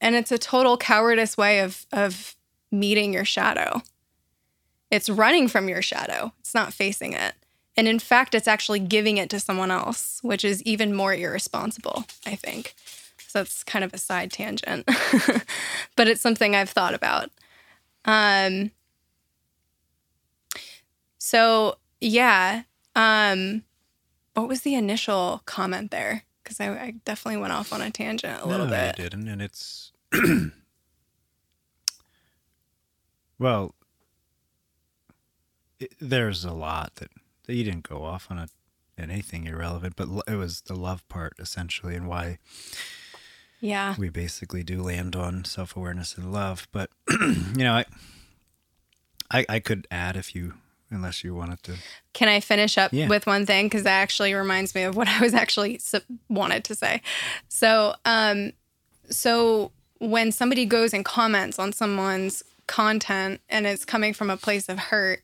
And 0.00 0.14
it's 0.14 0.32
a 0.32 0.38
total 0.38 0.76
cowardice 0.76 1.36
way 1.36 1.60
of 1.60 1.86
of 1.92 2.34
meeting 2.72 3.12
your 3.12 3.24
shadow. 3.24 3.82
It's 4.90 5.08
running 5.08 5.48
from 5.48 5.68
your 5.68 5.82
shadow. 5.82 6.32
It's 6.40 6.54
not 6.54 6.72
facing 6.72 7.12
it. 7.12 7.34
And 7.76 7.86
in 7.86 7.98
fact, 7.98 8.34
it's 8.34 8.48
actually 8.48 8.80
giving 8.80 9.18
it 9.18 9.28
to 9.30 9.40
someone 9.40 9.70
else, 9.70 10.18
which 10.22 10.44
is 10.44 10.62
even 10.62 10.94
more 10.94 11.14
irresponsible, 11.14 12.06
I 12.24 12.34
think. 12.34 12.74
So 13.18 13.40
that's 13.40 13.62
kind 13.64 13.84
of 13.84 13.92
a 13.92 13.98
side 13.98 14.32
tangent. 14.32 14.88
but 15.96 16.08
it's 16.08 16.22
something 16.22 16.54
I've 16.54 16.70
thought 16.70 16.94
about. 16.94 17.30
Um 18.04 18.70
so 21.18 21.76
yeah. 22.00 22.62
Um 22.94 23.64
what 24.34 24.48
was 24.48 24.62
the 24.62 24.74
initial 24.74 25.42
comment 25.46 25.90
there? 25.90 26.24
Because 26.42 26.60
I, 26.60 26.68
I 26.68 26.94
definitely 27.04 27.40
went 27.40 27.52
off 27.52 27.72
on 27.72 27.80
a 27.80 27.90
tangent 27.90 28.42
a 28.42 28.46
little 28.46 28.66
no, 28.66 28.72
bit. 28.72 28.98
you 28.98 29.04
didn't, 29.04 29.28
and 29.28 29.42
it's 29.42 29.92
well. 33.38 33.74
It, 35.78 35.92
there's 36.00 36.42
a 36.44 36.52
lot 36.52 36.94
that 36.96 37.10
you 37.54 37.64
didn't 37.64 37.88
go 37.88 38.02
off 38.04 38.26
on 38.30 38.38
a, 38.38 38.48
anything 38.98 39.46
irrelevant, 39.46 39.94
but 39.96 40.08
it 40.26 40.36
was 40.36 40.62
the 40.62 40.74
love 40.74 41.06
part 41.08 41.34
essentially, 41.38 41.94
and 41.94 42.08
why 42.08 42.38
Yeah. 43.60 43.94
we 43.98 44.08
basically 44.08 44.62
do 44.62 44.82
land 44.82 45.14
on 45.16 45.44
self 45.44 45.76
awareness 45.76 46.16
and 46.16 46.32
love. 46.32 46.68
But 46.72 46.90
you 47.10 47.64
know, 47.64 47.74
I, 47.74 47.84
I 49.30 49.46
I 49.48 49.60
could 49.60 49.86
add 49.90 50.16
if 50.16 50.34
you 50.34 50.54
unless 50.90 51.24
you 51.24 51.34
wanted 51.34 51.62
to. 51.64 51.76
Can 52.12 52.28
I 52.28 52.38
finish 52.40 52.78
up 52.78 52.92
Yeah. 52.92 53.08
with 53.08 53.26
one 53.26 53.44
thing 53.44 53.66
because 53.66 53.82
that 53.82 54.00
actually 54.00 54.34
reminds 54.34 54.74
me 54.74 54.82
of 54.84 54.96
what 54.96 55.08
I 55.16 55.20
was 55.20 55.34
actually 55.34 55.80
wanted 56.28 56.64
to 56.64 56.74
say. 56.74 57.02
So, 57.48 57.94
um, 58.04 58.52
so 59.10 59.72
when 59.98 60.30
somebody 60.30 60.64
goes 60.66 60.92
and 60.94 61.04
comments 61.04 61.58
on 61.58 61.72
someone's 61.72 62.42
content 62.68 63.40
and 63.48 63.66
it's 63.66 63.84
coming 63.84 64.12
from 64.12 64.30
a 64.30 64.36
place 64.36 64.68
of 64.68 64.78
hurt, 64.78 65.22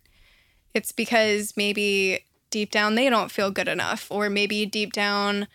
it's 0.74 0.92
because 0.92 1.54
maybe 1.56 2.24
deep 2.50 2.70
down 2.70 2.94
they 2.94 3.08
don't 3.10 3.30
feel 3.30 3.50
good 3.50 3.68
enough, 3.68 4.10
or 4.10 4.28
maybe 4.30 4.66
deep 4.66 4.92
down, 4.92 5.48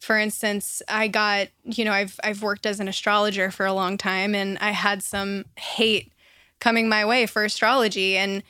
for 0.00 0.18
instance, 0.18 0.82
I 0.88 1.08
got 1.08 1.48
you 1.64 1.84
know 1.84 1.92
I've 1.92 2.18
I've 2.24 2.42
worked 2.42 2.66
as 2.66 2.80
an 2.80 2.88
astrologer 2.88 3.50
for 3.50 3.66
a 3.66 3.72
long 3.72 3.98
time, 3.98 4.34
and 4.34 4.58
I 4.58 4.70
had 4.70 5.02
some 5.02 5.44
hate 5.56 6.12
coming 6.60 6.88
my 6.88 7.04
way 7.04 7.26
for 7.26 7.44
astrology 7.44 8.16
and 8.18 8.42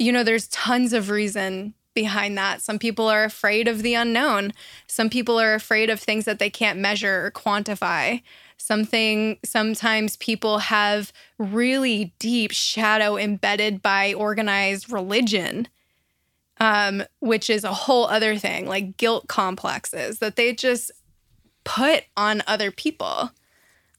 you 0.00 0.12
know, 0.12 0.24
there's 0.24 0.48
tons 0.48 0.94
of 0.94 1.10
reason 1.10 1.74
behind 1.92 2.36
that. 2.38 2.62
Some 2.62 2.78
people 2.78 3.06
are 3.08 3.22
afraid 3.22 3.68
of 3.68 3.82
the 3.82 3.92
unknown. 3.94 4.54
Some 4.86 5.10
people 5.10 5.38
are 5.38 5.52
afraid 5.52 5.90
of 5.90 6.00
things 6.00 6.24
that 6.24 6.38
they 6.38 6.48
can't 6.48 6.78
measure 6.78 7.26
or 7.26 7.30
quantify. 7.30 8.22
Something 8.60 9.38
sometimes 9.44 10.16
people 10.16 10.58
have 10.58 11.12
really 11.38 12.14
deep 12.18 12.52
shadow 12.52 13.16
embedded 13.16 13.82
by 13.82 14.14
organized 14.14 14.90
religion. 14.90 15.68
Um, 16.62 17.04
which 17.20 17.48
is 17.48 17.64
a 17.64 17.72
whole 17.72 18.04
other 18.04 18.36
thing, 18.36 18.66
like 18.66 18.98
guilt 18.98 19.28
complexes 19.28 20.18
that 20.18 20.36
they 20.36 20.52
just 20.52 20.90
put 21.64 22.04
on 22.18 22.42
other 22.46 22.70
people. 22.70 23.30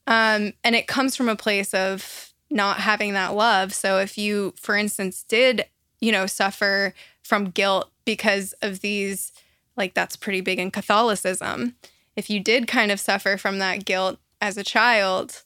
Um, 0.06 0.54
and 0.64 0.76
it 0.76 0.86
comes 0.86 1.16
from 1.16 1.28
a 1.28 1.36
place 1.36 1.74
of 1.74 2.32
not 2.52 2.78
having 2.82 3.14
that 3.14 3.34
love. 3.34 3.74
So 3.74 3.98
if 3.98 4.16
you, 4.16 4.54
for 4.58 4.76
instance, 4.76 5.24
did 5.24 5.66
you 6.02 6.12
know, 6.12 6.26
suffer 6.26 6.94
from 7.24 7.52
guilt 7.52 7.90
because 8.04 8.54
of 8.62 8.82
these, 8.82 9.32
like 9.78 9.94
that's 9.94 10.18
pretty 10.18 10.42
big 10.42 10.60
in 10.60 10.72
Catholicism. 10.72 11.76
If 12.16 12.30
you 12.30 12.42
did 12.42 12.68
kind 12.68 12.92
of 12.92 13.00
suffer 13.00 13.38
from 13.38 13.60
that 13.60 13.86
guilt 13.86 14.20
as 14.42 14.58
a 14.58 14.64
child, 14.64 15.44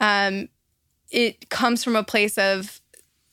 um, 0.00 0.48
it 1.10 1.48
comes 1.48 1.84
from 1.84 1.96
a 1.96 2.04
place 2.04 2.36
of, 2.36 2.80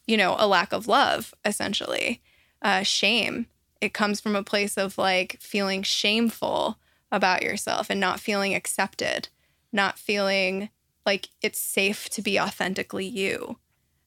you 0.06 0.16
know, 0.16 0.36
a 0.38 0.48
lack 0.48 0.72
of 0.72 0.88
love, 0.88 1.34
essentially, 1.44 2.22
uh, 2.62 2.84
shame. 2.84 3.48
It 3.82 3.94
comes 3.94 4.22
from 4.22 4.36
a 4.36 4.44
place 4.44 4.78
of 4.78 4.98
like 4.98 5.38
feeling 5.42 5.84
shameful 5.84 6.78
about 7.12 7.42
yourself 7.42 7.90
and 7.90 8.00
not 8.00 8.20
feeling 8.20 8.54
accepted, 8.54 9.30
not 9.72 9.98
feeling 9.98 10.70
like 11.06 11.30
it's 11.42 11.60
safe 11.60 12.10
to 12.10 12.22
be 12.22 12.40
authentically 12.40 13.06
you. 13.06 13.58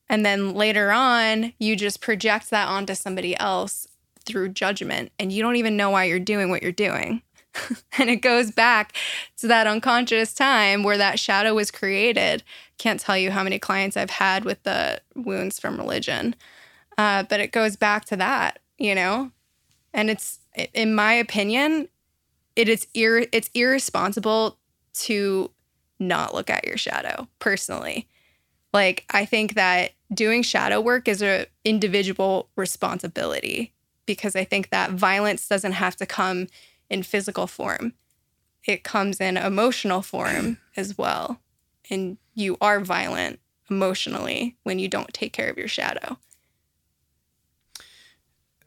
And 0.08 0.24
then 0.24 0.54
later 0.54 0.92
on, 0.92 1.54
you 1.58 1.74
just 1.74 2.00
project 2.00 2.50
that 2.50 2.68
onto 2.68 2.94
somebody 2.94 3.38
else 3.38 3.86
through 4.24 4.50
judgment, 4.50 5.10
and 5.18 5.32
you 5.32 5.42
don't 5.42 5.56
even 5.56 5.76
know 5.76 5.90
why 5.90 6.04
you're 6.04 6.20
doing 6.20 6.50
what 6.50 6.62
you're 6.62 6.70
doing. 6.70 7.22
and 7.98 8.08
it 8.08 8.16
goes 8.16 8.50
back 8.50 8.94
to 9.38 9.46
that 9.46 9.66
unconscious 9.66 10.34
time 10.34 10.82
where 10.82 10.98
that 10.98 11.18
shadow 11.18 11.54
was 11.54 11.70
created. 11.70 12.42
Can't 12.78 13.00
tell 13.00 13.16
you 13.16 13.30
how 13.30 13.42
many 13.42 13.58
clients 13.58 13.96
I've 13.96 14.10
had 14.10 14.44
with 14.44 14.62
the 14.62 15.00
wounds 15.14 15.58
from 15.58 15.76
religion, 15.76 16.34
uh, 16.98 17.24
but 17.24 17.40
it 17.40 17.52
goes 17.52 17.76
back 17.76 18.04
to 18.06 18.16
that, 18.16 18.58
you 18.78 18.94
know. 18.94 19.30
And 19.94 20.08
it's, 20.08 20.40
in 20.72 20.94
my 20.94 21.12
opinion, 21.12 21.88
it 22.56 22.68
is 22.68 22.86
ir- 22.94 23.28
it's 23.32 23.50
irresponsible 23.54 24.58
to 24.94 25.50
not 25.98 26.34
look 26.34 26.50
at 26.50 26.66
your 26.66 26.76
shadow 26.76 27.28
personally. 27.38 28.08
Like 28.72 29.04
I 29.10 29.24
think 29.24 29.54
that 29.54 29.92
doing 30.12 30.42
shadow 30.42 30.80
work 30.80 31.08
is 31.08 31.22
a 31.22 31.46
individual 31.64 32.48
responsibility 32.56 33.72
because 34.06 34.34
I 34.34 34.44
think 34.44 34.70
that 34.70 34.90
violence 34.90 35.46
doesn't 35.48 35.72
have 35.72 35.96
to 35.96 36.06
come 36.06 36.48
in 36.92 37.02
physical 37.02 37.46
form. 37.46 37.94
It 38.66 38.84
comes 38.84 39.20
in 39.20 39.36
emotional 39.36 40.02
form 40.02 40.58
as 40.76 40.96
well. 40.96 41.40
And 41.90 42.18
you 42.34 42.56
are 42.60 42.80
violent 42.80 43.40
emotionally 43.70 44.56
when 44.62 44.78
you 44.78 44.88
don't 44.88 45.12
take 45.12 45.32
care 45.32 45.50
of 45.50 45.56
your 45.56 45.68
shadow. 45.68 46.18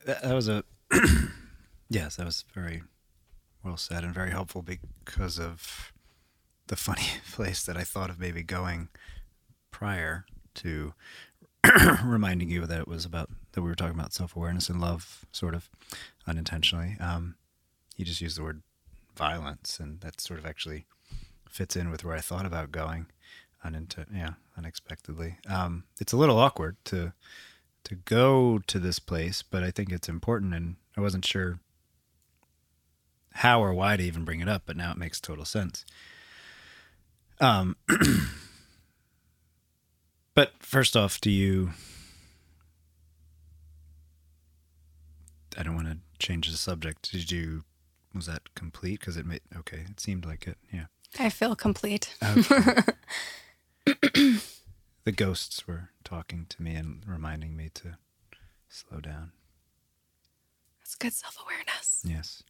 That, 0.06 0.24
that 0.24 0.34
was 0.34 0.50
a 0.50 0.64
yes, 1.90 2.16
that 2.16 2.26
was 2.26 2.44
very 2.54 2.84
well 3.64 3.78
said 3.78 4.04
and 4.04 4.14
very 4.14 4.32
helpful 4.32 4.64
because 4.64 5.40
of 5.40 5.94
the 6.68 6.76
funny 6.76 7.06
place 7.32 7.64
that 7.64 7.78
I 7.78 7.84
thought 7.84 8.10
of 8.10 8.20
maybe 8.20 8.44
going 8.44 8.90
prior 9.72 10.26
to 10.56 10.94
reminding 12.04 12.50
you 12.50 12.66
that 12.66 12.80
it 12.80 12.88
was 12.88 13.06
about 13.06 13.30
that 13.52 13.62
we 13.62 13.70
were 13.70 13.76
talking 13.76 13.98
about 13.98 14.14
self 14.14 14.36
awareness 14.36 14.68
and 14.68 14.82
love, 14.82 15.26
sort 15.32 15.54
of 15.54 15.70
unintentionally. 16.28 16.98
Um, 17.00 17.36
you 17.96 18.06
just 18.06 18.22
used 18.22 18.38
the 18.38 18.44
word 18.44 18.62
violence, 19.16 19.80
and 19.80 20.02
that 20.02 20.22
sort 20.22 20.40
of 20.40 20.46
actually 20.46 20.86
fits 21.50 21.76
in 21.76 21.90
with 21.90 22.04
where 22.04 22.16
I 22.16 22.22
thought 22.22 22.46
about 22.46 22.72
going, 22.72 23.08
uninten- 23.66 24.14
yeah, 24.14 24.34
unexpectedly. 24.58 25.38
Um, 25.48 25.86
it's 26.00 26.14
a 26.14 26.18
little 26.18 26.38
awkward 26.38 26.78
to 26.86 27.14
to 27.86 27.96
go 27.96 28.60
to 28.66 28.80
this 28.80 28.98
place, 28.98 29.44
but 29.44 29.64
I 29.64 29.70
think 29.70 29.92
it's 29.92 30.10
important, 30.10 30.56
and 30.56 30.76
I 30.98 31.02
wasn't 31.02 31.24
sure 31.24 31.60
how 33.34 33.62
or 33.62 33.74
why 33.74 33.96
to 33.96 34.04
even 34.04 34.26
bring 34.26 34.40
it 34.40 34.50
up, 34.50 34.64
but 34.66 34.76
now 34.76 34.92
it 34.92 34.98
makes 34.98 35.20
total 35.20 35.46
sense. 35.46 35.86
Um, 37.40 37.76
but 40.34 40.54
first 40.60 40.96
off, 40.96 41.22
do 41.22 41.30
you? 41.30 41.72
I 45.58 45.64
don't 45.64 45.76
want 45.76 45.88
to 45.88 45.98
change 46.18 46.50
the 46.50 46.58
subject. 46.58 47.12
Did 47.12 47.32
you? 47.32 47.64
Was 48.16 48.28
that 48.28 48.56
complete? 48.56 49.02
Because 49.02 49.18
it 49.18 49.26
made 49.26 49.42
okay. 49.58 49.84
It 49.90 50.00
seemed 50.00 50.26
like 50.26 50.48
it. 50.48 50.58
Yeah. 50.72 50.86
I 51.20 51.30
feel 51.30 51.56
complete. 51.56 52.16
Okay. 52.24 52.82
the 55.04 55.12
ghosts 55.16 55.68
were 55.68 55.90
talking 56.04 56.46
to 56.50 56.62
me 56.62 56.76
and 56.76 57.04
reminding 57.06 57.56
me 57.56 57.70
to 57.76 57.98
slow 58.70 59.00
down. 59.00 59.32
That's 60.82 60.96
good 60.96 61.14
self 61.14 61.38
awareness. 61.44 62.04
Yes. 62.08 62.44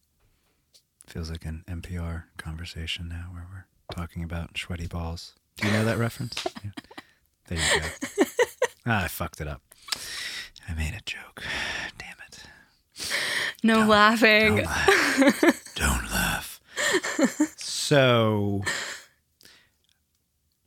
Feels 1.08 1.30
like 1.30 1.46
an 1.46 1.64
NPR 1.68 2.24
conversation 2.38 3.08
now 3.10 3.28
where 3.32 3.46
we're 3.52 3.66
talking 3.96 4.24
about 4.24 4.58
sweaty 4.58 4.88
balls. 4.88 5.34
Do 5.58 5.68
you 5.68 5.74
know 5.74 5.86
that 5.86 5.98
reference? 5.98 6.46
Yeah. 6.64 6.72
There 7.48 7.60
you 7.60 7.80
go. 7.80 8.24
ah, 8.88 9.04
I 9.04 9.08
fucked 9.08 9.40
it 9.40 9.48
up. 9.48 9.62
I 10.68 10.74
made 10.74 10.96
a 10.96 11.02
joke. 11.06 11.44
Damn 12.00 12.16
it. 12.28 12.44
No 13.64 13.86
laughing. 13.88 14.64
Laugh. 14.64 15.44
So 17.58 18.64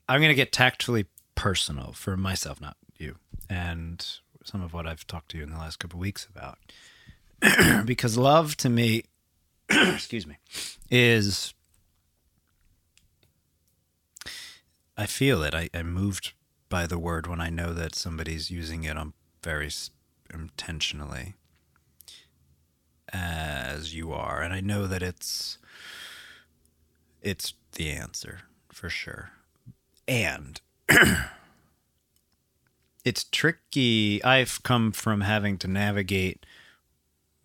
I'm 0.09 0.21
going 0.21 0.31
to 0.31 0.35
get 0.35 0.53
tactfully 0.53 1.07
personal 1.35 1.93
for 1.93 2.17
myself, 2.17 2.61
not 2.61 2.77
you, 2.97 3.17
and 3.49 4.05
some 4.45 4.63
of 4.63 4.73
what 4.73 4.87
I've 4.87 5.07
talked 5.07 5.31
to 5.31 5.39
you 5.39 5.43
in 5.43 5.51
the 5.51 5.59
last 5.59 5.79
couple 5.79 6.01
weeks 6.01 6.27
about. 6.27 6.59
because 7.87 8.17
love 8.17 8.57
to 8.59 8.69
me, 8.69 9.05
excuse 9.69 10.27
me, 10.27 10.39
is 10.91 11.55
I 14.97 15.07
feel 15.07 15.43
it. 15.43 15.55
I, 15.55 15.71
I'm 15.73 15.93
moved 15.93 16.33
by 16.69 16.87
the 16.87 16.99
word 16.99 17.27
when 17.27 17.41
I 17.41 17.51
know 17.51 17.73
that 17.73 17.95
somebody's 17.95 18.51
using 18.51 18.85
it 18.85 18.97
on 18.97 19.13
very 19.43 19.71
intentionally 20.33 21.35
as 23.13 23.95
you 23.95 24.13
are 24.13 24.43
and 24.43 24.53
i 24.53 24.61
know 24.61 24.87
that 24.87 25.03
it's 25.03 25.59
it's 27.23 27.55
the 27.73 27.91
answer 27.91 28.41
for 28.73 28.89
sure 28.89 29.31
and 30.07 30.61
it's 33.05 33.25
tricky 33.25 34.23
i've 34.25 34.63
come 34.63 34.93
from 34.93 35.23
having 35.23 35.59
to 35.59 35.69
navigate 35.69 36.45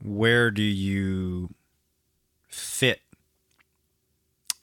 where 0.02 0.52
do 0.52 0.62
you 0.62 1.54
fit 2.48 3.02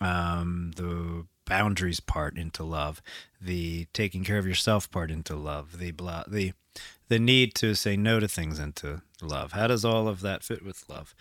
um, 0.01 0.73
the 0.77 1.27
boundaries 1.51 2.01
part 2.01 2.39
into 2.39 2.63
love, 2.63 3.03
the 3.41 3.87
taking 3.93 4.25
care 4.25 4.39
of 4.39 4.47
yourself 4.47 4.91
part 4.91 5.11
into 5.11 5.35
love, 5.35 5.79
the 5.79 5.91
blah, 5.91 6.25
the 6.27 6.53
the 7.09 7.19
need 7.19 7.55
to 7.57 7.75
say 7.75 7.97
no 7.97 8.21
to 8.21 8.29
things 8.29 8.61
into 8.61 9.03
love. 9.21 9.53
How 9.53 9.67
does 9.67 9.85
all 9.85 10.07
of 10.07 10.21
that 10.21 10.45
fit 10.45 10.65
with 10.65 10.89
love? 10.89 11.15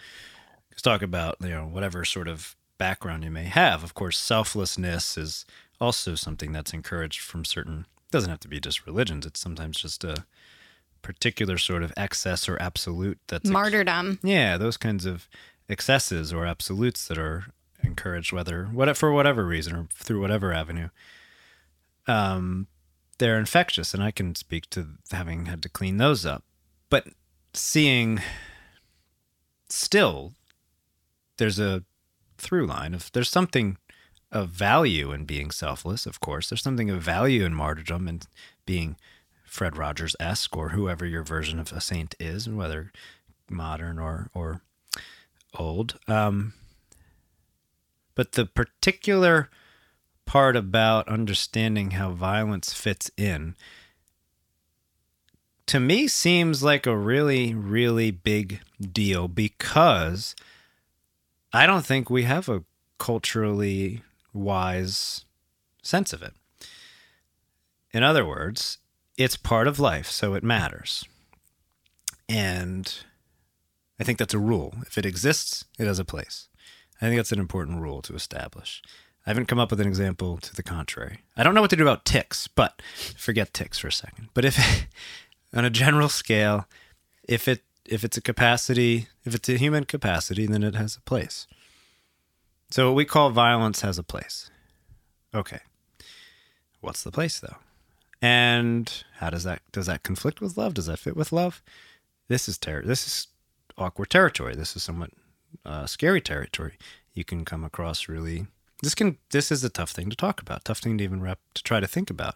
Let's 0.69 0.83
talk 0.83 1.01
about 1.01 1.37
you 1.41 1.49
know 1.49 1.65
whatever 1.65 2.05
sort 2.05 2.27
of 2.27 2.55
background 2.79 3.23
you 3.23 3.29
may 3.29 3.43
have. 3.43 3.83
Of 3.83 3.93
course, 3.93 4.17
selflessness 4.17 5.15
is 5.17 5.45
also 5.79 6.15
something 6.15 6.51
that's 6.51 6.73
encouraged 6.73 7.21
from 7.21 7.45
certain. 7.45 7.85
Doesn't 8.09 8.31
have 8.31 8.39
to 8.39 8.47
be 8.47 8.59
just 8.59 8.87
religions. 8.87 9.27
It's 9.27 9.39
sometimes 9.39 9.79
just 9.79 10.03
a 10.03 10.25
particular 11.03 11.57
sort 11.57 11.83
of 11.83 11.93
excess 11.95 12.49
or 12.49 12.59
absolute 12.61 13.19
that's 13.27 13.49
Martyrdom. 13.49 14.19
yeah, 14.23 14.57
those 14.57 14.77
kinds 14.77 15.05
of 15.05 15.29
excesses 15.69 16.33
or 16.33 16.47
absolutes 16.47 17.07
that 17.07 17.19
are 17.19 17.45
encouraged, 17.83 18.33
whether 18.33 18.65
what 18.65 18.97
for 18.97 19.11
whatever 19.11 19.45
reason 19.45 19.75
or 19.75 19.87
through 19.93 20.19
whatever 20.19 20.51
avenue, 20.51 20.89
um, 22.07 22.67
they're 23.19 23.37
infectious, 23.37 23.93
and 23.93 24.01
I 24.01 24.11
can 24.11 24.35
speak 24.35 24.69
to 24.71 24.87
having 25.11 25.45
had 25.45 25.61
to 25.63 25.69
clean 25.69 25.97
those 25.97 26.25
up. 26.25 26.43
But 26.89 27.07
seeing 27.53 28.21
still, 29.69 30.33
there's 31.37 31.59
a 31.59 31.83
through 32.39 32.67
line 32.67 32.93
of 32.93 33.11
there's 33.11 33.29
something 33.29 33.77
of 34.31 34.49
value 34.49 35.11
in 35.11 35.25
being 35.25 35.51
selfless. 35.51 36.05
Of 36.05 36.19
course, 36.19 36.49
there's 36.49 36.61
something 36.61 36.89
of 36.89 37.01
value 37.01 37.43
in 37.43 37.53
martyrdom 37.53 38.07
and 38.07 38.25
being 38.65 38.95
Fred 39.43 39.77
Rogers 39.77 40.15
esque 40.19 40.55
or 40.55 40.69
whoever 40.69 41.05
your 41.05 41.23
version 41.23 41.59
of 41.59 41.71
a 41.71 41.81
saint 41.81 42.15
is, 42.19 42.45
and 42.45 42.57
whether 42.57 42.91
modern 43.49 43.97
or 43.97 44.29
or 44.33 44.61
old. 45.57 45.99
Um, 46.07 46.53
but 48.13 48.33
the 48.33 48.45
particular 48.45 49.49
part 50.25 50.55
about 50.55 51.07
understanding 51.07 51.91
how 51.91 52.11
violence 52.11 52.71
fits 52.71 53.09
in 53.17 53.55
to 55.65 55.79
me 55.79 56.07
seems 56.07 56.61
like 56.61 56.85
a 56.85 56.95
really 56.95 57.55
really 57.55 58.11
big 58.11 58.59
deal 58.79 59.27
because 59.27 60.35
I 61.51 61.65
don't 61.65 61.85
think 61.85 62.09
we 62.09 62.23
have 62.23 62.47
a 62.47 62.63
culturally 62.97 64.03
wise 64.33 65.25
sense 65.81 66.13
of 66.13 66.21
it. 66.21 66.33
In 67.91 68.03
other 68.03 68.25
words, 68.25 68.77
it's 69.17 69.35
part 69.35 69.67
of 69.67 69.79
life, 69.79 70.07
so 70.07 70.35
it 70.35 70.43
matters. 70.43 71.05
And 72.27 72.93
I 73.99 74.03
think 74.03 74.19
that's 74.19 74.33
a 74.33 74.39
rule. 74.39 74.75
If 74.85 74.97
it 74.97 75.05
exists, 75.05 75.65
it 75.79 75.87
has 75.87 75.99
a 75.99 76.05
place. 76.05 76.47
I 77.01 77.05
think 77.05 77.17
that's 77.17 77.31
an 77.31 77.39
important 77.39 77.81
rule 77.81 78.01
to 78.03 78.13
establish. 78.13 78.83
I 79.25 79.31
haven't 79.31 79.47
come 79.47 79.59
up 79.59 79.71
with 79.71 79.81
an 79.81 79.87
example 79.87 80.37
to 80.37 80.55
the 80.55 80.63
contrary. 80.63 81.19
I 81.35 81.43
don't 81.43 81.55
know 81.55 81.61
what 81.61 81.69
to 81.71 81.75
do 81.75 81.83
about 81.83 82.05
ticks, 82.05 82.47
but 82.47 82.81
forget 83.17 83.53
ticks 83.53 83.79
for 83.79 83.87
a 83.87 83.91
second. 83.91 84.29
But 84.33 84.45
if 84.45 84.87
on 85.53 85.65
a 85.65 85.69
general 85.69 86.09
scale, 86.09 86.67
if 87.27 87.47
it 87.47 87.63
if 87.91 88.03
it's 88.03 88.17
a 88.17 88.21
capacity, 88.21 89.07
if 89.25 89.35
it's 89.35 89.49
a 89.49 89.57
human 89.57 89.85
capacity, 89.85 90.45
then 90.45 90.63
it 90.63 90.75
has 90.75 90.95
a 90.95 91.01
place. 91.01 91.47
So 92.69 92.87
what 92.87 92.95
we 92.95 93.05
call 93.05 93.31
violence 93.31 93.81
has 93.81 93.97
a 93.97 94.03
place. 94.03 94.51
Okay. 95.33 95.59
What's 96.81 97.03
the 97.03 97.11
place 97.11 97.39
though? 97.39 97.57
And 98.21 99.03
how 99.17 99.29
does 99.29 99.43
that 99.43 99.61
does 99.71 99.87
that 99.87 100.03
conflict 100.03 100.41
with 100.41 100.57
love? 100.57 100.73
Does 100.73 100.85
that 100.85 100.99
fit 100.99 101.15
with 101.15 101.31
love? 101.31 101.61
This 102.27 102.47
is 102.47 102.57
ter- 102.57 102.83
this 102.83 103.07
is 103.07 103.27
awkward 103.77 104.09
territory. 104.09 104.55
This 104.55 104.75
is 104.75 104.83
somewhat 104.83 105.11
uh, 105.65 105.85
scary 105.85 106.21
territory. 106.21 106.77
You 107.13 107.23
can 107.23 107.43
come 107.43 107.63
across 107.63 108.07
really 108.07 108.47
this 108.81 108.95
can 108.95 109.17
this 109.31 109.51
is 109.51 109.63
a 109.63 109.69
tough 109.69 109.91
thing 109.91 110.09
to 110.09 110.15
talk 110.15 110.41
about, 110.41 110.65
tough 110.65 110.79
thing 110.79 110.97
to 110.97 111.03
even 111.03 111.21
wrap 111.21 111.39
to 111.53 111.63
try 111.63 111.79
to 111.79 111.87
think 111.87 112.09
about. 112.09 112.35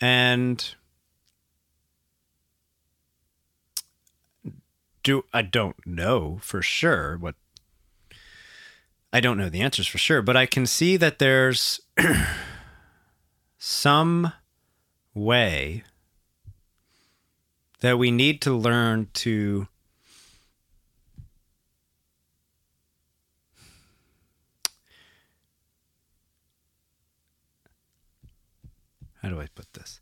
And 0.00 0.74
do 5.04 5.24
I 5.32 5.42
don't 5.42 5.76
know 5.86 6.40
for 6.42 6.60
sure 6.60 7.16
what 7.16 7.36
I 9.12 9.20
don't 9.20 9.38
know 9.38 9.48
the 9.48 9.60
answers 9.60 9.86
for 9.86 9.98
sure, 9.98 10.22
but 10.22 10.36
I 10.36 10.44
can 10.44 10.66
see 10.66 10.96
that 10.96 11.20
there's 11.20 11.78
some 13.58 14.32
way 15.14 15.84
that 17.78 17.96
we 17.96 18.10
need 18.10 18.40
to 18.42 18.52
learn 18.52 19.08
to 19.14 19.68
how 29.22 29.28
do 29.28 29.40
I 29.40 29.46
put 29.54 29.72
this? 29.74 30.00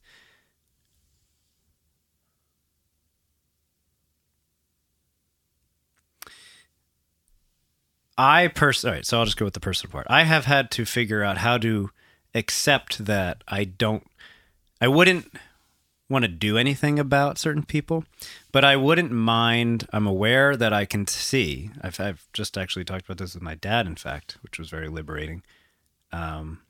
I 8.16 8.48
personally, 8.48 8.92
all 8.92 8.96
right, 8.98 9.06
so 9.06 9.18
I'll 9.18 9.24
just 9.24 9.36
go 9.36 9.44
with 9.44 9.54
the 9.54 9.60
personal 9.60 9.92
part. 9.92 10.06
I 10.10 10.24
have 10.24 10.44
had 10.44 10.70
to 10.72 10.84
figure 10.84 11.22
out 11.22 11.38
how 11.38 11.58
to 11.58 11.90
accept 12.34 13.04
that 13.04 13.42
I 13.48 13.64
don't, 13.64 14.06
I 14.80 14.88
wouldn't 14.88 15.32
want 16.08 16.24
to 16.24 16.28
do 16.28 16.58
anything 16.58 16.98
about 16.98 17.38
certain 17.38 17.62
people, 17.62 18.04
but 18.52 18.64
I 18.64 18.76
wouldn't 18.76 19.10
mind. 19.12 19.88
I'm 19.92 20.06
aware 20.06 20.56
that 20.56 20.72
I 20.72 20.84
can 20.84 21.06
see. 21.06 21.70
I've, 21.80 21.98
I've 21.98 22.26
just 22.32 22.58
actually 22.58 22.84
talked 22.84 23.06
about 23.06 23.18
this 23.18 23.34
with 23.34 23.42
my 23.42 23.54
dad, 23.54 23.86
in 23.86 23.96
fact, 23.96 24.36
which 24.42 24.58
was 24.58 24.68
very 24.68 24.88
liberating. 24.88 25.42
Um, 26.12 26.60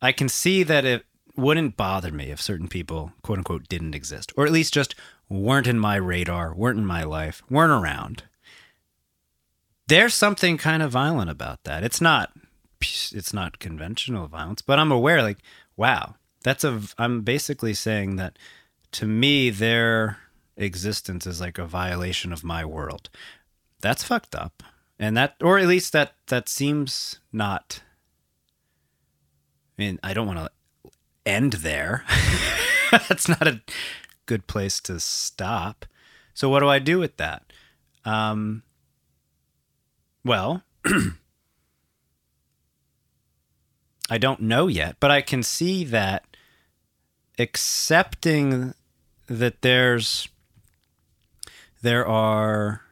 I 0.00 0.12
can 0.12 0.28
see 0.28 0.62
that 0.62 0.84
it 0.86 1.04
wouldn't 1.36 1.76
bother 1.76 2.10
me 2.10 2.30
if 2.30 2.40
certain 2.40 2.68
people, 2.68 3.12
quote 3.22 3.38
unquote, 3.38 3.68
didn't 3.68 3.94
exist, 3.94 4.32
or 4.36 4.46
at 4.46 4.52
least 4.52 4.72
just 4.74 4.94
weren't 5.28 5.66
in 5.66 5.78
my 5.78 5.96
radar, 5.96 6.54
weren't 6.54 6.78
in 6.78 6.86
my 6.86 7.04
life, 7.04 7.42
weren't 7.50 7.72
around. 7.72 8.24
There's 9.88 10.14
something 10.14 10.56
kind 10.56 10.82
of 10.82 10.92
violent 10.92 11.30
about 11.30 11.64
that. 11.64 11.84
It's 11.84 12.00
not 12.00 12.32
it's 12.80 13.32
not 13.32 13.60
conventional 13.60 14.26
violence, 14.26 14.62
but 14.62 14.78
I'm 14.78 14.92
aware 14.92 15.22
like 15.22 15.38
wow, 15.76 16.16
that's 16.42 16.64
a 16.64 16.82
I'm 16.98 17.22
basically 17.22 17.74
saying 17.74 18.16
that 18.16 18.38
to 18.92 19.06
me 19.06 19.50
their 19.50 20.18
existence 20.56 21.26
is 21.26 21.40
like 21.40 21.58
a 21.58 21.66
violation 21.66 22.32
of 22.32 22.44
my 22.44 22.64
world. 22.64 23.08
That's 23.80 24.04
fucked 24.04 24.34
up. 24.34 24.62
And 24.98 25.16
that 25.16 25.36
or 25.40 25.58
at 25.58 25.66
least 25.66 25.92
that 25.92 26.14
that 26.28 26.48
seems 26.48 27.20
not 27.32 27.82
I 29.78 29.82
mean, 29.82 29.98
I 30.02 30.14
don't 30.14 30.26
want 30.26 30.38
to 30.38 30.50
end 31.24 31.54
there. 31.54 32.04
That's 32.90 33.28
not 33.28 33.46
a 33.46 33.62
good 34.26 34.46
place 34.46 34.80
to 34.80 35.00
stop. 35.00 35.86
So 36.34 36.48
what 36.48 36.60
do 36.60 36.68
I 36.68 36.78
do 36.78 36.98
with 36.98 37.16
that? 37.16 37.52
Um, 38.04 38.62
well, 40.24 40.62
I 44.10 44.18
don't 44.18 44.40
know 44.40 44.66
yet, 44.68 44.96
but 45.00 45.10
I 45.10 45.20
can 45.22 45.42
see 45.42 45.84
that 45.84 46.24
accepting 47.38 48.74
that 49.26 49.62
there's 49.62 50.28
there 51.80 52.06
are 52.06 52.82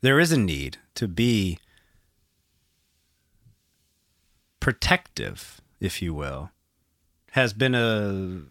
there 0.00 0.18
is 0.18 0.32
a 0.32 0.38
need 0.38 0.78
to 0.94 1.06
be 1.06 1.58
protective, 4.60 5.60
if 5.80 6.00
you 6.00 6.14
will, 6.14 6.50
has 7.32 7.52
been 7.52 7.74
a 7.74 8.42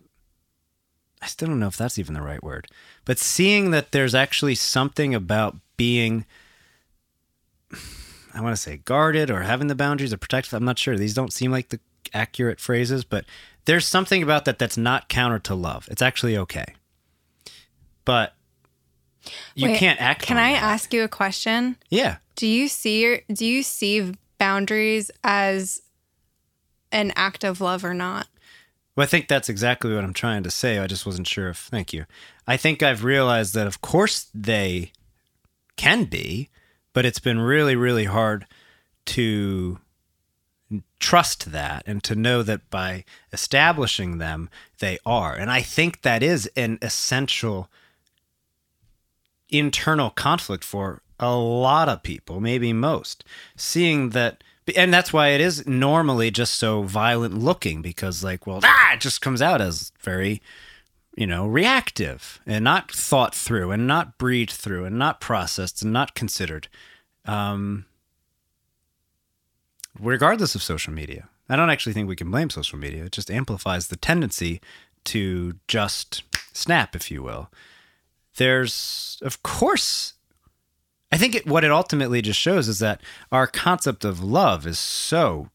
I 1.21 1.27
still 1.27 1.47
don't 1.47 1.59
know 1.59 1.67
if 1.67 1.77
that's 1.77 1.97
even 1.97 2.13
the 2.13 2.21
right 2.21 2.43
word. 2.43 2.67
But 3.05 3.19
seeing 3.19 3.71
that 3.71 3.91
there's 3.91 4.15
actually 4.15 4.55
something 4.55 5.13
about 5.15 5.55
being 5.77 6.25
I 8.33 8.41
want 8.41 8.53
to 8.55 8.61
say 8.61 8.77
guarded 8.77 9.31
or 9.31 9.43
having 9.43 9.67
the 9.67 9.75
boundaries 9.75 10.11
or 10.11 10.17
protective. 10.17 10.53
I'm 10.53 10.65
not 10.65 10.77
sure. 10.77 10.97
These 10.97 11.13
don't 11.13 11.31
seem 11.31 11.51
like 11.51 11.69
the 11.69 11.79
accurate 12.13 12.59
phrases, 12.59 13.05
but 13.05 13.23
there's 13.63 13.87
something 13.87 14.21
about 14.21 14.45
that 14.45 14.59
that's 14.59 14.77
not 14.77 15.07
counter 15.07 15.39
to 15.39 15.55
love. 15.55 15.87
It's 15.89 16.01
actually 16.01 16.35
okay. 16.37 16.65
But 18.03 18.33
you 19.55 19.69
Wait, 19.69 19.77
can't 19.77 20.01
act 20.01 20.23
Can 20.23 20.37
I 20.37 20.53
that. 20.53 20.63
ask 20.63 20.93
you 20.93 21.03
a 21.03 21.07
question? 21.07 21.77
Yeah. 21.89 22.17
Do 22.35 22.45
you 22.45 22.67
see 22.67 23.01
your, 23.01 23.19
do 23.31 23.45
you 23.45 23.63
see 23.63 24.13
boundaries 24.37 25.09
as 25.23 25.81
an 26.91 27.13
act 27.15 27.43
of 27.45 27.61
love 27.61 27.85
or 27.85 27.93
not? 27.93 28.27
Well, 28.95 29.03
I 29.03 29.07
think 29.07 29.27
that's 29.27 29.49
exactly 29.49 29.93
what 29.93 30.03
I'm 30.03 30.13
trying 30.13 30.43
to 30.43 30.51
say. 30.51 30.77
I 30.79 30.87
just 30.87 31.05
wasn't 31.05 31.27
sure 31.27 31.49
if. 31.49 31.57
Thank 31.57 31.93
you. 31.93 32.05
I 32.47 32.57
think 32.57 32.83
I've 32.83 33.03
realized 33.03 33.53
that, 33.55 33.67
of 33.67 33.81
course, 33.81 34.29
they 34.33 34.91
can 35.77 36.05
be, 36.05 36.49
but 36.93 37.05
it's 37.05 37.19
been 37.19 37.39
really, 37.39 37.75
really 37.75 38.05
hard 38.05 38.45
to 39.05 39.79
trust 40.99 41.51
that 41.51 41.83
and 41.85 42.03
to 42.03 42.15
know 42.15 42.41
that 42.43 42.69
by 42.69 43.03
establishing 43.31 44.17
them, 44.17 44.49
they 44.79 44.97
are. 45.05 45.35
And 45.35 45.51
I 45.51 45.61
think 45.61 46.01
that 46.01 46.23
is 46.23 46.49
an 46.55 46.79
essential 46.81 47.69
internal 49.49 50.09
conflict 50.09 50.63
for 50.63 51.01
a 51.19 51.35
lot 51.35 51.87
of 51.87 52.03
people, 52.03 52.39
maybe 52.39 52.73
most, 52.73 53.23
seeing 53.55 54.09
that 54.09 54.43
and 54.75 54.91
that's 54.91 55.13
why 55.13 55.27
it 55.27 55.41
is 55.41 55.65
normally 55.67 56.31
just 56.31 56.55
so 56.55 56.81
violent 56.81 57.37
looking 57.37 57.83
because 57.83 58.23
like 58.23 58.47
well 58.47 58.59
ah 58.63 58.93
it 58.93 58.99
just 58.99 59.21
comes 59.21 59.39
out 59.39 59.61
as 59.61 59.91
very 59.99 60.41
you 61.15 61.25
know 61.25 61.47
reactive 61.47 62.39
and 62.45 62.63
not 62.63 62.91
thought 62.91 63.33
through 63.33 63.71
and 63.71 63.87
not 63.87 64.17
breathed 64.17 64.51
through 64.51 64.85
and 64.85 64.97
not 64.97 65.21
processed 65.21 65.81
and 65.81 65.93
not 65.93 66.15
considered 66.15 66.67
um 67.25 67.85
regardless 69.99 70.55
of 70.55 70.63
social 70.63 70.93
media 70.93 71.29
i 71.49 71.55
don't 71.55 71.69
actually 71.69 71.93
think 71.93 72.07
we 72.07 72.15
can 72.15 72.29
blame 72.29 72.49
social 72.49 72.77
media 72.77 73.05
it 73.05 73.11
just 73.11 73.31
amplifies 73.31 73.87
the 73.87 73.95
tendency 73.95 74.61
to 75.03 75.53
just 75.67 76.23
snap 76.53 76.95
if 76.95 77.09
you 77.09 77.23
will 77.23 77.49
there's 78.37 79.17
of 79.21 79.41
course 79.43 80.13
I 81.11 81.17
think 81.17 81.35
it, 81.35 81.47
what 81.47 81.63
it 81.63 81.71
ultimately 81.71 82.21
just 82.21 82.39
shows 82.39 82.67
is 82.67 82.79
that 82.79 82.99
our 83.31 83.47
concept 83.47 84.03
of 84.03 84.21
love 84.21 84.67
is 84.67 84.77
so. 84.77 85.49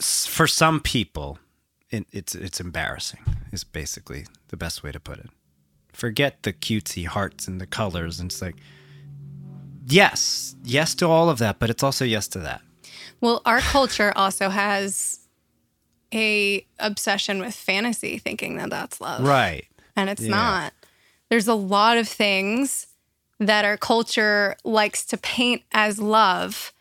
For 0.00 0.46
some 0.46 0.80
people, 0.80 1.38
it, 1.90 2.06
it's 2.12 2.34
it's 2.34 2.60
embarrassing. 2.60 3.20
Is 3.52 3.64
basically 3.64 4.26
the 4.48 4.56
best 4.56 4.82
way 4.82 4.92
to 4.92 5.00
put 5.00 5.18
it. 5.18 5.30
Forget 5.92 6.42
the 6.42 6.52
cutesy 6.52 7.06
hearts 7.06 7.48
and 7.48 7.60
the 7.60 7.66
colors, 7.66 8.20
and 8.20 8.30
it's 8.30 8.42
like, 8.42 8.56
yes, 9.86 10.54
yes 10.64 10.94
to 10.96 11.06
all 11.08 11.28
of 11.30 11.38
that, 11.38 11.58
but 11.58 11.70
it's 11.70 11.82
also 11.82 12.04
yes 12.04 12.28
to 12.28 12.38
that. 12.40 12.60
Well, 13.20 13.42
our 13.44 13.60
culture 13.60 14.12
also 14.14 14.48
has 14.48 15.20
a 16.14 16.64
obsession 16.78 17.40
with 17.40 17.54
fantasy, 17.54 18.18
thinking 18.18 18.56
that 18.58 18.70
that's 18.70 19.00
love, 19.00 19.24
Right. 19.26 19.66
and 19.96 20.08
it's 20.08 20.22
Yeah. 20.22 20.28
not. 20.30 20.72
There's 21.30 21.48
a 21.48 21.54
lot 21.54 21.98
of 21.98 22.08
things 22.08 22.86
that 23.40 23.64
our 23.64 23.76
culture 23.76 24.56
likes 24.64 25.04
to 25.06 25.16
paint 25.16 25.62
as 25.72 25.98
love, 25.98 26.72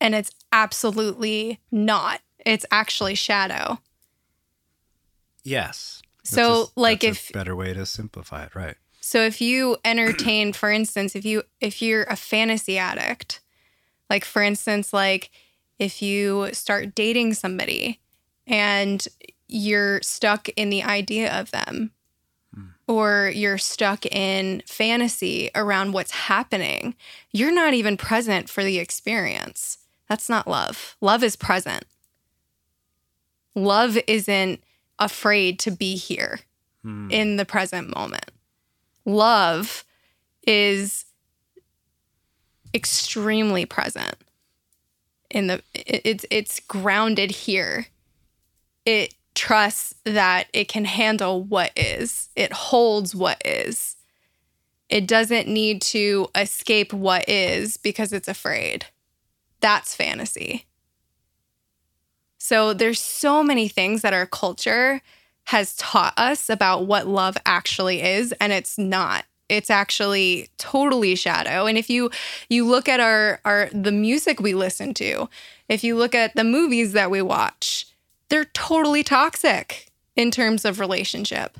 and 0.00 0.14
it's 0.14 0.30
absolutely 0.52 1.60
not. 1.70 2.20
It's 2.46 2.64
actually 2.70 3.16
shadow. 3.16 3.80
Yes. 5.42 6.00
So, 6.22 6.62
a- 6.62 6.80
like, 6.80 7.04
if- 7.04 7.32
better 7.32 7.54
way 7.54 7.74
to 7.74 7.84
simplify 7.84 8.44
it, 8.44 8.54
right? 8.54 8.76
So 9.06 9.22
if 9.22 9.40
you 9.40 9.76
entertain, 9.84 10.52
for 10.52 10.68
instance, 10.68 11.14
if 11.14 11.24
you 11.24 11.44
if 11.60 11.80
you're 11.80 12.02
a 12.04 12.16
fantasy 12.16 12.76
addict, 12.76 13.38
like 14.10 14.24
for 14.24 14.42
instance, 14.42 14.92
like 14.92 15.30
if 15.78 16.02
you 16.02 16.48
start 16.52 16.96
dating 16.96 17.34
somebody 17.34 18.00
and 18.48 19.06
you're 19.46 20.02
stuck 20.02 20.48
in 20.56 20.70
the 20.70 20.82
idea 20.82 21.32
of 21.38 21.52
them 21.52 21.92
hmm. 22.52 22.64
or 22.88 23.30
you're 23.32 23.58
stuck 23.58 24.04
in 24.06 24.60
fantasy 24.66 25.50
around 25.54 25.92
what's 25.92 26.10
happening, 26.10 26.96
you're 27.30 27.54
not 27.54 27.74
even 27.74 27.96
present 27.96 28.48
for 28.48 28.64
the 28.64 28.80
experience. 28.80 29.78
That's 30.08 30.28
not 30.28 30.48
love. 30.48 30.96
Love 31.00 31.22
is 31.22 31.36
present. 31.36 31.84
Love 33.56 33.98
isn't 34.06 34.62
afraid 34.98 35.58
to 35.58 35.70
be 35.70 35.96
here 35.96 36.40
hmm. 36.82 37.10
in 37.10 37.36
the 37.36 37.44
present 37.44 37.92
moment. 37.96 38.30
Love 39.04 39.84
is 40.46 41.06
extremely 42.74 43.64
present. 43.64 44.16
in 45.30 45.46
the 45.48 45.62
it's 45.74 46.26
it's 46.30 46.60
grounded 46.60 47.30
here. 47.30 47.86
It 48.84 49.14
trusts 49.34 49.94
that 50.04 50.46
it 50.52 50.68
can 50.68 50.84
handle 50.84 51.42
what 51.42 51.72
is. 51.76 52.28
It 52.36 52.52
holds 52.52 53.14
what 53.14 53.40
is. 53.44 53.96
It 54.88 55.08
doesn't 55.08 55.48
need 55.48 55.82
to 55.82 56.28
escape 56.34 56.92
what 56.92 57.28
is 57.28 57.76
because 57.76 58.12
it's 58.12 58.28
afraid. 58.28 58.86
That's 59.60 59.94
fantasy. 59.94 60.65
So 62.46 62.72
there's 62.72 63.00
so 63.00 63.42
many 63.42 63.66
things 63.66 64.02
that 64.02 64.12
our 64.12 64.24
culture 64.24 65.02
has 65.46 65.74
taught 65.74 66.14
us 66.16 66.48
about 66.48 66.86
what 66.86 67.08
love 67.08 67.36
actually 67.44 68.02
is 68.02 68.30
and 68.40 68.52
it's 68.52 68.78
not. 68.78 69.24
It's 69.48 69.68
actually 69.68 70.48
totally 70.56 71.16
shadow. 71.16 71.66
And 71.66 71.76
if 71.76 71.90
you 71.90 72.08
you 72.48 72.64
look 72.64 72.88
at 72.88 73.00
our 73.00 73.40
our 73.44 73.68
the 73.72 73.90
music 73.90 74.38
we 74.38 74.54
listen 74.54 74.94
to 74.94 75.28
if 75.68 75.82
you 75.82 75.96
look 75.96 76.14
at 76.14 76.36
the 76.36 76.44
movies 76.44 76.92
that 76.92 77.10
we 77.10 77.20
watch 77.20 77.88
they're 78.28 78.44
totally 78.44 79.02
toxic 79.02 79.90
in 80.14 80.30
terms 80.30 80.64
of 80.64 80.78
relationship. 80.78 81.58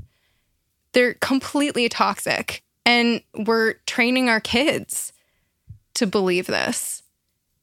They're 0.92 1.14
completely 1.14 1.88
toxic 1.88 2.62
and 2.84 3.22
we're 3.34 3.72
training 3.86 4.28
our 4.28 4.40
kids 4.40 5.12
to 5.94 6.06
believe 6.06 6.46
this 6.46 7.02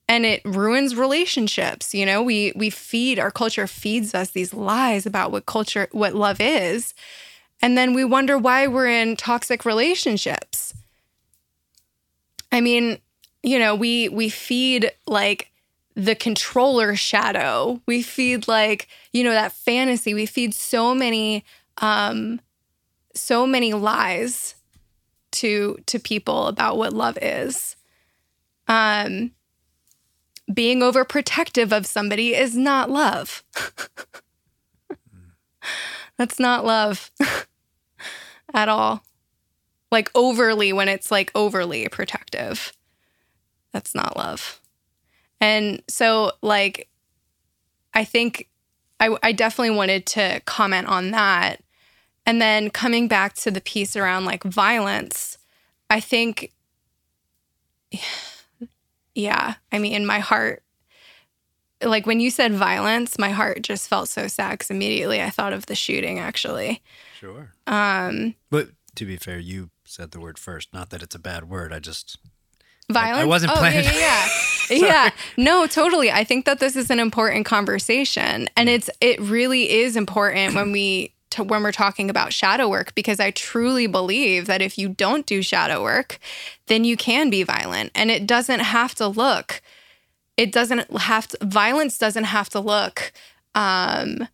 and 0.08 0.26
it 0.26 0.42
ruins 0.46 0.96
relationships 0.96 1.94
you 1.94 2.06
know? 2.06 2.22
We 2.22 2.54
we 2.56 2.70
feed 2.70 3.20
our 3.20 3.32
culture 3.32 3.68
feeds 3.68 4.14
us 4.14 4.32
these 4.32 4.54
lies 4.54 5.06
about 5.06 5.32
what 5.32 5.46
culture 5.46 5.88
what 5.92 6.16
love 6.16 6.40
is 6.40 6.94
and 7.62 7.78
then 7.78 7.94
we 7.94 8.04
wonder 8.04 8.38
why 8.38 8.68
we're 8.68 8.88
in 8.88 9.16
toxic 9.16 9.64
relationships. 9.66 10.74
I 12.52 12.62
mean 12.62 12.98
you 13.42 13.60
know 13.60 13.76
we 13.76 14.10
we 14.10 14.30
feed 14.30 14.92
like 15.08 15.50
the 15.96 16.16
controller 16.16 16.96
shadow. 16.96 17.80
We 17.86 18.02
feed 18.02 18.48
like 18.48 18.88
you 19.12 19.24
know 19.24 19.32
that 19.32 19.52
fantasy. 19.52 20.14
We 20.14 20.26
feed 20.26 20.54
so 20.56 20.96
many 20.96 21.46
um 21.78 22.40
so 23.16 23.46
many 23.46 23.74
lies 23.74 24.56
to 25.34 25.78
to 25.86 26.00
people 26.00 26.48
about 26.48 26.78
what 26.78 26.94
love 26.94 27.18
is. 27.22 27.76
Um 28.68 29.32
being 30.52 30.80
overprotective 30.80 31.72
of 31.72 31.86
somebody 31.86 32.34
is 32.36 32.56
not 32.56 32.90
love. 32.90 33.44
That's 36.18 36.40
not 36.40 36.66
love 36.66 37.12
at 38.54 38.70
all. 38.70 39.04
Like 39.92 40.10
overly, 40.16 40.74
when 40.74 40.88
it's 40.90 41.12
like 41.12 41.32
overly 41.36 41.88
protective, 41.88 42.74
that's 43.72 43.94
not 43.94 44.18
love. 44.18 44.60
And 45.40 45.84
so, 45.88 46.32
like, 46.42 46.88
I 47.94 48.04
think 48.04 48.50
I, 49.00 49.16
I 49.22 49.34
definitely 49.34 49.76
wanted 49.76 50.06
to 50.08 50.42
comment 50.46 50.88
on 50.88 51.12
that. 51.12 51.62
And 52.26 52.42
then 52.42 52.70
coming 52.70 53.08
back 53.08 53.34
to 53.36 53.52
the 53.52 53.62
piece 53.62 53.96
around 53.96 54.26
like 54.26 54.44
violence, 54.44 55.38
I 55.90 56.00
think 56.00 56.54
yeah, 59.16 59.56
I 59.72 59.80
mean, 59.80 60.06
my 60.06 60.20
heart, 60.20 60.64
like 61.82 62.06
when 62.06 62.20
you 62.20 62.32
said 62.32 62.54
violence, 62.54 63.20
my 63.20 63.30
heart 63.30 63.62
just 63.62 63.88
felt 63.88 64.10
so 64.10 64.28
sad 64.28 64.52
because 64.52 64.72
immediately 64.72 65.22
I 65.22 65.30
thought 65.30 65.54
of 65.54 65.66
the 65.66 65.76
shooting, 65.76 66.20
actually. 66.20 66.82
Sure. 67.20 67.52
Um, 67.68 68.36
but 68.50 68.70
to 68.96 69.06
be 69.06 69.18
fair, 69.18 69.38
you 69.38 69.70
said 69.86 70.12
the 70.12 70.20
word 70.20 70.40
first. 70.40 70.74
Not 70.74 70.90
that 70.92 71.04
it's 71.04 71.16
a 71.16 71.20
bad 71.20 71.50
word. 71.50 71.74
I 71.74 71.80
just 71.80 72.18
violence. 72.92 73.20
I, 73.20 73.22
I 73.22 73.26
wasn't 73.26 73.52
oh, 73.52 73.56
planning. 73.56 73.86
Yeah, 73.86 73.92
yeah, 73.92 74.28
yeah. 74.70 74.78
yeah. 74.78 75.10
No, 75.38 75.68
totally. 75.68 76.12
I 76.12 76.24
think 76.24 76.46
that 76.46 76.60
this 76.60 76.76
is 76.76 76.90
an 76.90 77.00
important 77.00 77.46
conversation, 77.46 78.50
and 78.58 78.70
it's 78.70 78.90
it 79.02 79.20
really 79.20 79.70
is 79.70 79.96
important 79.96 80.56
when 80.56 80.72
we 80.72 81.13
to 81.34 81.44
when 81.44 81.64
we're 81.64 81.72
talking 81.72 82.10
about 82.10 82.34
shadow 82.34 82.68
work 82.68 82.96
because 82.96 83.20
I 83.20 83.32
truly 83.32 83.88
believe 83.88 84.48
that 84.48 84.62
if 84.62 84.78
you 84.78 84.90
don't 84.90 85.26
do 85.26 85.42
shadow 85.42 85.84
work, 85.84 86.20
then 86.68 86.84
you 86.84 86.98
can 86.98 87.30
be 87.30 87.44
violent 87.44 87.92
and 87.94 88.10
it 88.10 88.26
doesn't 88.26 88.62
have 88.62 88.96
to 88.96 89.08
look 89.08 89.62
it 90.36 90.52
doesn't 90.52 90.90
have 90.98 91.28
to 91.28 91.38
violence 91.46 92.00
doesn't 92.00 92.24
have 92.24 92.50
to 92.50 92.60
look 92.60 93.14
um 93.54 94.28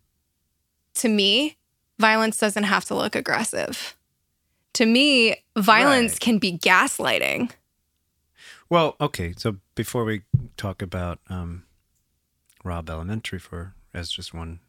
to 0.94 1.08
me 1.08 1.58
violence 2.00 2.38
doesn't 2.38 2.64
have 2.64 2.86
to 2.86 2.94
look 2.96 3.14
aggressive. 3.14 3.96
To 4.74 4.86
me, 4.86 5.36
violence 5.56 6.14
right. 6.14 6.20
can 6.20 6.38
be 6.38 6.58
gaslighting. 6.58 7.50
Well, 8.68 8.96
okay, 9.00 9.34
so 9.36 9.56
before 9.74 10.04
we 10.04 10.22
talk 10.56 10.82
about 10.82 11.20
um 11.28 11.64
Robb 12.64 12.90
Elementary 12.90 13.38
for 13.38 13.74
as 13.94 14.10
just 14.10 14.34
one 14.34 14.60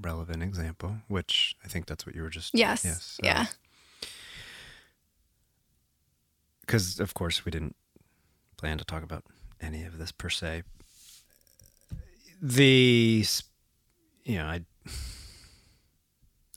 relevant 0.00 0.42
example, 0.42 0.96
which 1.08 1.56
I 1.64 1.68
think 1.68 1.86
that's 1.86 2.06
what 2.06 2.14
you 2.14 2.22
were 2.22 2.30
just. 2.30 2.54
Yes. 2.54 2.84
Yes. 2.84 3.18
Yeah. 3.22 3.46
Because, 6.60 7.00
of 7.00 7.14
course, 7.14 7.44
we 7.44 7.50
didn't 7.50 7.76
plan 8.56 8.78
to 8.78 8.84
talk 8.84 9.02
about 9.02 9.24
any 9.60 9.84
of 9.84 9.98
this 9.98 10.12
per 10.12 10.28
se. 10.28 10.62
The, 12.40 13.24
you 14.24 14.38
know, 14.38 14.46
I. 14.46 14.64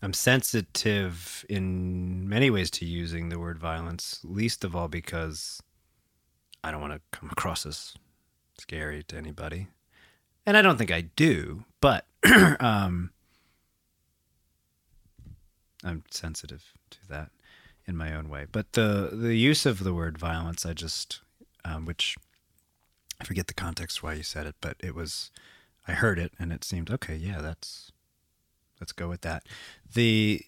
I'm 0.03 0.13
sensitive 0.13 1.45
in 1.47 2.27
many 2.27 2.49
ways 2.49 2.71
to 2.71 2.85
using 2.85 3.29
the 3.29 3.37
word 3.37 3.59
violence, 3.59 4.19
least 4.23 4.63
of 4.63 4.75
all 4.75 4.87
because 4.87 5.61
I 6.63 6.71
don't 6.71 6.81
want 6.81 6.93
to 6.93 7.01
come 7.11 7.29
across 7.29 7.67
as 7.67 7.93
scary 8.59 9.03
to 9.03 9.15
anybody. 9.15 9.67
And 10.45 10.57
I 10.57 10.61
don't 10.61 10.77
think 10.77 10.91
I 10.91 11.01
do, 11.01 11.65
but 11.81 12.05
um, 12.59 13.11
I'm 15.83 16.03
sensitive 16.09 16.73
to 16.91 16.97
that 17.09 17.29
in 17.87 17.97
my 17.97 18.13
own 18.13 18.29
way. 18.29 18.45
But 18.51 18.73
the 18.73 19.09
the 19.11 19.35
use 19.35 19.65
of 19.65 19.83
the 19.83 19.93
word 19.93 20.17
violence, 20.17 20.65
I 20.65 20.73
just, 20.73 21.21
um, 21.65 21.85
which 21.85 22.15
I 23.19 23.23
forget 23.23 23.47
the 23.47 23.53
context 23.53 24.01
why 24.03 24.13
you 24.13 24.23
said 24.23 24.47
it, 24.47 24.55
but 24.61 24.77
it 24.79 24.95
was, 24.95 25.31
I 25.87 25.93
heard 25.93 26.19
it 26.19 26.33
and 26.39 26.51
it 26.51 26.63
seemed 26.63 26.89
okay. 26.89 27.15
Yeah, 27.15 27.41
that's, 27.41 27.91
let's 28.79 28.91
go 28.91 29.07
with 29.09 29.21
that. 29.21 29.45
The 29.93 30.41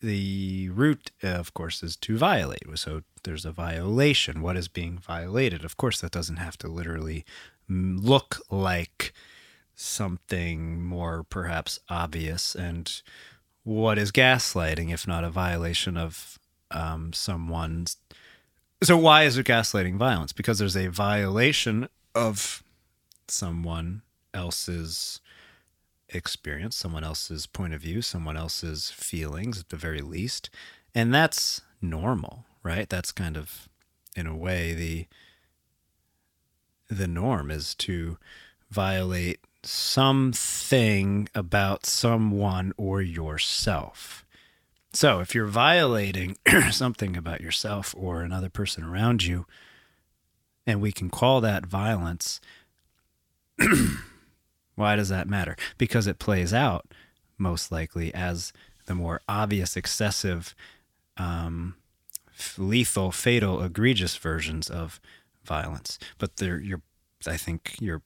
the 0.00 0.68
root, 0.68 1.10
of 1.22 1.54
course, 1.54 1.82
is 1.82 1.96
to 1.96 2.16
violate. 2.16 2.62
So 2.76 3.02
there's 3.24 3.44
a 3.44 3.50
violation. 3.50 4.42
What 4.42 4.56
is 4.56 4.68
being 4.68 4.98
violated? 4.98 5.64
Of 5.64 5.76
course, 5.76 6.00
that 6.00 6.12
doesn't 6.12 6.36
have 6.36 6.56
to 6.58 6.68
literally 6.68 7.24
look 7.68 8.40
like 8.50 9.12
something 9.74 10.82
more 10.82 11.24
perhaps 11.24 11.80
obvious 11.88 12.54
and 12.54 13.02
what 13.64 13.98
is 13.98 14.12
gaslighting 14.12 14.92
if 14.92 15.06
not 15.06 15.24
a 15.24 15.30
violation 15.30 15.96
of 15.96 16.38
um, 16.70 17.12
someone's 17.12 17.96
so 18.82 18.96
why 18.96 19.24
is 19.24 19.36
it 19.36 19.46
gaslighting 19.46 19.96
violence? 19.96 20.32
Because 20.32 20.60
there's 20.60 20.76
a 20.76 20.86
violation 20.86 21.88
of 22.14 22.62
someone 23.26 24.02
else's 24.32 25.20
experience 26.10 26.74
someone 26.74 27.04
else's 27.04 27.46
point 27.46 27.74
of 27.74 27.82
view 27.82 28.00
someone 28.00 28.36
else's 28.36 28.90
feelings 28.90 29.60
at 29.60 29.68
the 29.68 29.76
very 29.76 30.00
least 30.00 30.48
and 30.94 31.12
that's 31.12 31.60
normal 31.82 32.46
right? 32.68 32.88
That's 32.88 33.12
kind 33.12 33.36
of 33.36 33.68
in 34.16 34.26
a 34.26 34.36
way 34.36 34.74
the 34.74 35.06
the 36.94 37.08
norm 37.08 37.50
is 37.50 37.74
to 37.74 38.18
violate 38.70 39.40
something 39.62 41.28
about 41.34 41.86
someone 41.86 42.72
or 42.76 43.02
yourself. 43.02 44.24
So, 44.92 45.20
if 45.20 45.34
you're 45.34 45.46
violating 45.46 46.38
something 46.70 47.16
about 47.16 47.40
yourself 47.40 47.94
or 47.96 48.22
another 48.22 48.48
person 48.48 48.84
around 48.84 49.24
you, 49.24 49.46
and 50.66 50.80
we 50.80 50.92
can 50.92 51.10
call 51.10 51.40
that 51.40 51.66
violence, 51.66 52.40
why 54.74 54.96
does 54.96 55.08
that 55.08 55.28
matter? 55.28 55.56
Because 55.76 56.06
it 56.06 56.18
plays 56.18 56.54
out 56.54 56.86
most 57.36 57.70
likely 57.70 58.12
as 58.14 58.52
the 58.86 58.94
more 58.94 59.20
obvious, 59.28 59.76
excessive, 59.76 60.54
um, 61.16 61.76
lethal, 62.56 63.12
fatal, 63.12 63.62
egregious 63.62 64.16
versions 64.16 64.68
of 64.68 65.00
violence. 65.44 65.98
But 66.18 66.36
there, 66.36 66.58
you're, 66.58 66.82
I 67.26 67.36
think 67.36 67.76
you're 67.80 68.02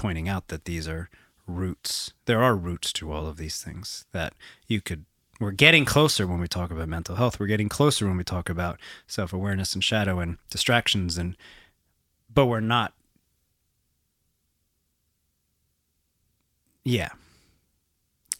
pointing 0.00 0.30
out 0.30 0.48
that 0.48 0.64
these 0.64 0.88
are 0.88 1.10
roots. 1.46 2.14
There 2.24 2.42
are 2.42 2.56
roots 2.56 2.90
to 2.94 3.12
all 3.12 3.26
of 3.26 3.36
these 3.36 3.62
things 3.62 4.06
that 4.12 4.32
you 4.66 4.80
could. 4.80 5.04
We're 5.38 5.50
getting 5.50 5.84
closer 5.84 6.26
when 6.26 6.40
we 6.40 6.48
talk 6.48 6.70
about 6.70 6.88
mental 6.88 7.16
health. 7.16 7.38
We're 7.38 7.46
getting 7.46 7.68
closer 7.68 8.06
when 8.06 8.16
we 8.16 8.24
talk 8.24 8.48
about 8.48 8.80
self 9.06 9.34
awareness 9.34 9.74
and 9.74 9.84
shadow 9.84 10.18
and 10.18 10.38
distractions, 10.48 11.18
and 11.18 11.36
but 12.32 12.46
we're 12.46 12.60
not. 12.60 12.94
Yeah. 16.82 17.10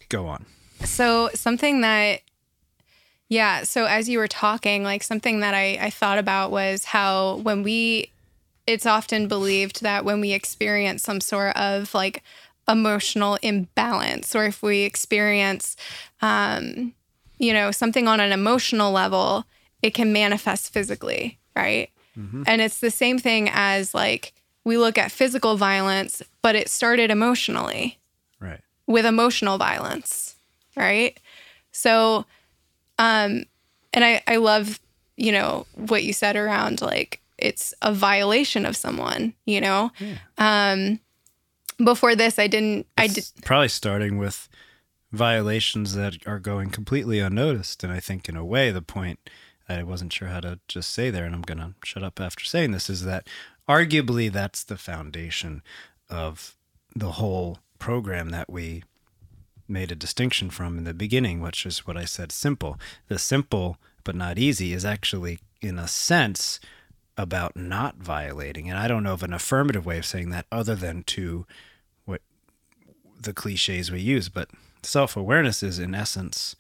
Go 0.09 0.27
on. 0.29 0.47
So 0.85 1.29
something 1.35 1.83
that 1.83 2.23
yeah. 3.29 3.65
So 3.65 3.85
as 3.85 4.09
you 4.09 4.17
were 4.17 4.29
talking, 4.29 4.83
like 4.83 5.03
something 5.03 5.41
that 5.41 5.53
I, 5.53 5.79
I 5.79 5.91
thought 5.91 6.17
about 6.17 6.51
was 6.51 6.85
how 6.87 7.37
when 7.43 7.63
we 7.63 8.11
it's 8.71 8.87
often 8.87 9.27
believed 9.27 9.83
that 9.83 10.05
when 10.05 10.21
we 10.21 10.33
experience 10.33 11.03
some 11.03 11.21
sort 11.21 11.57
of 11.57 11.93
like 11.93 12.23
emotional 12.69 13.37
imbalance, 13.43 14.37
or 14.37 14.45
if 14.45 14.63
we 14.63 14.83
experience, 14.83 15.77
um, 16.23 16.95
you 17.39 17.53
know, 17.53 17.73
something 17.73 18.07
on 18.07 18.21
an 18.21 18.31
emotional 18.31 18.93
level, 18.93 19.45
it 19.83 19.93
can 19.93 20.13
manifest 20.13 20.73
physically, 20.73 21.39
right? 21.57 21.91
Mm-hmm. 22.17 22.45
And 22.47 22.61
it's 22.61 22.79
the 22.79 22.93
same 22.93 23.19
thing 23.19 23.51
as 23.53 23.93
like 23.93 24.35
we 24.63 24.79
look 24.79 24.97
at 24.99 25.11
physical 25.11 25.57
violence, 25.57 26.23
but 26.41 26.55
it 26.55 26.69
started 26.69 27.11
emotionally. 27.11 27.99
Right. 28.39 28.61
With 28.87 29.05
emotional 29.05 29.59
violence, 29.59 30.37
right? 30.77 31.19
So, 31.73 32.25
um, 32.99 33.45
and 33.93 34.05
I, 34.05 34.23
I 34.29 34.37
love, 34.37 34.79
you 35.17 35.33
know, 35.33 35.67
what 35.75 36.05
you 36.05 36.13
said 36.13 36.37
around 36.37 36.83
like 36.83 37.21
it's 37.41 37.75
a 37.83 37.93
violation 37.93 38.67
of 38.67 38.77
someone, 38.77 39.35
you 39.45 39.61
know? 39.61 39.91
Yeah. 39.99 40.17
Um, 40.39 41.01
before 41.83 42.15
this, 42.15 42.39
I 42.39 42.47
didn't, 42.47 42.87
it's 42.99 42.99
I 42.99 43.07
did 43.07 43.25
probably 43.45 43.69
starting 43.69 44.19
with 44.19 44.49
violations 45.13 45.95
that 45.95 46.27
are 46.27 46.39
going 46.39 46.71
completely 46.71 47.19
unnoticed. 47.19 47.83
And 47.83 47.93
I 47.93 48.01
think 48.01 48.29
in 48.29 48.37
a 48.37 48.45
way, 48.45 48.71
the 48.71 48.83
point 48.83 49.19
I 49.69 49.83
wasn't 49.83 50.13
sure 50.13 50.29
how 50.29 50.41
to 50.41 50.59
just 50.69 50.93
say 50.93 51.11
there, 51.11 51.25
and 51.25 51.35
I'm 51.35 51.43
going 51.43 51.59
to 51.59 51.75
shut 51.85 52.03
up 52.03 52.21
after 52.21 52.45
saying 52.45 52.73
this, 52.73 52.91
is 52.91 53.05
that 53.05 53.27
arguably 53.69 54.31
that's 54.31 54.65
the 54.65 54.77
foundation 54.77 55.63
of 56.09 56.57
the 56.95 57.13
whole 57.13 57.59
program 57.79 58.31
that 58.31 58.51
we 58.51 58.83
made 59.69 59.93
a 59.93 59.97
distinction 59.97 60.51
from 60.51 60.77
in 60.77 60.85
the 60.85 60.93
beginning, 60.93 61.41
which 61.41 61.65
is 61.65 61.87
what 61.87 61.97
I 61.97 62.05
said 62.05 62.33
simple. 62.33 62.79
The 63.09 63.19
simple 63.19 63.79
but 64.03 64.17
not 64.17 64.39
easy 64.39 64.73
is 64.73 64.85
actually, 64.85 65.39
in 65.61 65.79
a 65.79 65.87
sense, 65.87 66.59
about 67.17 67.57
not 67.57 67.97
violating. 67.97 68.69
And 68.69 68.79
I 68.79 68.89
don't 68.89 69.03
know 69.03 69.13
of 69.13 69.23
an 69.23 69.33
affirmative 69.33 69.87
way 69.87 69.99
of 69.99 70.07
saying 70.07 70.31
that 70.31 70.47
other 70.51 70.75
than 70.75 71.03
to 71.05 71.47
what 72.05 72.23
the 73.21 73.33
cliches 73.33 73.91
we 73.91 74.01
use, 74.01 74.29
but 74.29 74.49
self 74.83 75.17
awareness 75.17 75.63
is, 75.63 75.79
in 75.79 75.95
essence, 75.95 76.57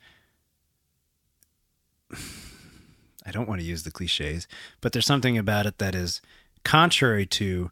I 3.27 3.31
don't 3.31 3.49
want 3.49 3.61
to 3.61 3.67
use 3.67 3.83
the 3.83 3.91
cliches, 3.91 4.49
but 4.81 4.93
there's 4.93 5.07
something 5.07 5.37
about 5.39 5.67
it 5.67 5.79
that 5.79 5.95
is 5.95 6.21
contrary 6.65 7.27
to 7.27 7.71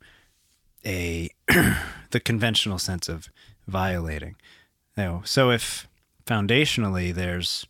a 0.84 1.30
the 2.10 2.20
conventional 2.20 2.78
sense 2.78 3.09
of 3.09 3.28
violating. 3.66 4.36
You 4.96 5.02
know, 5.05 5.22
so 5.24 5.50
if 5.50 5.88
foundationally 6.26 7.14
there's 7.14 7.66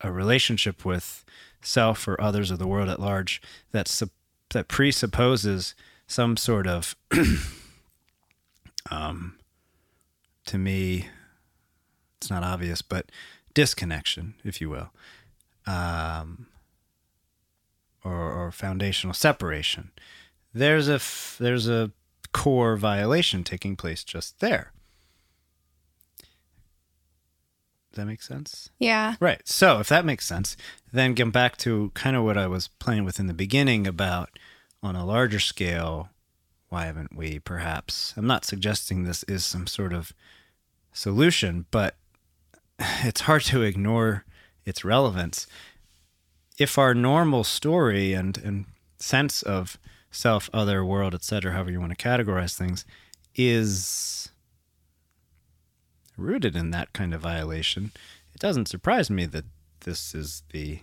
a 0.00 0.10
relationship 0.10 0.84
with 0.84 1.24
self 1.62 2.06
or 2.08 2.20
others 2.20 2.50
or 2.50 2.56
the 2.56 2.66
world 2.66 2.88
at 2.88 3.00
large 3.00 3.40
that 3.72 3.88
su- 3.88 4.10
that 4.50 4.68
presupposes 4.68 5.74
some 6.06 6.36
sort 6.36 6.66
of 6.66 6.96
um 8.90 9.36
to 10.46 10.58
me 10.58 11.08
it's 12.16 12.30
not 12.30 12.42
obvious 12.42 12.82
but 12.82 13.06
disconnection 13.54 14.34
if 14.44 14.60
you 14.60 14.68
will 14.70 14.90
um 15.66 16.46
or, 18.04 18.46
or 18.46 18.52
foundational 18.52 19.14
separation. 19.14 19.90
There's 20.54 20.88
a 20.88 20.94
f- 20.94 21.36
there's 21.38 21.68
a 21.68 21.92
core 22.32 22.76
violation 22.76 23.44
taking 23.44 23.76
place 23.76 24.04
just 24.04 24.38
there 24.40 24.72
does 26.20 26.28
that 27.96 28.06
make 28.06 28.22
sense? 28.22 28.70
Yeah. 28.78 29.16
Right. 29.20 29.40
So 29.46 29.80
if 29.80 29.88
that 29.88 30.04
makes 30.04 30.26
sense, 30.26 30.56
then 30.92 31.14
get 31.14 31.32
back 31.32 31.56
to 31.58 31.90
kind 31.94 32.16
of 32.16 32.24
what 32.24 32.38
I 32.38 32.46
was 32.46 32.68
playing 32.68 33.04
with 33.04 33.18
in 33.18 33.26
the 33.26 33.34
beginning 33.34 33.86
about 33.86 34.38
on 34.82 34.96
a 34.96 35.04
larger 35.04 35.40
scale, 35.40 36.08
why 36.68 36.86
haven't 36.86 37.16
we 37.16 37.38
perhaps? 37.38 38.14
I'm 38.16 38.26
not 38.26 38.44
suggesting 38.44 39.02
this 39.02 39.22
is 39.24 39.44
some 39.44 39.66
sort 39.66 39.92
of 39.92 40.12
solution, 40.92 41.66
but 41.70 41.96
it's 42.78 43.22
hard 43.22 43.42
to 43.44 43.62
ignore 43.62 44.24
its 44.64 44.84
relevance. 44.84 45.46
If 46.58 46.78
our 46.78 46.94
normal 46.94 47.44
story 47.44 48.12
and, 48.12 48.36
and 48.38 48.66
sense 48.98 49.42
of 49.42 49.78
self, 50.10 50.50
other, 50.52 50.84
world, 50.84 51.14
etc., 51.14 51.52
however 51.52 51.70
you 51.70 51.80
want 51.80 51.96
to 51.96 52.08
categorize 52.08 52.54
things, 52.56 52.84
is 53.34 54.29
rooted 56.20 56.54
in 56.56 56.70
that 56.70 56.92
kind 56.92 57.14
of 57.14 57.20
violation, 57.20 57.92
it 58.34 58.40
doesn't 58.40 58.68
surprise 58.68 59.10
me 59.10 59.26
that 59.26 59.44
this 59.80 60.14
is 60.14 60.42
the 60.52 60.80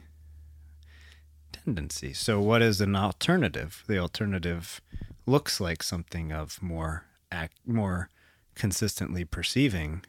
tendency. 1.52 2.14
So, 2.14 2.40
what 2.40 2.62
is 2.62 2.82
an 2.82 2.96
alternative? 2.96 3.84
The 3.88 4.00
alternative 4.00 4.82
looks 5.26 5.60
like 5.60 5.84
something 5.84 6.32
of 6.32 6.62
more 6.62 7.06
act, 7.32 7.58
more 7.66 8.10
consistently 8.56 9.24
perceiving 9.24 10.04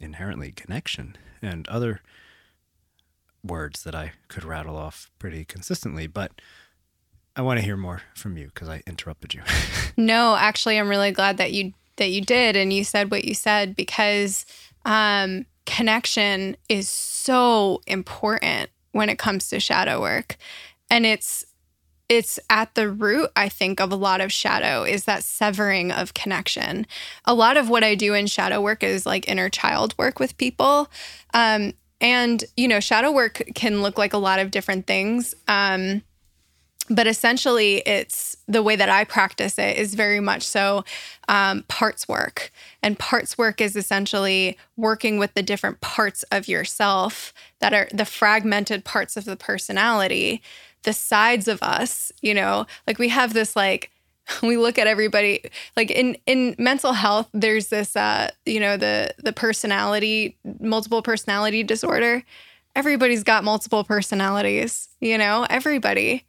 inherently 0.00 0.52
connection 0.52 1.16
and 1.42 1.68
other 1.68 2.00
words 3.42 3.82
that 3.84 3.94
I 3.94 4.12
could 4.28 4.44
rattle 4.44 4.76
off 4.76 5.10
pretty 5.18 5.44
consistently, 5.44 6.06
but 6.06 6.32
I 7.36 7.42
want 7.42 7.60
to 7.60 7.64
hear 7.64 7.76
more 7.76 8.02
from 8.14 8.36
you 8.36 8.46
because 8.46 8.68
I 8.68 8.82
interrupted 8.86 9.34
you. 9.34 9.42
no, 9.96 10.34
actually, 10.34 10.78
I'm 10.78 10.88
really 10.88 11.12
glad 11.12 11.36
that 11.36 11.52
you 11.52 11.72
that 11.98 12.10
you 12.10 12.20
did 12.20 12.56
and 12.56 12.72
you 12.72 12.82
said 12.82 13.10
what 13.10 13.24
you 13.24 13.34
said 13.34 13.76
because 13.76 14.46
um, 14.84 15.44
connection 15.66 16.56
is 16.68 16.88
so 16.88 17.80
important 17.86 18.70
when 18.92 19.08
it 19.08 19.18
comes 19.18 19.48
to 19.50 19.60
shadow 19.60 20.00
work. 20.00 20.36
And 20.90 21.04
it's 21.04 21.44
it's 22.08 22.40
at 22.48 22.74
the 22.74 22.90
root 22.90 23.28
i 23.36 23.50
think 23.50 23.80
of 23.80 23.92
a 23.92 23.96
lot 23.96 24.22
of 24.22 24.32
shadow 24.32 24.82
is 24.82 25.04
that 25.04 25.22
severing 25.22 25.92
of 25.92 26.14
connection. 26.14 26.86
A 27.26 27.34
lot 27.34 27.58
of 27.58 27.68
what 27.68 27.84
i 27.84 27.94
do 27.94 28.14
in 28.14 28.26
shadow 28.26 28.62
work 28.62 28.82
is 28.82 29.04
like 29.04 29.28
inner 29.28 29.50
child 29.50 29.94
work 29.98 30.18
with 30.18 30.38
people. 30.38 30.88
Um, 31.34 31.74
and 32.00 32.42
you 32.56 32.66
know 32.66 32.80
shadow 32.80 33.12
work 33.12 33.42
can 33.54 33.82
look 33.82 33.98
like 33.98 34.14
a 34.14 34.18
lot 34.18 34.38
of 34.38 34.50
different 34.50 34.86
things. 34.86 35.34
Um, 35.48 36.02
but 36.90 37.06
essentially 37.06 37.76
it's 37.86 38.36
the 38.46 38.62
way 38.62 38.76
that 38.76 38.88
i 38.88 39.04
practice 39.04 39.58
it 39.58 39.76
is 39.76 39.94
very 39.94 40.20
much 40.20 40.42
so 40.42 40.84
um, 41.28 41.62
parts 41.68 42.08
work. 42.08 42.50
And 42.82 42.98
parts 42.98 43.38
work 43.38 43.60
is 43.60 43.76
essentially 43.76 44.58
working 44.76 45.18
with 45.18 45.34
the 45.34 45.42
different 45.42 45.80
parts 45.80 46.22
of 46.32 46.48
yourself 46.48 47.32
that 47.60 47.74
are 47.74 47.88
the 47.92 48.06
fragmented 48.06 48.84
parts 48.84 49.16
of 49.16 49.24
the 49.24 49.36
personality 49.36 50.42
the 50.84 50.92
sides 50.92 51.48
of 51.48 51.62
us 51.62 52.12
you 52.22 52.32
know? 52.32 52.66
Like 52.86 52.98
we 52.98 53.08
have 53.08 53.34
this 53.34 53.54
like 53.54 53.90
we 54.42 54.56
look 54.56 54.78
at 54.78 54.86
everybody 54.86 55.42
like 55.76 55.90
in 55.90 56.16
in 56.26 56.54
mental 56.58 56.92
health 56.92 57.28
there's 57.32 57.68
this 57.68 57.96
uh 57.96 58.30
you 58.46 58.60
know 58.60 58.76
the 58.76 59.14
the 59.18 59.32
personality 59.32 60.36
multiple 60.60 61.02
personality 61.02 61.62
disorder. 61.62 62.22
Everybody's 62.76 63.24
got 63.24 63.44
multiple 63.44 63.84
personalities 63.84 64.88
you 65.00 65.18
know? 65.18 65.46
Everybody 65.50 66.24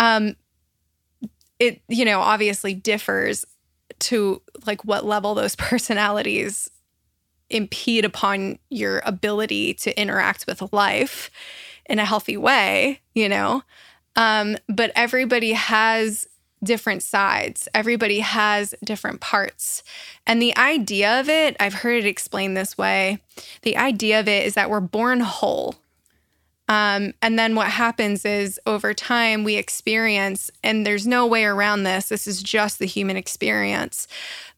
um, 0.00 0.34
it, 1.60 1.82
you 1.88 2.04
know, 2.04 2.20
obviously 2.20 2.74
differs 2.74 3.44
to 4.00 4.42
like 4.66 4.84
what 4.84 5.04
level 5.04 5.34
those 5.34 5.54
personalities 5.56 6.68
impede 7.50 8.04
upon 8.04 8.58
your 8.70 9.02
ability 9.04 9.74
to 9.74 10.00
interact 10.00 10.46
with 10.46 10.72
life 10.72 11.30
in 11.86 11.98
a 11.98 12.04
healthy 12.04 12.36
way, 12.36 13.00
you 13.14 13.28
know. 13.28 13.62
Um, 14.16 14.56
but 14.68 14.90
everybody 14.96 15.52
has 15.52 16.26
different 16.62 17.02
sides. 17.02 17.68
Everybody 17.74 18.20
has 18.20 18.74
different 18.84 19.20
parts. 19.20 19.82
And 20.26 20.40
the 20.40 20.56
idea 20.56 21.20
of 21.20 21.28
it, 21.28 21.56
I've 21.60 21.74
heard 21.74 22.04
it 22.04 22.06
explained 22.06 22.56
this 22.56 22.78
way. 22.78 23.18
The 23.62 23.76
idea 23.76 24.20
of 24.20 24.28
it 24.28 24.46
is 24.46 24.54
that 24.54 24.70
we're 24.70 24.80
born 24.80 25.20
whole. 25.20 25.76
Um, 26.70 27.14
and 27.20 27.36
then 27.36 27.56
what 27.56 27.66
happens 27.66 28.24
is 28.24 28.60
over 28.64 28.94
time 28.94 29.42
we 29.42 29.56
experience, 29.56 30.52
and 30.62 30.86
there's 30.86 31.04
no 31.04 31.26
way 31.26 31.44
around 31.44 31.82
this, 31.82 32.10
this 32.10 32.28
is 32.28 32.40
just 32.40 32.78
the 32.78 32.86
human 32.86 33.16
experience, 33.16 34.06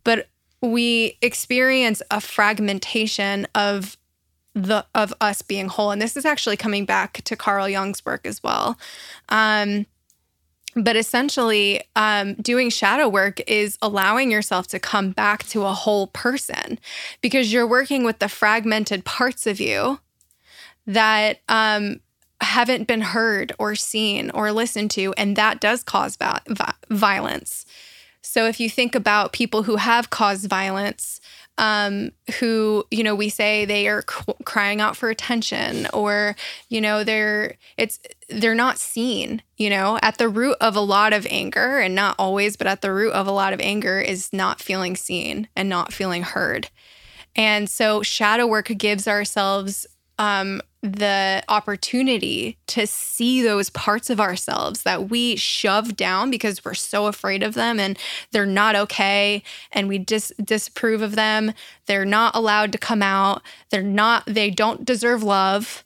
but 0.05 0.29
we 0.61 1.17
experience 1.23 2.03
a 2.11 2.21
fragmentation 2.21 3.47
of 3.55 3.97
the 4.55 4.85
of 4.95 5.15
us 5.23 5.41
being 5.41 5.69
whole. 5.69 5.91
And 5.91 6.03
this 6.03 6.15
is 6.15 6.27
actually 6.27 6.59
coming 6.59 6.85
back 6.85 7.23
to 7.25 7.35
carl 7.35 7.67
jung's 7.67 8.05
work 8.05 8.27
as 8.27 8.43
well. 8.43 8.79
Um, 9.31 9.87
but 10.77 10.95
essentially 10.95 11.83
um, 11.97 12.35
doing 12.35 12.69
shadow 12.69 13.09
work 13.09 13.41
is 13.47 13.79
allowing 13.81 14.31
yourself 14.31 14.67
to 14.69 14.79
come 14.79 15.13
back 15.13 15.45
to 15.45 15.65
a 15.65 15.73
whole 15.73 16.09
person 16.09 16.79
because 17.23 17.53
you're 17.53 17.67
working 17.67 18.05
with 18.05 18.19
the 18.19 18.29
fragmented 18.29 19.07
parts 19.07 19.47
of 19.47 19.59
you 19.59 19.99
that 20.87 21.41
um, 21.49 22.01
haven't 22.41 22.87
been 22.87 23.01
heard 23.01 23.53
or 23.59 23.75
seen 23.75 24.31
or 24.31 24.53
listened 24.53 24.91
to, 24.93 25.13
and 25.17 25.37
that 25.37 25.61
does 25.61 25.83
cause 25.83 26.17
va- 26.17 26.43
violence. 26.91 27.65
So 28.23 28.47
if 28.47 28.61
you 28.61 28.71
think 28.71 28.95
about 28.95 29.33
people 29.33 29.65
who 29.65 29.77
have 29.77 30.11
caused 30.11 30.49
violence, 30.49 31.21
um, 31.59 32.11
who 32.39 32.85
you 32.91 33.05
know 33.05 33.15
we 33.15 33.29
say 33.29 33.65
they 33.65 33.89
are 33.89 34.03
crying 34.03 34.81
out 34.81 34.97
for 34.97 35.11
attention 35.11 35.87
or 35.93 36.35
you 36.69 36.81
know 36.81 37.05
they're 37.05 37.57
it's 37.77 38.01
they're 38.29 38.55
not 38.55 38.79
seen 38.79 39.43
you 39.59 39.69
know 39.69 39.99
at 40.03 40.17
the 40.19 40.29
root 40.29 40.57
of 40.61 40.77
a 40.77 40.81
lot 40.81 41.13
of 41.13 41.27
anger 41.31 41.79
and 41.79 41.95
not 41.95 42.17
always 42.19 42.57
but 42.57 42.67
at 42.67 42.81
the 42.81 42.93
root 42.93 43.13
of 43.13 43.27
a 43.27 43.33
lot 43.33 43.53
of 43.53 43.61
anger 43.61 44.01
is 44.01 44.33
not 44.33 44.61
feeling 44.61 44.97
seen 44.97 45.47
and 45.55 45.69
not 45.69 45.93
feeling 45.93 46.23
heard 46.23 46.71
and 47.37 47.69
so 47.69 48.03
shadow 48.03 48.47
work 48.47 48.67
gives 48.79 49.07
ourselves 49.07 49.87
um, 50.19 50.63
the 50.83 51.45
opportunity 51.49 52.59
to 52.67 52.89
see 52.89 53.41
those 53.41 53.71
parts 53.71 54.11
of 54.11 54.21
ourselves 54.21 54.83
that 54.83 55.09
we 55.09 55.37
shove 55.37 55.97
down 55.97 56.29
because 56.29 56.65
we're 56.65 56.75
so 56.75 57.07
afraid 57.07 57.45
of 57.45 57.55
them 57.55 57.79
and 57.79 57.97
they're 58.33 58.45
not 58.45 58.75
okay 58.75 59.45
and 59.71 59.87
we 59.87 59.99
dis- 59.99 60.33
disapprove 60.43 61.01
of 61.01 61.15
them. 61.15 61.53
They're 61.87 62.05
not 62.05 62.35
allowed 62.35 62.73
to 62.73 62.79
come 62.79 63.01
out. 63.01 63.43
They're 63.71 63.81
not 63.83 64.25
they 64.27 64.51
don't 64.51 64.85
deserve 64.85 65.23
love. 65.23 65.85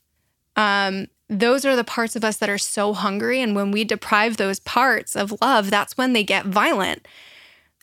Um, 0.56 1.09
those 1.28 1.66
are 1.66 1.77
the 1.77 1.85
parts 1.85 2.16
of 2.16 2.24
us 2.24 2.39
that 2.39 2.48
are 2.48 2.56
so 2.56 2.94
hungry. 2.94 3.43
And 3.43 3.55
when 3.55 3.70
we 3.73 3.85
deprive 3.85 4.39
those 4.39 4.60
parts 4.60 5.14
of 5.14 5.36
love 5.43 5.68
that's 5.70 5.98
when 5.98 6.14
they 6.14 6.24
get 6.24 6.47
violent 6.47 7.06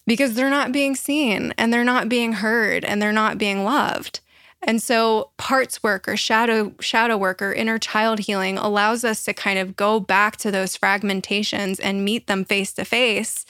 because 0.07 0.33
they're 0.33 0.49
not 0.49 0.71
being 0.71 0.95
seen 0.95 1.53
and 1.59 1.71
they're 1.71 1.83
not 1.83 2.09
being 2.09 2.33
heard 2.33 2.83
and 2.83 2.99
they're 2.99 3.11
not 3.11 3.37
being 3.37 3.63
loved 3.63 4.19
and 4.65 4.81
so 4.81 5.31
parts 5.37 5.83
work 5.83 6.07
or 6.07 6.17
shadow 6.17 6.73
shadow 6.79 7.17
work 7.17 7.41
or 7.41 7.53
inner 7.53 7.77
child 7.77 8.19
healing 8.19 8.57
allows 8.57 9.03
us 9.03 9.23
to 9.25 9.33
kind 9.33 9.59
of 9.59 9.75
go 9.75 9.99
back 9.99 10.37
to 10.37 10.51
those 10.51 10.77
fragmentations 10.77 11.79
and 11.83 12.05
meet 12.05 12.27
them 12.27 12.45
face 12.45 12.73
to 12.73 12.85
face 12.85 13.45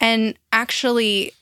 and 0.00 0.34
actually 0.52 1.32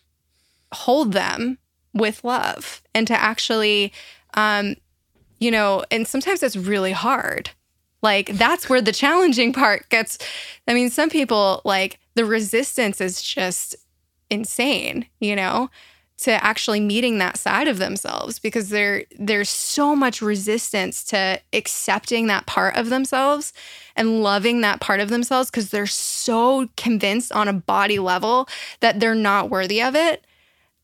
hold 0.72 1.12
them 1.12 1.58
with 1.92 2.22
love 2.22 2.82
and 2.94 3.06
to 3.06 3.20
actually 3.20 3.92
um 4.34 4.76
you 5.38 5.50
know 5.50 5.84
and 5.90 6.06
sometimes 6.06 6.42
it's 6.42 6.56
really 6.56 6.92
hard. 6.92 7.50
Like 8.02 8.28
that's 8.28 8.70
where 8.70 8.80
the 8.80 8.92
challenging 8.92 9.52
part 9.52 9.86
gets 9.90 10.16
i 10.66 10.72
mean 10.72 10.88
some 10.88 11.10
people 11.10 11.60
like 11.66 11.98
the 12.14 12.24
resistance 12.24 12.98
is 12.98 13.20
just 13.20 13.76
insane 14.30 15.04
you 15.18 15.36
know 15.36 15.68
to 16.20 16.44
actually 16.44 16.80
meeting 16.80 17.16
that 17.18 17.38
side 17.38 17.66
of 17.66 17.78
themselves 17.78 18.38
because 18.38 18.68
there 18.68 19.04
there's 19.18 19.48
so 19.48 19.96
much 19.96 20.20
resistance 20.20 21.02
to 21.02 21.40
accepting 21.52 22.26
that 22.26 22.46
part 22.46 22.76
of 22.76 22.90
themselves 22.90 23.52
and 23.96 24.22
loving 24.22 24.60
that 24.60 24.80
part 24.80 25.00
of 25.00 25.08
themselves 25.08 25.50
because 25.50 25.70
they're 25.70 25.86
so 25.86 26.68
convinced 26.76 27.32
on 27.32 27.48
a 27.48 27.52
body 27.52 27.98
level 27.98 28.48
that 28.80 29.00
they're 29.00 29.14
not 29.14 29.50
worthy 29.50 29.80
of 29.82 29.94
it 29.96 30.24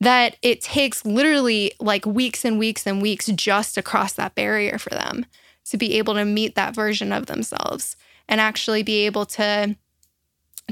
that 0.01 0.37
it 0.43 0.61
takes 0.61 1.05
literally 1.05 1.73
like 1.81 2.05
weeks 2.05 2.45
and 2.45 2.59
weeks 2.59 2.87
and 2.87 3.01
weeks 3.01 3.27
just 3.27 3.75
to 3.75 3.83
cross 3.83 4.15
that 4.15 4.35
barrier 4.35 4.79
for 4.79 4.91
them 4.91 5.27
to 5.65 5.77
be 5.77 5.99
able 5.99 6.15
to 6.15 6.25
meet 6.25 6.55
that 6.55 6.75
version 6.75 7.13
of 7.13 7.27
themselves 7.27 7.97
and 8.29 8.41
actually 8.41 8.83
be 8.83 9.05
able 9.05 9.27
to 9.27 9.77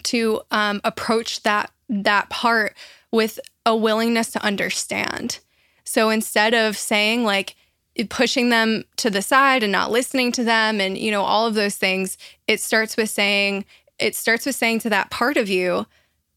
to 0.03 0.41
um, 0.51 0.81
approach 0.85 1.43
that 1.43 1.70
that 1.89 2.28
part 2.31 2.74
with 3.12 3.39
a 3.66 3.74
willingness 3.74 4.31
to 4.32 4.45
understand. 4.45 5.39
So 5.85 6.11
instead 6.11 6.55
of 6.55 6.77
saying 6.77 7.24
like 7.24 7.57
pushing 8.09 8.49
them 8.49 8.85
to 8.97 9.11
the 9.11 9.23
side 9.23 9.62
and 9.62 9.73
not 9.73 9.91
listening 9.91 10.32
to 10.32 10.45
them 10.45 10.81
and 10.81 10.99
you 10.99 11.11
know 11.11 11.23
all 11.23 11.47
of 11.47 11.55
those 11.55 11.77
things, 11.77 12.19
it 12.49 12.61
starts 12.61 12.97
with 12.97 13.11
saying 13.11 13.65
it 13.99 14.16
starts 14.16 14.47
with 14.47 14.57
saying 14.57 14.81
to 14.81 14.91
that 14.91 15.11
part 15.11 15.36
of 15.36 15.49
you, 15.49 15.86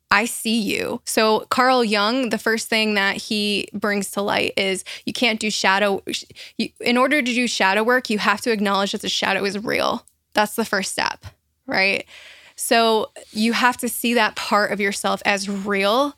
I 0.10 0.26
see 0.26 0.60
you. 0.60 1.02
So 1.06 1.42
Carl 1.50 1.84
Jung, 1.84 2.30
the 2.30 2.38
first 2.38 2.70
thing 2.70 2.94
that 2.94 3.18
he 3.18 3.68
brings 3.74 4.12
to 4.12 4.22
light 4.22 4.54
is 4.56 4.84
you 5.06 5.14
can't 5.14 5.40
do 5.40 5.50
shadow. 5.50 6.02
You, 6.58 6.70
in 6.80 6.98
order 6.98 7.22
to 7.22 7.34
do 7.34 7.48
shadow 7.48 7.84
work, 7.84 8.10
you 8.10 8.20
have 8.20 8.42
to 8.42 8.52
acknowledge 8.52 8.94
that 8.94 9.02
the 9.02 9.10
shadow 9.10 9.44
is 9.44 9.62
real. 9.62 10.06
That's 10.34 10.56
the 10.56 10.66
first 10.66 10.92
step, 10.92 11.26
right? 11.66 12.06
So 12.56 13.12
you 13.32 13.54
have 13.54 13.78
to 13.78 13.90
see 13.90 14.14
that 14.14 14.36
part 14.36 14.72
of 14.72 14.80
yourself 14.80 15.22
as 15.26 15.50
real 15.50 16.16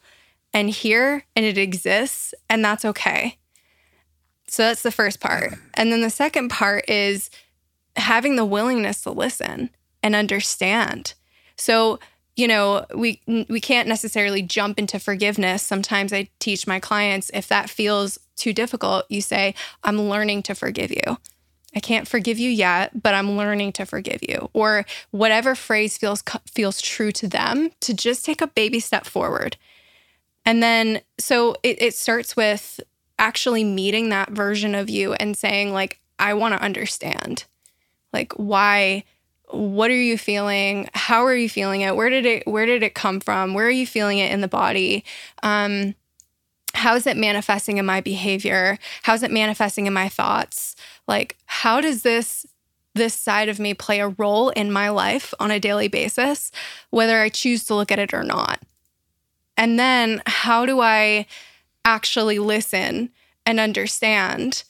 and 0.53 0.69
here 0.69 1.25
and 1.35 1.45
it 1.45 1.57
exists 1.57 2.33
and 2.49 2.63
that's 2.63 2.85
okay. 2.85 3.37
So 4.47 4.63
that's 4.63 4.81
the 4.81 4.91
first 4.91 5.19
part. 5.19 5.53
And 5.75 5.91
then 5.91 6.01
the 6.01 6.09
second 6.09 6.49
part 6.49 6.89
is 6.89 7.29
having 7.95 8.35
the 8.35 8.45
willingness 8.45 9.01
to 9.01 9.11
listen 9.11 9.69
and 10.01 10.15
understand. 10.15 11.13
So, 11.55 11.99
you 12.35 12.47
know, 12.47 12.85
we 12.95 13.21
we 13.27 13.59
can't 13.59 13.87
necessarily 13.87 14.41
jump 14.41 14.79
into 14.79 14.99
forgiveness. 14.99 15.61
Sometimes 15.61 16.13
I 16.13 16.29
teach 16.39 16.65
my 16.65 16.79
clients 16.79 17.29
if 17.33 17.47
that 17.49 17.69
feels 17.69 18.17
too 18.37 18.53
difficult, 18.53 19.05
you 19.09 19.21
say, 19.21 19.53
"I'm 19.83 20.01
learning 20.01 20.43
to 20.43 20.55
forgive 20.55 20.91
you." 20.91 21.17
I 21.75 21.79
can't 21.79 22.07
forgive 22.07 22.39
you 22.39 22.49
yet, 22.49 23.03
but 23.03 23.13
I'm 23.13 23.37
learning 23.37 23.73
to 23.73 23.85
forgive 23.85 24.21
you. 24.27 24.49
Or 24.53 24.85
whatever 25.11 25.53
phrase 25.53 25.97
feels 25.97 26.23
feels 26.51 26.81
true 26.81 27.11
to 27.11 27.27
them, 27.27 27.71
to 27.81 27.93
just 27.93 28.25
take 28.25 28.41
a 28.41 28.47
baby 28.47 28.79
step 28.79 29.05
forward 29.05 29.57
and 30.45 30.63
then, 30.63 31.01
so 31.17 31.55
it, 31.63 31.81
it 31.81 31.95
starts 31.95 32.35
with 32.35 32.79
actually 33.17 33.63
meeting 33.63 34.09
that 34.09 34.31
version 34.31 34.73
of 34.73 34.89
you 34.89 35.13
and 35.13 35.37
saying, 35.37 35.73
like, 35.73 35.99
I 36.17 36.33
want 36.33 36.53
to 36.53 36.61
understand. 36.61 37.45
Like, 38.13 38.33
why? 38.33 39.03
What 39.49 39.91
are 39.91 39.95
you 39.95 40.17
feeling? 40.17 40.89
How 40.93 41.25
are 41.25 41.35
you 41.35 41.49
feeling 41.49 41.81
it? 41.81 41.95
Where 41.95 42.09
did 42.09 42.25
it 42.25 42.47
where 42.47 42.65
did 42.65 42.83
it 42.83 42.93
come 42.93 43.19
from? 43.19 43.53
Where 43.53 43.65
are 43.65 43.71
you 43.71 43.87
feeling 43.87 44.19
it 44.19 44.31
in 44.31 44.41
the 44.41 44.47
body? 44.47 45.03
Um, 45.41 45.95
how 46.75 46.95
is 46.95 47.07
it 47.07 47.17
manifesting 47.17 47.77
in 47.77 47.85
my 47.85 47.99
behavior? 47.99 48.77
How 49.03 49.13
is 49.13 49.23
it 49.23 49.31
manifesting 49.31 49.87
in 49.87 49.93
my 49.93 50.07
thoughts? 50.07 50.75
Like, 51.07 51.35
how 51.45 51.81
does 51.81 52.03
this 52.03 52.45
this 52.95 53.13
side 53.13 53.49
of 53.49 53.59
me 53.59 53.73
play 53.73 53.99
a 53.99 54.09
role 54.09 54.49
in 54.49 54.71
my 54.71 54.89
life 54.89 55.33
on 55.39 55.51
a 55.51 55.59
daily 55.59 55.87
basis, 55.87 56.51
whether 56.89 57.19
I 57.19 57.29
choose 57.29 57.63
to 57.65 57.75
look 57.75 57.91
at 57.91 57.99
it 57.99 58.13
or 58.13 58.23
not? 58.23 58.59
And 59.59 59.77
then 59.77 60.23
how 60.25 60.65
do 60.65 60.79
I 60.79 61.27
actually 61.83 62.39
listen 62.39 63.09
and 63.45 63.59
understand 63.59 64.63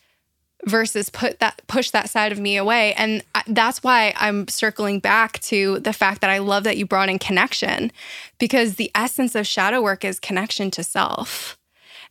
versus 0.65 1.09
put 1.09 1.39
that 1.39 1.61
push 1.67 1.91
that 1.91 2.09
side 2.09 2.33
of 2.33 2.39
me 2.39 2.57
away 2.57 2.93
and 2.95 3.23
that's 3.47 3.81
why 3.81 4.13
I'm 4.17 4.45
circling 4.49 4.99
back 4.99 5.39
to 5.43 5.79
the 5.79 5.93
fact 5.93 6.19
that 6.19 6.29
I 6.29 6.39
love 6.39 6.65
that 6.65 6.75
you 6.75 6.85
brought 6.85 7.07
in 7.07 7.17
connection 7.17 7.93
because 8.39 8.75
the 8.75 8.91
essence 8.93 9.35
of 9.35 9.47
shadow 9.47 9.81
work 9.81 10.03
is 10.03 10.19
connection 10.19 10.69
to 10.71 10.83
self. 10.83 11.57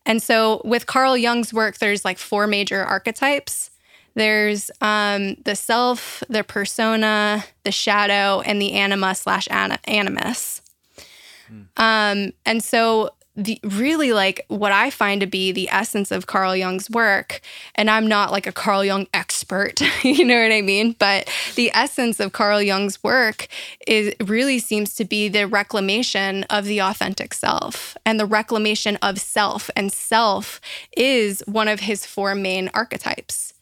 And 0.06 0.22
so 0.22 0.62
with 0.64 0.86
Carl 0.86 1.18
Jung's 1.18 1.52
work 1.52 1.76
there's 1.76 2.06
like 2.06 2.16
four 2.16 2.46
major 2.46 2.82
archetypes. 2.82 3.70
There's 4.14 4.70
um, 4.80 5.34
the 5.44 5.54
self, 5.54 6.22
the 6.30 6.42
persona, 6.42 7.44
the 7.64 7.70
shadow, 7.70 8.40
and 8.40 8.62
the 8.62 8.72
anima 8.72 9.14
slash 9.14 9.46
animus. 9.50 10.62
Um, 11.76 12.32
and 12.44 12.62
so 12.62 13.10
the 13.38 13.60
really 13.62 14.12
like 14.12 14.44
what 14.48 14.72
I 14.72 14.90
find 14.90 15.20
to 15.20 15.26
be 15.26 15.52
the 15.52 15.68
essence 15.70 16.10
of 16.10 16.26
Carl 16.26 16.56
Jung's 16.56 16.90
work, 16.90 17.40
and 17.76 17.88
I'm 17.88 18.08
not 18.08 18.32
like 18.32 18.48
a 18.48 18.52
Carl 18.52 18.84
Jung 18.84 19.06
expert, 19.14 19.80
you 20.04 20.24
know 20.24 20.42
what 20.42 20.52
I 20.52 20.60
mean? 20.60 20.96
But 20.98 21.30
the 21.54 21.70
essence 21.72 22.18
of 22.18 22.32
Carl 22.32 22.60
Jung's 22.60 23.02
work 23.04 23.46
is 23.86 24.12
really 24.24 24.58
seems 24.58 24.94
to 24.96 25.04
be 25.04 25.28
the 25.28 25.46
reclamation 25.46 26.42
of 26.44 26.64
the 26.64 26.80
authentic 26.80 27.32
self 27.32 27.96
and 28.04 28.18
the 28.18 28.26
reclamation 28.26 28.96
of 28.96 29.20
self. 29.20 29.70
And 29.76 29.92
self 29.92 30.60
is 30.96 31.42
one 31.46 31.68
of 31.68 31.80
his 31.80 32.04
four 32.04 32.34
main 32.34 32.70
archetypes. 32.74 33.54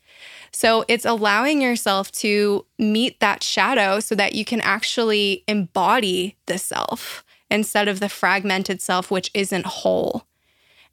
So 0.52 0.86
it's 0.88 1.04
allowing 1.04 1.60
yourself 1.60 2.10
to 2.12 2.64
meet 2.78 3.20
that 3.20 3.42
shadow 3.42 4.00
so 4.00 4.14
that 4.14 4.34
you 4.34 4.46
can 4.46 4.62
actually 4.62 5.44
embody 5.46 6.36
the 6.46 6.56
self 6.56 7.25
instead 7.50 7.88
of 7.88 8.00
the 8.00 8.08
fragmented 8.08 8.80
self, 8.80 9.10
which 9.10 9.30
isn't 9.34 9.66
whole. 9.66 10.26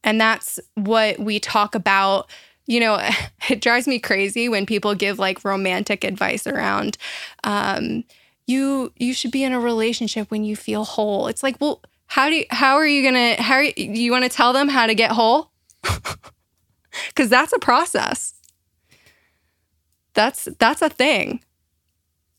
And 0.03 0.19
that's 0.19 0.59
what 0.75 1.19
we 1.19 1.39
talk 1.39 1.75
about. 1.75 2.29
You 2.65 2.79
know, 2.79 3.09
it 3.49 3.61
drives 3.61 3.87
me 3.87 3.99
crazy 3.99 4.49
when 4.49 4.65
people 4.65 4.95
give 4.95 5.19
like 5.19 5.43
romantic 5.43 6.03
advice 6.03 6.47
around, 6.47 6.97
um, 7.43 8.03
you 8.45 8.91
you 8.97 9.13
should 9.13 9.31
be 9.31 9.43
in 9.43 9.53
a 9.53 9.59
relationship 9.59 10.29
when 10.29 10.43
you 10.43 10.55
feel 10.55 10.83
whole. 10.83 11.27
It's 11.27 11.43
like, 11.43 11.55
well, 11.61 11.81
how 12.07 12.29
do 12.29 12.35
you, 12.35 12.45
how 12.49 12.75
are 12.75 12.85
you 12.85 13.01
gonna 13.03 13.41
how 13.41 13.55
are 13.55 13.63
you, 13.63 13.73
you 13.77 14.11
want 14.11 14.23
to 14.23 14.29
tell 14.29 14.51
them 14.53 14.67
how 14.67 14.85
to 14.85 14.95
get 14.95 15.11
whole? 15.11 15.51
Because 17.07 17.29
that's 17.29 17.53
a 17.53 17.59
process. 17.59 18.35
That's 20.13 20.47
that's 20.59 20.83
a 20.83 20.89
thing, 20.89 21.43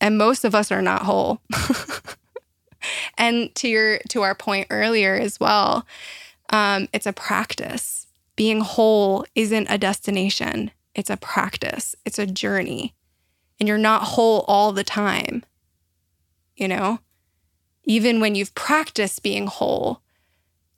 and 0.01 0.17
most 0.17 0.45
of 0.45 0.55
us 0.55 0.71
are 0.71 0.83
not 0.83 1.03
whole. 1.03 1.41
and 3.17 3.55
to 3.57 3.69
your 3.69 3.99
to 4.11 4.23
our 4.23 4.35
point 4.35 4.69
earlier 4.71 5.15
as 5.15 5.39
well, 5.41 5.87
um, 6.51 6.89
it's 6.93 7.07
a 7.07 7.13
practice. 7.13 8.07
Being 8.37 8.61
whole 8.61 9.25
isn't 9.35 9.69
a 9.71 9.79
destination; 9.79 10.71
it's 10.95 11.11
a 11.11 11.17
practice. 11.17 11.95
It's 12.05 12.19
a 12.19 12.27
journey, 12.27 12.95
and 13.59 13.69
you're 13.69 13.79
not 13.79 14.03
whole 14.03 14.45
all 14.49 14.73
the 14.73 14.85
time. 14.85 15.45
You 16.57 16.69
know, 16.69 17.01
even 17.85 18.21
when 18.21 18.35
you've 18.35 18.55
practiced 18.55 19.23
being 19.23 19.47
whole, 19.47 20.01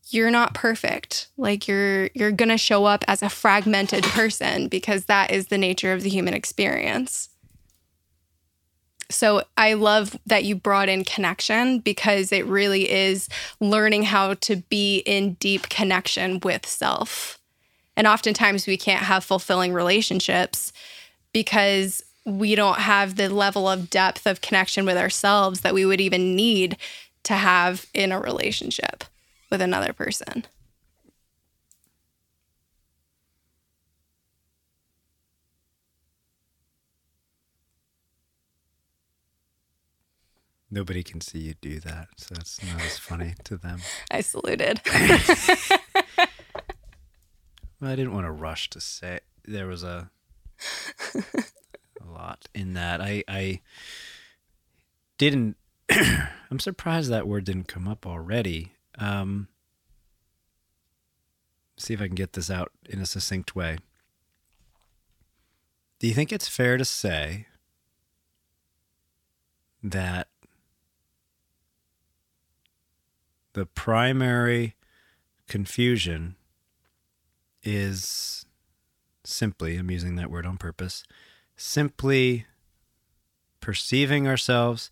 you're 0.09 0.31
not 0.31 0.55
perfect. 0.55 1.28
Like 1.37 1.66
you're 1.66 2.11
you're 2.15 2.33
going 2.33 2.49
to 2.49 2.59
show 2.59 2.85
up 2.85 3.05
as 3.09 3.23
a 3.23 3.28
fragmented 3.28 4.05
person 4.05 4.69
because 4.69 5.07
that 5.07 5.31
is 5.31 5.49
the 5.49 5.59
nature 5.59 5.93
of 5.93 6.03
the 6.03 6.11
human 6.11 6.35
experience. 6.35 7.31
So 9.09 9.43
I 9.57 9.74
love 9.74 10.16
that 10.27 10.45
you 10.45 10.57
brought 10.57 10.89
in 10.89 11.05
connection 11.05 11.78
because 11.78 12.33
it 12.33 12.45
really 12.47 12.91
is 12.91 13.28
learning 13.61 14.05
how 14.05 14.35
to 14.35 14.57
be 14.57 14.99
in 14.99 15.35
deep 15.35 15.69
connection 15.69 16.41
with 16.41 16.66
self. 16.66 17.39
And 17.97 18.07
oftentimes 18.07 18.66
we 18.66 18.77
can't 18.77 19.05
have 19.05 19.24
fulfilling 19.24 19.73
relationships 19.73 20.73
because 21.33 22.03
we 22.24 22.55
don't 22.57 22.81
have 22.81 23.16
the 23.16 23.28
level 23.28 23.69
of 23.69 23.89
depth 23.89 24.27
of 24.27 24.41
connection 24.41 24.85
with 24.85 24.97
ourselves 24.97 25.61
that 25.61 25.74
we 25.74 25.87
would 25.87 26.01
even 26.01 26.35
need 26.35 26.77
to 27.23 27.35
have 27.35 27.87
in 27.95 28.11
a 28.11 28.20
relationship 28.20 29.05
with 29.51 29.61
another 29.61 29.93
person. 29.93 30.45
Nobody 40.77 41.03
can 41.03 41.23
see 41.23 41.39
you 41.39 41.55
do 41.62 41.81
that, 41.81 42.09
so 42.19 42.35
it's 42.39 42.62
not 42.62 42.82
as 42.82 42.98
funny 42.98 43.32
to 43.44 43.57
them. 43.57 43.81
I 44.11 44.20
saluted. 44.20 44.78
well, 47.81 47.90
I 47.90 47.97
didn't 47.97 48.12
want 48.12 48.27
to 48.27 48.31
rush 48.31 48.69
to 48.69 48.81
say 48.82 49.20
there 49.47 49.66
was 49.66 49.82
a 49.82 50.11
a 51.15 52.12
lot 52.12 52.48
in 52.55 52.74
that. 52.74 53.01
I 53.01 53.24
I 53.27 53.61
didn't. 55.16 55.57
I'm 55.90 56.61
surprised 56.61 57.11
that 57.11 57.27
word 57.27 57.44
didn't 57.44 57.69
come 57.69 57.89
up 57.89 58.07
already. 58.07 58.73
Um, 58.98 59.48
see 61.78 61.94
if 61.94 62.03
I 62.03 62.07
can 62.07 62.16
get 62.16 62.35
this 62.35 62.51
out 62.51 62.70
in 62.86 63.01
a 63.01 63.07
succinct 63.07 63.57
way. 63.57 63.78
Do 66.01 66.07
you 66.07 66.12
think 66.12 66.35
it's 66.35 66.48
fair 66.48 66.77
to 66.77 66.85
say 66.85 67.47
that 69.82 70.28
the 73.57 73.65
primary 73.65 74.74
confusion 75.49 76.37
is 77.62 78.45
simply, 79.24 79.78
I'm 79.78 79.91
using 79.91 80.16
that 80.16 80.31
word 80.31 80.45
on 80.45 80.59
purpose, 80.59 81.05
simply 81.57 82.45
perceiving 83.62 84.28
ourselves 84.28 84.91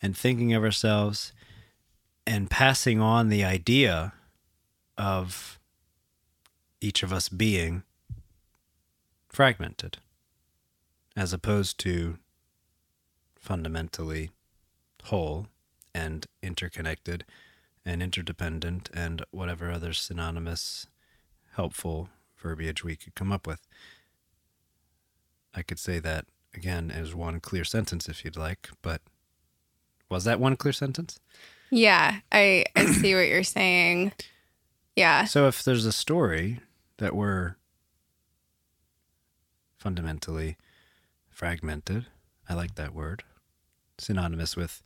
and 0.00 0.16
thinking 0.16 0.54
of 0.54 0.62
ourselves 0.62 1.32
and 2.24 2.48
passing 2.48 3.00
on 3.00 3.28
the 3.28 3.42
idea 3.42 4.12
of 4.96 5.58
each 6.80 7.02
of 7.02 7.12
us 7.12 7.28
being 7.28 7.82
fragmented 9.28 9.96
as 11.16 11.32
opposed 11.32 11.76
to 11.80 12.18
fundamentally 13.34 14.30
whole 15.06 15.48
and 15.92 16.26
interconnected 16.40 17.24
and 17.86 18.02
interdependent 18.02 18.90
and 18.92 19.24
whatever 19.30 19.70
other 19.70 19.92
synonymous 19.92 20.88
helpful 21.54 22.10
verbiage 22.36 22.84
we 22.84 22.96
could 22.96 23.14
come 23.14 23.32
up 23.32 23.46
with. 23.46 23.66
I 25.54 25.62
could 25.62 25.78
say 25.78 25.98
that 26.00 26.26
again 26.54 26.90
as 26.90 27.14
one 27.14 27.40
clear 27.40 27.64
sentence 27.64 28.08
if 28.08 28.24
you'd 28.24 28.36
like, 28.36 28.68
but 28.82 29.00
was 30.10 30.24
that 30.24 30.40
one 30.40 30.56
clear 30.56 30.72
sentence? 30.72 31.18
Yeah, 31.70 32.18
I, 32.30 32.64
I 32.74 32.86
see 32.86 33.14
what 33.14 33.28
you're 33.28 33.42
saying. 33.42 34.12
Yeah. 34.94 35.24
So 35.24 35.46
if 35.46 35.62
there's 35.62 35.86
a 35.86 35.92
story 35.92 36.60
that 36.98 37.14
we're 37.14 37.56
fundamentally 39.78 40.56
fragmented, 41.28 42.06
I 42.48 42.54
like 42.54 42.74
that 42.76 42.94
word, 42.94 43.24
synonymous 43.98 44.56
with 44.56 44.82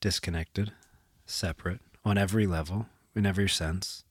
disconnected, 0.00 0.72
separate, 1.26 1.80
on 2.06 2.16
every 2.16 2.46
level, 2.46 2.86
in 3.16 3.26
every 3.26 3.48
sense, 3.48 4.04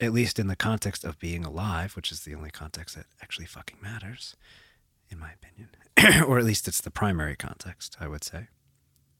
at 0.00 0.12
least 0.12 0.38
in 0.38 0.48
the 0.48 0.54
context 0.54 1.02
of 1.02 1.18
being 1.18 1.42
alive, 1.44 1.96
which 1.96 2.12
is 2.12 2.20
the 2.20 2.34
only 2.34 2.50
context 2.50 2.94
that 2.94 3.06
actually 3.22 3.46
fucking 3.46 3.78
matters, 3.82 4.36
in 5.08 5.18
my 5.18 5.30
opinion. 5.32 5.70
or 6.28 6.38
at 6.38 6.44
least 6.44 6.68
it's 6.68 6.82
the 6.82 6.90
primary 6.90 7.36
context, 7.36 7.96
I 7.98 8.06
would 8.06 8.22
say. 8.22 8.48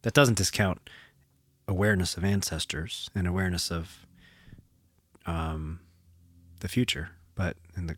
That 0.02 0.12
doesn't 0.12 0.36
discount 0.36 0.90
awareness 1.66 2.18
of 2.18 2.24
ancestors 2.24 3.08
and 3.14 3.26
awareness 3.26 3.70
of 3.70 4.06
um, 5.24 5.80
the 6.60 6.68
future, 6.68 7.12
but 7.34 7.56
in 7.78 7.86
the 7.86 7.96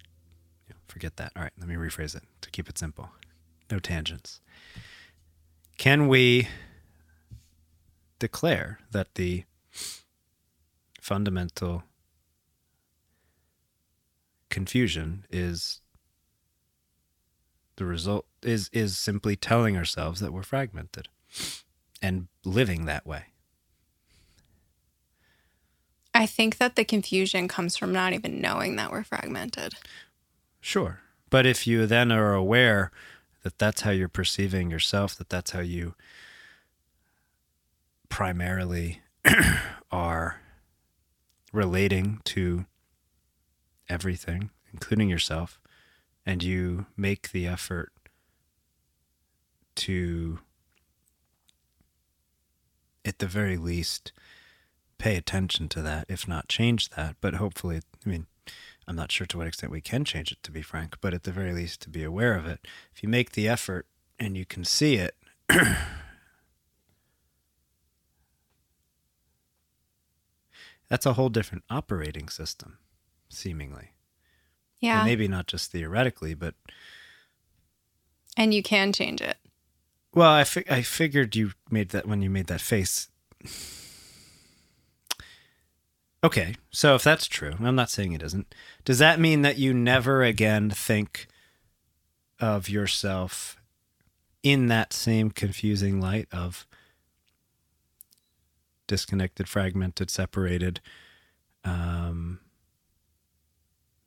you 0.69 0.75
know, 0.75 0.81
forget 0.87 1.17
that. 1.17 1.33
All 1.35 1.43
right, 1.43 1.53
let 1.59 1.69
me 1.69 1.75
rephrase 1.75 2.15
it 2.15 2.23
to 2.41 2.51
keep 2.51 2.69
it 2.69 2.79
simple. 2.79 3.11
No 3.69 3.81
tangents. 3.81 4.41
Can 5.77 6.07
we 6.07 6.49
declare 8.21 8.79
that 8.93 9.17
the 9.17 9.45
fundamental 11.01 11.83
confusion 14.51 15.25
is 15.31 15.81
the 17.77 17.85
result 17.85 18.27
is 18.43 18.69
is 18.73 18.99
simply 18.99 19.35
telling 19.35 19.77
ourselves 19.77 20.21
that 20.21 20.33
we're 20.33 20.43
fragmented 20.43 21.09
and 22.03 22.29
living 22.45 22.85
that 22.85 23.07
way. 23.07 23.25
I 26.13 26.27
think 26.27 26.59
that 26.59 26.77
the 26.77 26.85
confusion 26.85 27.49
comes 27.49 27.77
from 27.77 27.93
not 27.93 28.13
even 28.13 28.41
knowing 28.41 28.77
that 28.77 28.91
we're 28.91 29.05
fragmented. 29.05 29.75
Sure. 30.61 31.01
But 31.31 31.47
if 31.47 31.67
you 31.67 31.87
then 31.87 32.11
are 32.13 32.35
aware 32.35 32.91
that 33.43 33.59
that's 33.59 33.83
how 33.83 33.93
you're 33.93 34.09
perceiving 34.09 34.71
yourself, 34.71 35.17
that 35.17 35.31
that's 35.31 35.53
how 35.53 35.61
you 35.61 35.95
primarily 38.11 39.01
are 39.91 40.43
relating 41.53 42.21
to 42.25 42.67
everything, 43.89 44.51
including 44.73 45.09
yourself, 45.09 45.59
and 46.27 46.43
you 46.43 46.85
make 46.97 47.33
the 47.33 47.47
effort 47.47 47.93
to, 49.77 50.41
at 53.05 53.19
the 53.19 53.27
very 53.27 53.57
least, 53.57 54.13
pay 54.99 55.17
attention 55.17 55.69
to 55.71 55.81
that, 55.81 56.05
if 56.09 56.29
not 56.29 56.49
change 56.49 56.91
that. 56.91 57.17
But 57.23 57.35
hopefully, 57.35 57.81
I 58.05 58.09
mean, 58.09 58.27
I'm 58.87 58.97
not 58.97 59.11
sure 59.11 59.27
to 59.29 59.39
what 59.39 59.47
extent 59.47 59.73
we 59.73 59.81
can 59.81 60.05
change 60.05 60.31
it, 60.31 60.43
to 60.43 60.51
be 60.51 60.63
frank, 60.63 60.97
but 61.01 61.15
at 61.15 61.23
the 61.23 61.33
very 61.33 61.53
least, 61.53 61.81
to 61.83 61.89
be 61.89 62.05
aware 62.05 62.35
of 62.35 62.47
it. 62.47 62.67
If 62.95 63.03
you 63.03 63.09
make 63.09 63.33
the 63.33 63.49
effort 63.49 63.87
and 64.19 64.37
you 64.37 64.45
can 64.45 64.65
see 64.65 64.97
it, 64.97 65.17
that's 70.91 71.07
a 71.07 71.15
whole 71.15 71.31
different 71.31 71.65
operating 71.71 72.29
system, 72.29 72.77
seemingly. 73.31 73.93
Yeah. 74.81 74.99
And 74.99 75.07
maybe 75.07 75.29
not 75.29 75.47
just 75.47 75.71
theoretically, 75.73 76.35
but. 76.35 76.55
And 78.37 78.53
you 78.53 78.63
can 78.63 78.93
change 78.93 79.23
it. 79.23 79.37
Well, 80.13 80.31
I, 80.31 80.45
fi- 80.45 80.65
I 80.69 80.83
figured 80.83 81.37
you 81.37 81.53
made 81.71 81.91
that 81.91 82.07
when 82.07 82.21
you 82.21 82.29
made 82.29 82.49
that 82.49 82.61
face. 82.61 83.09
Okay, 86.23 86.57
so 86.71 86.97
if 86.97 87.05
that's 87.05 87.27
true, 87.27 87.55
I'm 87.61 87.77
not 87.77 87.89
saying 87.89 88.13
it 88.13 88.23
isn't. 88.23 88.55
Does 88.85 88.99
that 88.99 89.21
mean 89.21 89.43
that 89.43 89.57
you 89.57 89.73
never 89.73 90.23
again 90.23 90.69
think 90.69 91.29
of 92.41 92.69
yourself 92.69 93.57
in 94.43 94.67
that 94.67 94.93
same 94.93 95.31
confusing 95.31 96.01
light 96.01 96.29
of 96.33 96.67
disconnected, 98.91 99.49
fragmented, 99.49 100.11
separated, 100.11 100.81
um, 101.63 102.41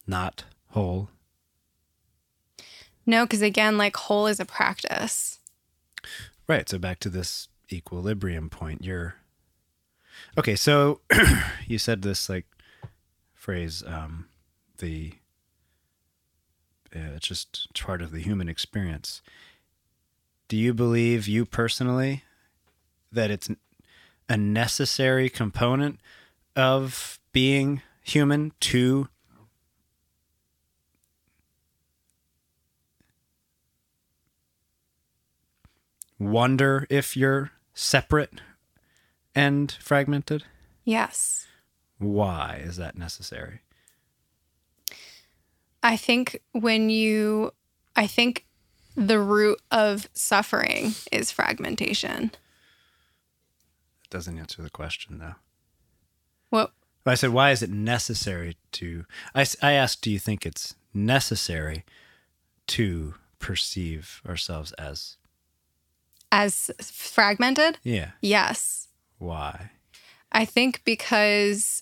not 0.05 0.43
whole? 0.71 1.09
No, 3.05 3.23
because 3.23 3.41
again, 3.41 3.77
like 3.77 3.95
whole 3.95 4.27
is 4.27 4.41
a 4.41 4.45
practice. 4.45 5.39
Right. 6.49 6.67
So 6.67 6.77
back 6.77 6.99
to 6.99 7.09
this 7.09 7.47
equilibrium 7.71 8.49
point. 8.49 8.83
You're 8.83 9.15
okay. 10.37 10.57
So 10.57 10.99
you 11.65 11.77
said 11.77 12.01
this 12.01 12.27
like 12.27 12.45
phrase, 13.33 13.83
um, 13.87 14.27
the 14.79 15.13
uh, 16.93 17.15
it's 17.15 17.27
just 17.29 17.73
part 17.73 18.01
of 18.01 18.11
the 18.11 18.19
human 18.19 18.49
experience. 18.49 19.21
Do 20.49 20.57
you 20.57 20.73
believe 20.73 21.25
you 21.25 21.45
personally 21.45 22.25
that 23.13 23.31
it's 23.31 23.49
a 24.29 24.37
necessary 24.37 25.29
component 25.29 25.99
of 26.55 27.19
being 27.31 27.81
human 28.01 28.51
to 28.59 29.07
wonder 36.19 36.87
if 36.89 37.17
you're 37.17 37.51
separate 37.73 38.41
and 39.35 39.71
fragmented? 39.73 40.43
Yes. 40.85 41.47
why 41.97 42.61
is 42.63 42.75
that 42.77 42.97
necessary? 42.97 43.61
I 45.81 45.95
think 45.97 46.41
when 46.51 46.89
you, 46.89 47.53
I 47.95 48.07
think 48.07 48.45
the 48.95 49.19
root 49.19 49.61
of 49.71 50.09
suffering 50.13 50.93
is 51.11 51.31
fragmentation. 51.31 52.31
Doesn't 54.13 54.37
answer 54.37 54.61
the 54.61 54.69
question, 54.69 55.17
though. 55.17 55.33
What? 56.51 56.71
I 57.03 57.15
said, 57.15 57.31
why 57.31 57.49
is 57.49 57.63
it 57.63 57.71
necessary 57.71 58.57
to? 58.73 59.05
I, 59.33 59.43
I 59.59 59.71
asked, 59.71 60.03
do 60.03 60.11
you 60.11 60.19
think 60.19 60.45
it's 60.45 60.75
necessary 60.93 61.83
to 62.67 63.15
perceive 63.39 64.21
ourselves 64.23 64.71
as? 64.73 65.17
As 66.31 66.69
fragmented? 66.79 67.79
Yeah. 67.81 68.11
Yes. 68.21 68.87
Why? 69.17 69.71
I 70.31 70.45
think 70.45 70.83
because 70.85 71.81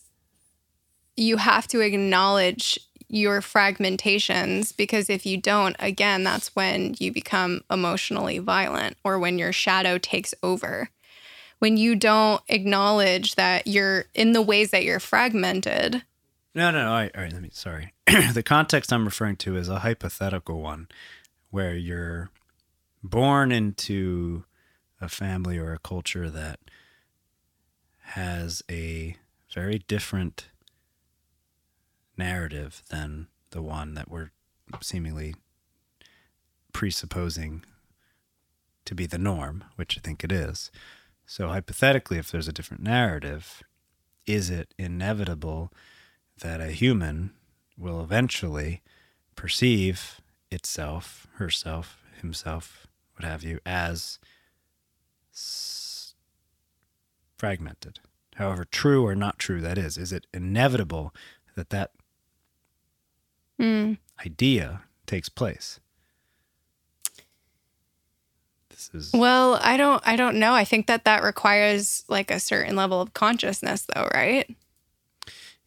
you 1.17 1.35
have 1.35 1.67
to 1.67 1.81
acknowledge 1.81 2.79
your 3.09 3.41
fragmentations 3.41 4.73
because 4.77 5.09
if 5.09 5.25
you 5.25 5.35
don't, 5.35 5.75
again, 5.79 6.23
that's 6.23 6.55
when 6.55 6.95
you 6.97 7.11
become 7.11 7.61
emotionally 7.69 8.39
violent 8.39 8.95
or 9.03 9.19
when 9.19 9.37
your 9.37 9.51
shadow 9.51 9.97
takes 9.97 10.33
over. 10.41 10.91
When 11.61 11.77
you 11.77 11.95
don't 11.95 12.41
acknowledge 12.47 13.35
that 13.35 13.67
you're 13.67 14.05
in 14.15 14.31
the 14.31 14.41
ways 14.41 14.71
that 14.71 14.83
you're 14.83 14.99
fragmented, 14.99 16.01
No, 16.55 16.71
no, 16.71 16.83
no. 16.83 16.87
All 16.87 16.95
right, 16.95 17.11
all 17.15 17.21
right 17.21 17.31
let 17.31 17.43
me. 17.43 17.51
Sorry. 17.53 17.93
the 18.33 18.41
context 18.43 18.91
I'm 18.91 19.05
referring 19.05 19.35
to 19.37 19.55
is 19.55 19.69
a 19.69 19.79
hypothetical 19.79 20.59
one, 20.59 20.87
where 21.51 21.75
you're 21.75 22.31
born 23.03 23.51
into 23.51 24.43
a 24.99 25.07
family 25.07 25.59
or 25.59 25.71
a 25.71 25.77
culture 25.77 26.31
that 26.31 26.59
has 28.15 28.63
a 28.67 29.15
very 29.53 29.77
different 29.87 30.49
narrative 32.17 32.81
than 32.89 33.27
the 33.51 33.61
one 33.61 33.93
that 33.93 34.09
we're 34.09 34.31
seemingly 34.81 35.35
presupposing 36.73 37.63
to 38.85 38.95
be 38.95 39.05
the 39.05 39.19
norm, 39.19 39.63
which 39.75 39.95
I 39.95 40.01
think 40.01 40.23
it 40.23 40.31
is. 40.31 40.71
So, 41.31 41.47
hypothetically, 41.47 42.17
if 42.17 42.29
there's 42.29 42.49
a 42.49 42.51
different 42.51 42.83
narrative, 42.83 43.63
is 44.27 44.49
it 44.49 44.73
inevitable 44.77 45.71
that 46.41 46.59
a 46.59 46.73
human 46.73 47.31
will 47.77 48.01
eventually 48.01 48.81
perceive 49.37 50.19
itself, 50.51 51.27
herself, 51.35 52.03
himself, 52.19 52.85
what 53.15 53.23
have 53.23 53.45
you, 53.45 53.59
as 53.65 54.19
s- 55.33 56.15
fragmented? 57.37 58.01
However 58.35 58.65
true 58.65 59.05
or 59.05 59.15
not 59.15 59.39
true 59.39 59.61
that 59.61 59.77
is, 59.77 59.97
is 59.97 60.11
it 60.11 60.27
inevitable 60.33 61.15
that 61.55 61.69
that 61.69 61.91
mm, 63.57 63.97
idea 64.25 64.81
takes 65.05 65.29
place? 65.29 65.79
Is 68.93 69.11
well, 69.13 69.59
I 69.61 69.77
don't 69.77 70.01
I 70.05 70.15
don't 70.15 70.37
know. 70.39 70.53
I 70.53 70.65
think 70.65 70.87
that 70.87 71.05
that 71.05 71.23
requires 71.23 72.03
like 72.07 72.31
a 72.31 72.39
certain 72.39 72.75
level 72.75 73.01
of 73.01 73.13
consciousness 73.13 73.87
though, 73.93 74.07
right? 74.13 74.49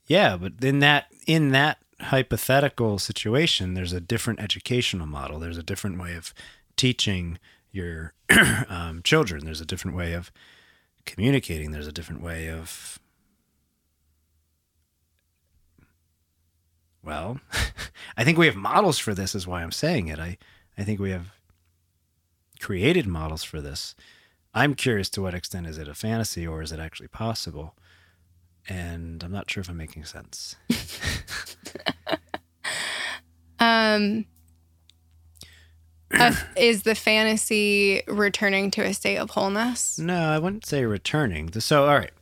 Yeah, 0.07 0.36
but 0.36 0.53
in 0.62 0.81
that 0.81 1.07
in 1.27 1.51
that 1.51 1.78
hypothetical 2.01 2.99
situation, 2.99 3.74
there's 3.74 3.93
a 3.93 4.01
different 4.01 4.41
educational 4.41 5.07
model. 5.07 5.39
There's 5.39 5.59
a 5.59 5.62
different 5.62 5.99
way 5.99 6.15
of 6.15 6.35
teaching 6.77 7.39
your 7.73 8.12
um, 8.69 9.03
children. 9.03 9.45
There's 9.45 9.61
a 9.61 9.66
different 9.66 9.97
way 9.97 10.12
of 10.12 10.31
communicating. 11.07 11.70
There's 11.70 11.86
a 11.86 11.93
different 11.93 12.23
way 12.23 12.49
of 12.49 12.99
well, 17.03 17.39
I 18.16 18.24
think 18.24 18.39
we 18.39 18.47
have 18.47 18.57
models 18.57 18.99
for 18.99 19.15
this. 19.15 19.35
Is 19.35 19.47
why 19.47 19.62
I'm 19.62 19.73
saying 19.73 20.09
it. 20.09 20.19
I 20.19 20.39
I 20.77 20.85
think 20.85 21.01
we 21.01 21.11
have 21.11 21.34
created 22.65 23.07
models 23.07 23.45
for 23.45 23.61
this. 23.61 23.95
I'm 24.55 24.74
curious 24.74 25.09
to 25.11 25.23
what 25.23 25.35
extent 25.35 25.66
is 25.66 25.78
it 25.78 25.89
a 25.89 25.95
fantasy 25.95 26.47
or 26.47 26.62
is 26.62 26.73
it 26.73 26.81
actually 26.81 27.09
possible? 27.09 27.74
and 28.69 29.23
I'm 29.23 29.32
not 29.32 29.51
sure 29.51 29.61
if 29.61 29.69
I'm 29.69 29.77
making 29.77 30.05
sense. 30.05 30.57
Um 33.61 34.27
uh, 36.11 36.35
is 36.57 36.82
the 36.82 36.95
fantasy 36.95 38.03
returning 38.07 38.70
to 38.73 38.82
a 38.82 38.93
state 38.93 39.16
of 39.16 39.31
wholeness? 39.31 39.99
No, 39.99 40.28
I 40.28 40.39
wouldn't 40.39 40.66
say 40.66 40.85
returning. 40.85 41.51
So, 41.61 41.85
all 41.86 41.97
right. 41.97 42.12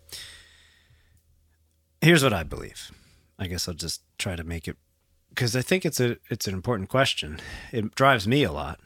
Here's 2.01 2.23
what 2.23 2.33
I 2.33 2.43
believe. 2.43 2.91
I 3.39 3.49
guess 3.49 3.67
I'll 3.69 3.75
just 3.75 4.03
try 4.19 4.37
to 4.37 4.45
make 4.45 4.69
it 4.69 4.77
because 5.31 5.57
I 5.57 5.63
think 5.63 5.85
it's 5.85 6.01
a 6.01 6.17
it's 6.31 6.47
an 6.47 6.55
important 6.55 6.91
question. 6.91 7.41
It 7.73 7.95
drives 7.95 8.29
me 8.29 8.45
a 8.45 8.53
lot. 8.53 8.79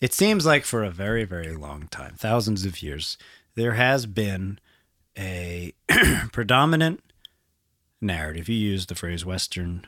It 0.00 0.14
seems 0.14 0.46
like 0.46 0.64
for 0.64 0.82
a 0.82 0.90
very 0.90 1.24
very 1.24 1.54
long 1.54 1.88
time, 1.88 2.14
thousands 2.16 2.64
of 2.64 2.82
years, 2.82 3.18
there 3.54 3.72
has 3.72 4.06
been 4.06 4.58
a 5.18 5.74
predominant 6.32 7.02
narrative. 8.00 8.48
You 8.48 8.56
use 8.56 8.86
the 8.86 8.94
phrase 8.94 9.24
Western 9.24 9.86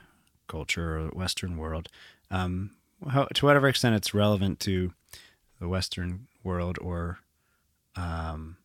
culture 0.48 0.98
or 0.98 1.09
Western 1.09 1.56
world. 1.56 1.89
Um, 2.30 2.72
how, 3.10 3.24
to 3.24 3.47
whatever 3.47 3.68
extent 3.68 3.97
it's 3.97 4.14
relevant 4.14 4.60
to 4.60 4.93
the 5.60 5.68
Western 5.68 6.26
world 6.44 6.78
or 6.80 7.20
um, 7.97 8.59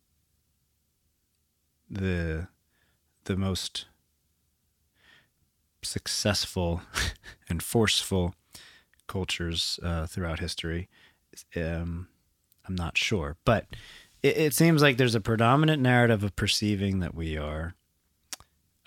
the 1.90 2.48
the 3.24 3.38
most 3.38 3.86
successful 5.82 6.82
and 7.49 7.61
forceful 7.64 8.36
cultures 9.07 9.80
uh, 9.84 10.06
throughout 10.07 10.40
history. 10.40 10.90
Um, 11.55 12.07
I'm 12.68 12.76
not 12.76 12.97
sure, 12.97 13.38
but 13.45 13.68
it, 14.22 14.38
it 14.38 14.53
seems 14.53 14.81
like 14.81 14.97
there's 14.97 15.15
a 15.15 15.22
predominant 15.22 15.81
narrative 15.81 16.23
of 16.23 16.35
perceiving 16.35 16.99
that 16.99 17.15
we 17.15 17.38
are 17.38 17.76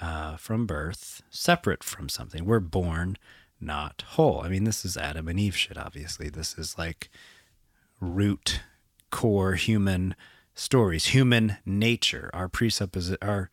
uh, 0.01 0.37
from 0.37 0.67
birth 0.67 1.23
separate 1.31 1.85
from 1.85 2.09
something. 2.09 2.45
We're 2.45 2.61
born 2.61 3.17
not 3.61 4.05
whole. 4.09 4.41
I 4.43 4.49
mean, 4.49 4.65
this 4.65 4.85
is 4.85 4.97
Adam 4.97 5.29
and 5.29 5.39
Eve 5.39 5.57
shit, 5.57 5.77
obviously. 5.77 6.29
This 6.31 6.57
is 6.57 6.79
like 6.79 7.11
root, 8.01 8.61
core 9.11 9.55
human 9.55 10.15
stories, 10.55 11.07
human 11.07 11.59
nature, 11.67 12.31
our 12.33 12.49
presuppos 12.49 13.17
our 13.23 13.51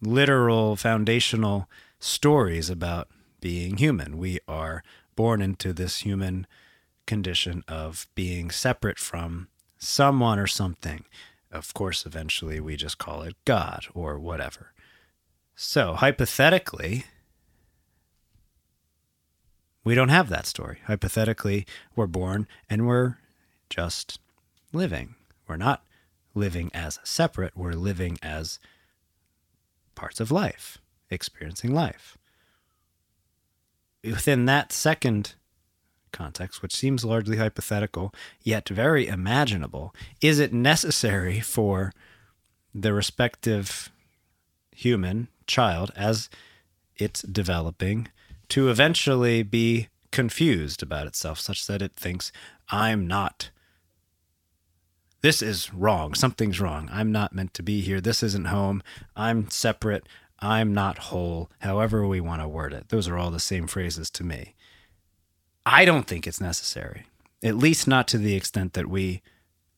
literal 0.00 0.76
foundational 0.76 1.68
stories 1.98 2.70
about 2.70 3.08
being 3.40 3.78
human. 3.78 4.16
We 4.18 4.38
are 4.46 4.82
born 5.16 5.42
into 5.42 5.72
this 5.72 5.98
human 5.98 6.46
condition 7.08 7.64
of 7.66 8.06
being 8.14 8.52
separate 8.52 8.98
from 8.98 9.48
someone 9.78 10.38
or 10.38 10.46
something. 10.46 11.04
Of 11.50 11.74
course, 11.74 12.06
eventually 12.06 12.60
we 12.60 12.76
just 12.76 12.98
call 12.98 13.22
it 13.22 13.34
God 13.44 13.86
or 13.94 14.18
whatever. 14.20 14.72
So, 15.56 15.94
hypothetically, 15.94 17.06
we 19.82 19.94
don't 19.94 20.10
have 20.10 20.28
that 20.28 20.46
story. 20.46 20.78
Hypothetically, 20.86 21.66
we're 21.96 22.06
born 22.06 22.46
and 22.68 22.86
we're 22.86 23.16
just 23.70 24.20
living. 24.72 25.14
We're 25.48 25.56
not 25.56 25.82
living 26.34 26.70
as 26.74 27.00
separate, 27.02 27.56
we're 27.56 27.72
living 27.72 28.18
as 28.22 28.60
parts 29.94 30.20
of 30.20 30.30
life, 30.30 30.78
experiencing 31.10 31.74
life. 31.74 32.18
Within 34.04 34.44
that 34.44 34.72
second 34.72 35.34
context, 36.12 36.62
which 36.62 36.74
seems 36.74 37.04
largely 37.04 37.36
hypothetical, 37.36 38.14
yet 38.42 38.68
very 38.68 39.06
imaginable, 39.06 39.94
is 40.20 40.38
it 40.38 40.52
necessary 40.52 41.40
for 41.40 41.92
the 42.74 42.92
respective 42.92 43.90
human 44.72 45.28
child 45.46 45.90
as 45.96 46.28
it's 46.96 47.22
developing 47.22 48.08
to 48.48 48.68
eventually 48.68 49.42
be 49.42 49.88
confused 50.10 50.82
about 50.82 51.06
itself 51.06 51.38
such 51.40 51.66
that 51.66 51.82
it 51.82 51.94
thinks, 51.94 52.32
I'm 52.70 53.06
not. 53.06 53.50
This 55.20 55.42
is 55.42 55.74
wrong. 55.74 56.14
Something's 56.14 56.60
wrong. 56.60 56.88
I'm 56.92 57.10
not 57.10 57.34
meant 57.34 57.54
to 57.54 57.62
be 57.62 57.80
here. 57.80 58.00
This 58.00 58.22
isn't 58.22 58.46
home. 58.46 58.82
I'm 59.16 59.50
separate. 59.50 60.08
I'm 60.40 60.72
not 60.72 60.98
whole. 60.98 61.50
However, 61.60 62.06
we 62.06 62.20
want 62.20 62.40
to 62.42 62.48
word 62.48 62.72
it. 62.72 62.88
Those 62.88 63.08
are 63.08 63.18
all 63.18 63.30
the 63.30 63.40
same 63.40 63.66
phrases 63.66 64.10
to 64.10 64.24
me. 64.24 64.54
I 65.70 65.84
don't 65.84 66.06
think 66.06 66.26
it's 66.26 66.40
necessary, 66.40 67.04
at 67.44 67.56
least 67.56 67.86
not 67.86 68.08
to 68.08 68.18
the 68.18 68.34
extent 68.34 68.72
that 68.72 68.88
we 68.88 69.20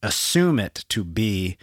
assume 0.04 0.60
it 0.60 0.84
to 0.90 1.02
be 1.02 1.58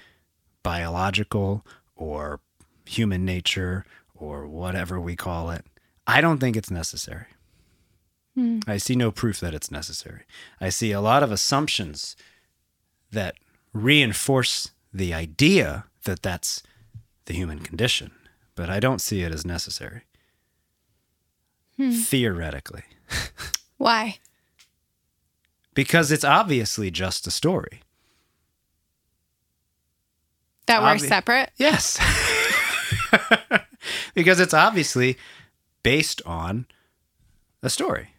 biological 0.63 1.65
or 1.95 2.41
human 2.85 3.23
nature 3.23 3.85
or 4.13 4.45
whatever 4.45 4.99
we 4.99 5.15
call 5.15 5.49
it. 5.51 5.63
I 6.05 6.19
don't 6.19 6.39
think 6.39 6.57
it's 6.57 6.69
necessary. 6.69 7.27
Hmm. 8.35 8.59
I 8.67 8.77
see 8.77 8.95
no 8.97 9.11
proof 9.11 9.39
that 9.39 9.53
it's 9.53 9.71
necessary. 9.71 10.23
I 10.59 10.69
see 10.69 10.91
a 10.91 11.01
lot 11.01 11.23
of 11.23 11.31
assumptions 11.31 12.17
that 13.11 13.35
reinforce 13.71 14.71
the 14.93 15.13
idea 15.13 15.85
that 16.03 16.21
that's 16.21 16.63
the 17.25 17.33
human 17.33 17.59
condition. 17.59 18.11
but 18.55 18.69
I 18.71 18.79
don't 18.79 19.01
see 19.01 19.21
it 19.21 19.31
as 19.31 19.45
necessary. 19.45 20.01
Theoretically. 21.93 22.83
Why? 23.77 24.17
Because 25.73 26.11
it's 26.11 26.23
obviously 26.23 26.89
just 26.91 27.27
a 27.27 27.31
story. 27.31 27.81
That 30.65 30.81
we're 30.81 30.95
Obvi- 30.95 31.07
separate? 31.07 31.51
Yes. 31.55 31.97
because 34.13 34.39
it's 34.39 34.53
obviously 34.53 35.17
based 35.83 36.21
on 36.25 36.65
a 37.63 37.69
story. 37.69 38.09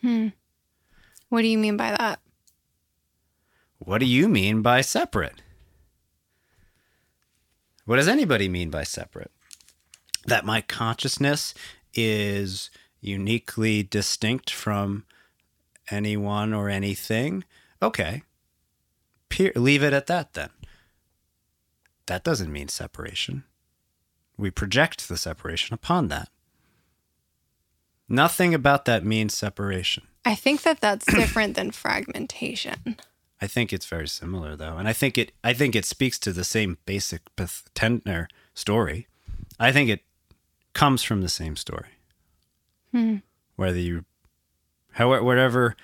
Hmm. 0.00 0.28
What 1.28 1.42
do 1.42 1.48
you 1.48 1.58
mean 1.58 1.76
by 1.76 1.90
that? 1.90 2.20
What 3.78 3.98
do 3.98 4.06
you 4.06 4.28
mean 4.28 4.62
by 4.62 4.80
separate? 4.80 5.42
What 7.84 7.96
does 7.96 8.08
anybody 8.08 8.48
mean 8.48 8.70
by 8.70 8.84
separate? 8.84 9.30
That 10.26 10.44
my 10.44 10.60
consciousness 10.60 11.54
is 11.94 12.70
uniquely 13.00 13.82
distinct 13.82 14.50
from 14.50 15.04
anyone 15.90 16.52
or 16.52 16.68
anything? 16.68 17.44
Okay. 17.82 18.22
Pe- 19.28 19.52
leave 19.54 19.82
it 19.82 19.92
at 19.92 20.06
that 20.06 20.34
then. 20.34 20.50
That 22.06 22.24
doesn't 22.24 22.52
mean 22.52 22.68
separation. 22.68 23.44
We 24.36 24.50
project 24.50 25.08
the 25.08 25.16
separation 25.16 25.74
upon 25.74 26.08
that. 26.08 26.28
Nothing 28.08 28.54
about 28.54 28.86
that 28.86 29.04
means 29.04 29.34
separation. 29.34 30.02
I 30.24 30.34
think 30.34 30.62
that 30.62 30.80
that's 30.80 31.06
different 31.14 31.54
than 31.54 31.70
fragmentation. 31.70 32.96
I 33.40 33.46
think 33.46 33.72
it's 33.72 33.86
very 33.86 34.08
similar 34.08 34.56
though, 34.56 34.76
and 34.76 34.86
I 34.88 34.92
think 34.92 35.16
it 35.16 35.32
I 35.42 35.52
think 35.54 35.74
it 35.74 35.84
speaks 35.84 36.18
to 36.20 36.32
the 36.32 36.44
same 36.44 36.78
basic 36.84 37.22
path- 37.36 37.70
ten- 37.74 38.02
story. 38.52 39.06
I 39.58 39.72
think 39.72 39.88
it 39.88 40.00
comes 40.74 41.02
from 41.02 41.22
the 41.22 41.28
same 41.28 41.56
story. 41.56 41.86
Hmm. 42.92 43.16
Whether 43.56 43.78
you, 43.78 44.04
however, 44.92 45.24
whatever 45.24 45.76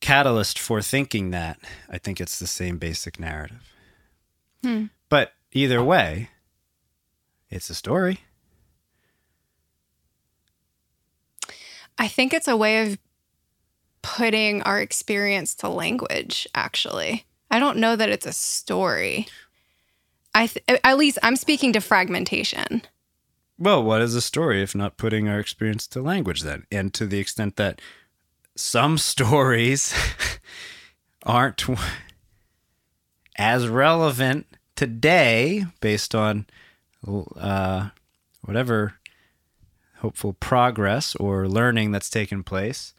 catalyst 0.00 0.58
for 0.58 0.82
thinking 0.82 1.30
that, 1.30 1.58
I 1.88 1.98
think 1.98 2.20
it's 2.20 2.38
the 2.38 2.46
same 2.46 2.78
basic 2.78 3.18
narrative. 3.18 3.72
Hmm. 4.62 4.86
But 5.08 5.32
either 5.52 5.82
way, 5.82 6.30
it's 7.50 7.70
a 7.70 7.74
story. 7.74 8.20
I 11.98 12.08
think 12.08 12.34
it's 12.34 12.48
a 12.48 12.56
way 12.56 12.86
of 12.86 12.98
putting 14.02 14.62
our 14.62 14.80
experience 14.80 15.54
to 15.56 15.68
language, 15.68 16.46
actually. 16.54 17.24
I 17.50 17.58
don't 17.58 17.78
know 17.78 17.96
that 17.96 18.10
it's 18.10 18.26
a 18.26 18.32
story. 18.32 19.28
I 20.34 20.48
th- 20.48 20.80
at 20.82 20.98
least 20.98 21.18
I'm 21.22 21.36
speaking 21.36 21.72
to 21.72 21.80
fragmentation. 21.80 22.82
Well, 23.58 23.82
what 23.82 24.02
is 24.02 24.14
a 24.14 24.20
story 24.20 24.62
if 24.62 24.74
not 24.74 24.96
putting 24.96 25.28
our 25.28 25.38
experience 25.38 25.86
to 25.88 26.02
language 26.02 26.42
then? 26.42 26.66
And 26.72 26.92
to 26.94 27.06
the 27.06 27.18
extent 27.18 27.56
that 27.56 27.80
some 28.56 28.98
stories 28.98 29.94
aren't 31.22 31.64
as 33.36 33.68
relevant 33.68 34.46
today 34.76 35.66
based 35.80 36.14
on 36.14 36.46
uh, 37.36 37.90
whatever 38.42 38.94
hopeful 39.98 40.34
progress 40.34 41.14
or 41.16 41.48
learning 41.48 41.90
that's 41.90 42.10
taken 42.10 42.42
place. 42.42 42.92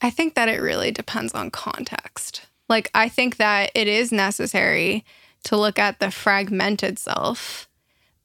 I 0.00 0.10
think 0.10 0.34
that 0.34 0.48
it 0.48 0.60
really 0.60 0.90
depends 0.90 1.34
on 1.34 1.50
context. 1.50 2.46
Like, 2.68 2.90
I 2.94 3.08
think 3.08 3.36
that 3.36 3.70
it 3.74 3.88
is 3.88 4.12
necessary 4.12 5.04
to 5.44 5.56
look 5.56 5.78
at 5.78 5.98
the 5.98 6.10
fragmented 6.10 6.98
self, 6.98 7.68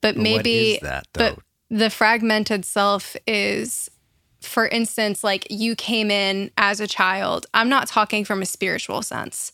but 0.00 0.14
But 0.14 0.22
maybe 0.22 0.78
that 0.82 1.06
though? 1.12 1.34
but 1.34 1.38
the 1.70 1.90
fragmented 1.90 2.64
self 2.64 3.16
is, 3.26 3.90
for 4.40 4.66
instance, 4.68 5.22
like 5.22 5.46
you 5.50 5.76
came 5.76 6.10
in 6.10 6.50
as 6.56 6.80
a 6.80 6.86
child. 6.86 7.46
I'm 7.54 7.68
not 7.68 7.88
talking 7.88 8.24
from 8.24 8.42
a 8.42 8.46
spiritual 8.46 9.02
sense. 9.02 9.52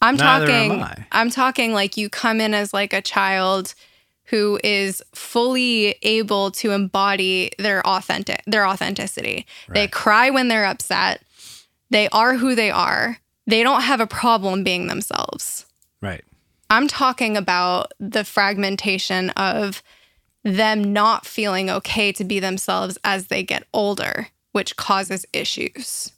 I'm 0.00 0.16
Neither 0.16 0.46
talking. 0.46 0.82
I. 0.82 1.06
I'm 1.12 1.30
talking 1.30 1.72
like 1.72 1.96
you 1.96 2.08
come 2.08 2.40
in 2.40 2.54
as 2.54 2.72
like 2.74 2.92
a 2.92 3.02
child 3.02 3.74
who 4.26 4.58
is 4.64 5.02
fully 5.14 5.96
able 6.02 6.50
to 6.50 6.70
embody 6.70 7.50
their 7.58 7.86
authentic 7.86 8.42
their 8.46 8.66
authenticity. 8.66 9.46
They 9.68 9.86
cry 9.88 10.30
when 10.30 10.48
they're 10.48 10.66
upset. 10.66 11.22
They 11.90 12.08
are 12.08 12.34
who 12.34 12.54
they 12.54 12.70
are. 12.70 13.18
They 13.46 13.62
don't 13.62 13.82
have 13.82 14.00
a 14.00 14.06
problem 14.06 14.64
being 14.64 14.86
themselves. 14.86 15.66
right. 16.00 16.24
I'm 16.74 16.88
talking 16.88 17.36
about 17.36 17.92
the 18.00 18.24
fragmentation 18.24 19.30
of 19.30 19.80
them 20.42 20.92
not 20.92 21.24
feeling 21.24 21.70
okay 21.70 22.10
to 22.10 22.24
be 22.24 22.40
themselves 22.40 22.98
as 23.04 23.28
they 23.28 23.44
get 23.44 23.64
older, 23.72 24.26
which 24.50 24.76
causes 24.76 25.24
issues. 25.32 26.10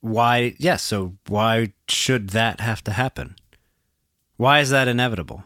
Why? 0.00 0.54
Yes. 0.58 0.84
so 0.84 1.14
why 1.26 1.72
should 1.88 2.30
that 2.30 2.60
have 2.60 2.84
to 2.84 2.92
happen? 2.92 3.34
Why 4.36 4.60
is 4.60 4.70
that 4.70 4.86
inevitable? 4.86 5.42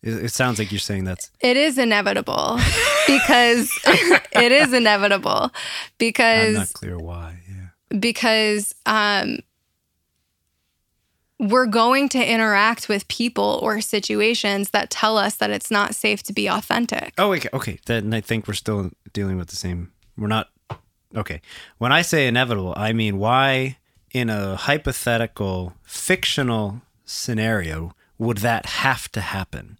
It, 0.00 0.26
it 0.26 0.32
sounds 0.32 0.60
like 0.60 0.70
you're 0.70 0.78
saying 0.78 1.02
that's 1.02 1.32
It 1.40 1.56
is 1.56 1.76
inevitable 1.76 2.60
because 3.08 3.68
it 4.32 4.52
is 4.52 4.72
inevitable 4.72 5.50
because. 5.98 6.54
I'm 6.54 6.54
not 6.54 6.72
clear 6.72 6.98
why. 6.98 7.40
Yeah. 7.48 7.98
because 7.98 8.76
um 8.86 9.40
we're 11.50 11.66
going 11.66 12.08
to 12.10 12.24
interact 12.24 12.88
with 12.88 13.06
people 13.08 13.60
or 13.62 13.80
situations 13.80 14.70
that 14.70 14.90
tell 14.90 15.18
us 15.18 15.36
that 15.36 15.50
it's 15.50 15.70
not 15.70 15.94
safe 15.94 16.22
to 16.24 16.32
be 16.32 16.46
authentic. 16.46 17.12
Oh, 17.18 17.32
okay. 17.34 17.48
Okay. 17.52 17.78
Then 17.86 18.14
I 18.14 18.20
think 18.20 18.46
we're 18.46 18.54
still 18.54 18.90
dealing 19.12 19.36
with 19.36 19.48
the 19.48 19.56
same. 19.56 19.92
We're 20.16 20.28
not. 20.28 20.48
Okay. 21.14 21.40
When 21.78 21.92
I 21.92 22.02
say 22.02 22.26
inevitable, 22.26 22.74
I 22.76 22.92
mean 22.92 23.18
why 23.18 23.78
in 24.10 24.30
a 24.30 24.56
hypothetical 24.56 25.74
fictional 25.82 26.82
scenario 27.04 27.92
would 28.18 28.38
that 28.38 28.66
have 28.66 29.10
to 29.12 29.20
happen? 29.20 29.78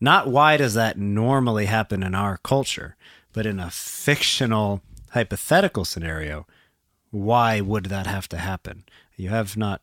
Not 0.00 0.28
why 0.28 0.56
does 0.56 0.74
that 0.74 0.98
normally 0.98 1.66
happen 1.66 2.02
in 2.02 2.14
our 2.14 2.36
culture, 2.38 2.96
but 3.32 3.46
in 3.46 3.60
a 3.60 3.70
fictional 3.70 4.82
hypothetical 5.10 5.84
scenario, 5.84 6.46
why 7.10 7.60
would 7.60 7.86
that 7.86 8.06
have 8.06 8.28
to 8.30 8.38
happen? 8.38 8.84
You 9.16 9.28
have 9.28 9.56
not. 9.56 9.80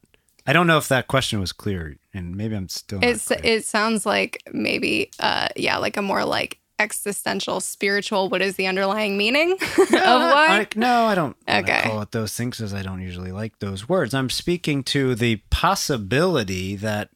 I 0.50 0.54
don't 0.54 0.66
know 0.66 0.80
if 0.80 0.88
that 0.88 1.08
question 1.08 1.40
was 1.40 1.52
clear, 1.52 1.98
and 2.12 2.36
maybe 2.36 2.56
I'm 2.56 2.70
still. 2.70 3.04
It's 3.04 3.30
it 3.30 3.66
sounds 3.66 4.04
like 4.04 4.42
maybe 4.52 5.12
uh 5.20 5.50
yeah, 5.56 5.78
like 5.78 5.96
a 5.96 6.02
more 6.02 6.26
like 6.26 6.58
existential 6.80 7.60
spiritual 7.60 8.30
what 8.30 8.42
is 8.42 8.56
the 8.56 8.66
underlying 8.66 9.16
meaning 9.16 9.52
of 9.52 9.60
why? 9.92 10.62
I, 10.62 10.68
no, 10.76 11.04
I 11.06 11.14
don't 11.14 11.38
Okay. 11.48 11.82
call 11.84 12.02
it 12.02 12.12
those 12.14 12.36
things 12.36 12.58
because 12.58 12.74
I 12.74 12.82
don't 12.82 13.00
usually 13.00 13.32
like 13.32 13.60
those 13.60 13.88
words. 13.88 14.16
I'm 14.16 14.32
speaking 14.32 14.82
to 14.86 15.14
the 15.14 15.36
possibility 15.52 16.76
that 16.78 17.10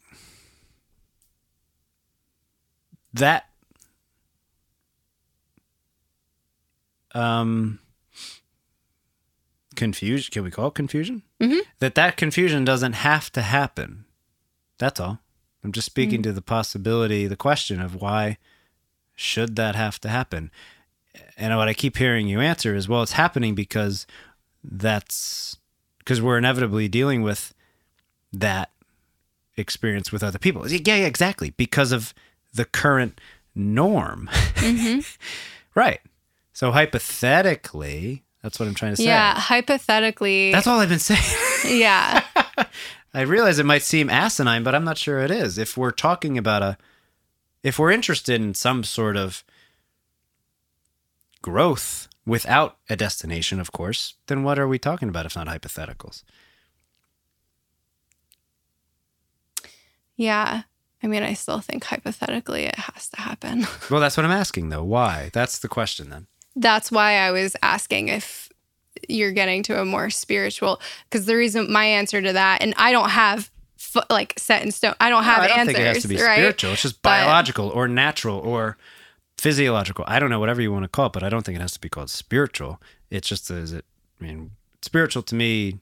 that 3.14 3.49
um 7.15 7.80
confusion 9.76 10.30
can 10.31 10.43
we 10.43 10.51
call 10.51 10.68
it 10.68 10.76
confusion 10.76 11.23
Mhm. 11.44 11.61
that 11.80 11.95
that 11.95 12.18
confusion 12.18 12.65
doesn't 12.65 12.94
have 12.94 13.32
to 13.32 13.41
happen 13.41 14.06
that's 14.78 14.99
all 14.99 15.20
i'm 15.64 15.72
just 15.72 15.86
speaking 15.86 16.22
to 16.24 16.32
the 16.32 16.41
possibility 16.41 17.28
the 17.28 17.36
question 17.36 17.80
of 17.82 17.95
why 17.95 18.38
should 19.15 19.56
that 19.56 19.76
have 19.76 19.99
to 20.02 20.10
happen 20.10 20.52
and 21.38 21.56
what 21.57 21.68
I 21.68 21.74
keep 21.74 21.98
hearing 21.98 22.28
you 22.28 22.40
answer 22.41 22.76
is, 22.76 22.88
well, 22.88 23.03
it's 23.03 23.11
happening 23.14 23.53
because 23.56 24.07
that's 24.64 25.57
because 25.99 26.22
we're 26.22 26.38
inevitably 26.38 26.88
dealing 26.88 27.22
with 27.22 27.53
that 28.32 28.72
experience 29.56 30.11
with 30.11 30.24
other 30.24 30.40
people. 30.40 30.68
Yeah, 30.70 30.95
yeah, 30.95 31.06
exactly. 31.06 31.52
Because 31.52 31.91
of 31.91 32.14
the 32.53 32.65
current 32.65 33.22
norm. 33.56 34.30
right. 35.76 36.02
So 36.52 36.72
hypothetically, 36.72 38.22
that's 38.44 38.60
what 38.60 38.68
I'm 38.68 38.76
trying 38.76 38.91
to 38.91 38.98
say. 38.98 39.06
yeah, 39.06 39.34
hypothetically. 39.40 40.52
That's 40.52 40.68
all 40.68 40.80
I've 40.80 40.90
been 40.90 40.99
saying. 40.99 41.22
yeah. 41.80 42.24
I 43.14 43.22
realize 43.22 43.57
it 43.57 43.65
might 43.65 43.84
seem 43.84 44.10
asinine, 44.10 44.64
but 44.64 44.76
I'm 44.76 44.84
not 44.84 44.98
sure 44.98 45.20
it 45.20 45.32
is. 45.32 45.57
If 45.57 45.78
we're 45.78 45.91
talking 45.91 46.38
about 46.38 46.61
a, 46.61 46.78
if 47.64 47.80
we're 47.80 47.91
interested 47.91 48.41
in 48.41 48.53
some 48.53 48.84
sort 48.84 49.15
of 49.15 49.44
growth 51.41 52.10
without 52.26 52.78
a 52.90 52.95
destination, 52.95 53.60
of 53.60 53.72
course, 53.72 54.15
then 54.28 54.44
what 54.44 54.60
are 54.60 54.68
we 54.68 54.78
talking 54.78 55.10
about 55.10 55.26
if 55.26 55.36
not 55.36 55.48
hypotheticals? 55.48 56.24
Yeah. 60.18 60.64
I 61.02 61.07
mean, 61.07 61.24
I 61.24 61.34
still 61.34 61.60
think 61.60 61.84
hypothetically 61.84 62.64
it 62.64 62.76
has 62.76 63.10
to 63.10 63.22
happen. 63.22 63.68
Well, 63.90 63.99
that's 63.99 64.15
what 64.18 64.26
I'm 64.26 64.32
asking, 64.32 64.70
though. 64.70 64.84
Why? 64.84 65.30
That's 65.34 65.60
the 65.60 65.68
question 65.68 66.10
then. 66.10 66.28
That's 66.55 66.91
why 66.91 67.13
I 67.17 67.31
was 67.31 67.55
asking 67.61 68.09
if 68.09 68.49
you're 69.09 69.31
getting 69.31 69.63
to 69.63 69.81
a 69.81 69.85
more 69.85 70.09
spiritual 70.09 70.80
because 71.09 71.25
the 71.25 71.35
reason 71.35 71.71
my 71.71 71.85
answer 71.85 72.21
to 72.21 72.34
that 72.34 72.61
and 72.61 72.73
I 72.77 72.91
don't 72.91 73.09
have 73.09 73.51
f- 73.77 74.05
like 74.09 74.34
set 74.38 74.61
in 74.63 74.71
stone. 74.71 74.93
I 74.99 75.09
don't 75.09 75.23
have 75.23 75.39
I 75.39 75.47
don't 75.47 75.59
answers. 75.59 75.75
think 75.75 75.85
it 75.85 75.93
has 75.93 76.01
to 76.03 76.07
be 76.07 76.15
right? 76.21 76.35
spiritual. 76.35 76.71
It's 76.73 76.81
just 76.84 77.01
But- 77.01 77.09
biological 77.09 77.69
or 77.69 77.88
natural 77.88 78.38
or 78.39 78.77
physiological. 79.38 80.05
I 80.07 80.19
don't 80.19 80.30
know 80.30 80.39
whatever 80.39 80.61
you 80.61 80.71
want 80.71 80.84
to 80.84 80.88
call 80.89 81.07
it, 81.07 81.13
but 81.13 81.23
I 81.23 81.30
don't 81.30 81.43
think 81.45 81.57
it 81.57 81.61
has 81.61 81.73
to 81.73 81.81
be 81.81 81.89
called 81.89 82.09
spiritual. 82.09 82.80
It's 83.09 83.27
just 83.27 83.49
is 83.51 83.73
it. 83.73 83.84
I 84.21 84.23
mean, 84.23 84.51
spiritual 84.81 85.23
to 85.23 85.35
me 85.35 85.80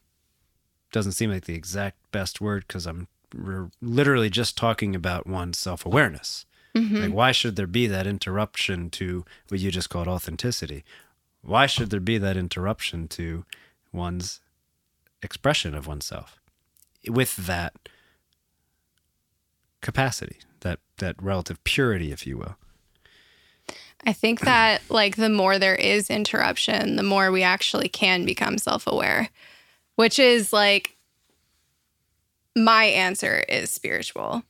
doesn't 0.92 1.12
seem 1.14 1.30
like 1.32 1.46
the 1.46 1.54
exact 1.56 1.98
best 2.12 2.42
word 2.42 2.66
because 2.68 2.86
I'm 2.88 3.08
we're 3.36 3.70
literally 3.82 4.30
just 4.30 4.58
talking 4.58 4.96
about 4.96 5.28
one's 5.28 5.58
self 5.58 5.86
awareness. 5.86 6.46
Mm-hmm. 6.76 6.96
Like, 6.96 7.14
why 7.14 7.32
should 7.32 7.56
there 7.56 7.68
be 7.68 7.88
that 7.88 8.08
interruption 8.08 8.90
to 8.92 9.26
what 9.50 9.60
you 9.60 9.72
just 9.72 9.90
called 9.90 10.08
authenticity? 10.08 10.84
Why 11.42 11.66
should 11.66 11.90
there 11.90 12.00
be 12.00 12.18
that 12.18 12.38
interruption 12.38 13.08
to 13.10 13.46
one's 13.92 14.40
expression 15.22 15.76
of 15.76 15.88
oneself 15.88 16.40
with 17.08 17.36
that 17.36 17.74
capacity, 19.82 20.38
that 20.62 20.80
that 20.98 21.22
relative 21.22 21.62
purity, 21.64 22.12
if 22.12 22.26
you 22.26 22.38
will? 22.38 22.56
I 24.06 24.14
think 24.14 24.40
that 24.46 24.82
like 24.90 25.18
the 25.18 25.30
more 25.30 25.60
there 25.60 25.76
is 25.76 26.10
interruption, 26.10 26.96
the 26.96 27.04
more 27.04 27.32
we 27.32 27.44
actually 27.44 27.90
can 27.90 28.26
become 28.26 28.58
self-aware, 28.58 29.30
which 29.96 30.20
is 30.20 30.54
like 30.54 30.96
my 32.56 32.86
answer 32.86 33.44
is 33.50 33.72
spiritual. 33.72 34.44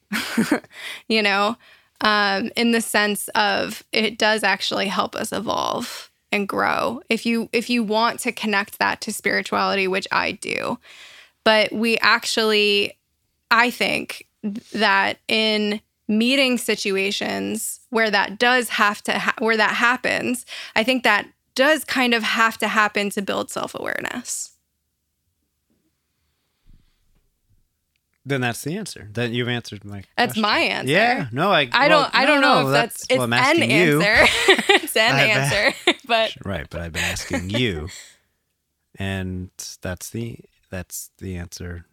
you 1.08 1.22
know, 1.22 1.56
um, 2.02 2.52
in 2.56 2.72
the 2.72 2.82
sense 2.82 3.28
of 3.30 3.84
it 3.92 4.18
does 4.18 4.44
actually 4.44 4.88
help 4.88 5.16
us 5.16 5.32
evolve 5.32 6.12
and 6.32 6.48
grow. 6.48 7.02
If 7.10 7.26
you 7.26 7.50
if 7.52 7.70
you 7.70 7.84
want 7.84 8.20
to 8.22 8.32
connect 8.32 8.80
that 8.80 9.02
to 9.02 9.14
spirituality, 9.14 9.88
which 9.88 10.08
I 10.12 10.34
do, 10.34 10.78
but 11.44 11.72
we 11.72 11.98
actually, 12.00 12.98
I 13.50 13.70
think 13.70 14.28
that 14.74 15.20
in 15.28 15.82
meeting 16.08 16.58
situations 16.58 17.80
where 17.90 18.12
that 18.12 18.38
does 18.38 18.70
have 18.70 19.02
to 19.04 19.20
ha- 19.20 19.36
where 19.40 19.58
that 19.58 19.76
happens, 19.76 20.46
I 20.76 20.84
think 20.84 21.04
that 21.04 21.28
does 21.56 21.84
kind 21.84 22.14
of 22.14 22.24
have 22.24 22.58
to 22.60 22.68
happen 22.68 23.10
to 23.12 23.22
build 23.22 23.50
self 23.50 23.76
Then 28.24 28.42
that's 28.42 28.62
the 28.62 28.78
answer. 28.78 29.10
Then 29.12 29.34
you've 29.34 29.48
answered 29.48 29.84
my. 29.84 30.04
That's 30.16 30.34
question. 30.34 30.42
my 30.44 30.60
answer. 30.60 30.92
Yeah. 30.92 31.28
No, 31.32 31.52
I. 31.52 31.68
I 31.72 31.88
well, 31.88 32.04
don't. 32.04 32.16
I 32.16 32.22
no, 32.22 32.28
don't 32.28 32.42
know 32.42 32.62
no, 32.62 32.68
if 32.68 32.74
that's, 32.74 33.06
well, 33.10 33.34
it's 33.34 33.60
an 33.60 33.70
you. 33.70 34.02
answer. 34.02 34.34
it's 34.74 34.96
an 34.96 35.16
I've- 35.16 35.32
answer, 35.32 35.78
but 36.08 36.36
Right, 36.46 36.68
but 36.70 36.82
I've 36.82 36.94
been 36.94 37.04
asking 37.04 37.50
you, 37.60 37.90
and 39.00 39.50
that's 39.82 40.12
the 40.12 40.38
that's 40.70 41.10
the 41.18 41.36
answer 41.36 41.86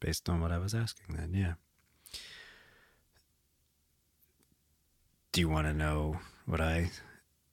based 0.00 0.28
on 0.28 0.40
what 0.40 0.52
I 0.52 0.58
was 0.58 0.72
asking. 0.74 1.16
Then, 1.16 1.32
yeah. 1.34 1.54
Do 5.32 5.40
you 5.40 5.48
want 5.48 5.66
to 5.66 5.74
know 5.74 6.20
what 6.46 6.60
I 6.60 6.92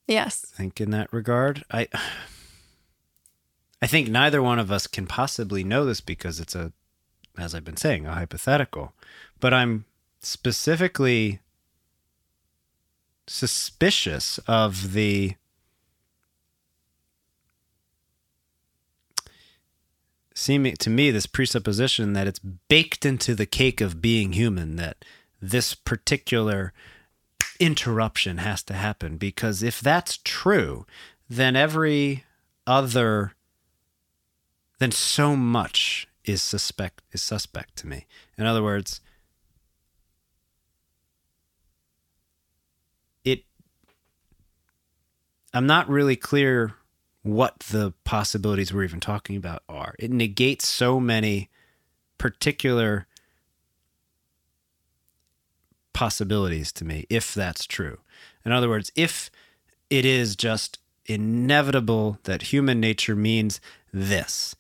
yes, 0.08 0.42
think 0.42 0.80
in 0.80 0.92
that 0.92 1.12
regard? 1.12 1.64
I 1.72 1.88
I 3.82 3.88
think 3.88 4.08
neither 4.08 4.44
one 4.44 4.60
of 4.60 4.72
us 4.72 4.86
can 4.86 5.08
possibly 5.08 5.64
know 5.64 5.84
this 5.86 6.02
because 6.02 6.40
it's 6.40 6.54
a 6.54 6.72
as 7.38 7.56
I've 7.56 7.64
been 7.64 7.78
saying, 7.78 8.06
a 8.06 8.14
hypothetical. 8.14 8.94
But 9.40 9.54
I'm 9.54 9.86
specifically 10.20 11.40
suspicious 13.28 14.40
of 14.48 14.94
the 14.94 15.36
seeming 20.34 20.76
to 20.76 20.90
me 20.90 21.12
this 21.12 21.26
presupposition 21.26 22.14
that 22.14 22.28
it's 22.28 22.40
baked 22.40 23.06
into 23.06 23.36
the 23.36 23.46
cake 23.46 23.80
of 23.80 24.02
being 24.02 24.34
human 24.34 24.76
that 24.76 25.06
this 25.42 25.74
particular 25.76 26.74
interruption 27.60 28.40
has 28.40 28.64
to 28.64 28.74
happen 28.74 29.18
because 29.18 29.62
if 29.62 29.80
that's 29.80 30.18
true 30.24 30.86
then 31.30 31.56
every 31.56 32.26
other 32.66 33.34
then 34.80 34.92
so 34.92 35.36
much 35.36 36.08
is 36.26 36.42
suspect 36.42 37.02
is 37.12 37.22
suspect 37.22 37.76
to 37.76 37.88
me 37.88 38.06
in 38.38 38.46
other 38.46 38.64
words 38.64 39.02
it 43.24 43.44
i'm 45.54 45.66
not 45.66 45.90
really 45.90 46.16
clear 46.16 46.74
what 47.24 47.60
the 47.60 47.94
possibilities 48.04 48.74
we're 48.74 48.84
even 48.84 49.00
talking 49.00 49.36
about 49.36 49.64
are 49.70 49.96
it 50.00 50.12
negates 50.12 50.68
so 50.68 51.00
many 51.00 51.50
particular 52.18 53.08
possibilities 55.94 56.72
to 56.72 56.86
me 56.86 57.06
if 57.10 57.34
that's 57.34 57.66
true. 57.66 58.00
In 58.46 58.52
other 58.52 58.70
words, 58.70 58.92
if 58.96 59.30
it 59.90 60.06
is 60.06 60.36
just 60.36 60.80
inevitable 61.06 62.18
that 62.24 62.44
human 62.54 62.80
nature 62.80 63.16
means 63.16 63.60
this, 63.94 64.56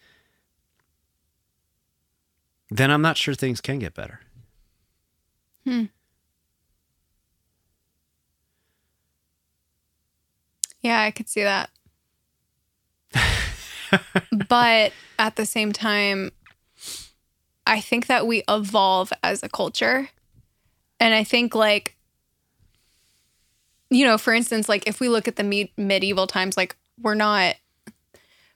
then 2.71 2.89
I'm 2.89 3.01
not 3.01 3.17
sure 3.17 3.35
things 3.35 3.61
can 3.61 3.77
get 3.79 3.93
better. 3.93 4.21
Hmm. 5.65 5.85
yeah, 10.81 11.01
I 11.01 11.11
could 11.11 11.29
see 11.29 11.43
that. 11.43 11.69
but 14.47 14.93
at 15.19 15.35
the 15.35 15.45
same 15.45 15.71
time, 15.71 16.31
I 17.67 17.79
think 17.79 18.07
that 18.07 18.25
we 18.25 18.43
evolve 18.49 19.13
as 19.23 19.43
a 19.43 19.49
culture. 19.49 20.09
And 20.99 21.13
I 21.13 21.23
think, 21.23 21.53
like, 21.53 21.95
you 23.89 24.05
know, 24.05 24.17
for 24.17 24.33
instance, 24.33 24.67
like 24.67 24.87
if 24.87 24.99
we 24.99 25.09
look 25.09 25.27
at 25.27 25.35
the 25.35 25.43
me- 25.43 25.73
medieval 25.77 26.25
times, 26.25 26.57
like 26.57 26.75
we're 26.99 27.13
not 27.13 27.55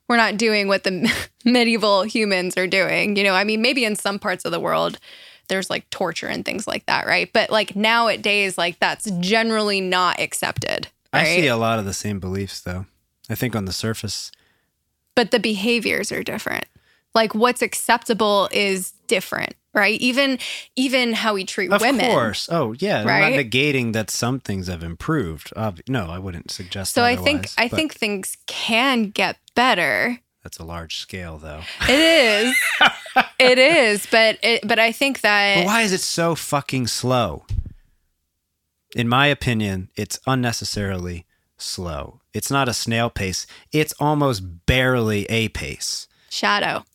we're 0.08 0.18
not 0.18 0.38
doing 0.38 0.68
what 0.68 0.84
the 0.84 1.12
medieval 1.46 2.04
humans 2.04 2.58
are 2.58 2.68
doing. 2.68 3.16
You 3.16 3.24
know, 3.24 3.34
I 3.34 3.44
mean, 3.44 3.62
maybe 3.62 3.86
in 3.86 3.96
some 3.96 4.20
parts 4.20 4.46
of 4.46 4.52
the 4.52 4.60
world 4.60 5.00
there's 5.48 5.70
like 5.70 5.90
torture 5.90 6.28
and 6.28 6.44
things 6.44 6.68
like 6.68 6.86
that, 6.88 7.06
right? 7.06 7.32
But 7.32 7.50
like 7.50 7.76
nowadays, 7.76 8.58
like 8.58 8.80
that's 8.80 9.10
generally 9.20 9.82
not 9.82 10.20
accepted. 10.20 10.88
Right? 11.14 11.22
I 11.22 11.36
see 11.36 11.48
a 11.48 11.58
lot 11.58 11.80
of 11.80 11.86
the 11.86 11.94
same 11.94 12.20
beliefs, 12.20 12.62
though. 12.62 12.86
I 13.30 13.36
think 13.36 13.56
on 13.56 13.66
the 13.66 13.74
surface, 13.74 14.32
but 15.16 15.32
the 15.32 15.40
behaviors 15.40 16.12
are 16.12 16.24
different. 16.24 16.66
Like 17.16 17.34
what's 17.34 17.62
acceptable 17.62 18.50
is 18.52 18.92
different, 19.08 19.56
right? 19.76 20.00
Even 20.02 20.40
even 20.76 21.14
how 21.14 21.36
we 21.36 21.44
treat 21.46 21.72
of 21.72 21.82
women. 21.82 22.06
Of 22.06 22.12
course. 22.12 22.50
Oh, 22.52 22.74
yeah. 22.80 23.02
I'm 23.02 23.08
Right? 23.08 23.36
not 23.36 23.46
negating 23.46 23.94
that 23.94 24.10
some 24.10 24.40
things 24.40 24.68
have 24.68 24.82
improved. 24.84 25.52
Ob- 25.56 25.82
no, 25.88 26.08
I 26.10 26.18
wouldn't 26.18 26.50
suggest. 26.50 26.96
That. 26.96 27.02
So 27.02 27.06
I 27.06 27.16
think 27.16 27.50
I 27.58 27.68
think 27.68 27.94
things 27.94 28.38
can 28.48 29.12
get 29.12 29.38
better. 29.54 30.20
that's 30.44 30.58
a 30.58 30.64
large 30.66 30.98
scale, 30.98 31.38
though. 31.38 31.62
It 31.88 32.00
is. 32.00 32.56
it 33.40 33.58
is, 33.60 34.08
but 34.10 34.38
it, 34.42 34.68
but 34.68 34.80
I 34.80 34.92
think 34.92 35.22
that 35.22 35.58
But 35.58 35.66
why 35.66 35.82
is 35.82 35.92
it 35.92 36.02
so 36.02 36.34
fucking 36.36 36.88
slow? 36.88 37.46
In 38.96 39.10
my 39.10 39.28
opinion, 39.28 39.90
it's 39.96 40.20
unnecessarily 40.26 41.26
slow. 41.58 42.22
It's 42.34 42.50
not 42.52 42.70
a 42.70 42.74
snail 42.74 43.10
pace. 43.10 43.46
It's 43.72 43.94
almost 44.00 44.66
barely 44.66 45.26
a 45.26 45.50
pace. 45.50 46.08
shadow. 46.30 46.86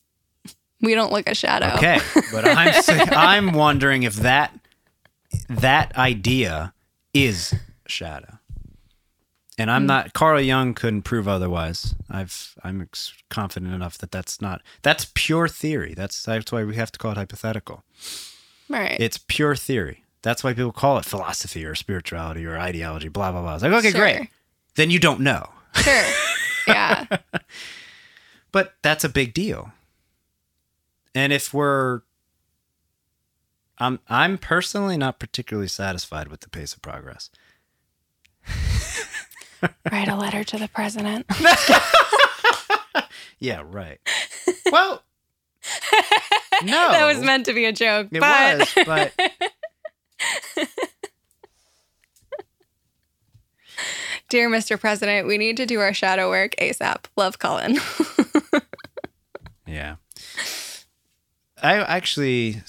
We 0.81 0.95
don't 0.95 1.13
look 1.13 1.29
a 1.29 1.35
shadow. 1.35 1.75
Okay, 1.77 2.01
but 2.33 2.47
I'm 2.47 2.75
I'm 3.13 3.53
wondering 3.53 4.03
if 4.03 4.17
that 4.17 4.59
that 5.49 5.97
idea 5.97 6.73
is 7.13 7.55
shadow. 7.87 8.39
And 9.59 9.71
I'm 9.71 9.83
hmm. 9.83 9.89
not 9.89 10.13
Carl 10.15 10.41
Jung 10.41 10.73
couldn't 10.73 11.03
prove 11.03 11.29
otherwise. 11.29 11.95
I've 12.09 12.55
I'm 12.65 12.81
ex- 12.81 13.13
confident 13.29 13.75
enough 13.75 13.99
that 13.99 14.11
that's 14.11 14.41
not 14.41 14.63
that's 14.83 15.11
pure 15.15 15.49
theory. 15.49 15.93
That's 15.95 16.23
that's 16.23 16.51
why 16.51 16.65
we 16.65 16.77
have 16.77 16.91
to 16.93 16.99
call 16.99 17.13
it 17.13 17.19
hypothetical. 17.19 17.85
Right. 18.71 18.99
It's 18.99 19.19
pure 19.19 19.57
theory. 19.57 20.05
That's 20.23 20.45
why 20.45 20.53
people 20.55 20.73
call 20.73 20.99
it 20.99 21.05
philosophy 21.05 21.65
or 21.65 21.75
spirituality 21.75 22.47
or 22.47 22.59
ideology, 22.59 23.09
blah, 23.09 23.33
blah, 23.33 23.41
blah. 23.43 23.55
It's 23.55 23.63
like, 23.63 23.73
okay, 23.73 23.91
Sure. 23.91 24.01
great. 24.01 24.29
Then 24.77 24.91
you 24.91 24.99
don't 24.99 25.21
know. 25.21 25.49
Sure. 25.75 26.05
yeah. 26.67 27.07
But 28.53 28.75
that's 28.83 29.05
a 29.05 29.09
big 29.09 29.33
deal. 29.33 29.73
And 31.15 31.33
if 31.33 31.53
we're 31.53 32.03
I'm 33.79 33.99
I'm 34.09 34.39
personally 34.39 34.97
not 34.97 35.19
particularly 35.19 35.69
satisfied 35.69 36.29
with 36.29 36.41
the 36.41 36.51
pace 36.51 36.75
of 36.75 36.83
progress. 36.83 37.31
Write 39.91 40.09
a 40.09 40.17
letter 40.17 40.45
to 40.45 40.59
the 40.59 40.69
president. 40.69 41.27
Yeah, 43.43 43.63
right. 43.65 43.99
Well, 44.71 45.03
no. 46.63 46.91
that 46.93 47.07
was 47.07 47.25
meant 47.25 47.47
to 47.47 47.55
be 47.55 47.65
a 47.65 47.73
joke. 47.73 48.09
It 48.13 48.21
but 48.21 48.59
was, 48.59 48.85
but 48.87 49.13
dear 54.29 54.51
Mr. 54.51 54.79
President, 54.79 55.27
we 55.27 55.39
need 55.39 55.57
to 55.57 55.65
do 55.65 55.81
our 55.81 55.95
shadow 55.95 56.29
work 56.29 56.55
ASAP. 56.61 57.07
Love 57.17 57.39
Colin. 57.39 57.79
yeah. 59.67 59.97
I 61.63 61.77
actually 61.77 62.63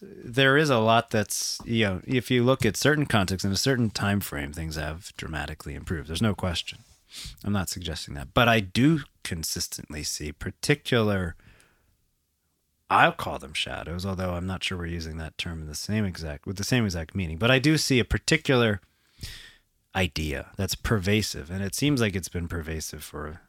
there 0.00 0.56
is 0.56 0.70
a 0.70 0.78
lot 0.78 1.10
that's 1.10 1.60
you 1.64 1.84
know 1.84 2.00
if 2.06 2.30
you 2.30 2.44
look 2.44 2.64
at 2.64 2.76
certain 2.76 3.06
contexts 3.06 3.44
in 3.44 3.52
a 3.52 3.56
certain 3.56 3.90
time 3.90 4.20
frame, 4.20 4.52
things 4.52 4.76
have 4.76 5.12
dramatically 5.16 5.74
improved. 5.74 6.08
There's 6.08 6.22
no 6.22 6.34
question. 6.34 6.80
I'm 7.44 7.52
not 7.52 7.68
suggesting 7.68 8.14
that, 8.14 8.34
but 8.34 8.48
I 8.48 8.60
do 8.60 9.00
consistently 9.22 10.02
see 10.02 10.32
particular. 10.32 11.36
I'll 12.90 13.12
call 13.12 13.38
them 13.38 13.52
shadows, 13.52 14.06
although 14.06 14.32
I'm 14.32 14.46
not 14.46 14.64
sure 14.64 14.78
we're 14.78 14.86
using 14.86 15.18
that 15.18 15.36
term 15.36 15.60
in 15.60 15.66
the 15.66 15.74
same 15.74 16.04
exact 16.04 16.46
with 16.46 16.56
the 16.56 16.64
same 16.64 16.84
exact 16.84 17.14
meaning. 17.14 17.38
But 17.38 17.50
I 17.50 17.58
do 17.58 17.76
see 17.76 17.98
a 17.98 18.04
particular 18.04 18.80
idea 19.94 20.50
that's 20.56 20.74
pervasive, 20.74 21.50
and 21.50 21.62
it 21.62 21.74
seems 21.74 22.00
like 22.00 22.14
it's 22.14 22.28
been 22.28 22.48
pervasive 22.48 23.02
for 23.02 23.42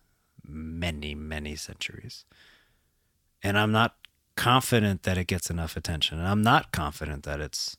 many, 0.46 1.16
many 1.16 1.56
centuries. 1.56 2.26
And 3.42 3.58
I'm 3.58 3.72
not 3.72 3.96
confident 4.40 5.04
that 5.04 5.18
it 5.18 5.28
gets 5.28 5.50
enough 5.50 5.76
attention. 5.76 6.18
And 6.18 6.26
I'm 6.26 6.42
not 6.42 6.72
confident 6.72 7.24
that 7.24 7.42
it's 7.42 7.76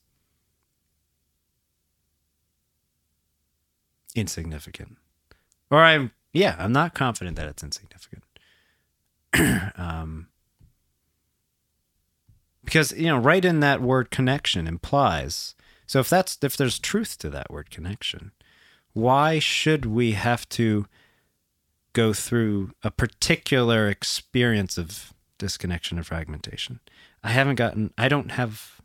insignificant. 4.15 4.99
Or 5.71 5.79
I'm, 5.79 6.11
yeah, 6.35 6.57
I'm 6.59 6.73
not 6.73 6.93
confident 6.93 7.37
that 7.37 7.49
it's 7.49 7.63
insignificant. 7.63 8.25
um, 9.79 10.29
because, 12.63 12.93
you 12.93 13.07
know, 13.07 13.17
right 13.17 13.43
in 13.43 13.61
that 13.61 13.81
word 13.81 14.11
connection 14.11 14.67
implies. 14.67 15.55
So 15.87 16.01
if 16.01 16.11
that's, 16.11 16.37
if 16.43 16.59
there's 16.59 16.79
truth 16.79 17.17
to 17.21 17.31
that 17.31 17.51
word 17.51 17.71
connection, 17.71 18.33
why 18.93 19.39
should 19.39 19.87
we 19.87 20.13
have 20.13 20.47
to 20.51 20.85
go 21.95 22.13
through 22.13 22.73
a 22.83 22.91
particular 22.91 23.89
experience 23.89 24.77
of 24.77 25.15
disconnection 25.41 25.99
and 25.99 26.07
fragmentation. 26.07 26.79
I 27.25 27.31
haven't 27.31 27.57
gotten, 27.57 27.93
I 27.99 28.09
don't 28.09 28.31
have, 28.31 28.81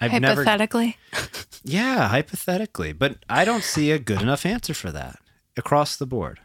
I've 0.00 0.12
hypothetically? 0.12 0.96
never. 1.12 1.26
Yeah, 1.64 2.08
hypothetically. 2.08 2.92
But 2.92 3.18
I 3.28 3.44
don't 3.44 3.64
see 3.64 3.90
a 3.90 3.98
good 3.98 4.22
enough 4.22 4.46
answer 4.46 4.72
for 4.72 4.90
that 4.92 5.18
across 5.56 5.96
the 5.96 6.06
board. 6.06 6.40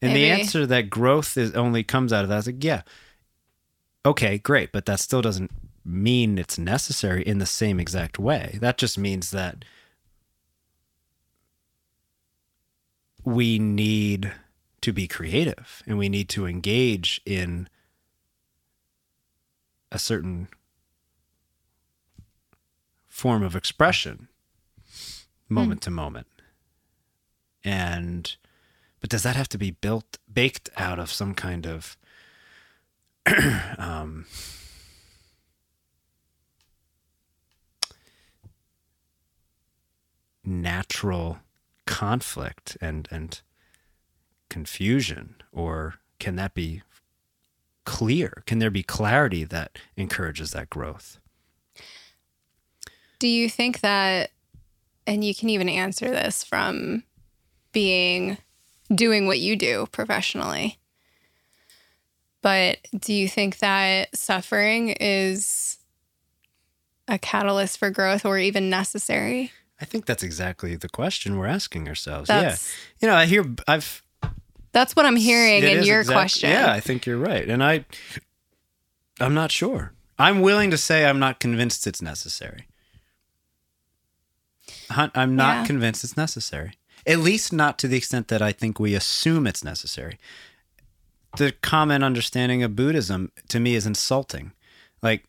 And 0.00 0.12
Maybe. 0.12 0.22
the 0.22 0.30
answer 0.30 0.66
that 0.66 0.90
growth 0.90 1.36
is 1.36 1.52
only 1.54 1.84
comes 1.84 2.12
out 2.12 2.24
of 2.24 2.30
that 2.30 2.38
is 2.38 2.46
like, 2.46 2.64
yeah, 2.64 2.82
okay, 4.04 4.38
great, 4.38 4.72
but 4.72 4.86
that 4.86 4.98
still 4.98 5.22
doesn't 5.22 5.52
mean 5.84 6.38
it's 6.38 6.58
necessary 6.58 7.22
in 7.22 7.38
the 7.38 7.46
same 7.46 7.78
exact 7.78 8.18
way. 8.18 8.58
That 8.60 8.78
just 8.78 8.98
means 8.98 9.30
that 9.30 9.64
we 13.24 13.60
need 13.60 14.32
to 14.82 14.92
be 14.92 15.08
creative 15.08 15.82
and 15.86 15.98
we 15.98 16.08
need 16.08 16.28
to 16.28 16.46
engage 16.46 17.20
in 17.24 17.68
a 19.90 19.98
certain 19.98 20.48
form 23.08 23.42
of 23.42 23.54
expression 23.54 24.28
moment 25.48 25.80
mm. 25.80 25.84
to 25.84 25.90
moment 25.90 26.26
and 27.64 28.36
but 29.00 29.10
does 29.10 29.22
that 29.22 29.36
have 29.36 29.48
to 29.48 29.58
be 29.58 29.70
built 29.70 30.18
baked 30.32 30.70
out 30.76 30.98
of 30.98 31.12
some 31.12 31.34
kind 31.34 31.66
of 31.66 31.96
um, 33.78 34.26
natural 40.44 41.38
conflict 41.86 42.76
and 42.80 43.08
and 43.10 43.42
confusion 44.52 45.34
or 45.50 45.94
can 46.18 46.36
that 46.36 46.52
be 46.52 46.82
clear 47.86 48.42
can 48.44 48.58
there 48.58 48.70
be 48.70 48.82
clarity 48.82 49.44
that 49.44 49.78
encourages 49.96 50.50
that 50.50 50.68
growth 50.68 51.18
do 53.18 53.26
you 53.26 53.48
think 53.48 53.80
that 53.80 54.30
and 55.06 55.24
you 55.24 55.34
can 55.34 55.48
even 55.48 55.70
answer 55.70 56.10
this 56.10 56.44
from 56.44 57.02
being 57.72 58.36
doing 58.94 59.26
what 59.26 59.38
you 59.38 59.56
do 59.56 59.86
professionally 59.90 60.78
but 62.42 62.76
do 62.94 63.14
you 63.14 63.28
think 63.28 63.58
that 63.60 64.14
suffering 64.14 64.90
is 65.00 65.78
a 67.08 67.18
catalyst 67.18 67.78
for 67.78 67.88
growth 67.88 68.26
or 68.26 68.38
even 68.38 68.68
necessary 68.68 69.50
I 69.80 69.84
think 69.84 70.06
that's 70.06 70.22
exactly 70.22 70.76
the 70.76 70.88
question 70.88 71.36
we're 71.38 71.48
asking 71.48 71.88
ourselves. 71.88 72.28
That's, 72.28 72.72
yeah. 73.00 73.00
You 73.00 73.08
know, 73.12 73.16
I 73.18 73.26
hear 73.26 73.44
I've 73.66 74.01
That's 74.72 74.96
what 74.96 75.06
I'm 75.06 75.16
hearing 75.16 75.62
in 75.62 75.84
your 75.84 76.00
exact, 76.00 76.14
question. 76.14 76.50
Yeah, 76.50 76.72
I 76.72 76.80
think 76.80 77.06
you're 77.06 77.18
right. 77.18 77.48
And 77.48 77.62
I 77.62 77.84
I'm 79.20 79.34
not 79.34 79.52
sure. 79.52 79.92
I'm 80.18 80.40
willing 80.40 80.70
to 80.70 80.78
say 80.78 81.04
I'm 81.04 81.18
not 81.18 81.40
convinced 81.40 81.86
it's 81.86 82.02
necessary. 82.02 82.66
I'm 84.90 85.36
not 85.36 85.58
yeah. 85.58 85.66
convinced 85.66 86.04
it's 86.04 86.16
necessary. 86.16 86.72
At 87.06 87.18
least 87.18 87.52
not 87.52 87.78
to 87.78 87.88
the 87.88 87.96
extent 87.96 88.28
that 88.28 88.42
I 88.42 88.52
think 88.52 88.78
we 88.78 88.94
assume 88.94 89.46
it's 89.46 89.64
necessary. 89.64 90.18
The 91.38 91.52
common 91.52 92.02
understanding 92.02 92.62
of 92.62 92.76
Buddhism 92.76 93.32
to 93.48 93.58
me 93.58 93.74
is 93.74 93.86
insulting. 93.86 94.52
Like 95.02 95.24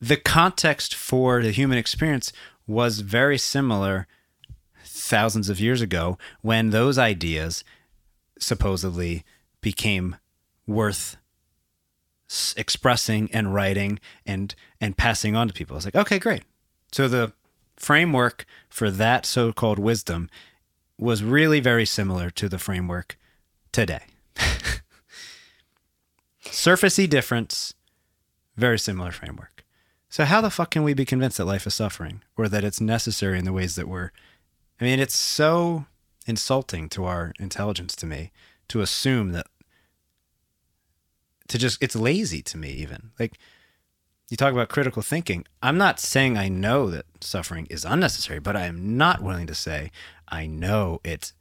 the 0.00 0.16
context 0.16 0.94
for 0.94 1.42
the 1.42 1.52
human 1.52 1.78
experience 1.78 2.32
was 2.66 3.00
very 3.00 3.38
similar 3.38 4.08
thousands 5.12 5.50
of 5.50 5.60
years 5.60 5.82
ago 5.82 6.16
when 6.40 6.70
those 6.70 6.96
ideas 6.96 7.64
supposedly 8.38 9.24
became 9.60 10.16
worth 10.66 11.18
expressing 12.56 13.28
and 13.30 13.52
writing 13.52 14.00
and 14.24 14.54
and 14.80 14.96
passing 14.96 15.36
on 15.36 15.48
to 15.48 15.52
people. 15.52 15.76
It's 15.76 15.84
like, 15.84 15.94
okay, 15.94 16.18
great. 16.18 16.44
So 16.92 17.08
the 17.08 17.34
framework 17.76 18.46
for 18.70 18.90
that 18.90 19.26
so-called 19.26 19.78
wisdom 19.78 20.30
was 20.96 21.22
really 21.22 21.60
very 21.60 21.84
similar 21.84 22.30
to 22.30 22.48
the 22.48 22.58
framework 22.58 23.18
today. 23.70 24.04
Surfacey 26.46 27.06
difference, 27.06 27.74
very 28.56 28.78
similar 28.78 29.10
framework. 29.10 29.62
So 30.08 30.24
how 30.24 30.40
the 30.40 30.48
fuck 30.48 30.70
can 30.70 30.84
we 30.84 30.94
be 30.94 31.04
convinced 31.04 31.36
that 31.36 31.44
life 31.44 31.66
is 31.66 31.74
suffering 31.74 32.22
or 32.34 32.48
that 32.48 32.64
it's 32.64 32.80
necessary 32.80 33.38
in 33.38 33.44
the 33.44 33.52
ways 33.52 33.74
that 33.74 33.88
we're 33.88 34.10
I 34.82 34.84
mean, 34.84 34.98
it's 34.98 35.16
so 35.16 35.86
insulting 36.26 36.88
to 36.88 37.04
our 37.04 37.32
intelligence 37.38 37.94
to 37.94 38.04
me 38.04 38.32
to 38.66 38.80
assume 38.80 39.30
that 39.30 39.46
to 41.46 41.56
just 41.56 41.80
it's 41.80 41.94
lazy 41.94 42.42
to 42.42 42.58
me 42.58 42.70
even. 42.70 43.12
Like 43.16 43.38
you 44.28 44.36
talk 44.36 44.52
about 44.52 44.70
critical 44.70 45.00
thinking. 45.00 45.44
I'm 45.62 45.78
not 45.78 46.00
saying 46.00 46.36
I 46.36 46.48
know 46.48 46.90
that 46.90 47.04
suffering 47.20 47.68
is 47.70 47.84
unnecessary, 47.84 48.40
but 48.40 48.56
I 48.56 48.64
am 48.64 48.96
not 48.96 49.22
willing 49.22 49.46
to 49.46 49.54
say 49.54 49.92
I 50.26 50.46
know 50.46 51.00
it's 51.04 51.32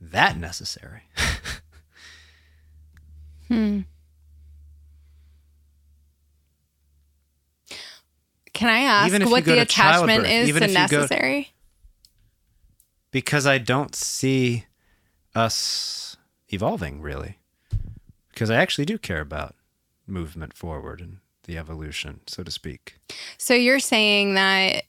that 0.00 0.36
necessary. 0.36 1.02
hmm. 3.46 3.82
Can 8.52 8.68
I 8.68 8.80
ask 8.80 9.30
what 9.30 9.44
the 9.44 9.60
attachment 9.60 10.26
is 10.26 10.58
to 10.58 10.66
necessary? 10.66 11.52
Because 13.10 13.46
I 13.46 13.58
don't 13.58 13.94
see 13.94 14.66
us 15.34 16.16
evolving 16.48 17.00
really. 17.00 17.38
Because 18.32 18.50
I 18.50 18.56
actually 18.56 18.84
do 18.84 18.98
care 18.98 19.20
about 19.20 19.54
movement 20.06 20.56
forward 20.56 21.00
and 21.00 21.18
the 21.44 21.58
evolution, 21.58 22.20
so 22.26 22.42
to 22.42 22.50
speak. 22.50 22.96
So 23.38 23.54
you're 23.54 23.80
saying 23.80 24.34
that 24.34 24.84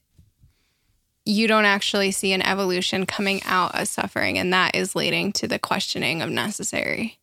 you 1.26 1.48
don't 1.48 1.66
actually 1.66 2.12
see 2.12 2.34
an 2.34 2.42
evolution 2.42 3.06
coming 3.06 3.42
out 3.44 3.80
of 3.80 3.88
suffering, 3.88 4.38
and 4.38 4.52
that 4.54 4.76
is 4.76 4.96
leading 4.96 5.32
to 5.34 5.48
the 5.48 5.60
questioning 5.60 6.22
of 6.22 6.30
necessary. 6.30 7.20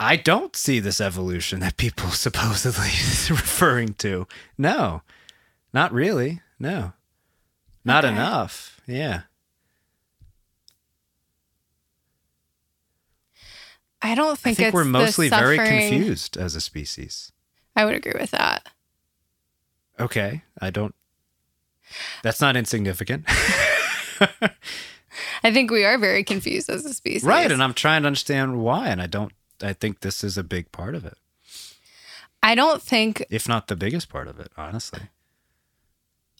I 0.00 0.16
don't 0.16 0.54
see 0.54 0.80
this 0.80 1.00
evolution 1.00 1.60
that 1.60 1.76
people 1.76 2.10
supposedly 2.10 2.88
referring 3.30 3.94
to. 3.94 4.26
No, 4.56 5.02
not 5.72 5.92
really. 5.92 6.40
No, 6.58 6.92
not 7.84 8.04
okay. 8.04 8.14
enough. 8.14 8.80
Yeah. 8.86 9.22
I 14.00 14.14
don't 14.14 14.38
think, 14.38 14.58
I 14.58 14.62
think 14.62 14.74
we're 14.74 14.84
mostly 14.84 15.28
very 15.28 15.56
confused 15.56 16.36
as 16.36 16.54
a 16.54 16.60
species. 16.60 17.32
I 17.74 17.84
would 17.84 17.94
agree 17.94 18.18
with 18.18 18.30
that. 18.30 18.68
Okay. 19.98 20.42
I 20.60 20.70
don't. 20.70 20.94
That's 22.22 22.40
not 22.40 22.56
insignificant. 22.56 23.24
I 25.42 25.52
think 25.52 25.70
we 25.70 25.84
are 25.84 25.98
very 25.98 26.22
confused 26.22 26.70
as 26.70 26.84
a 26.84 26.94
species. 26.94 27.24
Right. 27.24 27.50
And 27.50 27.62
I'm 27.62 27.74
trying 27.74 28.02
to 28.02 28.06
understand 28.06 28.60
why. 28.62 28.88
And 28.88 29.00
I 29.02 29.06
don't 29.06 29.32
I 29.62 29.72
think 29.72 30.00
this 30.00 30.22
is 30.22 30.38
a 30.38 30.44
big 30.44 30.70
part 30.72 30.94
of 30.94 31.04
it. 31.04 31.16
I 32.42 32.54
don't 32.54 32.80
think, 32.80 33.24
if 33.30 33.48
not 33.48 33.66
the 33.66 33.76
biggest 33.76 34.08
part 34.08 34.28
of 34.28 34.38
it, 34.38 34.52
honestly. 34.56 35.00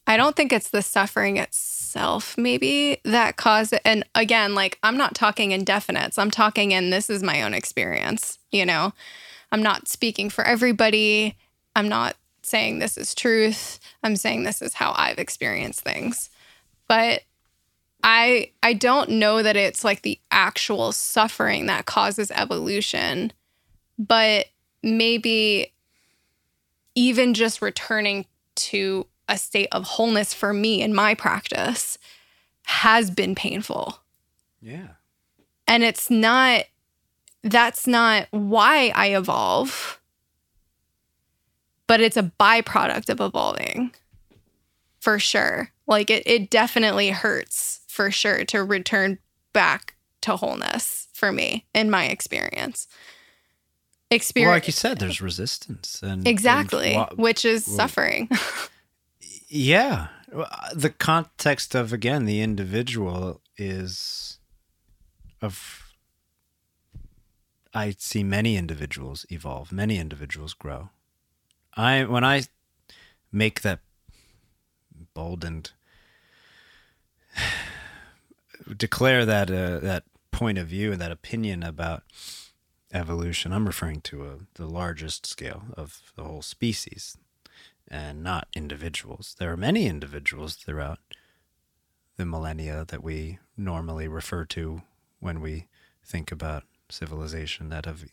I 0.09 0.17
don't 0.17 0.35
think 0.35 0.53
it's 0.55 0.71
the 0.71 0.81
suffering 0.81 1.37
itself, 1.37 2.37
maybe 2.39 2.99
that 3.05 3.37
caused 3.37 3.75
it. 3.75 3.83
And 3.85 4.05
again, 4.15 4.55
like 4.55 4.79
I'm 4.83 4.97
not 4.97 5.15
talking 5.15 5.53
in 5.53 5.67
definites. 5.67 6.19
I'm 6.19 6.31
talking 6.31 6.73
in 6.73 6.89
this 6.89 7.11
is 7.11 7.23
my 7.23 7.43
own 7.43 7.53
experience, 7.53 8.39
you 8.51 8.65
know. 8.65 8.95
I'm 9.53 9.63
not 9.63 9.87
speaking 9.87 10.31
for 10.31 10.45
everybody. 10.45 11.37
I'm 11.77 11.91
not 11.91 12.17
saying 12.43 12.79
this 12.79 12.97
is 12.97 13.15
truth. 13.15 13.79
I'm 14.03 14.17
saying 14.17 14.45
this 14.45 14.63
is 14.63 14.75
how 14.75 14.95
I've 14.97 15.19
experienced 15.19 15.83
things. 15.83 16.31
But 16.89 17.21
I 18.03 18.53
I 18.63 18.73
don't 18.73 19.11
know 19.11 19.43
that 19.43 19.57
it's 19.57 19.85
like 19.85 20.01
the 20.01 20.19
actual 20.31 20.93
suffering 20.93 21.67
that 21.67 21.85
causes 21.85 22.31
evolution, 22.31 23.31
but 23.99 24.47
maybe 24.83 25.75
even 26.95 27.35
just 27.35 27.61
returning 27.61 28.25
to 28.55 29.07
a 29.29 29.39
state 29.39 29.69
of 29.73 29.85
wholeness 29.85 30.33
for 30.35 30.53
me 30.53 30.83
in 30.83 30.95
my 30.95 31.15
practice 31.15 31.99
has 32.65 33.11
been 33.11 33.35
painful. 33.35 34.01
Yeah. 34.61 34.89
And 35.67 35.83
it's 35.83 36.11
not 36.11 36.65
that's 37.43 37.87
not 37.87 38.27
why 38.31 38.93
I 38.95 39.15
evolve, 39.15 40.01
but 41.87 42.01
it's 42.01 42.17
a 42.17 42.33
byproduct 42.39 43.09
of 43.09 43.21
evolving 43.21 43.93
for 45.01 45.19
sure. 45.19 45.71
Like 45.87 46.11
it, 46.11 46.23
it 46.27 46.51
definitely 46.51 47.11
hurts 47.11 47.81
for 47.89 48.11
sure 48.11 48.45
to 48.47 48.65
return 48.65 49.19
back 49.53 49.95
to 50.23 50.37
wholeness 50.37 51.09
for 51.15 51.33
me 51.33 51.67
in 51.75 51.91
my 51.91 52.07
experience. 52.07 52.89
Well, 54.11 54.17
Experience 54.17 54.55
like 54.55 54.67
you 54.67 54.73
said, 54.73 54.99
there's 54.99 55.21
resistance 55.21 56.03
and 56.03 56.27
exactly, 56.27 56.95
and 56.95 57.11
which 57.19 57.45
is 57.45 57.65
suffering. 57.65 58.31
Yeah. 59.49 60.09
The 60.75 60.91
context 60.91 61.75
of, 61.75 61.93
again, 61.93 62.27
the 62.27 62.41
individual 62.41 63.41
is 63.57 64.39
of. 65.41 65.85
I 67.75 67.95
see 67.99 68.25
many 68.25 68.57
individuals 68.57 69.27
evolve, 69.31 69.73
many 69.73 69.99
individuals 69.99 70.55
grow. 70.55 70.91
I 71.75 72.05
when 72.05 72.25
I 72.25 72.43
make 73.33 73.63
that 73.63 73.81
bold 75.15 75.45
and 75.45 75.71
declare 78.77 79.25
that 79.25 79.51
uh, 79.51 79.79
that 79.81 80.05
point 80.31 80.59
of 80.59 80.67
view 80.67 80.93
and 80.93 81.01
that 81.01 81.13
opinion 81.13 81.63
about 81.63 82.03
evolution, 82.93 83.53
I'm 83.53 83.67
referring 83.67 84.01
to 84.03 84.25
a, 84.25 84.37
the 84.55 84.67
largest 84.67 85.27
scale 85.27 85.65
of 85.77 86.13
the 86.17 86.25
whole 86.25 86.43
species 86.43 87.17
and 87.91 88.23
not 88.23 88.49
individuals. 88.55 89.35
There 89.39 89.53
are 89.53 89.57
many 89.57 89.87
individuals 89.87 90.55
throughout 90.55 90.99
the 92.17 92.27
millennia 92.27 92.85
that 92.89 93.03
we 93.03 93.39
normally 93.57 94.09
refer 94.09 94.45
to 94.45 94.83
when 95.21 95.41
we 95.41 95.69
think 96.05 96.33
about 96.33 96.65
civilization 96.91 97.69
that 97.69 97.87
have 97.87 98.05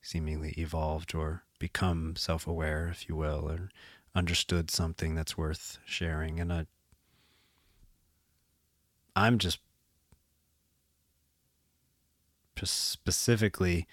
seemingly 0.00 0.54
evolved 0.58 1.14
or 1.14 1.44
become 1.58 2.16
self 2.16 2.46
aware, 2.46 2.88
if 2.88 3.08
you 3.08 3.16
will, 3.16 3.48
or 3.48 3.70
understood 4.14 4.70
something 4.70 5.14
that's 5.14 5.38
worth 5.38 5.78
sharing. 5.84 6.40
And 6.40 6.52
I, 6.52 6.66
I'm 9.14 9.38
just, 9.38 9.60
just 12.56 12.90
specifically 12.90 13.86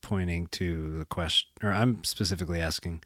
pointing 0.00 0.46
to 0.48 0.98
the 0.98 1.04
question, 1.04 1.48
or 1.62 1.72
I'm 1.72 2.04
specifically 2.04 2.60
asking 2.60 3.02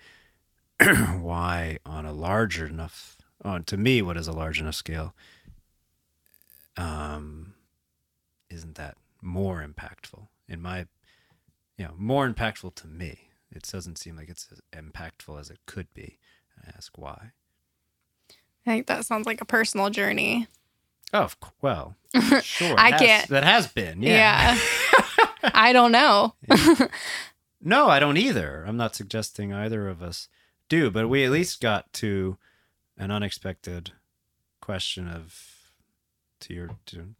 why 1.21 1.79
on 1.87 2.05
a 2.07 2.13
larger 2.13 2.67
enough 2.67 3.17
on 3.45 3.65
to 3.65 3.77
me 3.77 4.03
what 4.03 4.17
is 4.17 4.29
a 4.29 4.33
large 4.33 4.61
enough 4.61 4.75
scale 4.75 5.15
um 6.77 7.55
isn't 8.51 8.75
that 8.77 8.97
more 9.23 9.65
impactful? 9.67 10.27
In 10.49 10.61
my 10.61 10.87
you 11.79 11.85
know 11.87 11.95
more 11.97 12.29
impactful 12.31 12.75
to 12.77 12.87
me. 12.87 13.29
It 13.51 13.63
doesn't 13.71 13.99
seem 13.99 14.17
like 14.17 14.29
it's 14.31 14.49
as 14.51 14.61
impactful 14.73 15.39
as 15.39 15.51
it 15.51 15.59
could 15.67 15.93
be. 15.95 16.19
I 16.65 16.71
ask 16.77 16.97
why. 16.97 17.33
I 18.67 18.71
think 18.71 18.87
that 18.87 19.05
sounds 19.05 19.27
like 19.27 19.41
a 19.41 19.45
personal 19.47 19.91
journey. 19.91 20.47
oh 21.13 21.29
well 21.61 21.97
sure 22.43 22.75
I 22.79 22.91
has- 22.93 23.01
can't- 23.01 23.29
that 23.29 23.45
has 23.45 23.67
been 23.69 24.03
yeah, 24.03 24.59
I 25.43 25.73
don't 25.73 25.93
know. 25.93 26.35
no 27.61 27.89
i 27.89 27.99
don't 28.01 28.17
either. 28.17 28.65
I'm 28.67 28.77
not 28.77 28.95
suggesting 28.97 29.53
either 29.53 29.89
of 29.89 30.03
us 30.03 30.29
do 30.73 30.91
but 30.91 31.09
we 31.09 31.25
at 31.25 31.31
least 31.31 31.61
got 31.61 31.93
to 31.93 32.37
an 32.97 33.11
unexpected 33.11 33.93
question 34.61 35.09
of 35.09 35.73
to 36.41 36.55
your 36.55 36.71
to 36.87 37.15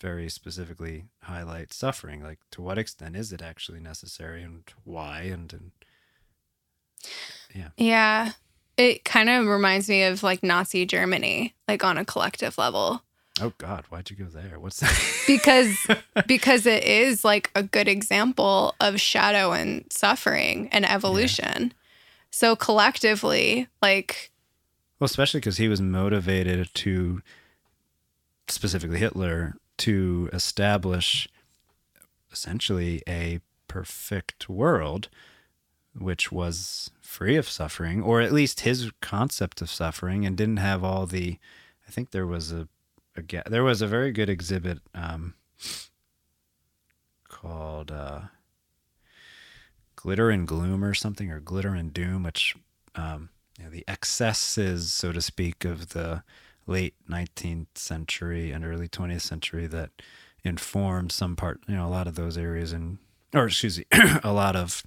very 0.00 0.28
specifically 0.28 1.06
highlight 1.22 1.72
suffering 1.72 2.22
like 2.22 2.38
to 2.50 2.60
what 2.60 2.78
extent 2.78 3.16
is 3.16 3.32
it 3.32 3.40
actually 3.42 3.80
necessary 3.80 4.42
and 4.42 4.64
why 4.84 5.22
and, 5.22 5.52
and 5.52 5.70
Yeah. 7.76 8.32
It 8.76 9.04
kind 9.04 9.28
of 9.28 9.46
reminds 9.46 9.88
me 9.88 10.02
of 10.04 10.22
like 10.22 10.42
Nazi 10.42 10.84
Germany, 10.84 11.54
like 11.68 11.84
on 11.84 11.98
a 11.98 12.04
collective 12.04 12.58
level. 12.58 13.02
Oh 13.40 13.52
god 13.58 13.84
why'd 13.88 14.10
you 14.10 14.16
go 14.16 14.26
there? 14.26 14.58
What's 14.58 14.80
that? 14.80 14.94
Because 15.26 15.76
because 16.26 16.66
it 16.66 16.84
is 16.84 17.24
like 17.24 17.50
a 17.54 17.62
good 17.62 17.88
example 17.88 18.74
of 18.78 19.00
shadow 19.00 19.52
and 19.52 19.84
suffering 19.90 20.68
and 20.70 20.88
evolution. 20.88 21.72
So 22.30 22.54
collectively, 22.56 23.68
like 23.80 24.30
well 25.00 25.06
especially 25.06 25.40
because 25.40 25.56
he 25.56 25.68
was 25.68 25.80
motivated 25.80 26.68
to 26.74 27.22
specifically 28.48 28.98
hitler 28.98 29.54
to 29.78 30.28
establish 30.32 31.26
essentially 32.30 33.02
a 33.08 33.40
perfect 33.68 34.48
world 34.48 35.08
which 35.96 36.30
was 36.30 36.90
free 37.00 37.36
of 37.36 37.48
suffering 37.48 38.02
or 38.02 38.20
at 38.20 38.32
least 38.32 38.60
his 38.60 38.90
concept 39.00 39.62
of 39.62 39.70
suffering 39.70 40.26
and 40.26 40.36
didn't 40.36 40.58
have 40.58 40.84
all 40.84 41.06
the 41.06 41.38
i 41.88 41.90
think 41.90 42.10
there 42.10 42.26
was 42.26 42.52
a, 42.52 42.68
a 43.16 43.22
ga- 43.22 43.42
there 43.46 43.64
was 43.64 43.82
a 43.82 43.86
very 43.86 44.12
good 44.12 44.28
exhibit 44.28 44.78
um, 44.94 45.34
called 47.28 47.90
uh, 47.90 48.20
glitter 49.96 50.30
and 50.30 50.46
gloom 50.46 50.84
or 50.84 50.94
something 50.94 51.30
or 51.30 51.40
glitter 51.40 51.74
and 51.74 51.92
doom 51.92 52.22
which 52.22 52.54
um, 52.94 53.30
you 53.58 53.64
know, 53.64 53.70
the 53.70 53.84
excesses 53.88 54.92
so 54.92 55.12
to 55.12 55.20
speak 55.20 55.64
of 55.64 55.90
the 55.90 56.22
late 56.66 56.94
19th 57.08 57.76
century 57.76 58.50
and 58.50 58.64
early 58.64 58.88
20th 58.88 59.20
century 59.20 59.66
that 59.66 59.90
informed 60.42 61.10
some 61.12 61.36
part 61.36 61.60
you 61.66 61.74
know 61.74 61.86
a 61.86 61.88
lot 61.88 62.06
of 62.06 62.14
those 62.16 62.36
areas 62.36 62.72
in 62.72 62.98
or 63.34 63.46
excuse 63.46 63.78
me 63.78 63.84
a 64.22 64.32
lot 64.32 64.54
of 64.54 64.82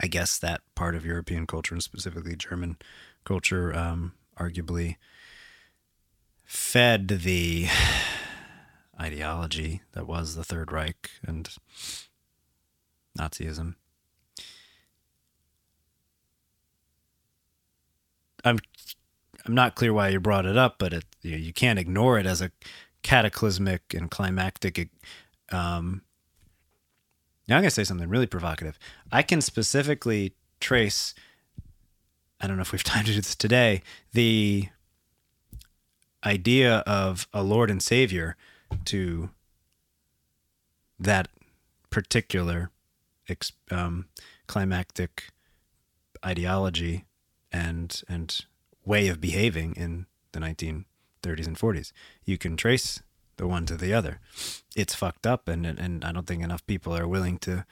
i 0.00 0.06
guess 0.06 0.38
that 0.38 0.60
part 0.74 0.94
of 0.94 1.04
european 1.06 1.46
culture 1.46 1.74
and 1.74 1.82
specifically 1.82 2.36
german 2.36 2.76
culture 3.24 3.74
um, 3.74 4.12
arguably 4.38 4.96
fed 6.52 7.08
the 7.08 7.66
ideology 9.00 9.80
that 9.92 10.06
was 10.06 10.34
the 10.34 10.44
third 10.44 10.70
reich 10.70 11.10
and 11.26 11.56
nazism 13.18 13.74
i'm 18.44 18.58
i'm 19.46 19.54
not 19.54 19.74
clear 19.74 19.94
why 19.94 20.08
you 20.08 20.20
brought 20.20 20.44
it 20.44 20.58
up 20.58 20.76
but 20.78 20.92
it 20.92 21.04
you, 21.22 21.30
know, 21.30 21.38
you 21.38 21.54
can't 21.54 21.78
ignore 21.78 22.18
it 22.18 22.26
as 22.26 22.42
a 22.42 22.50
cataclysmic 23.02 23.94
and 23.94 24.10
climactic 24.10 24.90
um 25.50 26.02
now 27.48 27.56
I'm 27.56 27.64
to 27.64 27.70
say 27.70 27.84
something 27.84 28.08
really 28.08 28.26
provocative. 28.26 28.78
I 29.10 29.22
can 29.22 29.40
specifically 29.40 30.34
trace, 30.60 31.12
I 32.40 32.46
don't 32.46 32.56
know 32.56 32.62
if 32.62 32.72
we've 32.72 32.84
time 32.84 33.04
to 33.04 33.12
do 33.12 33.20
this 33.20 33.34
today, 33.34 33.82
the 34.12 34.68
idea 36.24 36.78
of 36.78 37.28
a 37.32 37.42
Lord 37.42 37.70
and 37.70 37.82
Savior 37.82 38.36
to 38.86 39.30
that 40.98 41.28
particular 41.90 42.70
um, 43.70 44.06
climactic 44.46 45.30
ideology 46.24 47.04
and 47.50 48.02
and 48.08 48.44
way 48.84 49.08
of 49.08 49.20
behaving 49.20 49.74
in 49.76 50.06
the 50.32 50.40
1930s 50.40 51.46
and 51.46 51.58
40s. 51.58 51.92
You 52.24 52.38
can 52.38 52.56
trace 52.56 53.02
the 53.36 53.46
one 53.46 53.66
to 53.66 53.76
the 53.76 53.94
other. 53.94 54.20
It's 54.74 54.94
fucked 54.94 55.26
up, 55.26 55.48
and 55.48 55.66
and 55.66 56.04
I 56.04 56.12
don't 56.12 56.26
think 56.26 56.42
enough 56.42 56.66
people 56.66 56.96
are 56.96 57.08
willing 57.08 57.38
to 57.38 57.64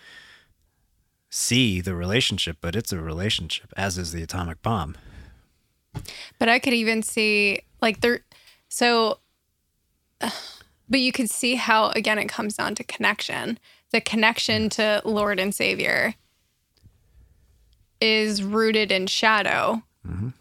see 1.31 1.81
the 1.81 1.95
relationship. 1.95 2.59
But 2.61 2.77
it's 2.77 2.93
a 2.93 3.01
relationship, 3.01 3.73
as 3.77 3.99
is 3.99 4.13
the 4.13 4.23
atomic 4.23 4.63
bomb. 4.63 4.97
But 6.39 6.49
I 6.49 6.59
could 6.59 6.75
even 6.75 7.03
see 7.03 7.63
like 7.81 8.01
there 8.01 8.21
so 8.71 9.19
but 10.21 11.01
you 11.01 11.13
could 11.13 11.29
see 11.29 11.57
how 11.57 11.91
again 11.91 12.19
it 12.19 12.29
comes 12.29 12.55
down 12.57 12.75
to 12.77 12.85
connection. 12.85 13.59
The 13.91 14.01
connection 14.01 14.69
to 14.71 15.03
Lord 15.05 15.39
and 15.39 15.55
Savior 15.55 16.15
is 18.01 18.43
rooted 18.43 18.91
in 18.91 19.07
shadow. 19.07 19.83
Mhm. 20.07 20.33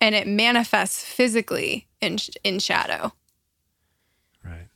And 0.00 0.14
it 0.14 0.26
manifests 0.26 1.02
physically 1.04 1.86
in 2.00 2.18
in 2.44 2.58
shadow. 2.58 3.12
Right. 4.44 4.68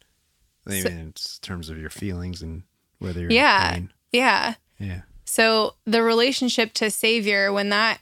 I 0.66 0.81
So- 0.81 0.89
in 0.89 1.12
terms 1.42 1.68
of 1.68 1.78
your 1.78 1.90
feelings 1.90 2.42
and 2.42 2.62
whether 2.98 3.20
you're 3.20 3.31
Yeah. 3.32 3.81
Yeah. 4.12 4.55
Yeah. 4.78 5.02
So 5.24 5.76
the 5.84 6.02
relationship 6.02 6.72
to 6.74 6.90
savior 6.90 7.52
when 7.52 7.68
that 7.70 8.00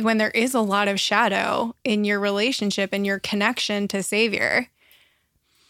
when 0.00 0.18
there 0.18 0.30
is 0.30 0.54
a 0.54 0.60
lot 0.60 0.88
of 0.88 1.00
shadow 1.00 1.74
in 1.84 2.04
your 2.04 2.20
relationship 2.20 2.90
and 2.92 3.04
your 3.04 3.18
connection 3.18 3.88
to 3.88 4.02
savior, 4.02 4.68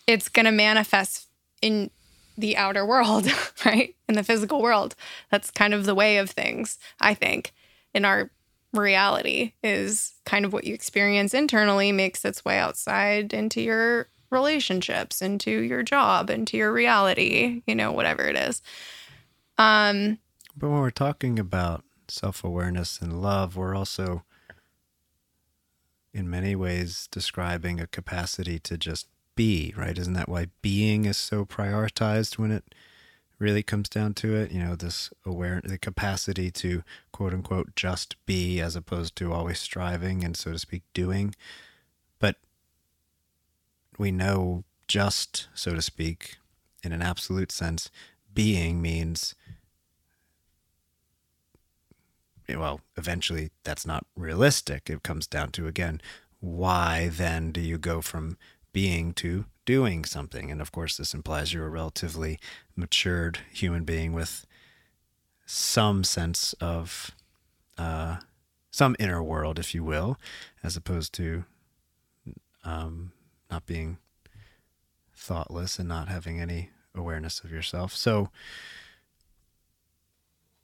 it's 0.07 0.29
going 0.29 0.47
to 0.47 0.53
manifest 0.53 1.27
in 1.63 1.91
the 2.37 2.57
outer 2.57 2.85
world, 2.85 3.27
right? 3.65 3.95
In 4.09 4.15
the 4.15 4.25
physical 4.25 4.61
world. 4.61 4.95
That's 5.31 5.51
kind 5.51 5.75
of 5.75 5.85
the 5.85 5.95
way 5.95 6.19
of 6.19 6.31
things, 6.31 6.79
I 7.01 7.15
think, 7.15 7.53
in 7.95 8.05
our 8.05 8.31
reality 8.73 9.53
is 9.63 10.15
kind 10.25 10.45
of 10.45 10.53
what 10.53 10.65
you 10.65 10.75
experience 10.75 11.35
internally 11.35 11.91
makes 11.93 12.25
its 12.25 12.45
way 12.45 12.59
outside 12.59 13.33
into 13.33 13.61
your 13.61 14.09
relationships, 14.31 15.21
into 15.21 15.51
your 15.51 15.83
job, 15.83 16.31
into 16.31 16.57
your 16.57 16.73
reality, 16.73 17.63
you 17.67 17.75
know, 17.75 17.91
whatever 17.91 18.23
it 18.23 18.37
is. 18.37 18.63
Um 19.59 20.19
But 20.57 20.71
when 20.71 20.81
we're 20.81 20.91
talking 20.91 21.39
about 21.39 21.83
self 22.11 22.45
awareness 22.45 23.01
and 23.01 23.23
love, 23.23 23.57
we're 23.57 23.75
also, 23.75 24.25
in 26.13 26.29
many 26.29 26.55
ways, 26.55 27.09
describing 27.11 27.81
a 27.81 27.87
capacity 27.87 28.59
to 28.61 28.77
just 28.77 29.07
be, 29.37 29.73
right? 29.77 29.97
Isn't 29.97 30.15
that 30.15 30.29
why 30.29 30.49
being 30.63 31.05
is 31.05 31.17
so 31.17 31.45
prioritized 31.45 32.39
when 32.39 32.51
it 32.51 32.75
really 33.39 33.63
comes 33.63 33.89
down 33.89 34.15
to 34.15 34.35
it? 34.35 34.51
You 34.51 34.63
know, 34.63 34.77
this 34.77 35.11
aware, 35.25 35.61
the 35.65 35.79
capacity 35.79 36.51
to 36.53 36.83
quote 37.13 37.33
unquote 37.33 37.75
just 37.77 38.17
be 38.27 38.61
as 38.61 38.77
opposed 38.77 39.17
to 39.17 39.33
always 39.33 39.59
striving 39.59 40.25
and, 40.25 40.37
so 40.37 40.53
to 40.53 40.59
speak, 40.59 40.83
doing. 40.95 41.35
But 42.19 42.37
we 43.99 44.11
know 44.11 44.65
just, 44.89 45.49
so 45.55 45.75
to 45.75 45.83
speak, 45.83 46.37
in 46.83 46.93
an 46.93 47.03
absolute 47.03 47.53
sense, 47.53 47.91
being 48.33 48.83
means 48.83 49.35
well, 52.57 52.81
eventually 52.97 53.51
that's 53.65 53.87
not 53.87 54.07
realistic. 54.17 54.89
It 54.89 55.03
comes 55.03 55.27
down 55.27 55.51
to, 55.53 55.67
again, 55.67 56.01
why 56.41 57.09
then 57.13 57.53
do 57.53 57.61
you 57.61 57.79
go 57.79 58.01
from 58.01 58.37
being 58.73 59.13
to 59.15 59.45
doing 59.65 60.05
something? 60.05 60.51
And 60.51 60.61
of 60.61 60.73
course, 60.73 60.97
this 60.97 61.15
implies 61.15 61.53
you're 61.53 61.67
a 61.67 61.71
relatively 61.71 62.39
matured 62.77 63.39
human 63.53 63.85
being 63.85 64.13
with 64.13 64.47
some 65.47 66.05
sense 66.05 66.55
of 66.61 67.11
uh, 67.77 68.19
some 68.71 68.97
inner 68.99 69.23
world, 69.23 69.59
if 69.59 69.75
you 69.75 69.83
will, 69.83 70.17
as 70.63 70.77
opposed 70.77 71.13
to 71.15 71.45
um, 72.65 73.13
not 73.51 73.67
being 73.67 73.99
thoughtless 75.15 75.79
and 75.79 75.89
not 75.89 76.09
having 76.09 76.41
any 76.41 76.71
awareness 76.95 77.41
of 77.41 77.53
yourself. 77.53 77.95
So, 77.95 78.31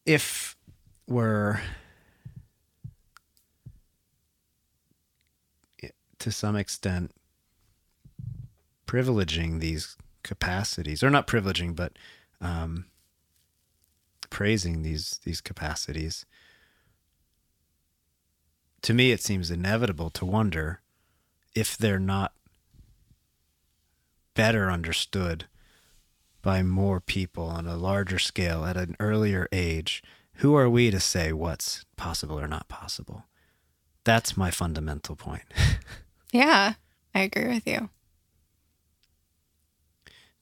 if 0.04 0.55
we're 1.06 1.60
to 6.18 6.32
some 6.32 6.56
extent 6.56 7.12
privileging 8.86 9.60
these 9.60 9.96
capacities 10.22 11.02
or 11.02 11.10
not 11.10 11.26
privileging 11.26 11.76
but 11.76 11.92
um, 12.40 12.86
praising 14.28 14.82
these 14.82 15.20
these 15.24 15.40
capacities. 15.40 16.26
To 18.82 18.94
me 18.94 19.12
it 19.12 19.22
seems 19.22 19.50
inevitable 19.50 20.10
to 20.10 20.24
wonder 20.24 20.80
if 21.54 21.76
they're 21.76 21.98
not 21.98 22.32
better 24.34 24.70
understood 24.70 25.46
by 26.42 26.62
more 26.62 27.00
people 27.00 27.44
on 27.44 27.66
a 27.66 27.76
larger 27.76 28.18
scale 28.18 28.64
at 28.64 28.76
an 28.76 28.96
earlier 29.00 29.48
age 29.50 30.02
who 30.36 30.54
are 30.54 30.68
we 30.68 30.90
to 30.90 31.00
say 31.00 31.32
what's 31.32 31.84
possible 31.96 32.38
or 32.38 32.48
not 32.48 32.68
possible 32.68 33.24
that's 34.04 34.36
my 34.36 34.50
fundamental 34.50 35.16
point 35.16 35.44
Yeah, 36.32 36.74
I 37.14 37.20
agree 37.20 37.46
with 37.48 37.66
you. 37.66 37.88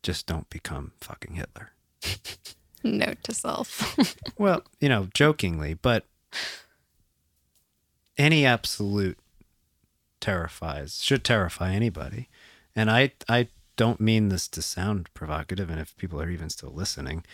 Just 0.03 0.27
don't 0.27 0.51
become 0.51 0.93
fucking 1.01 1.35
Hitler. 1.35 1.71
Note 2.85 3.19
to 3.23 3.33
self. 3.33 3.97
well, 4.39 4.63
you 4.81 4.89
know, 4.89 5.09
jokingly, 5.15 5.75
but 5.75 6.05
any 8.19 8.45
absolute 8.45 9.19
terrifies, 10.21 11.01
should 11.01 11.25
terrify 11.25 11.73
anybody. 11.73 12.29
And 12.75 12.91
I 12.91 13.13
I 13.29 13.49
don't 13.77 14.01
mean 14.01 14.29
this 14.29 14.49
to 14.49 14.63
sound 14.63 15.09
provocative 15.15 15.71
and 15.71 15.81
if 15.81 15.97
people 15.97 16.21
are 16.21 16.31
even 16.31 16.51
still 16.51 16.73
listening, 16.73 17.25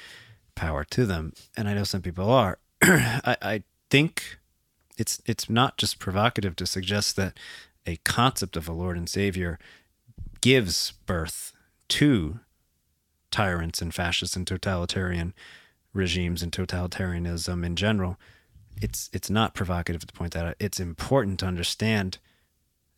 power 0.55 0.85
to 0.85 1.07
them. 1.07 1.33
And 1.57 1.69
I 1.69 1.75
know 1.75 1.85
some 1.85 2.03
people 2.03 2.31
are. 2.31 2.59
I, 2.83 3.37
I 3.43 3.63
think 3.91 4.39
it's 4.97 5.21
it's 5.27 5.49
not 5.49 5.79
just 5.79 5.99
provocative 5.99 6.57
to 6.57 6.67
suggest 6.67 7.17
that 7.17 7.37
a 7.87 7.97
concept 8.05 8.57
of 8.57 8.69
a 8.69 8.73
Lord 8.73 8.97
and 8.97 9.09
Savior 9.09 9.59
gives 10.41 10.93
birth 11.07 11.53
to 11.89 12.41
tyrants 13.31 13.81
and 13.81 13.95
fascists 13.95 14.37
and 14.37 14.47
totalitarian 14.47 15.35
regimes 15.93 16.43
and 16.43 16.53
totalitarianism 16.53 17.65
in 17.65 17.77
general. 17.77 18.19
It's 18.81 19.11
it's 19.13 19.31
not 19.31 19.55
provocative 19.55 20.07
to 20.07 20.13
point 20.13 20.33
that 20.35 20.47
out. 20.47 20.57
It's 20.59 20.81
important 20.81 21.41
to 21.41 21.47
understand 21.47 22.19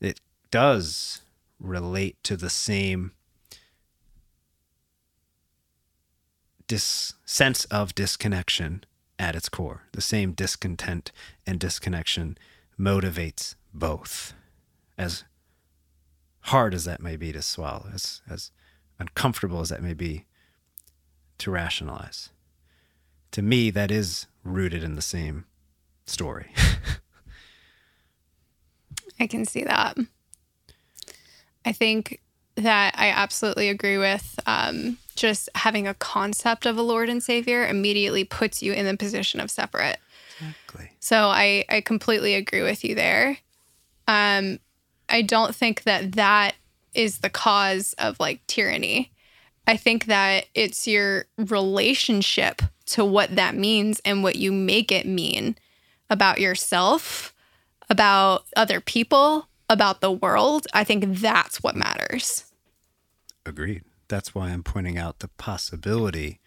it 0.01 0.21
does 0.51 1.23
relate 1.59 2.23
to 2.25 2.37
the 2.37 2.51
same 2.51 3.13
dis- 6.73 7.13
sense 7.27 7.67
of 7.67 7.95
disconnection 7.95 8.83
at 9.19 9.37
its 9.37 9.51
core. 9.51 9.83
The 9.93 10.01
same 10.01 10.33
discontent 10.33 11.13
and 11.47 11.61
disconnection 11.61 12.39
motivates 12.81 13.57
both 13.75 14.33
as 14.97 15.25
hard 16.45 16.73
as 16.73 16.87
that 16.87 17.03
may 17.03 17.17
be 17.17 17.31
to 17.31 17.43
swallow, 17.43 17.91
as, 17.93 18.23
as 18.27 18.53
uncomfortable 18.99 19.61
as 19.61 19.69
that 19.69 19.83
may 19.83 19.93
be 19.93 20.25
to 21.37 21.51
rationalize. 21.51 22.31
To 23.33 23.43
me, 23.43 23.71
that 23.71 23.91
is 23.91 24.27
rooted 24.43 24.83
in 24.83 24.97
the 24.97 25.03
same 25.03 25.45
story. 26.07 26.55
I 29.21 29.27
can 29.27 29.45
see 29.45 29.65
that. 29.65 29.99
I 31.67 31.73
think 31.73 32.23
that 32.57 32.95
I 32.97 33.11
absolutely 33.11 33.69
agree 33.69 33.99
with 33.99 34.41
um, 34.47 34.97
just 35.13 35.49
having 35.55 35.87
a 35.87 35.95
concept 35.95 36.67
of 36.67 36.77
a 36.77 36.83
Lord 36.83 37.09
and 37.09 37.23
Savior 37.23 37.67
immediately 37.67 38.25
puts 38.25 38.63
you 38.63 38.73
in 38.73 38.87
the 38.87 38.97
position 38.97 39.41
of 39.41 39.51
separate. 39.51 39.99
Exactly. 40.39 40.91
So 41.01 41.27
I, 41.29 41.65
I 41.69 41.81
completely 41.81 42.35
agree 42.35 42.63
with 42.63 42.85
you 42.85 42.95
there. 42.95 43.39
Um, 44.09 44.59
I 45.09 45.23
don't 45.23 45.55
think 45.55 45.85
that 45.85 46.13
that 46.13 46.55
is 46.95 47.19
the 47.19 47.31
cause 47.31 47.95
of 47.99 48.19
like 48.19 48.47
tyranny. 48.47 49.13
I 49.67 49.77
think 49.77 50.07
that 50.07 50.47
it's 50.55 50.89
your 50.89 51.27
relationship 51.39 52.63
to 52.87 53.05
what 53.05 53.37
that 53.37 53.55
means 53.55 54.01
and 54.05 54.23
what 54.23 54.37
you 54.37 54.53
make 54.53 54.91
it 54.91 55.07
mean 55.07 55.57
about 56.11 56.41
yourself, 56.41 57.33
about 57.89 58.45
other 58.57 58.81
people, 58.81 59.49
about 59.69 60.01
the 60.01 60.11
world. 60.11 60.67
I 60.75 60.85
think 60.85 61.05
that's 61.19 61.63
what 61.63 61.77
matters. 61.77 62.53
Agreed. 63.47 63.85
That's 64.13 64.35
why 64.35 64.51
I'm 64.51 64.63
pointing 64.63 64.99
out 64.99 65.21
the 65.21 65.29
possibility 65.29 66.39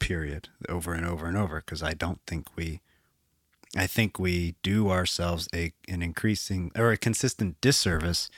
period 0.00 0.48
over 0.68 0.94
and 0.94 1.06
over 1.06 1.26
and 1.26 1.36
over 1.36 1.60
because 1.60 1.80
I 1.80 1.94
don't 1.94 2.18
think 2.26 2.48
we 2.56 2.80
I 3.76 3.86
think 3.86 4.18
we 4.18 4.56
do 4.64 4.90
ourselves 4.90 5.48
a 5.54 5.72
an 5.86 6.02
increasing 6.02 6.72
or 6.74 6.90
a 6.90 6.96
consistent 6.96 7.60
disservice 7.60 8.30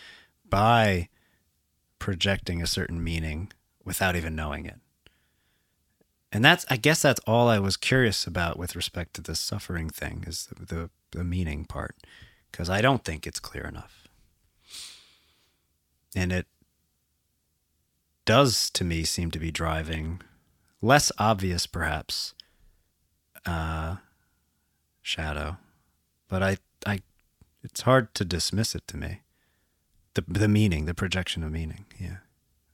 by 0.47 1.09
projecting 1.99 2.61
a 2.61 2.67
certain 2.67 3.03
meaning 3.03 3.51
without 3.83 4.15
even 4.15 4.37
knowing 4.37 4.67
it. 4.67 4.81
And 6.31 6.45
that's 6.45 6.67
I 6.69 6.77
guess 6.77 7.01
that's 7.01 7.21
all 7.27 7.49
I 7.49 7.61
was 7.61 7.79
curious 7.79 8.27
about 8.27 8.59
with 8.59 8.77
respect 8.77 9.15
to 9.15 9.23
the 9.23 9.35
suffering 9.35 9.89
thing 9.89 10.25
is 10.27 10.49
the 10.55 10.67
the, 10.67 10.91
the 11.13 11.25
meaning 11.25 11.65
part 11.65 11.97
because 12.53 12.69
I 12.69 12.83
don't 12.83 13.07
think 13.07 13.27
it's 13.27 13.41
clear 13.41 13.65
enough. 13.65 14.07
And 16.15 16.31
it 16.31 16.47
does 18.25 18.71
to 18.71 18.85
me 18.85 19.05
seem 19.05 19.31
to 19.31 19.39
be 19.39 19.51
driving 19.51 20.21
less 20.81 21.11
obvious 21.19 21.67
perhaps 21.67 22.35
uh 23.47 23.97
shadow, 25.05 25.59
but 26.29 26.43
I, 26.43 26.57
I, 26.87 27.01
it's 27.63 27.83
hard 27.83 28.15
to 28.15 28.25
dismiss 28.25 28.75
it 28.75 28.89
to 28.89 28.97
me. 28.97 29.21
The 30.15 30.25
the 30.27 30.49
meaning, 30.49 30.87
the 30.87 30.95
projection 30.95 31.45
of 31.45 31.53
meaning. 31.53 31.85
Yeah, 32.01 32.19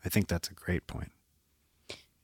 I 0.04 0.08
think 0.08 0.28
that's 0.28 0.48
a 0.48 0.54
great 0.54 0.86
point. 0.86 1.12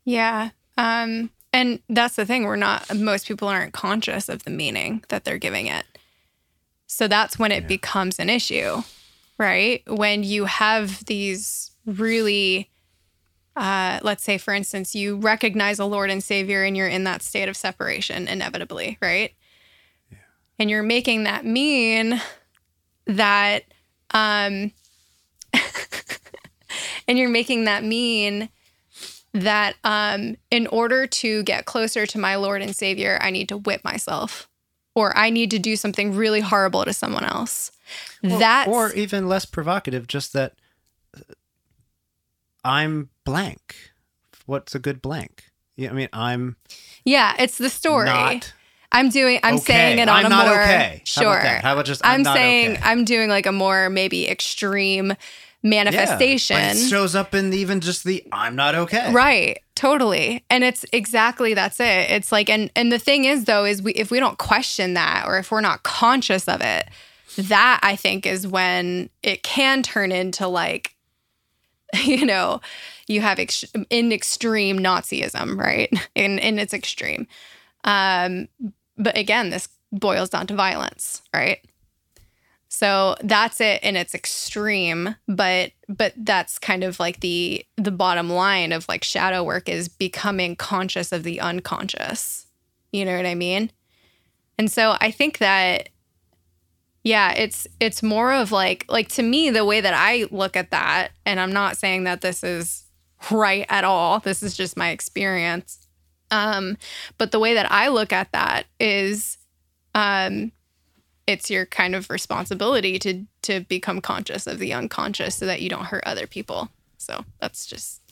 Yeah, 0.05 0.51
um, 0.79 1.31
and 1.53 1.81
that's 1.89 2.17
the 2.17 2.25
thing. 2.25 2.45
We're 2.45 2.57
not. 2.57 2.95
Most 2.95 3.27
people 3.27 3.49
aren't 3.49 3.73
conscious 3.73 4.29
of 4.29 4.45
the 4.45 4.51
meaning 4.51 5.05
that 5.09 5.25
they're 5.25 5.39
giving 5.39 5.67
it. 5.67 5.85
So 6.87 7.09
that's 7.09 7.39
when 7.39 7.51
it 7.51 7.63
yeah. 7.63 7.69
becomes 7.69 8.19
an 8.19 8.31
issue, 8.31 8.83
right? 9.39 9.83
When 9.89 10.23
you 10.23 10.45
have 10.45 11.05
these 11.07 11.73
really 11.85 12.71
uh, 13.57 14.01
let's 14.03 14.23
say, 14.23 14.37
for 14.39 14.53
instance, 14.53 14.95
you 14.95 15.17
recognize 15.17 15.79
a 15.79 15.87
Lord 15.87 16.11
and 16.11 16.23
Savior 16.23 16.63
and 16.63 16.77
you're 16.77 16.89
in 16.89 17.05
that 17.05 17.23
state 17.23 17.49
of 17.49 17.57
separation 17.57 18.29
inevitably, 18.29 18.99
right? 19.01 19.33
Yeah. 20.11 20.19
And 20.59 20.71
you're 20.71 20.83
making 20.83 21.25
that 21.25 21.45
mean 21.47 22.21
that, 23.07 23.65
um, 24.13 24.73
and 27.09 27.19
you're 27.19 27.31
making 27.31 27.65
that 27.65 27.83
mean 27.83 28.51
that 29.33 29.77
um, 29.85 30.37
in 30.51 30.67
order 30.67 31.07
to 31.07 31.43
get 31.45 31.65
closer 31.65 32.07
to 32.07 32.19
my 32.19 32.37
Lord 32.37 32.63
and 32.63 32.77
Savior, 32.77 33.19
I 33.21 33.31
need 33.31 33.49
to 33.49 33.57
whip 33.57 33.83
myself 33.85 34.49
or 34.95 35.17
I 35.17 35.31
need 35.31 35.51
to 35.53 35.59
do 35.59 35.77
something 35.77 36.15
really 36.15 36.41
horrible 36.41 36.85
to 36.85 36.93
someone 36.93 37.25
else. 37.25 37.71
That 38.23 38.67
or 38.69 38.93
even 38.93 39.29
less 39.29 39.45
provocative, 39.45 40.07
just 40.07 40.33
that 40.33 40.55
uh, 41.17 41.21
I'm 42.65 43.11
blank. 43.27 43.77
What's 44.47 44.75
a 44.75 44.79
good 44.79 45.03
blank? 45.03 45.51
Yeah, 45.77 45.91
I 45.91 45.93
mean, 45.93 46.09
I'm. 46.15 46.57
Yeah, 47.05 47.35
it's 47.39 47.59
the 47.59 47.69
story. 47.69 48.07
Not 48.07 48.55
I'm 48.91 49.11
doing. 49.11 49.41
I'm 49.43 49.57
okay. 49.57 49.65
saying 49.65 49.99
it 49.99 50.09
on 50.09 50.25
I'm 50.25 50.33
a 50.33 50.45
more 50.45 50.63
okay. 50.63 51.03
sure. 51.05 51.25
How 51.25 51.33
about, 51.33 51.63
How 51.63 51.73
about 51.75 51.85
just? 51.85 52.01
I'm, 52.05 52.27
I'm 52.27 52.35
saying 52.35 52.73
okay. 52.73 52.83
I'm 52.83 53.05
doing 53.05 53.29
like 53.29 53.45
a 53.45 53.53
more 53.53 53.91
maybe 53.91 54.27
extreme 54.29 55.15
manifestation. 55.63 56.57
Yeah, 56.57 56.73
it 56.73 56.89
shows 56.89 57.15
up 57.15 57.35
in 57.35 57.53
even 57.53 57.81
just 57.81 58.05
the 58.05 58.25
I'm 58.33 58.57
not 58.57 58.75
okay. 58.75 59.13
Right. 59.13 59.61
Totally. 59.75 60.45
And 60.49 60.65
it's 60.65 60.87
exactly 60.93 61.53
that's 61.53 61.81
it. 61.81 62.11
It's 62.11 62.33
like 62.33 62.49
and 62.49 62.71
and 62.75 62.91
the 62.91 62.99
thing 62.99 63.27
is 63.27 63.45
though 63.45 63.65
is 63.65 63.83
we 63.83 63.93
if 63.93 64.11
we 64.11 64.21
don't 64.21 64.39
question 64.39 64.95
that 64.95 65.25
or 65.27 65.39
if 65.39 65.51
we're 65.51 65.61
not 65.61 65.83
conscious 65.83 66.49
of 66.49 66.63
it, 66.63 66.89
that 67.37 67.81
I 67.83 67.97
think 67.97 68.25
is 68.25 68.47
when 68.47 69.11
it 69.23 69.43
can 69.43 69.83
turn 69.83 70.13
into 70.13 70.47
like 70.47 70.95
you 72.05 72.25
know, 72.25 72.61
you 73.07 73.21
have 73.21 73.39
ex- 73.39 73.65
in 73.91 74.13
extreme 74.13 74.79
Nazism, 74.79 75.59
right? 75.59 75.93
In 76.15 76.39
in 76.39 76.59
its 76.59 76.75
extreme. 76.75 77.27
Um 77.85 78.49
but 78.99 79.17
again, 79.17 79.51
this 79.51 79.69
boils 79.93 80.31
down 80.31 80.47
to 80.49 80.55
violence, 80.55 81.23
right? 81.35 81.59
So 82.69 83.17
that's 83.23 83.61
it 83.61 83.83
in 83.83 83.97
its 83.97 84.15
extreme, 84.15 85.17
but 85.29 85.73
but 85.89 86.13
that's 86.17 86.59
kind 86.59 86.85
of 86.85 86.99
like 86.99 87.21
the 87.21 87.65
the 87.77 87.91
bottom 87.91 88.29
line 88.29 88.73
of 88.73 88.89
like 88.89 89.05
shadow 89.05 89.43
work 89.45 89.69
is 89.69 89.89
becoming 89.89 90.57
conscious 90.57 91.13
of 91.13 91.23
the 91.23 91.41
unconscious. 91.41 92.47
You 92.93 93.05
know 93.05 93.17
what 93.17 93.27
I 93.27 93.35
mean? 93.35 93.71
And 94.59 94.71
so 94.71 94.97
I 95.01 95.11
think 95.11 95.39
that 95.39 95.91
yeah, 97.05 97.33
it's 97.35 97.69
it's 97.79 98.03
more 98.03 98.33
of 98.33 98.51
like 98.51 98.85
like 98.89 99.09
to 99.11 99.23
me 99.23 99.49
the 99.51 99.65
way 99.65 99.81
that 99.81 99.95
I 99.95 100.27
look 100.33 100.57
at 100.57 100.73
that 100.73 101.13
and 101.25 101.39
I'm 101.39 101.53
not 101.53 101.77
saying 101.77 102.05
that 102.05 102.21
this 102.21 102.43
is 102.43 102.86
right 103.31 103.67
at 103.69 103.85
all. 103.85 104.21
This 104.21 104.43
is 104.43 104.57
just 104.57 104.77
my 104.77 104.91
experience. 104.91 105.87
Um 106.31 106.77
but 107.19 107.31
the 107.33 107.39
way 107.39 107.55
that 107.55 107.71
I 107.71 107.89
look 107.89 108.13
at 108.13 108.33
that 108.33 108.67
is 108.81 109.39
um 109.95 110.53
it's 111.27 111.51
your 111.51 111.67
kind 111.67 111.95
of 111.95 112.11
responsibility 112.11 112.99
to 113.01 113.25
to 113.43 113.61
become 113.61 114.01
conscious 114.01 114.47
of 114.47 114.59
the 114.59 114.73
unconscious 114.73 115.37
so 115.37 115.47
that 115.47 115.61
you 115.63 115.69
don't 115.69 115.87
hurt 115.87 116.05
other 116.05 116.27
people. 116.27 116.69
So 116.99 117.25
that's 117.41 117.67
just 117.67 118.03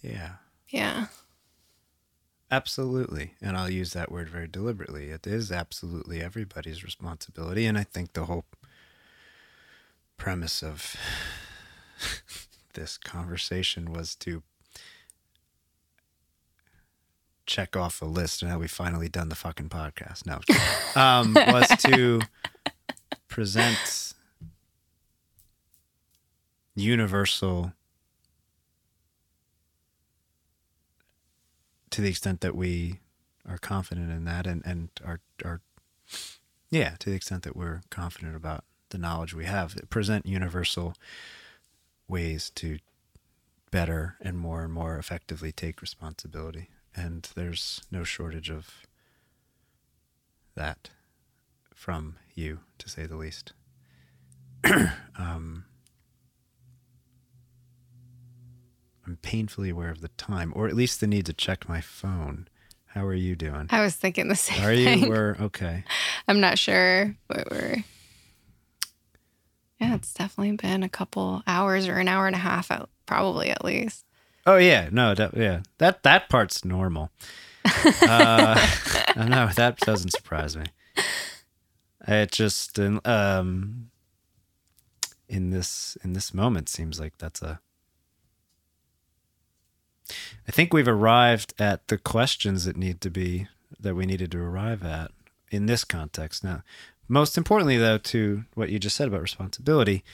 Yeah. 0.00 0.32
Yeah. 0.68 1.06
Absolutely. 2.50 3.34
And 3.42 3.56
I'll 3.56 3.70
use 3.70 3.92
that 3.92 4.10
word 4.10 4.30
very 4.30 4.48
deliberately. 4.48 5.10
It 5.10 5.26
is 5.26 5.52
absolutely 5.52 6.22
everybody's 6.22 6.82
responsibility. 6.82 7.66
And 7.66 7.76
I 7.76 7.84
think 7.84 8.14
the 8.14 8.24
whole 8.24 8.46
premise 10.16 10.62
of 10.62 10.96
this 12.78 12.96
conversation 12.96 13.92
was 13.92 14.14
to 14.14 14.42
check 17.44 17.76
off 17.76 18.00
a 18.00 18.04
list 18.04 18.42
and 18.42 18.50
how 18.50 18.58
we 18.58 18.68
finally 18.68 19.08
done 19.08 19.30
the 19.30 19.34
fucking 19.34 19.68
podcast. 19.68 20.26
No, 20.26 20.40
um, 21.00 21.34
was 21.34 21.66
to 21.78 22.20
present 23.26 24.12
universal 26.76 27.72
to 31.90 32.00
the 32.00 32.08
extent 32.08 32.40
that 32.42 32.54
we 32.54 33.00
are 33.48 33.58
confident 33.58 34.12
in 34.12 34.24
that 34.24 34.46
and, 34.46 34.62
and 34.64 34.90
are, 35.04 35.20
are, 35.44 35.62
yeah, 36.70 36.90
to 37.00 37.10
the 37.10 37.16
extent 37.16 37.42
that 37.42 37.56
we're 37.56 37.80
confident 37.90 38.36
about 38.36 38.64
the 38.90 38.98
knowledge 38.98 39.34
we 39.34 39.46
have, 39.46 39.74
present 39.90 40.26
universal 40.26 40.94
ways 42.08 42.50
to 42.50 42.78
better 43.70 44.16
and 44.20 44.38
more 44.38 44.64
and 44.64 44.72
more 44.72 44.96
effectively 44.96 45.52
take 45.52 45.82
responsibility 45.82 46.70
and 46.98 47.28
there's 47.34 47.82
no 47.90 48.02
shortage 48.02 48.50
of 48.50 48.82
that 50.56 50.90
from 51.74 52.16
you, 52.34 52.60
to 52.78 52.88
say 52.88 53.06
the 53.06 53.16
least. 53.16 53.52
um, 55.16 55.64
I'm 59.06 59.16
painfully 59.22 59.70
aware 59.70 59.90
of 59.90 60.00
the 60.00 60.08
time, 60.08 60.52
or 60.56 60.66
at 60.66 60.74
least 60.74 61.00
the 61.00 61.06
need 61.06 61.26
to 61.26 61.32
check 61.32 61.68
my 61.68 61.80
phone. 61.80 62.48
How 62.86 63.04
are 63.06 63.14
you 63.14 63.36
doing? 63.36 63.68
I 63.70 63.82
was 63.82 63.94
thinking 63.94 64.26
the 64.26 64.34
same. 64.34 64.64
Are 64.64 64.74
thing. 64.74 65.04
you? 65.04 65.08
We're 65.08 65.36
okay. 65.40 65.84
I'm 66.28 66.40
not 66.40 66.58
sure, 66.58 67.14
but 67.28 67.48
we're. 67.50 67.84
Yeah, 69.80 69.94
it's 69.94 70.12
definitely 70.12 70.56
been 70.56 70.82
a 70.82 70.88
couple 70.88 71.42
hours 71.46 71.86
or 71.86 71.98
an 71.98 72.08
hour 72.08 72.26
and 72.26 72.34
a 72.34 72.40
half, 72.40 72.70
out, 72.70 72.90
probably 73.06 73.50
at 73.50 73.64
least. 73.64 74.04
Oh 74.44 74.56
yeah, 74.56 74.88
no, 74.90 75.14
that, 75.14 75.36
yeah, 75.36 75.60
that 75.78 76.02
that 76.02 76.28
part's 76.28 76.64
normal. 76.64 77.10
uh, 78.02 78.66
no, 79.16 79.48
that 79.54 79.76
doesn't 79.78 80.10
surprise 80.10 80.56
me. 80.56 80.64
It 82.06 82.32
just 82.32 82.78
in, 82.78 83.00
um, 83.04 83.90
in 85.28 85.50
this 85.50 85.96
in 86.02 86.14
this 86.14 86.32
moment 86.32 86.68
seems 86.68 86.98
like 86.98 87.18
that's 87.18 87.42
a. 87.42 87.60
I 90.46 90.50
think 90.50 90.72
we've 90.72 90.88
arrived 90.88 91.52
at 91.58 91.88
the 91.88 91.98
questions 91.98 92.64
that 92.64 92.76
need 92.76 93.02
to 93.02 93.10
be 93.10 93.48
that 93.78 93.94
we 93.94 94.06
needed 94.06 94.32
to 94.32 94.38
arrive 94.38 94.82
at 94.82 95.10
in 95.50 95.66
this 95.66 95.84
context. 95.84 96.42
Now, 96.42 96.62
most 97.08 97.38
importantly, 97.38 97.78
though, 97.78 97.98
to 97.98 98.44
what 98.54 98.68
you 98.68 98.78
just 98.78 98.96
said 98.96 99.08
about 99.08 99.22
responsibility. 99.22 100.04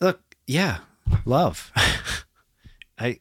Look, 0.00 0.20
yeah, 0.46 0.78
love. 1.24 1.70
I 2.98 3.20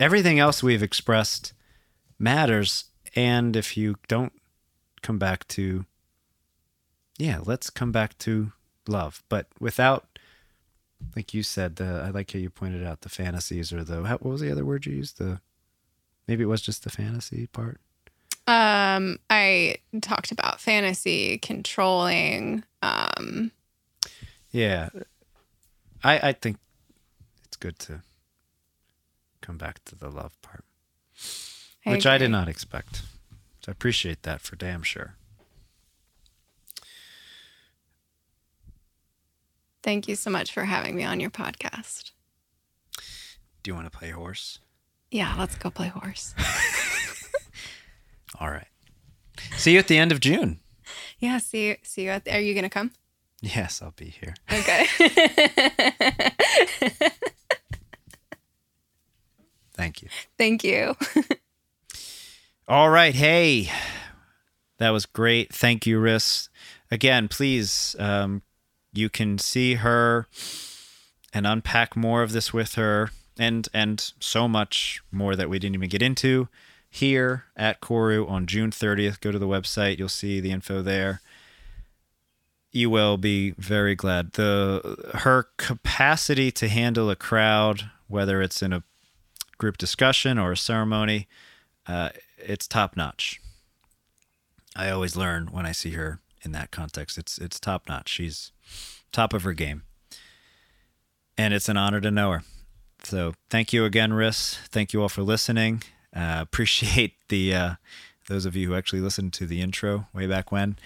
everything 0.00 0.38
else 0.38 0.62
we've 0.62 0.82
expressed 0.82 1.52
matters 2.18 2.84
and 3.14 3.56
if 3.56 3.76
you 3.76 3.96
don't 4.08 4.32
come 5.02 5.18
back 5.18 5.46
to 5.48 5.84
yeah, 7.18 7.38
let's 7.44 7.70
come 7.70 7.92
back 7.92 8.18
to 8.18 8.52
love, 8.88 9.22
but 9.28 9.46
without 9.60 10.18
like 11.14 11.34
you 11.34 11.42
said, 11.42 11.76
the 11.76 12.02
I 12.06 12.10
like 12.10 12.32
how 12.32 12.38
you 12.38 12.50
pointed 12.50 12.84
out 12.84 13.02
the 13.02 13.08
fantasies 13.08 13.72
or 13.72 13.84
the 13.84 14.02
what 14.02 14.22
was 14.22 14.40
the 14.40 14.50
other 14.50 14.64
word 14.64 14.86
you 14.86 14.94
used? 14.94 15.18
The 15.18 15.40
maybe 16.26 16.42
it 16.42 16.48
was 16.48 16.62
just 16.62 16.84
the 16.84 16.90
fantasy 16.90 17.46
part. 17.48 17.80
Um, 18.46 19.18
I 19.30 19.76
talked 20.02 20.30
about 20.32 20.60
fantasy 20.60 21.38
controlling. 21.38 22.64
Um, 22.82 23.52
yeah, 24.50 24.90
I 26.02 26.28
I 26.28 26.32
think 26.32 26.58
it's 27.44 27.56
good 27.56 27.78
to 27.80 28.02
come 29.40 29.56
back 29.56 29.82
to 29.86 29.94
the 29.96 30.10
love 30.10 30.40
part, 30.42 30.64
I 31.86 31.90
which 31.92 32.04
agree. 32.04 32.14
I 32.14 32.18
did 32.18 32.30
not 32.30 32.48
expect. 32.48 33.02
So 33.62 33.70
I 33.70 33.72
appreciate 33.72 34.22
that 34.24 34.42
for 34.42 34.56
damn 34.56 34.82
sure. 34.82 35.14
Thank 39.82 40.08
you 40.08 40.16
so 40.16 40.30
much 40.30 40.52
for 40.52 40.64
having 40.64 40.96
me 40.96 41.04
on 41.04 41.20
your 41.20 41.30
podcast. 41.30 42.12
Do 43.62 43.70
you 43.70 43.74
want 43.74 43.90
to 43.90 43.96
play 43.98 44.10
horse? 44.10 44.58
Yeah, 45.10 45.34
let's 45.38 45.56
go 45.56 45.70
play 45.70 45.88
horse. 45.88 46.34
All 48.40 48.50
right. 48.50 48.66
See 49.56 49.72
you 49.72 49.78
at 49.78 49.88
the 49.88 49.98
end 49.98 50.12
of 50.12 50.20
June. 50.20 50.60
Yeah, 51.18 51.38
see 51.38 51.68
you. 51.68 51.76
See 51.82 52.04
you 52.04 52.10
at. 52.10 52.24
The, 52.24 52.34
are 52.34 52.40
you 52.40 52.54
gonna 52.54 52.70
come? 52.70 52.92
Yes, 53.40 53.82
I'll 53.82 53.94
be 53.96 54.06
here. 54.06 54.34
Okay. 54.52 54.86
Thank 59.74 60.02
you. 60.02 60.08
Thank 60.38 60.64
you. 60.64 60.96
All 62.68 62.90
right. 62.90 63.14
Hey, 63.14 63.70
that 64.78 64.90
was 64.90 65.04
great. 65.04 65.52
Thank 65.52 65.86
you, 65.86 66.00
Riss. 66.00 66.48
Again, 66.90 67.28
please, 67.28 67.96
um, 67.98 68.42
you 68.92 69.10
can 69.10 69.38
see 69.38 69.74
her 69.74 70.26
and 71.32 71.46
unpack 71.46 71.96
more 71.96 72.22
of 72.22 72.32
this 72.32 72.52
with 72.52 72.76
her 72.76 73.10
and 73.36 73.68
and 73.74 74.12
so 74.20 74.46
much 74.46 75.02
more 75.10 75.34
that 75.34 75.50
we 75.50 75.58
didn't 75.58 75.74
even 75.74 75.88
get 75.88 76.02
into 76.02 76.48
here 76.94 77.44
at 77.56 77.80
Koru 77.80 78.28
on 78.28 78.46
June 78.46 78.70
30th. 78.70 79.20
Go 79.20 79.32
to 79.32 79.38
the 79.38 79.48
website, 79.48 79.98
you'll 79.98 80.08
see 80.08 80.40
the 80.40 80.52
info 80.52 80.80
there. 80.80 81.20
You 82.70 82.88
will 82.90 83.16
be 83.16 83.50
very 83.52 83.94
glad. 83.94 84.32
The 84.32 85.12
her 85.14 85.48
capacity 85.56 86.50
to 86.52 86.68
handle 86.68 87.10
a 87.10 87.16
crowd 87.16 87.90
whether 88.06 88.40
it's 88.40 88.62
in 88.62 88.72
a 88.72 88.84
group 89.58 89.76
discussion 89.76 90.38
or 90.38 90.52
a 90.52 90.56
ceremony, 90.56 91.26
uh, 91.86 92.10
it's 92.38 92.66
top 92.68 92.96
notch. 92.96 93.40
I 94.76 94.90
always 94.90 95.16
learn 95.16 95.48
when 95.50 95.66
I 95.66 95.72
see 95.72 95.92
her 95.92 96.20
in 96.42 96.52
that 96.52 96.70
context. 96.70 97.18
It's 97.18 97.38
it's 97.38 97.58
top 97.58 97.88
notch. 97.88 98.08
She's 98.08 98.52
top 99.12 99.32
of 99.32 99.42
her 99.42 99.52
game, 99.52 99.82
and 101.38 101.54
it's 101.54 101.68
an 101.68 101.76
honor 101.76 102.00
to 102.00 102.10
know 102.10 102.30
her. 102.32 102.42
So 103.02 103.34
thank 103.50 103.72
you 103.72 103.84
again, 103.84 104.12
Riss. 104.12 104.58
Thank 104.68 104.92
you 104.92 105.02
all 105.02 105.08
for 105.08 105.22
listening. 105.22 105.82
Uh, 106.14 106.38
appreciate 106.40 107.14
the 107.28 107.54
uh, 107.54 107.74
those 108.28 108.46
of 108.46 108.56
you 108.56 108.68
who 108.68 108.74
actually 108.74 109.00
listened 109.00 109.32
to 109.34 109.46
the 109.46 109.60
intro 109.60 110.06
way 110.14 110.26
back 110.26 110.52
when. 110.52 110.76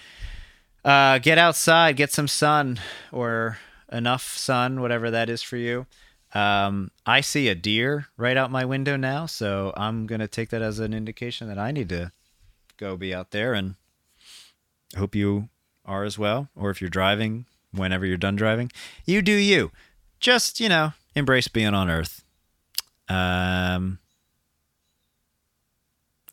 Uh, 0.83 1.19
get 1.19 1.37
outside, 1.37 1.95
get 1.97 2.11
some 2.11 2.27
sun 2.27 2.79
or 3.11 3.57
enough 3.91 4.37
sun, 4.37 4.81
whatever 4.81 5.11
that 5.11 5.29
is 5.29 5.41
for 5.41 5.57
you. 5.57 5.85
Um, 6.33 6.91
I 7.05 7.21
see 7.21 7.47
a 7.47 7.55
deer 7.55 8.07
right 8.15 8.37
out 8.37 8.51
my 8.51 8.63
window 8.63 8.95
now, 8.95 9.25
so 9.25 9.73
I'm 9.75 10.07
gonna 10.07 10.27
take 10.27 10.49
that 10.49 10.61
as 10.61 10.79
an 10.79 10.93
indication 10.93 11.47
that 11.47 11.57
I 11.57 11.71
need 11.71 11.89
to 11.89 12.11
go 12.77 12.95
be 12.95 13.13
out 13.13 13.31
there, 13.31 13.53
and 13.53 13.75
hope 14.97 15.15
you 15.15 15.49
are 15.85 16.03
as 16.03 16.17
well. 16.17 16.49
Or 16.55 16.69
if 16.69 16.81
you're 16.81 16.89
driving, 16.89 17.45
whenever 17.71 18.05
you're 18.05 18.17
done 18.17 18.35
driving, 18.35 18.71
you 19.05 19.21
do 19.21 19.33
you. 19.33 19.71
Just 20.19 20.59
you 20.59 20.69
know, 20.69 20.93
embrace 21.15 21.47
being 21.47 21.73
on 21.73 21.89
Earth. 21.89 22.23
Um, 23.07 23.99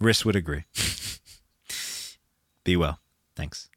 Riss 0.00 0.24
would 0.24 0.36
agree. 0.36 0.64
be 2.64 2.76
well. 2.76 3.00
Thanks. 3.34 3.68